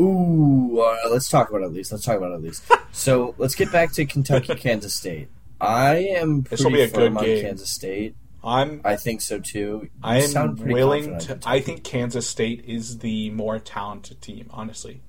Ooh, 0.00 0.80
uh, 0.80 0.96
let's 1.10 1.28
talk 1.28 1.50
about 1.50 1.62
at 1.62 1.72
least. 1.72 1.90
Let's 1.90 2.04
talk 2.04 2.16
about 2.16 2.32
at 2.32 2.40
least. 2.40 2.64
so 2.92 3.34
let's 3.38 3.54
get 3.54 3.72
back 3.72 3.92
to 3.94 4.06
Kentucky, 4.06 4.54
Kansas 4.54 4.94
State. 4.94 5.28
I 5.60 5.96
am 5.96 6.42
This 6.42 6.60
will 6.60 6.70
pretty 6.70 6.86
be 6.86 6.90
a 6.90 6.94
firm 6.94 7.14
good 7.14 7.18
on 7.18 7.24
game. 7.24 7.42
Kansas 7.44 7.70
State. 7.70 8.14
I'm 8.42 8.80
I 8.84 8.96
think 8.96 9.20
so 9.20 9.40
too. 9.40 9.88
I 10.02 10.22
am 10.22 10.56
willing 10.56 11.18
to. 11.20 11.38
I 11.44 11.60
think 11.60 11.82
Kansas 11.82 12.28
State 12.28 12.64
is 12.66 12.98
the 12.98 13.30
more 13.30 13.58
talented 13.58 14.22
team, 14.22 14.48
honestly. 14.50 15.02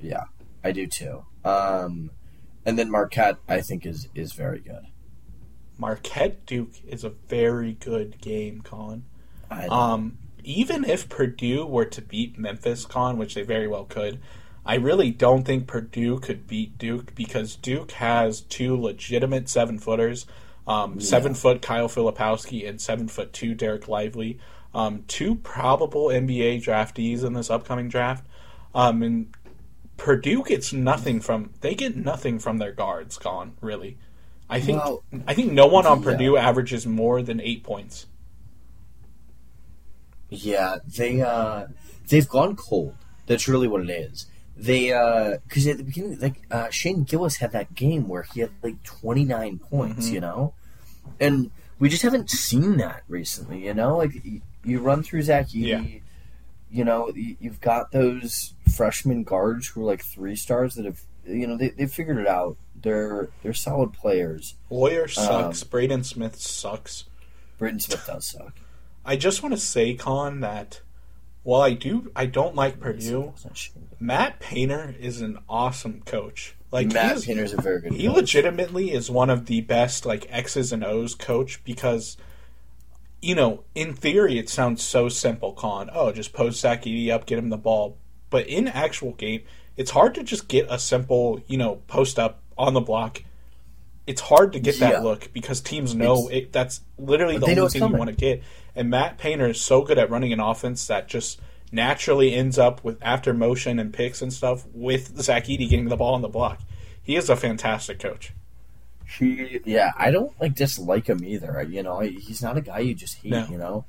Yeah, 0.00 0.24
I 0.62 0.72
do 0.72 0.86
too. 0.86 1.24
Um, 1.44 2.10
and 2.66 2.78
then 2.78 2.90
Marquette, 2.90 3.36
I 3.48 3.60
think 3.60 3.86
is 3.86 4.08
is 4.14 4.32
very 4.32 4.60
good. 4.60 4.86
Marquette 5.78 6.46
Duke 6.46 6.72
is 6.86 7.04
a 7.04 7.10
very 7.10 7.74
good 7.74 8.20
game, 8.20 8.62
Colin. 8.62 9.04
I, 9.50 9.66
Um, 9.66 10.18
even 10.42 10.84
if 10.84 11.08
Purdue 11.08 11.66
were 11.66 11.84
to 11.84 12.00
beat 12.00 12.38
Memphis, 12.38 12.86
Con, 12.86 13.18
which 13.18 13.34
they 13.34 13.42
very 13.42 13.66
well 13.66 13.84
could, 13.84 14.20
I 14.64 14.76
really 14.76 15.10
don't 15.10 15.44
think 15.44 15.66
Purdue 15.66 16.18
could 16.18 16.46
beat 16.46 16.78
Duke 16.78 17.14
because 17.14 17.56
Duke 17.56 17.92
has 17.92 18.40
two 18.40 18.76
legitimate 18.76 19.48
seven 19.48 19.78
footers, 19.78 20.26
um, 20.66 21.00
seven 21.00 21.34
foot 21.34 21.62
Kyle 21.62 21.88
Filipowski 21.88 22.68
and 22.68 22.80
seven 22.80 23.08
foot 23.08 23.32
two 23.32 23.54
Dereck 23.54 23.88
Lively, 23.88 24.38
um, 24.74 25.04
two 25.08 25.36
probable 25.36 26.06
NBA 26.06 26.62
draftees 26.62 27.24
in 27.24 27.32
this 27.32 27.50
upcoming 27.50 27.88
draft, 27.88 28.26
um, 28.74 29.02
and 29.02 29.34
Purdue 29.96 30.42
gets 30.44 30.72
nothing 30.72 31.20
from 31.20 31.50
they 31.60 31.74
get 31.74 31.96
nothing 31.96 32.38
from 32.38 32.58
their 32.58 32.72
guards, 32.72 33.16
Colin. 33.16 33.52
Really, 33.60 33.96
I 34.48 34.60
think 34.60 34.84
Well, 34.84 35.02
I 35.26 35.34
think 35.34 35.52
no 35.52 35.66
one 35.66 35.86
on 35.86 35.98
yeah. 35.98 36.04
Purdue 36.04 36.36
averages 36.36 36.86
more 36.86 37.22
than 37.22 37.40
eight 37.40 37.62
points. 37.62 38.06
Yeah, 40.28 40.78
they 40.86 41.20
uh 41.20 41.68
they've 42.08 42.28
gone 42.28 42.56
cold. 42.56 42.96
That's 43.26 43.48
really 43.48 43.68
what 43.68 43.82
it 43.82 43.90
is. 43.90 44.26
They 44.56 44.92
uh 44.92 45.36
because 45.46 45.66
at 45.66 45.76
the 45.76 45.84
beginning, 45.84 46.18
like 46.18 46.40
uh, 46.50 46.70
Shane 46.70 47.04
Gillis 47.04 47.36
had 47.36 47.52
that 47.52 47.74
game 47.74 48.08
where 48.08 48.22
he 48.22 48.40
had 48.40 48.50
like 48.62 48.82
twenty 48.84 49.24
nine 49.24 49.58
points, 49.58 50.08
Mhm. 50.08 50.12
you 50.12 50.20
know, 50.20 50.54
and 51.20 51.50
we 51.78 51.88
just 51.90 52.02
haven't 52.02 52.30
seen 52.30 52.78
that 52.78 53.02
recently. 53.06 53.66
You 53.66 53.74
know, 53.74 53.98
like 53.98 54.12
y- 54.24 54.40
you 54.64 54.80
run 54.80 55.02
through 55.02 55.22
Zach 55.22 55.48
Edey, 55.48 55.66
Yeah. 55.66 55.82
you 56.70 56.84
know, 56.84 57.12
you've 57.14 57.60
got 57.60 57.92
those 57.92 58.54
freshman 58.74 59.24
guards 59.24 59.68
who 59.68 59.82
are 59.82 59.84
like 59.84 60.02
three 60.02 60.34
stars 60.36 60.74
that 60.76 60.86
have, 60.86 61.02
you 61.26 61.46
know, 61.46 61.58
they 61.58 61.68
they 61.68 61.86
figured 61.86 62.16
it 62.16 62.26
out. 62.26 62.56
They're 62.80 63.28
they're 63.42 63.52
solid 63.52 63.92
players. 63.92 64.54
Loyer 64.70 65.06
sucks. 65.06 65.62
Um, 65.62 65.68
Braden 65.68 66.02
Smith 66.04 66.36
sucks. 66.36 67.04
Braden 67.58 67.80
Smith 67.80 68.06
does 68.06 68.26
suck. 68.26 68.54
I 69.04 69.16
just 69.16 69.42
want 69.42 69.54
to 69.54 69.60
say, 69.60 69.94
Con, 69.94 70.40
that 70.40 70.80
while 71.46 71.62
I 71.62 71.74
do, 71.74 72.10
I 72.16 72.26
don't 72.26 72.56
like 72.56 72.80
Purdue. 72.80 73.32
Matt 74.00 74.40
Painter 74.40 74.94
is 74.98 75.20
an 75.20 75.38
awesome 75.48 76.02
coach. 76.04 76.56
Like 76.72 76.92
Matt 76.92 77.12
he's- 77.12 77.24
Painter's 77.24 77.52
a 77.52 77.60
very 77.60 77.80
good. 77.80 77.92
he 77.92 78.08
coach. 78.08 78.16
legitimately 78.16 78.90
is 78.90 79.08
one 79.10 79.30
of 79.30 79.46
the 79.46 79.60
best 79.60 80.04
like 80.04 80.26
X's 80.28 80.72
and 80.72 80.84
O's 80.84 81.14
coach 81.14 81.62
because 81.64 82.16
you 83.22 83.34
know, 83.34 83.62
in 83.74 83.94
theory 83.94 84.38
it 84.38 84.48
sounds 84.48 84.82
so 84.82 85.08
simple, 85.08 85.52
Con. 85.52 85.88
Oh, 85.92 86.12
just 86.12 86.32
post 86.32 86.60
Zach 86.60 86.82
Edey 86.82 87.10
up, 87.10 87.26
get 87.26 87.38
him 87.38 87.48
the 87.48 87.56
ball. 87.56 87.96
But 88.28 88.46
in 88.48 88.66
actual 88.68 89.12
game, 89.12 89.42
it's 89.76 89.92
hard 89.92 90.14
to 90.16 90.22
just 90.24 90.48
get 90.48 90.66
a 90.68 90.78
simple, 90.78 91.40
you 91.46 91.56
know, 91.58 91.76
post 91.86 92.18
up 92.18 92.42
on 92.58 92.74
the 92.74 92.80
block. 92.80 93.22
It's 94.06 94.20
hard 94.20 94.52
to 94.52 94.60
get 94.60 94.78
that 94.80 94.92
Yeah. 94.92 95.00
look 95.00 95.32
because 95.32 95.60
teams 95.60 95.94
know 95.94 96.28
it, 96.28 96.52
that's 96.52 96.80
literally 96.96 97.38
the 97.38 97.46
They 97.46 97.52
only 97.52 97.64
it's 97.64 97.72
thing 97.74 97.90
you 97.90 97.96
want 97.96 98.10
to 98.10 98.16
get. 98.16 98.42
And 98.74 98.90
Matt 98.90 99.18
Painter 99.18 99.48
is 99.48 99.60
so 99.60 99.82
good 99.82 99.98
at 99.98 100.10
running 100.10 100.32
an 100.32 100.40
offense 100.40 100.86
that 100.86 101.08
just 101.08 101.40
naturally 101.72 102.34
ends 102.34 102.58
up 102.58 102.84
with 102.84 102.98
after 103.02 103.34
motion 103.34 103.78
and 103.78 103.92
picks 103.92 104.22
and 104.22 104.32
stuff 104.32 104.64
with 104.72 105.20
Zach 105.20 105.46
Edey 105.46 105.68
getting 105.68 105.88
the 105.88 105.96
ball 105.96 106.14
on 106.14 106.22
the 106.22 106.28
block. 106.28 106.60
He 107.02 107.16
is 107.16 107.28
a 107.28 107.36
fantastic 107.36 107.98
coach. 107.98 108.32
He, 109.18 109.60
yeah, 109.64 109.92
I 109.96 110.10
don't 110.10 110.32
like 110.40 110.54
dislike 110.54 111.08
him 111.08 111.24
either. 111.24 111.64
You 111.68 111.82
know, 111.82 112.00
he's 112.00 112.42
not 112.42 112.56
a 112.56 112.60
guy 112.60 112.80
you 112.80 112.94
just 112.94 113.16
hate. 113.18 113.30
No. 113.30 113.46
You 113.48 113.58
know, 113.58 113.84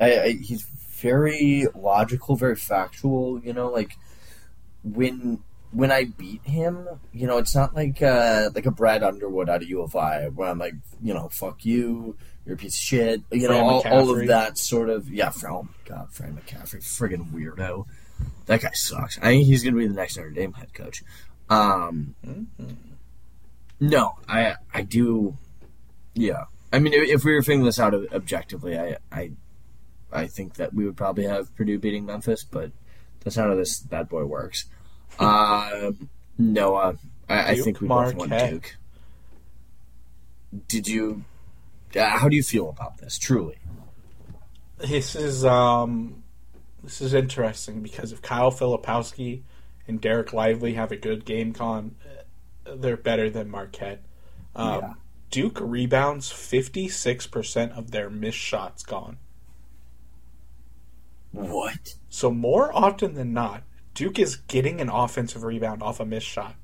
I, 0.00 0.20
I, 0.20 0.30
he's 0.32 0.62
very 0.62 1.66
logical, 1.74 2.36
very 2.36 2.56
factual. 2.56 3.40
You 3.40 3.52
know, 3.52 3.68
like 3.68 3.96
when 4.82 5.42
when 5.72 5.90
I 5.90 6.04
beat 6.04 6.42
him, 6.44 6.86
you 7.12 7.26
know, 7.26 7.38
it's 7.38 7.54
not 7.54 7.74
like 7.74 8.02
uh, 8.02 8.50
like 8.54 8.66
a 8.66 8.70
Brad 8.70 9.02
Underwood 9.02 9.48
out 9.48 9.62
of 9.62 9.68
U 9.68 9.82
of 9.82 9.96
I 9.96 10.28
where 10.28 10.48
I'm 10.48 10.58
like, 10.58 10.74
you 11.02 11.14
know, 11.14 11.28
fuck 11.30 11.64
you, 11.64 12.16
you're 12.44 12.54
a 12.54 12.58
piece 12.58 12.74
of 12.76 12.80
shit. 12.80 13.22
You 13.30 13.46
Fran 13.46 13.58
know, 13.58 13.64
all, 13.64 13.88
all 13.88 14.10
of 14.18 14.26
that 14.26 14.58
sort 14.58 14.90
of 14.90 15.10
yeah. 15.10 15.30
Fr- 15.30 15.48
Oh 15.48 15.62
my 15.64 15.70
god, 15.84 16.12
Fran 16.12 16.36
McCaffery, 16.36 16.82
friggin' 16.82 17.30
weirdo. 17.32 17.86
That 18.46 18.60
guy 18.60 18.70
sucks. 18.74 19.18
I 19.18 19.28
think 19.28 19.46
he's 19.46 19.64
gonna 19.64 19.76
be 19.76 19.86
the 19.86 19.94
next 19.94 20.16
Notre 20.16 20.30
Dame 20.30 20.52
head 20.52 20.74
coach. 20.74 21.02
Um, 21.48 22.14
no, 23.80 24.14
I 24.28 24.56
I 24.72 24.82
do. 24.82 25.36
Yeah, 26.14 26.44
I 26.72 26.78
mean, 26.78 26.92
if, 26.92 27.08
if 27.08 27.24
we 27.24 27.32
were 27.32 27.42
figuring 27.42 27.64
this 27.64 27.80
out 27.80 27.94
objectively, 27.94 28.78
I 28.78 28.98
I 29.10 29.32
I 30.12 30.26
think 30.26 30.54
that 30.54 30.74
we 30.74 30.84
would 30.84 30.96
probably 30.96 31.24
have 31.24 31.54
Purdue 31.56 31.78
beating 31.78 32.04
Memphis, 32.04 32.44
but 32.44 32.72
that's 33.20 33.36
not 33.36 33.48
how 33.48 33.54
this 33.54 33.80
bad 33.80 34.08
boy 34.08 34.24
works. 34.24 34.66
Um, 35.18 36.08
Noah, 36.38 36.96
I, 37.28 37.50
I 37.52 37.54
think 37.60 37.80
we 37.80 37.88
both 37.88 38.14
won 38.14 38.28
Duke. 38.28 38.76
Did 40.68 40.88
you? 40.88 41.24
Uh, 41.96 42.08
how 42.08 42.28
do 42.28 42.36
you 42.36 42.42
feel 42.42 42.68
about 42.70 42.98
this? 42.98 43.18
Truly, 43.18 43.58
This 44.78 45.14
is 45.14 45.44
um, 45.44 46.22
this 46.82 47.00
is 47.00 47.14
interesting 47.14 47.82
because 47.82 48.12
if 48.12 48.22
Kyle 48.22 48.50
Filipowski 48.50 49.42
and 49.86 50.00
Dereck 50.00 50.32
Lively 50.32 50.74
have 50.74 50.90
a 50.92 50.96
good 50.96 51.24
game, 51.24 51.52
con, 51.52 51.94
uh, 52.66 52.74
they're 52.76 52.96
better 52.96 53.28
than 53.30 53.50
Marquette. 53.50 54.02
Um, 54.56 54.68
Yeah. 54.80 54.92
Duke 55.30 55.58
rebounds 55.62 56.30
fifty 56.30 56.88
six 56.88 57.26
percent 57.26 57.72
of 57.72 57.90
their 57.90 58.10
missed 58.10 58.36
shots 58.38 58.82
gone. 58.82 59.16
what? 61.32 61.94
So 62.10 62.30
more 62.30 62.70
often 62.76 63.14
than 63.14 63.32
not, 63.32 63.62
Duke 63.94 64.18
is 64.18 64.36
getting 64.36 64.80
an 64.80 64.88
offensive 64.88 65.42
rebound 65.42 65.82
off 65.82 66.00
a 66.00 66.04
missed 66.04 66.26
shot. 66.26 66.54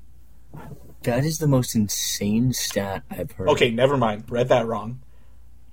That 1.03 1.23
is 1.23 1.37
the 1.37 1.47
most 1.47 1.75
insane 1.75 2.53
stat 2.53 3.03
I've 3.09 3.31
heard. 3.33 3.49
Okay, 3.49 3.71
never 3.71 3.97
mind. 3.97 4.25
Read 4.29 4.49
that 4.49 4.65
wrong. 4.65 5.01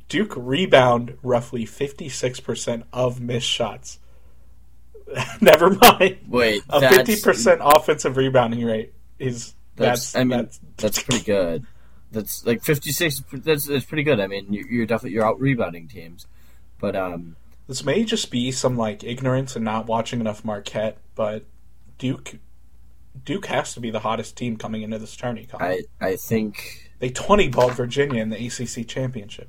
Duke 0.08 0.34
rebound 0.36 1.18
roughly 1.22 1.66
fifty 1.66 2.08
six 2.08 2.38
percent 2.38 2.84
of 2.92 3.20
missed 3.20 3.48
shots. 3.48 3.98
never 5.40 5.70
mind. 5.70 6.18
wait, 6.28 6.62
A 6.68 6.80
that's 6.80 6.96
fifty 6.96 7.20
percent 7.20 7.60
offensive 7.64 8.16
rebounding 8.16 8.64
rate 8.64 8.92
is 9.18 9.54
That's, 9.76 10.12
that's, 10.12 10.16
I 10.16 10.24
mean, 10.24 10.38
that's 10.38 10.60
that's, 10.76 11.02
pretty 11.02 11.24
good. 11.24 11.66
That's 12.12 12.46
like 12.46 12.62
fifty 12.62 12.92
six. 12.92 13.22
That's 13.32 13.66
that's 13.66 13.84
pretty 13.84 14.04
good. 14.04 14.20
I 14.20 14.28
mean, 14.28 14.52
you're, 14.52 14.68
you're 14.68 14.86
definitely 14.86 15.14
you're 15.14 15.26
out 15.26 15.40
rebounding 15.40 15.88
teams, 15.88 16.26
but 16.78 16.94
um, 16.94 17.36
this 17.66 17.84
may 17.84 18.04
just 18.04 18.30
be 18.30 18.52
some 18.52 18.76
like 18.76 19.02
ignorance 19.04 19.56
and 19.56 19.64
not 19.64 19.86
watching 19.86 20.20
enough 20.20 20.44
Marquette, 20.44 20.98
but 21.14 21.44
Duke 21.98 22.38
Duke 23.24 23.46
has 23.46 23.74
to 23.74 23.80
be 23.80 23.90
the 23.90 24.00
hottest 24.00 24.36
team 24.36 24.56
coming 24.56 24.82
into 24.82 24.98
this 24.98 25.16
tourney. 25.16 25.46
Colin. 25.46 25.84
I 26.00 26.06
I 26.06 26.16
think 26.16 26.90
they 26.98 27.10
twenty 27.10 27.48
balled 27.48 27.74
Virginia 27.74 28.22
in 28.22 28.30
the 28.30 28.46
ACC 28.46 28.86
championship. 28.86 29.48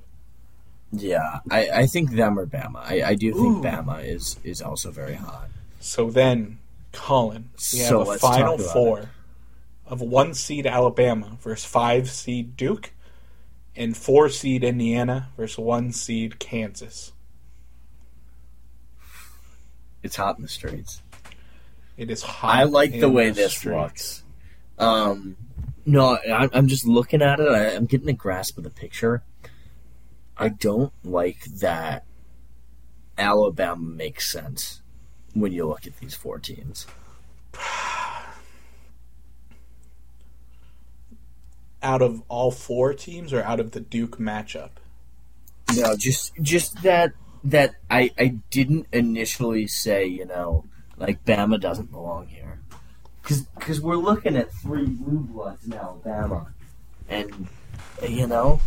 yeah, 0.92 1.40
I, 1.52 1.70
I 1.70 1.86
think 1.86 2.12
them 2.12 2.40
or 2.40 2.46
Bama. 2.46 2.78
I, 2.78 3.10
I 3.10 3.16
do 3.16 3.34
think 3.34 3.58
Ooh. 3.58 3.62
Bama 3.62 4.06
is 4.06 4.38
is 4.44 4.62
also 4.62 4.92
very 4.92 5.16
hot. 5.16 5.50
So 5.80 6.10
then, 6.10 6.60
Colin, 6.92 7.50
we 7.74 7.80
have 7.80 7.90
So 7.90 8.12
a 8.12 8.18
final 8.18 8.58
four 8.58 9.12
of 9.86 10.02
one 10.02 10.34
seed 10.34 10.66
Alabama 10.66 11.38
versus 11.42 11.66
five 11.66 12.10
seed 12.10 12.58
Duke, 12.58 12.92
and 13.76 13.96
four 13.96 14.30
seed 14.30 14.64
Indiana 14.64 15.30
versus 15.38 15.60
one 15.60 15.92
seed 15.92 16.40
Kansas. 16.40 17.12
It's 20.04 20.16
hot 20.16 20.38
in 20.38 20.44
the 20.44 20.48
streets. 20.48 21.02
It 21.98 22.12
is 22.12 22.22
hot. 22.22 22.56
I 22.56 22.64
like 22.64 23.00
the 23.00 23.10
way 23.10 23.30
the 23.30 23.36
this 23.36 23.56
streets. 23.58 23.76
looks. 23.76 24.24
Um, 24.78 25.38
no, 25.86 26.16
I, 26.16 26.50
I'm 26.54 26.68
just 26.68 26.86
looking 26.86 27.22
at 27.22 27.40
it. 27.40 27.48
I, 27.50 27.76
I'm 27.76 27.86
getting 27.86 28.10
a 28.10 28.14
grasp 28.14 28.58
of 28.58 28.64
the 28.64 28.70
picture. 28.70 29.24
I 30.38 30.50
don't 30.50 30.94
like 31.04 31.44
that 31.46 32.06
Alabama 33.18 33.82
makes 33.82 34.32
sense 34.32 34.82
when 35.34 35.52
you 35.52 35.68
look 35.68 35.88
at 35.88 35.98
these 35.98 36.14
four 36.14 36.38
teams. 36.40 36.86
Out 41.82 42.02
of 42.02 42.22
all 42.28 42.52
four 42.52 42.94
teams, 42.94 43.34
or 43.34 43.42
out 43.44 43.60
of 43.60 43.72
the 43.72 43.80
Duke 43.80 44.18
matchup? 44.18 44.72
No, 45.76 45.96
just 45.96 46.34
just 46.42 46.82
that 46.84 47.14
that 47.50 47.76
I 47.90 48.12
I 48.18 48.36
didn't 48.50 48.88
initially 48.92 49.68
say 49.68 50.06
you 50.06 50.26
know 50.26 50.66
like 50.98 51.24
Bama 51.26 51.60
doesn't 51.60 51.92
belong 51.92 52.28
here 52.28 52.60
because 53.22 53.82
we're 53.82 53.96
looking 53.98 54.36
at 54.38 54.52
three 54.54 54.86
blue 54.86 55.20
bloods 55.20 55.66
in 55.66 55.74
Alabama. 55.74 56.48
and 57.10 57.48
you 58.08 58.28
know 58.28 58.60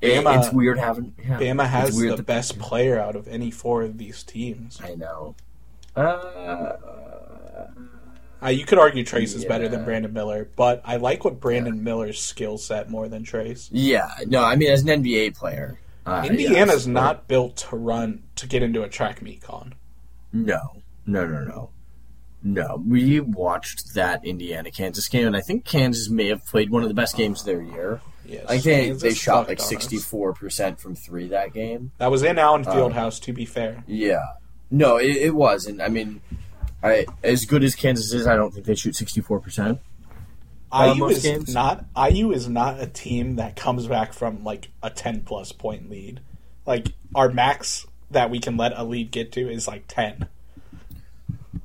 Bama- 0.00 0.38
it's 0.38 0.52
weird 0.52 0.78
having 0.78 1.14
yeah, 1.18 1.38
Bama 1.38 1.66
has 1.66 1.96
the 1.96 2.22
best 2.22 2.58
player 2.58 2.98
out 2.98 3.16
of 3.16 3.28
any 3.28 3.50
four 3.50 3.82
of 3.82 3.98
these 3.98 4.22
teams. 4.22 4.80
I 4.82 4.94
know. 4.94 5.34
Uh, 5.94 6.72
Uh, 8.44 8.48
you 8.48 8.64
could 8.66 8.78
argue 8.78 9.04
Trayce 9.04 9.36
is 9.36 9.44
better 9.44 9.68
than 9.68 9.84
Brandon 9.84 10.12
Miller, 10.12 10.48
but 10.56 10.82
I 10.84 10.96
like 10.96 11.24
what 11.24 11.38
Brandon 11.38 11.84
Miller's 11.84 12.20
skill 12.20 12.58
set 12.58 12.90
more 12.90 13.06
than 13.08 13.22
Trayce. 13.24 13.68
yeah, 13.70 14.08
no, 14.26 14.42
I 14.42 14.56
mean 14.56 14.68
as 14.72 14.82
an 14.82 14.88
NBA 15.04 15.36
player, 15.36 15.78
uh, 16.06 16.26
Indiana's 16.28 16.52
yes, 16.68 16.86
not 16.86 17.28
built 17.28 17.56
to 17.58 17.76
run 17.76 18.22
to 18.36 18.46
get 18.46 18.62
into 18.62 18.82
a 18.82 18.88
track 18.88 19.22
meet 19.22 19.42
con. 19.42 19.74
No, 20.32 20.82
no, 21.06 21.26
no, 21.26 21.44
no, 21.44 21.70
no. 22.42 22.82
We 22.86 23.20
watched 23.20 23.94
that 23.94 24.24
Indiana 24.24 24.70
Kansas 24.70 25.08
game, 25.08 25.26
and 25.26 25.36
I 25.36 25.40
think 25.40 25.64
Kansas 25.64 26.08
may 26.08 26.28
have 26.28 26.44
played 26.46 26.70
one 26.70 26.82
of 26.82 26.88
the 26.88 26.94
best 26.94 27.16
games 27.16 27.40
of 27.40 27.46
their 27.46 27.62
year. 27.62 28.00
Yes, 28.24 28.44
I 28.48 28.58
think 28.58 28.86
Kansas 28.86 29.02
they 29.02 29.14
shot 29.14 29.48
like 29.48 29.60
sixty 29.60 29.98
four 29.98 30.32
percent 30.32 30.80
from 30.80 30.94
three 30.94 31.28
that 31.28 31.52
game. 31.52 31.92
That 31.98 32.10
was 32.10 32.22
in 32.22 32.38
Allen 32.38 32.66
Um, 32.66 32.74
Fieldhouse, 32.74 33.20
to 33.22 33.32
be 33.32 33.44
fair. 33.44 33.84
Yeah, 33.86 34.24
no, 34.70 34.96
it, 34.96 35.16
it 35.16 35.34
was, 35.34 35.66
and 35.66 35.82
I 35.82 35.88
mean, 35.88 36.20
I 36.82 37.06
as 37.22 37.44
good 37.44 37.62
as 37.64 37.74
Kansas 37.74 38.12
is, 38.12 38.26
I 38.26 38.36
don't 38.36 38.52
think 38.52 38.66
they 38.66 38.74
shoot 38.74 38.96
sixty 38.96 39.20
four 39.20 39.40
percent. 39.40 39.80
IU 40.72 41.06
is 41.06 41.22
games? 41.22 41.54
not 41.54 41.84
IU 41.96 42.32
is 42.32 42.48
not 42.48 42.80
a 42.80 42.86
team 42.86 43.36
that 43.36 43.56
comes 43.56 43.86
back 43.86 44.12
from 44.12 44.42
like 44.44 44.70
a 44.82 44.90
ten 44.90 45.20
plus 45.22 45.52
point 45.52 45.90
lead. 45.90 46.20
Like 46.66 46.88
our 47.14 47.28
max 47.28 47.86
that 48.10 48.30
we 48.30 48.38
can 48.38 48.56
let 48.56 48.76
a 48.76 48.84
lead 48.84 49.10
get 49.10 49.32
to 49.32 49.50
is 49.50 49.68
like 49.68 49.84
ten. 49.86 50.28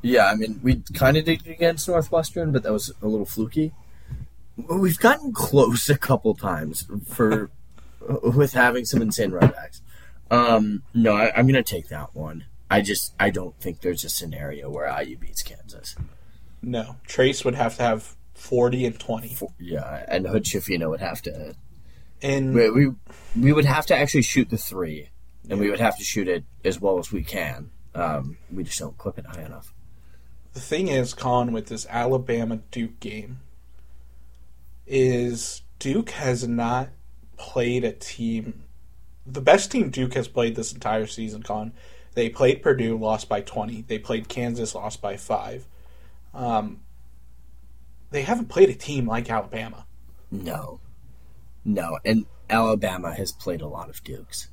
Yeah, 0.01 0.27
I 0.27 0.35
mean, 0.35 0.59
we 0.61 0.83
kind 0.93 1.17
of 1.17 1.25
did 1.25 1.45
it 1.45 1.51
against 1.51 1.87
Northwestern, 1.87 2.51
but 2.51 2.63
that 2.63 2.71
was 2.71 2.91
a 3.01 3.07
little 3.07 3.25
fluky. 3.25 3.73
We've 4.55 4.99
gotten 4.99 5.33
close 5.33 5.89
a 5.89 5.97
couple 5.97 6.33
times 6.35 6.87
for 7.07 7.49
with 8.23 8.53
having 8.53 8.85
some 8.85 9.01
insane 9.01 9.31
runbacks. 9.31 9.81
Um, 10.29 10.83
no, 10.93 11.13
I, 11.15 11.31
I'm 11.35 11.47
going 11.47 11.55
to 11.55 11.63
take 11.63 11.87
that 11.89 12.15
one. 12.15 12.45
I 12.69 12.81
just 12.81 13.13
I 13.19 13.29
don't 13.29 13.57
think 13.59 13.81
there's 13.81 14.03
a 14.03 14.09
scenario 14.09 14.69
where 14.69 14.87
IU 15.01 15.17
beats 15.17 15.41
Kansas. 15.41 15.95
No, 16.61 16.97
Trayce 17.07 17.45
would 17.45 17.55
have 17.55 17.77
to 17.77 17.83
have 17.83 18.15
forty 18.37 18.85
and 18.85 18.97
twenty, 18.99 19.33
For- 19.33 19.53
yeah, 19.59 20.05
and 20.07 20.25
Hood-Schifino 20.27 20.89
would 20.89 21.01
have 21.01 21.21
to. 21.23 21.55
and 22.21 22.53
We, 22.53 22.69
we 22.69 22.87
we 23.39 23.53
would 23.53 23.65
have 23.65 23.85
to 23.87 23.95
actually 23.95 24.21
shoot 24.23 24.49
the 24.49 24.57
three, 24.57 25.09
and 25.49 25.59
we 25.59 25.69
would 25.69 25.79
have 25.79 25.97
to 25.97 26.03
shoot 26.03 26.27
it 26.27 26.45
as 26.63 26.79
well 26.79 26.99
as 26.99 27.11
we 27.11 27.23
can. 27.23 27.71
Um, 27.95 28.37
we 28.51 28.63
just 28.63 28.79
don't 28.79 28.97
clip 28.97 29.17
it 29.17 29.25
high 29.25 29.41
enough. 29.41 29.73
the 30.53 30.59
thing 30.59 30.87
is, 30.87 31.13
Con, 31.13 31.51
with 31.51 31.67
this 31.67 31.85
Alabama 31.89 32.57
Duke 32.71 32.99
game, 32.99 33.39
is 34.85 35.61
Duke 35.79 36.11
has 36.11 36.47
not 36.47 36.89
played 37.37 37.83
a 37.83 37.91
team. 37.91 38.63
The 39.25 39.41
best 39.41 39.71
team 39.71 39.89
Duke 39.89 40.13
has 40.13 40.27
played 40.27 40.55
this 40.55 40.73
entire 40.73 41.05
season, 41.07 41.43
Con. 41.43 41.73
They 42.13 42.29
played 42.29 42.61
Purdue, 42.63 42.97
lost 42.97 43.29
by 43.29 43.41
20. 43.41 43.83
They 43.87 43.99
played 43.99 44.27
Kansas, 44.27 44.73
lost 44.73 45.01
by 45.01 45.17
5. 45.17 45.67
Um, 46.33 46.81
they 48.11 48.23
haven't 48.23 48.49
played 48.49 48.69
a 48.69 48.73
team 48.73 49.07
like 49.07 49.29
Alabama. 49.29 49.85
No. 50.31 50.79
No. 51.65 51.99
And 52.05 52.25
Alabama 52.49 53.13
has 53.13 53.31
played 53.31 53.61
a 53.61 53.67
lot 53.67 53.89
of 53.89 54.03
Dukes. 54.03 54.49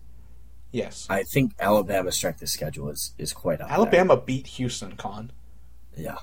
Yes. 0.72 1.06
I 1.08 1.22
think 1.22 1.52
Alabama's 1.60 2.16
strength 2.16 2.42
of 2.42 2.48
schedule 2.48 2.88
is, 2.90 3.14
is 3.16 3.32
quite 3.32 3.60
up 3.60 3.70
Alabama 3.70 4.16
beat 4.16 4.48
Houston, 4.48 4.96
Con. 4.96 5.30
Yeah. 5.96 6.18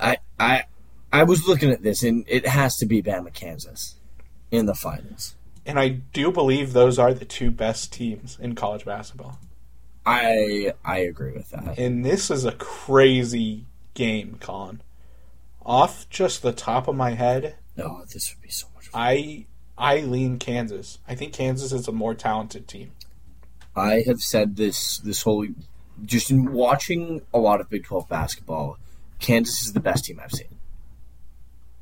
I 0.00 0.18
I 0.40 0.64
I 1.12 1.22
was 1.24 1.46
looking 1.46 1.70
at 1.70 1.82
this 1.82 2.02
and 2.02 2.24
it 2.26 2.46
has 2.46 2.76
to 2.76 2.86
be 2.86 3.02
Bama 3.02 3.32
Kansas 3.32 3.96
in 4.50 4.66
the 4.66 4.74
finals. 4.74 5.34
And 5.64 5.78
I 5.78 5.88
do 5.88 6.30
believe 6.30 6.72
those 6.72 6.98
are 6.98 7.12
the 7.12 7.24
two 7.24 7.50
best 7.50 7.92
teams 7.92 8.38
in 8.40 8.54
college 8.54 8.84
basketball. 8.84 9.38
I 10.06 10.72
I 10.84 10.98
agree 10.98 11.32
with 11.32 11.50
that. 11.50 11.78
And 11.78 12.04
this 12.04 12.30
is 12.30 12.44
a 12.44 12.52
crazy 12.52 13.66
game, 13.96 14.36
Con. 14.40 14.80
Off 15.64 16.08
just 16.08 16.42
the 16.42 16.52
top 16.52 16.86
of 16.86 16.94
my 16.94 17.10
head, 17.14 17.56
No, 17.76 18.04
this 18.12 18.32
would 18.32 18.40
be 18.42 18.50
so 18.50 18.68
much 18.76 18.86
fun. 18.88 19.00
I 19.02 19.46
I 19.76 19.98
lean 20.02 20.38
Kansas. 20.38 20.98
I 21.08 21.16
think 21.16 21.32
Kansas 21.32 21.72
is 21.72 21.88
a 21.88 21.92
more 21.92 22.14
talented 22.14 22.68
team. 22.68 22.92
I 23.74 24.04
have 24.06 24.20
said 24.20 24.54
this 24.56 24.98
this 24.98 25.22
whole 25.22 25.46
just 26.04 26.30
in 26.30 26.52
watching 26.52 27.22
a 27.34 27.38
lot 27.38 27.60
of 27.60 27.68
Big 27.68 27.84
12 27.84 28.08
basketball, 28.08 28.78
Kansas 29.18 29.62
is 29.62 29.72
the 29.72 29.80
best 29.80 30.04
team 30.04 30.20
I've 30.22 30.30
seen. 30.32 30.58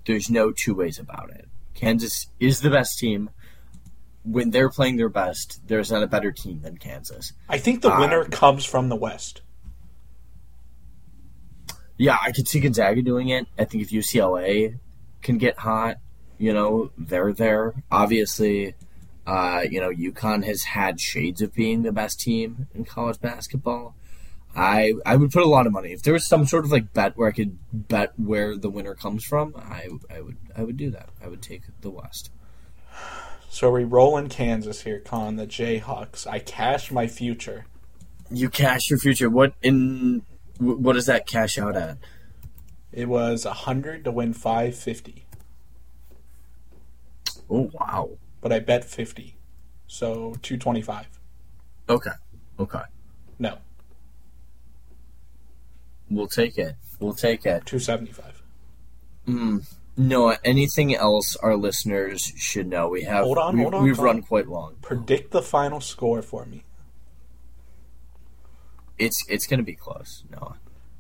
There's 0.07 0.31
no 0.31 0.51
two 0.53 0.75
ways 0.75 0.99
about 0.99 1.31
it. 1.31 1.47
Kansas 1.75 2.29
is 2.41 2.61
the 2.61 2.71
best 2.71 2.99
team. 2.99 3.31
When 4.23 4.51
they're 4.51 4.71
playing 4.71 4.97
their 4.97 5.09
best, 5.11 5.61
there's 5.67 5.91
not 5.93 6.03
a 6.03 6.07
better 6.07 6.33
team 6.33 6.61
than 6.63 6.79
Kansas. 6.79 7.33
I 7.49 7.59
think 7.59 7.83
the 7.83 7.93
Um, 7.93 8.01
winner 8.01 8.25
comes 8.25 8.65
from 8.65 8.89
the 8.89 8.97
West. 8.97 9.43
Yeah, 11.97 12.19
I 12.21 12.33
could 12.33 12.49
see 12.49 12.61
Gonzaga 12.61 13.03
doing 13.03 13.29
it. 13.29 13.47
I 13.59 13.65
think 13.65 13.83
if 13.85 13.91
UCLA 13.91 14.79
can 15.23 15.39
get 15.39 15.59
hot, 15.59 15.99
you 16.39 16.53
know, 16.53 16.91
they're 16.99 17.33
there. 17.33 17.75
Obviously, 17.91 18.75
uh, 19.27 19.63
you 19.69 19.81
know, 19.81 19.91
UConn 19.91 20.45
has 20.45 20.65
had 20.65 21.01
shades 21.01 21.41
of 21.41 21.55
being 21.55 21.83
the 21.83 21.93
best 21.93 22.21
team 22.21 22.67
in 22.75 22.85
college 22.85 23.21
basketball. 23.21 23.95
I 24.57 24.93
I 25.05 25.17
would 25.17 25.33
put 25.33 25.43
a 25.43 25.49
lot 25.49 25.67
of 25.67 25.73
money 25.73 25.93
if 25.93 26.03
there 26.03 26.13
was 26.13 26.29
some 26.29 26.47
sort 26.47 26.65
of 26.65 26.71
like 26.71 26.93
bet 26.93 27.17
where 27.17 27.29
I 27.29 27.33
could 27.33 27.59
bet 27.73 28.13
where 28.19 28.57
the 28.57 28.71
winner 28.71 28.95
comes 28.95 29.25
from. 29.25 29.55
I 29.57 29.89
I 30.11 30.21
would 30.21 30.37
I 30.57 30.63
would 30.63 30.77
do 30.77 30.91
that. 30.91 31.09
I 31.23 31.29
would 31.29 31.43
take 31.43 31.63
the 31.81 31.91
West. 31.91 32.31
So 33.49 33.71
we 33.71 33.85
roll 33.85 34.17
in 34.17 34.29
Kansas 34.29 34.83
here, 34.83 35.01
Con, 35.01 35.37
the 35.37 35.47
Jayhawks. 35.47 36.27
I 36.27 36.39
cash 36.41 36.91
my 36.91 37.07
future. 37.07 37.67
You 38.31 38.49
cash 38.49 38.91
your 38.91 38.99
future. 38.99 39.31
What 39.31 39.55
in 39.63 40.23
wh- 40.59 40.81
what 40.81 40.95
does 40.95 41.07
that 41.07 41.27
cash 41.27 41.59
out 41.59 41.77
at? 41.77 41.99
It 42.93 43.09
was 43.09 43.45
a 43.45 43.53
hundred 43.53 44.05
to 44.05 44.11
win 44.13 44.33
five 44.33 44.75
fifty. 44.77 45.27
Oh 47.51 47.71
wow. 47.75 48.11
but 48.41 48.53
I 48.53 48.59
bet 48.61 48.85
fifty, 48.85 49.37
so 49.87 50.35
two 50.43 50.57
twenty 50.57 50.83
five. 50.83 51.07
Okay. 51.89 52.11
Okay. 52.59 52.81
No, 53.39 53.59
We'll 56.11 56.29
take 56.29 56.57
it. 56.59 56.77
We'll 57.01 57.15
take 57.15 57.45
it. 57.45 57.67
two 57.67 57.79
seventy 57.79 58.13
five. 58.13 58.43
Mm. 59.27 59.67
No, 59.97 60.37
anything 60.45 60.95
else 60.95 61.37
our 61.37 61.57
listeners 61.57 62.33
should 62.37 62.67
know? 62.69 62.89
We 62.89 63.03
have. 63.05 63.25
Hold 63.25 63.39
on, 63.39 63.57
we, 63.57 63.63
hold 63.63 63.75
on, 63.75 63.83
We've 63.85 63.97
Tom. 63.97 64.05
run 64.05 64.23
quite 64.23 64.49
long. 64.49 64.77
Predict 64.83 65.31
the 65.33 65.43
final 65.43 65.81
score 65.81 66.23
for 66.23 66.45
me. 66.47 66.65
It's 68.99 69.25
it's 69.29 69.47
going 69.47 69.59
to 69.59 69.65
be 69.65 69.75
close. 69.75 70.25
No, 70.31 70.55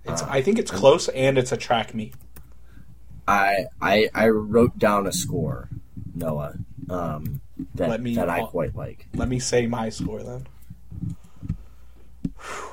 It's, 0.05 0.23
Uh, 0.23 0.27
I 0.29 0.43
think 0.43 0.59
it's 0.59 0.71
close, 0.71 1.09
and 1.09 1.39
it's 1.39 1.53
a 1.53 1.57
track 1.57 1.95
meet. 1.95 2.15
I 3.27 3.67
I 3.81 4.09
I 4.15 4.29
wrote 4.29 4.79
down 4.79 5.07
a 5.07 5.13
score, 5.13 5.69
Noah. 6.15 6.55
Um, 6.91 7.41
that 7.75 7.89
Let 7.89 8.03
me- 8.03 8.15
that 8.17 8.29
I 8.29 8.43
quite 8.45 8.75
like. 8.77 9.07
Let 9.15 9.29
me 9.29 9.39
say 9.39 9.67
my 9.67 9.89
score 9.89 10.23
then. 10.23 10.47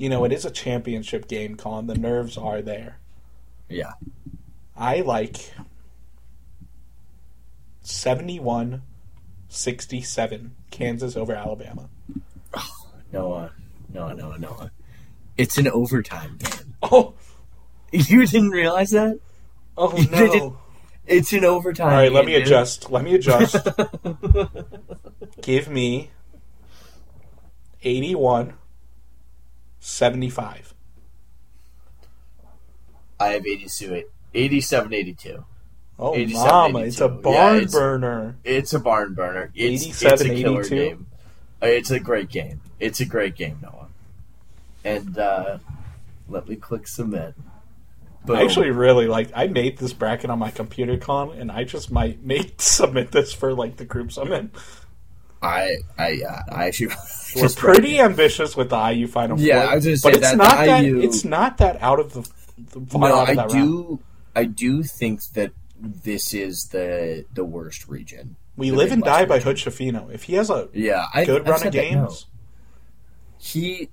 You 0.00 0.08
know, 0.08 0.22
it 0.22 0.30
is 0.32 0.44
a 0.44 0.50
championship 0.52 1.26
game, 1.26 1.56
Con. 1.56 1.88
The 1.88 1.96
nerves 1.96 2.38
are 2.38 2.62
there. 2.62 2.98
Yeah. 3.68 3.94
I 4.76 5.00
like 5.00 5.52
71 7.82 8.82
67 9.48 10.54
Kansas 10.70 11.16
over 11.16 11.32
Alabama. 11.34 11.88
Noah, 13.12 13.50
Noah, 13.92 14.14
no, 14.14 14.32
no. 14.36 14.70
It's 15.36 15.56
an 15.58 15.68
overtime 15.68 16.36
game. 16.38 16.74
Oh, 16.82 17.14
You 17.92 18.26
didn't 18.26 18.50
realize 18.50 18.90
that? 18.90 19.18
oh 19.76 19.96
You 19.96 20.06
didn't- 20.06 20.36
no. 20.38 20.58
It's 21.06 21.32
an 21.32 21.44
overtime. 21.44 21.86
All 21.88 21.94
right, 21.94 22.12
let 22.12 22.26
game, 22.26 22.26
me 22.26 22.32
dude. 22.34 22.42
adjust. 22.48 22.90
Let 22.90 23.02
me 23.02 23.14
adjust. 23.14 23.56
Give 25.40 25.68
me 25.70 26.10
81 27.82 28.52
75. 29.80 30.74
I 33.20 33.28
have 33.28 33.46
82, 33.46 34.04
87, 34.34 34.92
82. 34.92 35.44
Oh, 35.98 36.14
87, 36.14 36.46
mama, 36.46 36.78
it's 36.80 37.00
a 37.00 37.06
82. 37.06 37.22
barn 37.22 37.34
Yeah, 37.34 37.56
it's- 37.56 37.72
burner. 37.72 38.36
It's 38.44 38.72
a 38.74 38.78
barn 38.80 39.14
burner. 39.14 39.50
It's, 39.54 39.82
87, 39.84 40.12
it's 40.12 40.22
a 40.22 40.42
killer 40.42 40.60
82. 40.60 40.74
game. 40.76 41.06
Uh, 41.62 41.66
It's 41.66 41.90
a 41.90 42.00
great 42.00 42.28
game. 42.28 42.60
It's 42.80 43.00
a 43.00 43.04
great 43.04 43.34
game, 43.36 43.58
Noah. 43.62 43.88
And 44.84 45.18
uh, 45.18 45.58
let 46.28 46.48
me 46.48 46.56
click 46.56 46.86
submit. 46.86 47.34
Boom. 48.24 48.36
I 48.36 48.42
actually 48.42 48.70
really 48.70 49.06
like. 49.06 49.30
I 49.34 49.46
made 49.46 49.78
this 49.78 49.92
bracket 49.92 50.30
on 50.30 50.38
my 50.38 50.50
computer, 50.50 50.96
con, 50.96 51.30
and 51.38 51.50
I 51.50 51.64
just 51.64 51.90
might 51.90 52.22
make 52.24 52.60
submit 52.60 53.10
this 53.12 53.32
for 53.32 53.54
like 53.54 53.76
the 53.76 53.84
groups 53.84 54.16
I'm 54.16 54.32
in. 54.32 54.50
I, 55.40 55.76
I, 55.96 56.08
yeah, 56.10 56.42
I 56.50 56.66
actually. 56.66 56.88
We're 57.36 57.42
just 57.42 57.58
pretty 57.58 58.00
ambitious 58.00 58.56
with 58.56 58.70
the 58.70 58.76
IU 58.90 59.06
Final 59.06 59.38
Yeah, 59.38 59.62
Four, 59.62 59.70
I 59.70 59.74
was 59.76 59.84
gonna 60.02 60.14
but 60.14 60.22
it's 60.22 60.34
not 60.34 60.56
that. 60.66 60.84
IU 60.84 61.00
It's 61.00 61.24
not 61.24 61.58
that 61.58 61.80
out 61.82 62.00
of 62.00 62.12
the, 62.14 62.28
the 62.80 62.98
No, 62.98 63.20
I 63.20 63.34
that 63.34 63.36
round. 63.36 63.50
do. 63.52 64.00
I 64.34 64.44
do 64.44 64.82
think 64.82 65.22
that 65.34 65.52
this 65.80 66.34
is 66.34 66.68
the 66.72 67.24
the 67.34 67.44
worst 67.44 67.86
region. 67.88 68.36
We 68.58 68.70
the 68.70 68.76
live 68.76 68.92
and 68.92 69.02
die 69.04 69.24
by 69.24 69.36
region. 69.36 69.40
Hood 69.40 69.56
Shafino. 69.56 70.12
If 70.12 70.24
he 70.24 70.34
has 70.34 70.50
a 70.50 70.68
Yeah, 70.72 71.06
I, 71.14 71.24
good 71.24 71.46
I've 71.46 71.46
run 71.46 71.58
said 71.58 71.68
of 71.68 71.76
that, 71.76 71.90
no. 71.90 72.08
games, 72.08 72.26
He, 73.38 73.90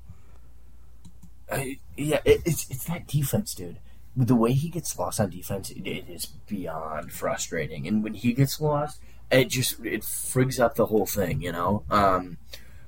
I, 1.51 1.79
yeah, 1.95 2.19
it, 2.25 2.41
it's 2.45 2.69
it's 2.69 2.85
that 2.85 3.07
defense, 3.07 3.53
dude. 3.53 3.79
The 4.15 4.35
way 4.35 4.53
he 4.53 4.69
gets 4.69 4.97
lost 4.97 5.19
on 5.19 5.29
defense, 5.29 5.69
it, 5.71 5.85
it 5.85 6.09
is 6.09 6.25
beyond 6.25 7.11
frustrating. 7.11 7.87
And 7.87 8.03
when 8.03 8.13
he 8.13 8.33
gets 8.33 8.59
lost, 8.61 8.99
it 9.31 9.45
just 9.49 9.79
it 9.85 10.01
frigs 10.01 10.59
up 10.59 10.75
the 10.75 10.87
whole 10.87 11.05
thing, 11.05 11.41
you 11.41 11.51
know. 11.51 11.83
Um, 11.91 12.37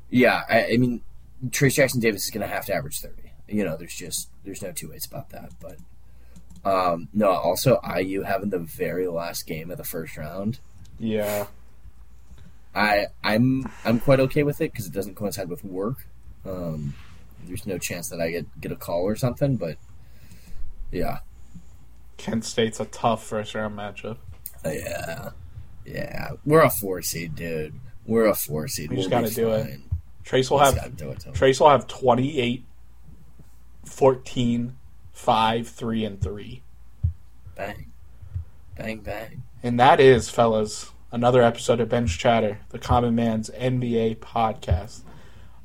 yeah, 0.09 0.43
I, 0.49 0.73
I 0.73 0.77
mean, 0.77 1.01
Trayce 1.49 1.75
Jackson 1.75 1.99
Davis 1.99 2.23
is 2.25 2.31
going 2.31 2.47
to 2.47 2.53
have 2.53 2.65
to 2.65 2.73
average 2.73 2.99
thirty. 2.99 3.33
You 3.47 3.63
know, 3.65 3.77
there's 3.77 3.95
just 3.95 4.29
there's 4.43 4.61
no 4.61 4.71
two 4.71 4.89
ways 4.89 5.05
about 5.05 5.29
that. 5.31 5.51
But 5.59 5.77
um, 6.69 7.09
no, 7.13 7.29
also 7.31 7.79
IU 7.95 8.23
having 8.23 8.49
the 8.49 8.59
very 8.59 9.07
last 9.07 9.45
game 9.45 9.69
of 9.69 9.77
the 9.77 9.83
first 9.83 10.17
round. 10.17 10.59
yeah, 10.99 11.47
I 12.77 13.07
I'm 13.23 13.65
I'm 13.83 13.99
quite 13.99 14.19
okay 14.21 14.43
with 14.43 14.61
it 14.61 14.71
because 14.71 14.85
it 14.85 14.93
doesn't 14.93 15.15
coincide 15.15 15.49
with 15.49 15.63
work. 15.63 16.07
Um, 16.45 16.93
there's 17.45 17.65
no 17.65 17.77
chance 17.77 18.09
that 18.09 18.21
I 18.21 18.29
get 18.31 18.61
get 18.61 18.71
a 18.71 18.75
call 18.75 19.01
or 19.03 19.15
something, 19.15 19.57
but 19.57 19.77
yeah, 20.91 21.19
Kent 22.17 22.45
State's 22.45 22.79
a 22.79 22.85
tough 22.85 23.23
first 23.25 23.55
round 23.55 23.77
matchup. 23.77 24.17
yeah, 24.63 25.29
yeah. 25.85 26.29
We're 26.45 26.61
a 26.61 26.69
four 26.69 27.01
seed, 27.01 27.35
dude. 27.35 27.73
We're 28.05 28.27
a 28.27 28.35
four 28.35 28.67
seed. 28.67 28.91
We 28.91 28.97
just 28.97 29.09
We'll 29.09 29.21
gotta 29.21 29.33
do 29.33 29.49
it. 29.51 29.79
Trayce 30.23 30.51
will 30.51 30.59
have 30.59 30.97
do 30.97 31.09
it. 31.09 31.19
Trayce 31.31 31.59
will 31.59 31.69
have 31.69 31.87
28, 31.87 32.65
14, 33.85 34.75
5, 35.13 35.67
3, 35.67 36.05
and 36.05 36.21
3. 36.21 36.63
Bang, 37.55 37.91
bang, 38.77 38.99
bang. 38.99 39.43
And 39.63 39.79
that 39.79 40.01
is, 40.01 40.29
fellas, 40.29 40.91
another 41.11 41.41
episode 41.41 41.79
of 41.79 41.89
Bench 41.89 42.17
Chatter, 42.17 42.59
the 42.69 42.79
Common 42.79 43.15
Man's 43.15 43.49
NBA 43.51 44.17
podcast. 44.17 45.01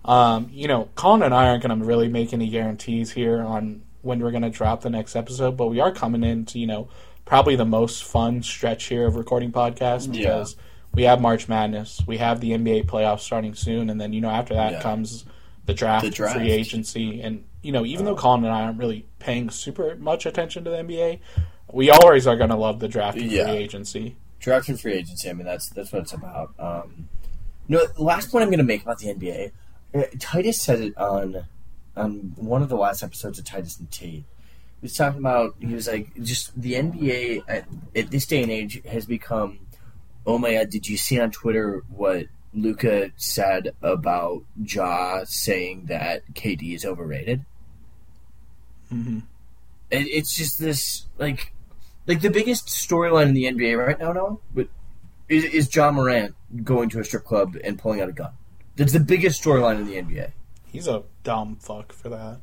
Um, 0.04 0.48
you 0.52 0.66
know, 0.68 0.88
Colin 0.94 1.22
and 1.22 1.34
I 1.34 1.48
aren't 1.48 1.62
going 1.62 1.78
to 1.78 1.84
really 1.84 2.08
make 2.08 2.32
any 2.32 2.48
guarantees 2.48 3.12
here 3.12 3.40
on 3.40 3.82
when 4.02 4.18
we're 4.20 4.30
going 4.32 4.42
to 4.42 4.50
drop 4.50 4.80
the 4.82 4.90
next 4.90 5.14
episode, 5.14 5.56
but 5.56 5.68
we 5.68 5.78
are 5.80 5.92
coming 5.92 6.24
into, 6.24 6.58
you 6.58 6.66
know, 6.66 6.88
probably 7.24 7.54
the 7.54 7.64
most 7.64 8.02
fun 8.02 8.42
stretch 8.42 8.84
here 8.84 9.06
of 9.06 9.14
recording 9.14 9.52
podcasts 9.52 10.06
Yeah. 10.12 10.18
because 10.18 10.56
we 10.92 11.04
have 11.04 11.20
March 11.20 11.48
Madness, 11.48 12.02
we 12.06 12.18
have 12.18 12.40
the 12.40 12.50
NBA 12.50 12.82
playoffs 12.86 13.20
starting 13.20 13.54
soon, 13.54 13.88
and 13.88 14.00
then, 14.00 14.12
you 14.12 14.20
know, 14.20 14.28
after 14.30 14.54
that 14.54 14.72
Yeah. 14.72 14.80
comes 14.82 15.24
the 15.66 15.72
draft, 15.74 16.04
The 16.04 16.10
draft. 16.10 16.36
free 16.36 16.50
agency, 16.50 17.20
and 17.22 17.44
you 17.62 17.70
know, 17.70 17.86
even 17.86 18.04
though 18.04 18.16
Colin 18.16 18.42
and 18.44 18.52
I 18.52 18.62
aren't 18.62 18.78
really 18.80 19.06
paying 19.20 19.48
super 19.50 19.94
much 19.94 20.26
attention 20.26 20.64
to 20.64 20.70
the 20.70 20.78
NBA, 20.78 21.20
we 21.72 21.90
always 21.90 22.26
are 22.26 22.34
going 22.36 22.50
to 22.50 22.56
love 22.56 22.80
the 22.80 22.88
draft 22.88 23.16
and 23.18 23.30
Yeah. 23.30 23.44
free 23.46 23.56
agency. 23.56 24.16
Draft 24.42 24.68
and 24.68 24.78
free 24.80 24.94
agency. 24.94 25.30
I 25.30 25.32
mean, 25.32 25.46
that's 25.46 25.70
that's 25.70 25.92
what 25.92 26.02
it's 26.02 26.12
about. 26.12 26.52
Um, 26.58 27.08
no, 27.68 27.86
the 27.86 28.02
last 28.02 28.30
point 28.30 28.42
I'm 28.42 28.48
going 28.50 28.58
to 28.58 28.64
make 28.64 28.82
about 28.82 28.98
the 28.98 29.14
NBA. 29.14 29.52
uh, 29.94 30.02
Titus 30.18 30.60
said 30.60 30.80
it 30.80 30.98
on 30.98 31.46
on 31.96 32.32
one 32.36 32.60
of 32.62 32.68
the 32.68 32.76
last 32.76 33.02
episodes 33.02 33.38
of 33.38 33.44
Titus 33.44 33.78
and 33.78 33.90
Tate. 33.90 34.24
He 34.80 34.86
was 34.86 34.94
talking 34.96 35.20
about 35.20 35.54
he 35.60 35.72
was 35.72 35.86
like 35.86 36.12
just 36.22 36.60
the 36.60 36.74
NBA 36.74 37.44
at, 37.48 37.66
at 37.94 38.10
this 38.10 38.26
day 38.26 38.42
and 38.42 38.50
age 38.50 38.82
has 38.84 39.06
become. 39.06 39.60
Oh 40.26 40.38
my 40.38 40.54
god! 40.54 40.70
Did 40.70 40.88
you 40.88 40.96
see 40.96 41.20
on 41.20 41.30
Twitter 41.30 41.82
what 41.88 42.26
Luka 42.52 43.12
said 43.16 43.74
about 43.80 44.42
Ja 44.62 45.22
saying 45.24 45.86
that 45.86 46.34
KD 46.34 46.74
is 46.74 46.84
overrated? 46.84 47.44
hmm 48.88 49.20
It, 49.90 50.06
it's 50.08 50.34
just 50.34 50.58
this 50.58 51.06
like 51.18 51.52
like 52.06 52.20
the 52.20 52.30
biggest 52.30 52.66
storyline 52.68 53.28
in 53.28 53.34
the 53.34 53.44
NBA 53.44 53.78
right 53.86 53.98
now, 53.98 54.12
no, 54.12 54.40
but 54.54 54.68
is, 55.28 55.44
is 55.44 55.74
Ja 55.74 55.90
Morant 55.90 56.34
going 56.64 56.88
to 56.90 57.00
a 57.00 57.04
strip 57.04 57.24
club 57.24 57.56
and 57.62 57.78
pulling 57.78 58.00
out 58.00 58.08
a 58.08 58.12
gun? 58.12 58.32
That's 58.76 58.92
the 58.92 59.00
biggest 59.00 59.42
storyline 59.42 59.78
in 59.78 59.86
the 59.86 59.94
NBA. 60.02 60.32
He's 60.66 60.88
a 60.88 61.04
dumb 61.24 61.56
fuck 61.60 61.92
for 61.92 62.08
that. 62.08 62.40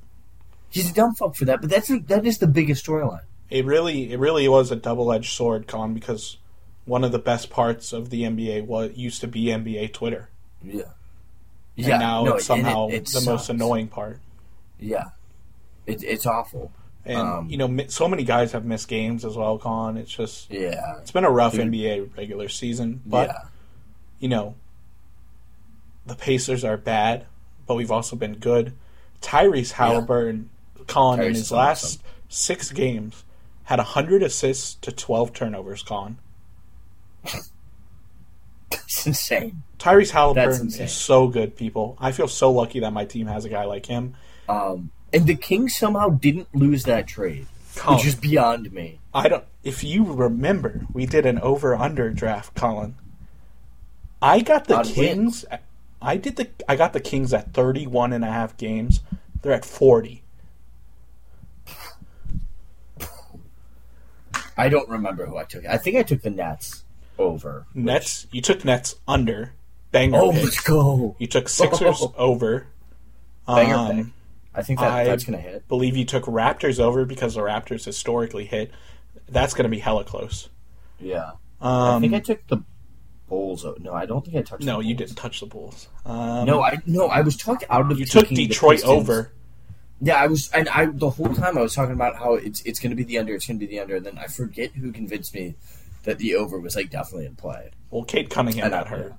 He's 0.69 0.91
a 0.91 0.93
dumb 0.93 1.15
fuck 1.15 1.35
for 1.35 1.45
that, 1.45 1.61
but 1.61 1.69
that's 1.69 1.87
that 2.07 2.25
is 2.25 2.37
the 2.37 2.47
biggest 2.47 2.85
storyline. 2.85 3.21
It 3.49 3.65
really, 3.65 4.11
it 4.13 4.19
really 4.19 4.47
was 4.47 4.69
a 4.71 4.75
double 4.75 5.11
edged 5.11 5.31
sword, 5.33 5.65
Con, 5.67 5.95
because 5.95 6.37
one 6.85 7.03
of 7.03 7.11
the 7.11 7.17
best 7.19 7.49
parts 7.49 7.91
of 7.93 8.11
the 8.11 8.21
NBA 8.23 8.65
was 8.67 8.91
used 8.95 9.21
to 9.21 9.27
be 9.27 9.45
NBA 9.45 9.91
Twitter, 9.93 10.29
Yeah, 10.63 10.83
and 11.77 11.87
yeah. 11.87 11.97
now 11.97 12.23
no, 12.23 12.35
it's 12.35 12.45
somehow 12.45 12.87
it- 12.89 12.93
it 12.93 13.05
the 13.07 13.21
most 13.21 13.49
annoying 13.49 13.87
part. 13.87 14.19
Yeah, 14.79 15.05
it, 15.87 16.03
it's 16.03 16.27
awful. 16.27 16.71
And 17.05 17.17
Um, 17.17 17.49
you 17.49 17.57
know, 17.57 17.85
so 17.87 18.07
many 18.07 18.23
guys 18.23 18.51
have 18.51 18.65
missed 18.65 18.87
games 18.87 19.23
as 19.23 19.35
well, 19.35 19.57
Con. 19.57 19.97
It's 19.97 20.11
just 20.11 20.51
Yeah, 20.51 20.97
it's 20.99 21.11
been 21.11 21.25
a 21.25 21.31
rough 21.31 21.53
Dude. 21.53 21.71
NBA 21.71 22.17
regular 22.17 22.49
season, 22.49 23.01
but 23.05 23.29
yeah, 23.29 23.41
you 24.19 24.27
know, 24.27 24.55
the 26.05 26.15
Pacers 26.15 26.63
are 26.63 26.77
bad, 26.77 27.25
but 27.65 27.75
we've 27.75 27.91
also 27.91 28.15
been 28.15 28.35
good. 28.35 28.73
Tyrese 29.21 29.73
Halliburton, 29.73 30.49
Colin, 30.87 31.19
in 31.21 31.27
Tyrese 31.27 31.35
his 31.35 31.51
last 31.51 31.83
awesome. 31.83 32.01
six 32.29 32.71
games, 32.71 33.23
had 33.63 33.79
100 33.79 34.23
assists 34.23 34.75
to 34.75 34.91
12 34.91 35.33
turnovers, 35.33 35.83
Colin. 35.83 36.17
it's 38.71 39.05
insane. 39.05 39.63
Tyrese 39.77 40.11
Halliburton 40.11 40.61
insane. 40.61 40.85
is 40.85 40.91
so 40.91 41.27
good, 41.27 41.55
people. 41.55 41.97
I 41.99 42.11
feel 42.11 42.27
so 42.27 42.51
lucky 42.51 42.79
that 42.81 42.91
my 42.91 43.05
team 43.05 43.27
has 43.27 43.45
a 43.45 43.49
guy 43.49 43.65
like 43.65 43.85
him. 43.85 44.15
Um, 44.47 44.91
and 45.13 45.25
the 45.27 45.35
Kings 45.35 45.75
somehow 45.75 46.09
didn't 46.09 46.53
lose 46.53 46.83
that 46.83 47.07
trade, 47.07 47.47
Colin, 47.75 47.97
which 47.97 48.05
is 48.07 48.15
beyond 48.15 48.71
me. 48.71 48.99
I 49.13 49.27
don't. 49.29 49.43
If 49.63 49.83
you 49.83 50.03
remember, 50.11 50.85
we 50.93 51.05
did 51.05 51.25
an 51.25 51.39
over/under 51.39 52.09
draft, 52.11 52.55
Colin. 52.55 52.95
I 54.21 54.41
got 54.41 54.65
the 54.65 54.81
Kings. 54.83 55.45
I 56.01 56.17
did 56.17 56.35
the. 56.37 56.49
I 56.67 56.75
got 56.75 56.93
the 56.93 56.99
Kings 56.99 57.33
at 57.33 57.53
31 57.53 58.13
and 58.13 58.23
a 58.23 58.31
half 58.31 58.55
games. 58.57 59.01
They're 59.41 59.53
at 59.53 59.65
40. 59.65 60.23
I 64.57 64.67
don't 64.67 64.89
remember 64.89 65.25
who 65.25 65.37
I 65.37 65.45
took. 65.45 65.65
I 65.65 65.77
think 65.77 65.95
I 65.95 66.03
took 66.03 66.21
the 66.21 66.29
Nets 66.29 66.83
over. 67.17 67.65
Nets. 67.73 68.27
You 68.31 68.41
took 68.41 68.65
Nets 68.65 68.95
under. 69.07 69.53
Banger 69.91 70.17
Oh, 70.19 70.31
pick. 70.31 70.43
let's 70.43 70.59
go. 70.61 71.15
You 71.17 71.27
took 71.27 71.47
Sixers 71.49 72.05
over. 72.17 72.67
Banger 73.47 73.75
Um, 73.75 73.95
pick. 73.97 74.05
I 74.53 74.61
think 74.63 74.79
that, 74.79 74.91
I- 74.91 75.03
that's 75.05 75.23
going 75.23 75.37
to 75.41 75.47
hit. 75.47 75.67
Believe 75.67 75.95
you 75.95 76.05
took 76.05 76.25
Raptors 76.25 76.79
over 76.79 77.05
because 77.05 77.35
the 77.35 77.41
Raptors 77.41 77.85
historically 77.85 78.45
hit. 78.45 78.71
That's 79.29 79.53
going 79.53 79.63
to 79.63 79.69
be 79.69 79.79
hella 79.79 80.03
close. 80.03 80.49
Yeah. 80.99 81.31
I 81.61 81.95
Um, 81.95 82.01
think 82.01 82.13
I 82.13 82.19
took 82.19 82.45
the 82.47 82.63
Bulls. 83.27 83.63
o- 83.63 83.75
No, 83.79 83.93
I 83.93 84.05
don't 84.07 84.25
think 84.25 84.37
I 84.37 84.41
touched. 84.41 84.63
no, 84.63 84.79
you 84.79 84.95
didn't 84.95 85.15
touch 85.15 85.39
the 85.41 85.45
Bulls. 85.45 85.87
Um, 86.05 86.45
No, 86.45 86.63
I 86.63 86.77
no, 86.87 87.07
I 87.07 87.21
was 87.21 87.37
talking 87.37 87.67
out 87.69 87.91
of. 87.91 87.99
you 87.99 88.05
took 88.05 88.27
Detroit 88.27 88.83
over. 88.83 89.31
Yeah, 90.01 90.15
I 90.15 90.27
was, 90.27 90.49
and 90.51 90.67
I 90.69 90.85
the 90.87 91.09
whole 91.11 91.35
time 91.35 91.57
I 91.57 91.61
was 91.61 91.75
talking 91.75 91.93
about 91.93 92.15
how 92.15 92.33
it's 92.35 92.61
it's 92.61 92.79
going 92.79 92.89
to 92.91 92.95
be 92.95 93.03
the 93.03 93.19
under, 93.19 93.35
it's 93.35 93.45
going 93.45 93.59
to 93.59 93.65
be 93.65 93.69
the 93.69 93.81
under. 93.81 93.97
And 93.97 94.05
then 94.05 94.17
I 94.17 94.25
forget 94.27 94.71
who 94.71 94.91
convinced 94.91 95.35
me 95.35 95.55
that 96.03 96.17
the 96.17 96.35
over 96.35 96.59
was 96.59 96.75
like 96.75 96.89
definitely 96.89 97.27
in 97.27 97.35
play. 97.35 97.69
Well, 97.91 98.03
Cade 98.05 98.29
Cunningham 98.31 98.71
got 98.71 98.87
I- 98.87 98.89
hurt. 98.89 99.13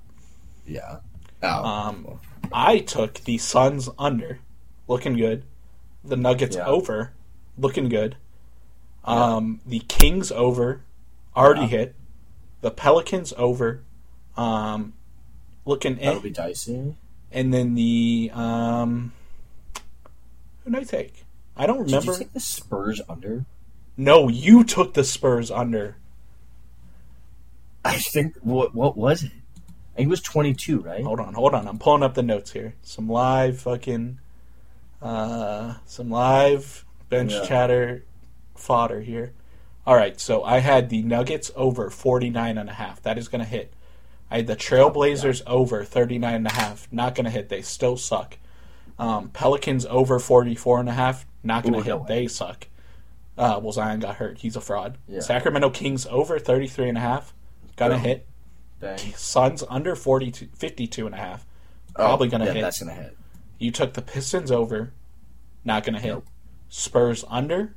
Yeah. 0.67 0.97
Oh. 1.43 1.63
Um, 1.63 2.19
I 2.51 2.79
took 2.79 3.13
the 3.23 3.37
Suns 3.37 3.87
under, 3.97 4.39
looking 4.91 5.15
good. 5.15 5.43
The 6.03 6.17
Nuggets 6.17 6.57
Yeah. 6.57 6.65
over, 6.65 7.13
looking 7.57 7.87
good. 7.89 8.17
Um, 9.05 9.61
the 9.65 9.79
Kings 9.79 10.31
over, 10.31 10.81
already 11.35 11.61
Yeah. 11.61 11.67
hit. 11.67 11.95
The 12.61 12.69
Pelicans 12.71 13.33
over, 13.37 13.81
um, 14.37 14.93
looking. 15.65 15.95
That'll 15.95 16.19
be 16.21 16.29
dicey. 16.29 16.95
And 17.31 17.53
then 17.53 17.73
the 17.75 18.29
um, 18.33 19.13
who 20.63 20.71
did 20.71 20.79
I 20.81 20.83
take? 20.83 21.23
I 21.55 21.65
don't 21.65 21.77
Did 21.77 21.85
remember. 21.87 22.11
you 22.13 22.17
take 22.19 22.33
the 22.33 22.39
Spurs 22.39 23.01
under? 23.09 23.45
No, 23.97 24.27
you 24.27 24.63
took 24.63 24.93
the 24.93 25.03
Spurs 25.03 25.49
under. 25.49 25.95
I 27.85 27.97
think 27.97 28.35
what 28.41 28.75
what 28.75 28.95
was 28.97 29.23
it? 29.23 29.31
I 29.93 29.97
think 29.97 30.07
it 30.07 30.09
was 30.09 30.21
twenty 30.21 30.53
two, 30.53 30.81
right? 30.81 31.03
Hold 31.03 31.19
on, 31.19 31.33
hold 31.33 31.53
on. 31.55 31.67
I'm 31.67 31.79
pulling 31.79 32.03
up 32.03 32.13
the 32.13 32.21
notes 32.23 32.51
here. 32.51 32.75
Some 32.83 33.09
live 33.09 33.59
fucking, 33.59 34.19
uh, 35.01 35.75
some 35.85 36.09
live 36.09 36.85
bench 37.09 37.31
Yeah. 37.33 37.45
chatter 37.45 38.05
fodder 38.55 39.01
here. 39.01 39.33
All 39.85 39.95
right, 39.95 40.19
so 40.19 40.43
I 40.43 40.59
had 40.59 40.89
the 40.89 41.01
Nuggets 41.01 41.51
over 41.55 41.89
49 41.89 42.57
and 42.57 42.69
a 42.69 42.73
half. 42.73 43.01
That 43.01 43.17
is 43.17 43.27
going 43.27 43.41
to 43.43 43.47
hit. 43.49 43.73
I 44.29 44.37
had 44.37 44.47
the 44.47 44.55
Trailblazers 44.55 45.41
over 45.47 45.83
39 45.83 46.33
and 46.35 46.47
a 46.47 46.51
half. 46.53 46.87
Not 46.91 47.15
going 47.15 47.25
to 47.25 47.31
hit. 47.31 47.49
They 47.49 47.61
still 47.63 47.97
suck. 47.97 48.37
Um, 48.99 49.29
Pelicans 49.29 49.85
over 49.87 50.19
44 50.19 50.79
and 50.81 50.87
a 50.89 50.93
half. 50.93 51.25
Not 51.43 51.63
going 51.63 51.73
to 51.73 51.79
Ooh, 51.79 51.83
no 51.83 51.99
hit. 51.99 52.07
They 52.07 52.27
suck. 52.27 52.67
Uh, 53.37 53.59
well, 53.61 53.71
Zion 53.71 53.99
got 53.99 54.17
hurt. 54.17 54.37
He's 54.37 54.55
a 54.55 54.61
fraud. 54.61 54.99
Yeah. 55.07 55.21
Sacramento 55.21 55.71
Kings 55.71 56.05
over 56.05 56.37
33 56.37 56.89
and 56.89 56.97
a 56.97 57.01
half. 57.01 57.33
Gonna 57.75 57.97
hit. 57.97 58.27
Dang. 58.79 58.99
Suns 59.15 59.63
under 59.67 59.95
42, 59.95 60.49
52 60.55 61.05
and 61.07 61.15
a 61.15 61.17
half. 61.17 61.47
Probably 61.95 62.27
gonna 62.27 62.43
Oh, 62.43 62.47
yeah, 62.47 62.53
hit. 62.53 62.61
That's 62.61 62.79
gonna 62.79 62.93
hit. 62.93 63.17
You 63.61 63.71
took 63.71 63.93
the 63.93 64.01
Pistons 64.01 64.51
over, 64.51 64.91
not 65.63 65.83
gonna 65.83 65.99
hit. 65.99 66.09
Nope. 66.09 66.27
Spurs 66.69 67.23
under, 67.29 67.75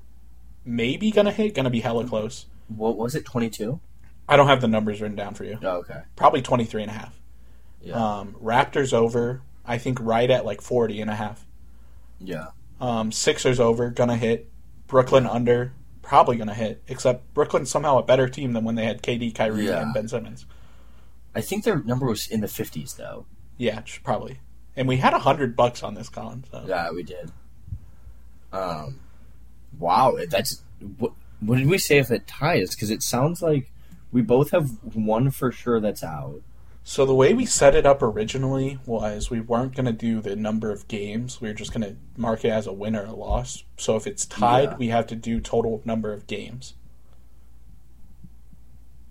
maybe 0.65 1.11
gonna 1.11 1.32
hit, 1.32 1.55
gonna 1.55 1.70
be 1.70 1.81
hella 1.81 2.06
close. 2.06 2.47
What 2.69 2.97
was 2.97 3.15
it? 3.15 3.24
Twenty 3.24 3.51
two. 3.51 3.81
I 4.28 4.36
don't 4.36 4.47
have 4.47 4.62
the 4.62 4.69
numbers 4.69 5.02
written 5.02 5.16
down 5.16 5.35
for 5.35 5.44
you. 5.44 5.59
Oh, 5.62 5.78
okay. 5.81 6.01
Probably 6.16 6.40
23 6.40 6.81
and 6.85 6.90
a 6.90 6.94
half. 6.94 7.20
Yeah. 7.82 7.93
Um, 8.20 8.35
Raptors 8.43 8.94
over, 8.94 9.43
I 9.66 9.77
think 9.77 9.98
right 10.01 10.31
at 10.31 10.47
like 10.47 10.62
40 10.62 11.02
and 11.02 11.11
a 11.11 11.15
half. 11.15 11.44
yeah. 12.19 12.47
Um, 12.81 13.12
Sixers 13.12 13.61
over, 13.61 13.90
gonna 13.90 14.16
hit. 14.16 14.51
Brooklyn 14.86 15.27
under, 15.27 15.74
probably 16.01 16.36
gonna 16.39 16.55
hit. 16.55 16.82
Except 16.89 17.35
Brooklyn's 17.35 17.69
somehow 17.70 17.98
a 17.98 18.02
better 18.02 18.27
team 18.28 18.55
than 18.55 18.65
when 18.65 18.77
they 18.77 18.86
had 18.86 19.02
KD, 19.02 19.35
Kyrie, 19.35 19.66
Yeah. 19.66 19.82
and 19.82 19.93
Ben 19.93 20.09
Simmons. 20.09 20.47
I 21.35 21.43
think 21.43 21.65
their 21.65 21.82
number 21.82 22.06
was 22.06 22.27
in 22.27 22.40
the 22.40 22.48
fifties 22.48 22.94
though. 22.94 23.27
Yeah, 23.59 23.82
probably. 24.02 24.40
And 24.76 24.88
we 24.88 24.96
had 24.96 25.14
a 25.14 25.18
hundred 25.20 25.55
bucks 25.56 25.82
on 25.82 25.94
this 25.94 26.09
con. 26.09 26.44
So. 26.51 26.64
Yeah, 26.66 26.90
we 26.90 27.02
did. 27.02 27.30
Um, 28.52 29.01
wow, 29.78 30.16
that's 30.28 30.62
what. 30.98 31.12
What 31.40 31.59
did 31.59 31.68
we 31.68 31.76
say 31.78 31.98
if 31.98 32.10
it 32.10 32.26
ties? 32.26 32.74
Because 32.74 32.90
it 32.90 33.02
sounds 33.02 33.42
like 33.42 33.70
we 34.12 34.22
both 34.22 34.51
have 34.52 34.70
one 34.94 35.30
for 35.30 35.52
sure 35.52 35.78
that's 35.78 36.02
out. 36.02 36.40
So 36.84 37.05
the 37.05 37.14
way 37.14 37.34
we 37.34 37.44
set 37.44 37.74
it 37.74 37.84
up 37.84 38.02
originally 38.02 38.78
was 38.86 39.30
we 39.30 39.40
weren't 39.40 39.74
going 39.74 39.86
to 39.86 39.92
do 39.92 40.20
the 40.20 40.36
number 40.36 40.70
of 40.70 40.86
games. 40.88 41.40
We 41.40 41.48
were 41.48 41.55
just 41.55 41.72
going 41.74 41.82
to 41.86 41.96
mark 42.16 42.44
it 42.44 42.51
as 42.51 42.66
a 42.66 42.72
win 42.72 42.94
or 42.96 43.05
a 43.05 43.12
loss. 43.12 43.64
So 43.76 43.96
if 43.96 44.06
it's 44.06 44.24
tied, 44.24 44.70
Yeah. 44.70 44.76
we 44.76 44.88
have 44.88 45.06
to 45.09 45.16
do 45.16 45.40
total 45.40 45.82
number 45.84 46.12
of 46.12 46.26
games. 46.26 46.74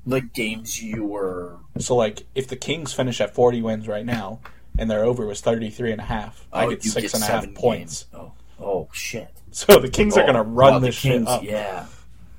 Like 0.06 0.34
games 0.34 0.82
you 0.82 1.06
were. 1.06 1.58
So 1.80 1.96
like 1.96 2.24
if 2.36 2.48
the 2.48 2.56
Kings 2.56 2.94
finish 2.94 3.22
at 3.22 3.34
40 3.34 3.62
wins 3.62 3.88
right 3.88 4.06
now 4.06 4.40
and 4.78 4.90
their 4.90 5.04
over 5.04 5.26
was 5.26 5.42
33 5.42 5.92
and 5.92 6.02
a 6.02 6.06
half, 6.06 6.48
I 6.52 6.66
oh, 6.66 6.70
get 6.72 6.84
you 6.86 6.92
six 6.92 7.12
get 7.12 7.14
and 7.16 7.24
a 7.24 7.28
half 7.28 7.54
points. 7.54 8.04
games. 8.04 8.22
Oh, 8.22 8.32
oh 8.64 8.90
shit! 8.92 9.30
So 9.52 9.80
the 9.80 9.90
Kings 9.90 10.18
are 10.18 10.22
Oh, 10.22 10.24
going 10.24 10.36
to 10.36 10.42
run 10.44 10.82
the 10.82 10.88
this 10.88 10.96
shit 10.96 11.28
up. 11.28 11.44
Yeah, 11.44 11.86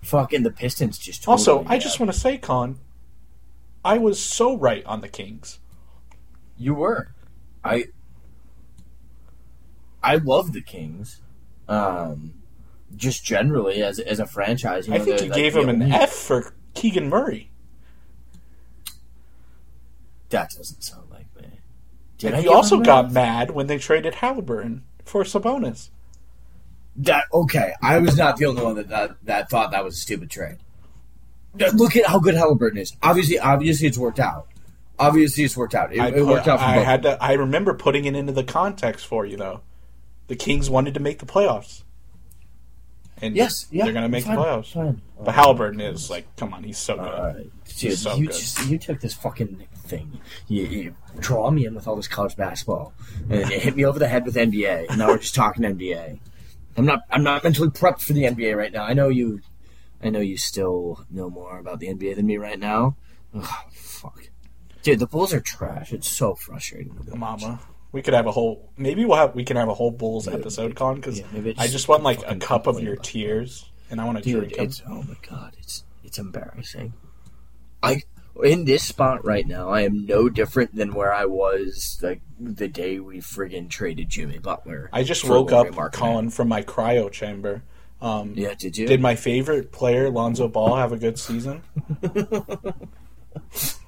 fucking 0.03 0.43
the 0.43 0.51
Pistons 0.51 0.99
just. 0.99 1.23
Totally, 1.23 1.33
Also, 1.33 1.65
I 1.69 1.79
just 1.79 2.01
want 2.01 2.13
to 2.13 2.19
say, 2.19 2.39
Con, 2.39 2.79
I 3.85 3.99
was 3.99 4.21
so 4.23 4.57
right 4.57 4.85
on 4.85 5.01
the 5.01 5.09
Kings. 5.09 5.61
You 6.57 6.75
were. 6.75 7.15
I 7.65 7.87
I 10.03 10.17
love 10.17 10.53
the 10.53 10.63
Kings. 10.63 11.21
Um 11.69 12.35
just 12.97 13.25
generally 13.25 13.83
as 13.83 13.99
as 13.99 14.21
a 14.21 14.27
franchise. 14.27 14.87
You 14.87 14.95
I 14.95 14.99
think 14.99 15.21
you 15.21 15.27
like 15.29 15.37
gave 15.37 15.57
him 15.57 15.69
an 15.69 15.83
F 15.83 16.13
for 16.13 16.55
Keegan 16.75 17.09
Murray. 17.09 17.51
That 20.31 20.51
doesn't 20.51 20.83
sound. 20.83 21.05
Did 22.19 22.29
and 22.29 22.37
I 22.37 22.41
he 22.43 22.49
also 22.49 22.77
him 22.77 22.83
that? 22.83 22.87
got 22.87 23.13
mad 23.13 23.51
when 23.51 23.67
they 23.67 23.79
traded 23.79 24.17
Halliburton 24.17 24.83
for 25.05 25.25
Sabonis. 25.25 25.91
That 26.97 27.25
okay? 27.33 27.73
I 27.83 27.99
was 27.99 28.17
not 28.17 28.37
the 28.37 28.47
only 28.47 28.63
one 28.63 28.77
that 28.77 28.89
that, 28.89 29.17
that 29.25 29.51
thought 29.51 29.73
that 29.73 29.85
was 29.85 29.95
a 29.97 30.01
stupid 30.01 30.31
trade. 30.31 30.59
Look 31.75 31.97
at 31.97 32.07
how 32.07 32.19
good 32.19 32.35
Halliburton 32.35 32.79
is. 32.79 32.97
Obviously, 33.03 33.39
obviously, 33.39 33.87
it's 33.87 33.99
worked 33.99 34.21
out. 34.21 34.49
Obviously, 34.99 35.45
it's 35.45 35.57
worked 35.57 35.75
out. 35.75 35.93
It, 35.93 36.01
I, 36.01 36.09
it 36.09 36.25
worked 36.25 36.47
out 36.47 36.61
for 36.61 36.65
I 36.65 36.77
both. 36.77 36.85
had 36.85 37.03
to. 37.03 37.23
I 37.23 37.33
remember 37.33 37.75
putting 37.75 38.05
it 38.05 38.15
into 38.15 38.33
the 38.33 38.45
context 38.45 39.07
for 39.07 39.27
you 39.27 39.37
though. 39.37 39.61
The 40.29 40.37
Kings 40.37 40.71
wanted 40.71 40.95
to 40.95 41.01
make 41.01 41.19
the 41.19 41.27
playoffs, 41.27 41.83
and 43.21 43.37
yes, 43.37 43.67
yeah, 43.71 43.85
they're 43.85 43.93
going 43.93 44.05
to 44.05 44.09
make 44.09 44.25
fine, 44.25 44.37
the 44.37 44.43
playoffs. 44.43 44.73
Fine. 44.73 45.03
But 45.21 45.35
Halliburton 45.35 45.81
is 45.81 46.11
like, 46.11 46.35
come 46.37 46.55
on, 46.55 46.63
he's 46.63 46.79
so 46.79 46.97
good. 46.97 47.05
Alright. 47.05 47.51
He's 47.67 47.77
Dude, 47.77 47.99
so 47.99 48.15
you 48.17 48.27
good. 48.27 48.37
just 48.37 48.67
you 48.69 48.79
took 48.79 49.01
this 49.01 49.15
fucking 49.15 49.67
thing. 49.85 50.21
You, 50.49 50.65
you 50.65 50.97
draw 51.19 51.51
me 51.51 51.67
in 51.67 51.75
with 51.75 51.87
all 51.87 51.97
this 51.97 52.09
college 52.09 52.37
basketball, 52.37 52.93
and 53.31 53.51
you 53.51 53.59
hit 53.59 53.77
me 53.77 53.85
over 53.85 53.99
the 53.99 54.09
head 54.09 54.25
with 54.25 54.35
NBA. 54.35 54.89
And 54.89 54.99
now 54.99 55.09
we're 55.09 55.19
just 55.19 55.35
talking 55.35 55.63
NBA. 55.63 56.19
I'm 56.77 56.87
not 56.87 57.03
I'm 57.11 57.23
not 57.23 57.45
mentally 57.45 57.69
prepped 57.69 58.03
for 58.03 58.13
the 58.13 58.25
NBA 58.25 58.57
right 58.57 58.73
now. 58.73 58.85
I 58.85 58.95
know 58.95 59.09
you, 59.09 59.41
I 60.03 60.11
know 60.11 60.21
you 60.21 60.37
still 60.37 61.05
know 61.11 61.31
more 61.31 61.59
about 61.59 61.81
the 61.81 61.89
NBA 61.89 62.17
than 62.17 62.27
me 62.27 62.37
right 62.37 62.59
now. 62.59 62.97
Ugh, 63.35 63.47
fuck, 63.73 64.29
dude, 64.83 64.99
the 64.99 65.07
Bulls 65.07 65.33
are 65.33 65.41
trash. 65.41 65.93
It's 65.93 66.09
so 66.09 66.35
frustrating. 66.35 66.97
Mama. 67.15 67.61
We 67.93 68.03
could 68.03 68.15
have 68.15 68.27
a 68.27 68.33
whole. 68.33 68.73
Maybe 68.77 69.05
we'll 69.05 69.17
have. 69.17 69.37
We 69.37 69.45
can 69.45 69.57
have 69.57 69.69
a 69.69 69.75
whole 69.75 69.93
Bulls 69.93 70.27
episode, 70.27 70.75
Con, 70.75 70.97
because 70.97 71.21
yeah, 71.21 71.53
I 71.59 71.69
just 71.69 71.87
want 71.87 72.03
like 72.03 72.23
a 72.27 72.35
cup 72.35 72.67
of 72.67 72.81
your 72.81 72.97
tears, 72.97 73.71
and 73.89 74.01
I 74.01 74.05
want 74.05 74.23
to 74.23 74.31
drink 74.31 74.55
it's 74.59 74.83
oh 74.89 75.03
my 75.03 75.17
god, 75.29 75.55
it's 75.61 75.85
it's 76.03 76.19
embarrassing. 76.19 76.93
I 77.85 78.03
in 78.43 78.65
this 78.65 78.83
spot 78.83 79.25
right 79.25 79.47
now, 79.47 79.69
I 79.69 79.83
am 79.83 80.07
no 80.07 80.29
different 80.29 80.75
than 80.75 80.95
where 80.95 81.13
I 81.13 81.25
was 81.27 81.99
like 82.03 82.21
the 82.39 82.69
day 82.69 82.99
we 82.99 83.19
friggin' 83.19 83.71
traded 83.71 84.09
Jimmy 84.09 84.39
Butler. 84.39 84.91
I 84.93 85.05
just 85.05 85.25
woke 85.25 85.53
up. 85.53 85.69
Colin, 85.93 86.31
from 86.31 86.49
my 86.49 86.63
cryo 86.63 87.11
chamber. 87.11 87.63
Um, 88.01 88.35
Yeah, 88.35 88.55
did 88.55 88.77
you? 88.77 88.87
Did 88.87 89.01
my 89.01 89.15
favorite 89.15 89.73
player, 89.73 90.11
Lonzo 90.11 90.49
Ball, 90.49 90.77
have 90.77 90.93
a 90.93 90.97
good 90.97 91.19
season? 91.19 91.63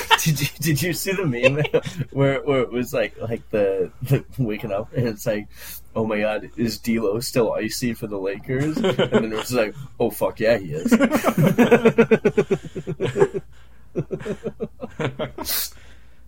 did 0.24 0.40
you 0.40 0.46
did 0.60 0.82
you 0.82 0.92
see 0.92 1.12
the 1.12 1.24
meme 1.24 1.62
where 2.12 2.42
where 2.42 2.60
it 2.62 2.70
was 2.72 2.92
like 2.92 3.18
like 3.20 3.48
the, 3.50 3.90
the 4.02 4.24
waking 4.38 4.72
up 4.72 4.92
and 4.92 5.06
it's 5.08 5.26
like, 5.26 5.48
oh 5.96 6.06
my 6.06 6.20
god, 6.20 6.50
is 6.56 6.78
D'Lo 6.78 7.20
still 7.20 7.52
icy 7.52 7.94
for 7.94 8.06
the 8.06 8.18
Lakers? 8.18 8.76
And 8.82 8.96
then 8.96 9.32
it 9.32 9.36
was 9.36 9.52
like, 9.52 9.74
oh 10.00 10.10
fuck 10.10 10.40
yeah, 10.40 10.58
he 10.58 10.72
is. 10.72 10.92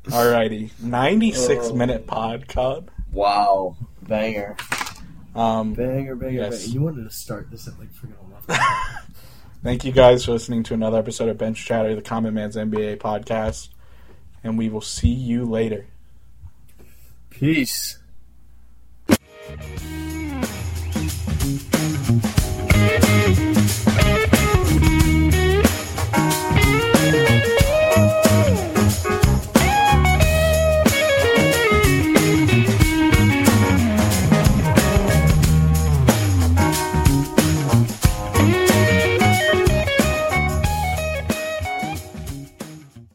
Alrighty, 0.06 0.70
ninety-six 0.80 1.66
Oh. 1.68 1.74
minute 1.74 2.06
pod, 2.06 2.48
Con. 2.48 2.88
wow, 3.12 3.76
banger, 4.02 4.56
Um, 5.34 5.74
banger, 5.74 6.16
banger, 6.16 6.32
Yes. 6.42 6.62
banger. 6.64 6.72
You 6.74 6.80
wanted 6.82 7.04
to 7.04 7.10
start 7.10 7.50
this 7.50 7.68
at 7.68 7.78
like 7.78 7.92
friggin' 7.92 8.14
eleven. 8.48 8.64
Thank 9.62 9.84
you 9.84 9.92
guys 9.92 10.24
for 10.24 10.32
listening 10.32 10.62
to 10.64 10.74
another 10.74 10.96
episode 10.96 11.28
of 11.28 11.36
Bench 11.36 11.62
Chatter, 11.62 11.94
the 11.94 12.00
Common 12.00 12.32
Man's 12.32 12.56
NBA 12.56 12.96
podcast. 12.96 13.68
And 14.42 14.56
we 14.56 14.70
will 14.70 14.80
see 14.80 15.10
you 15.10 15.44
later. 15.44 15.86
Peace. 17.28 17.98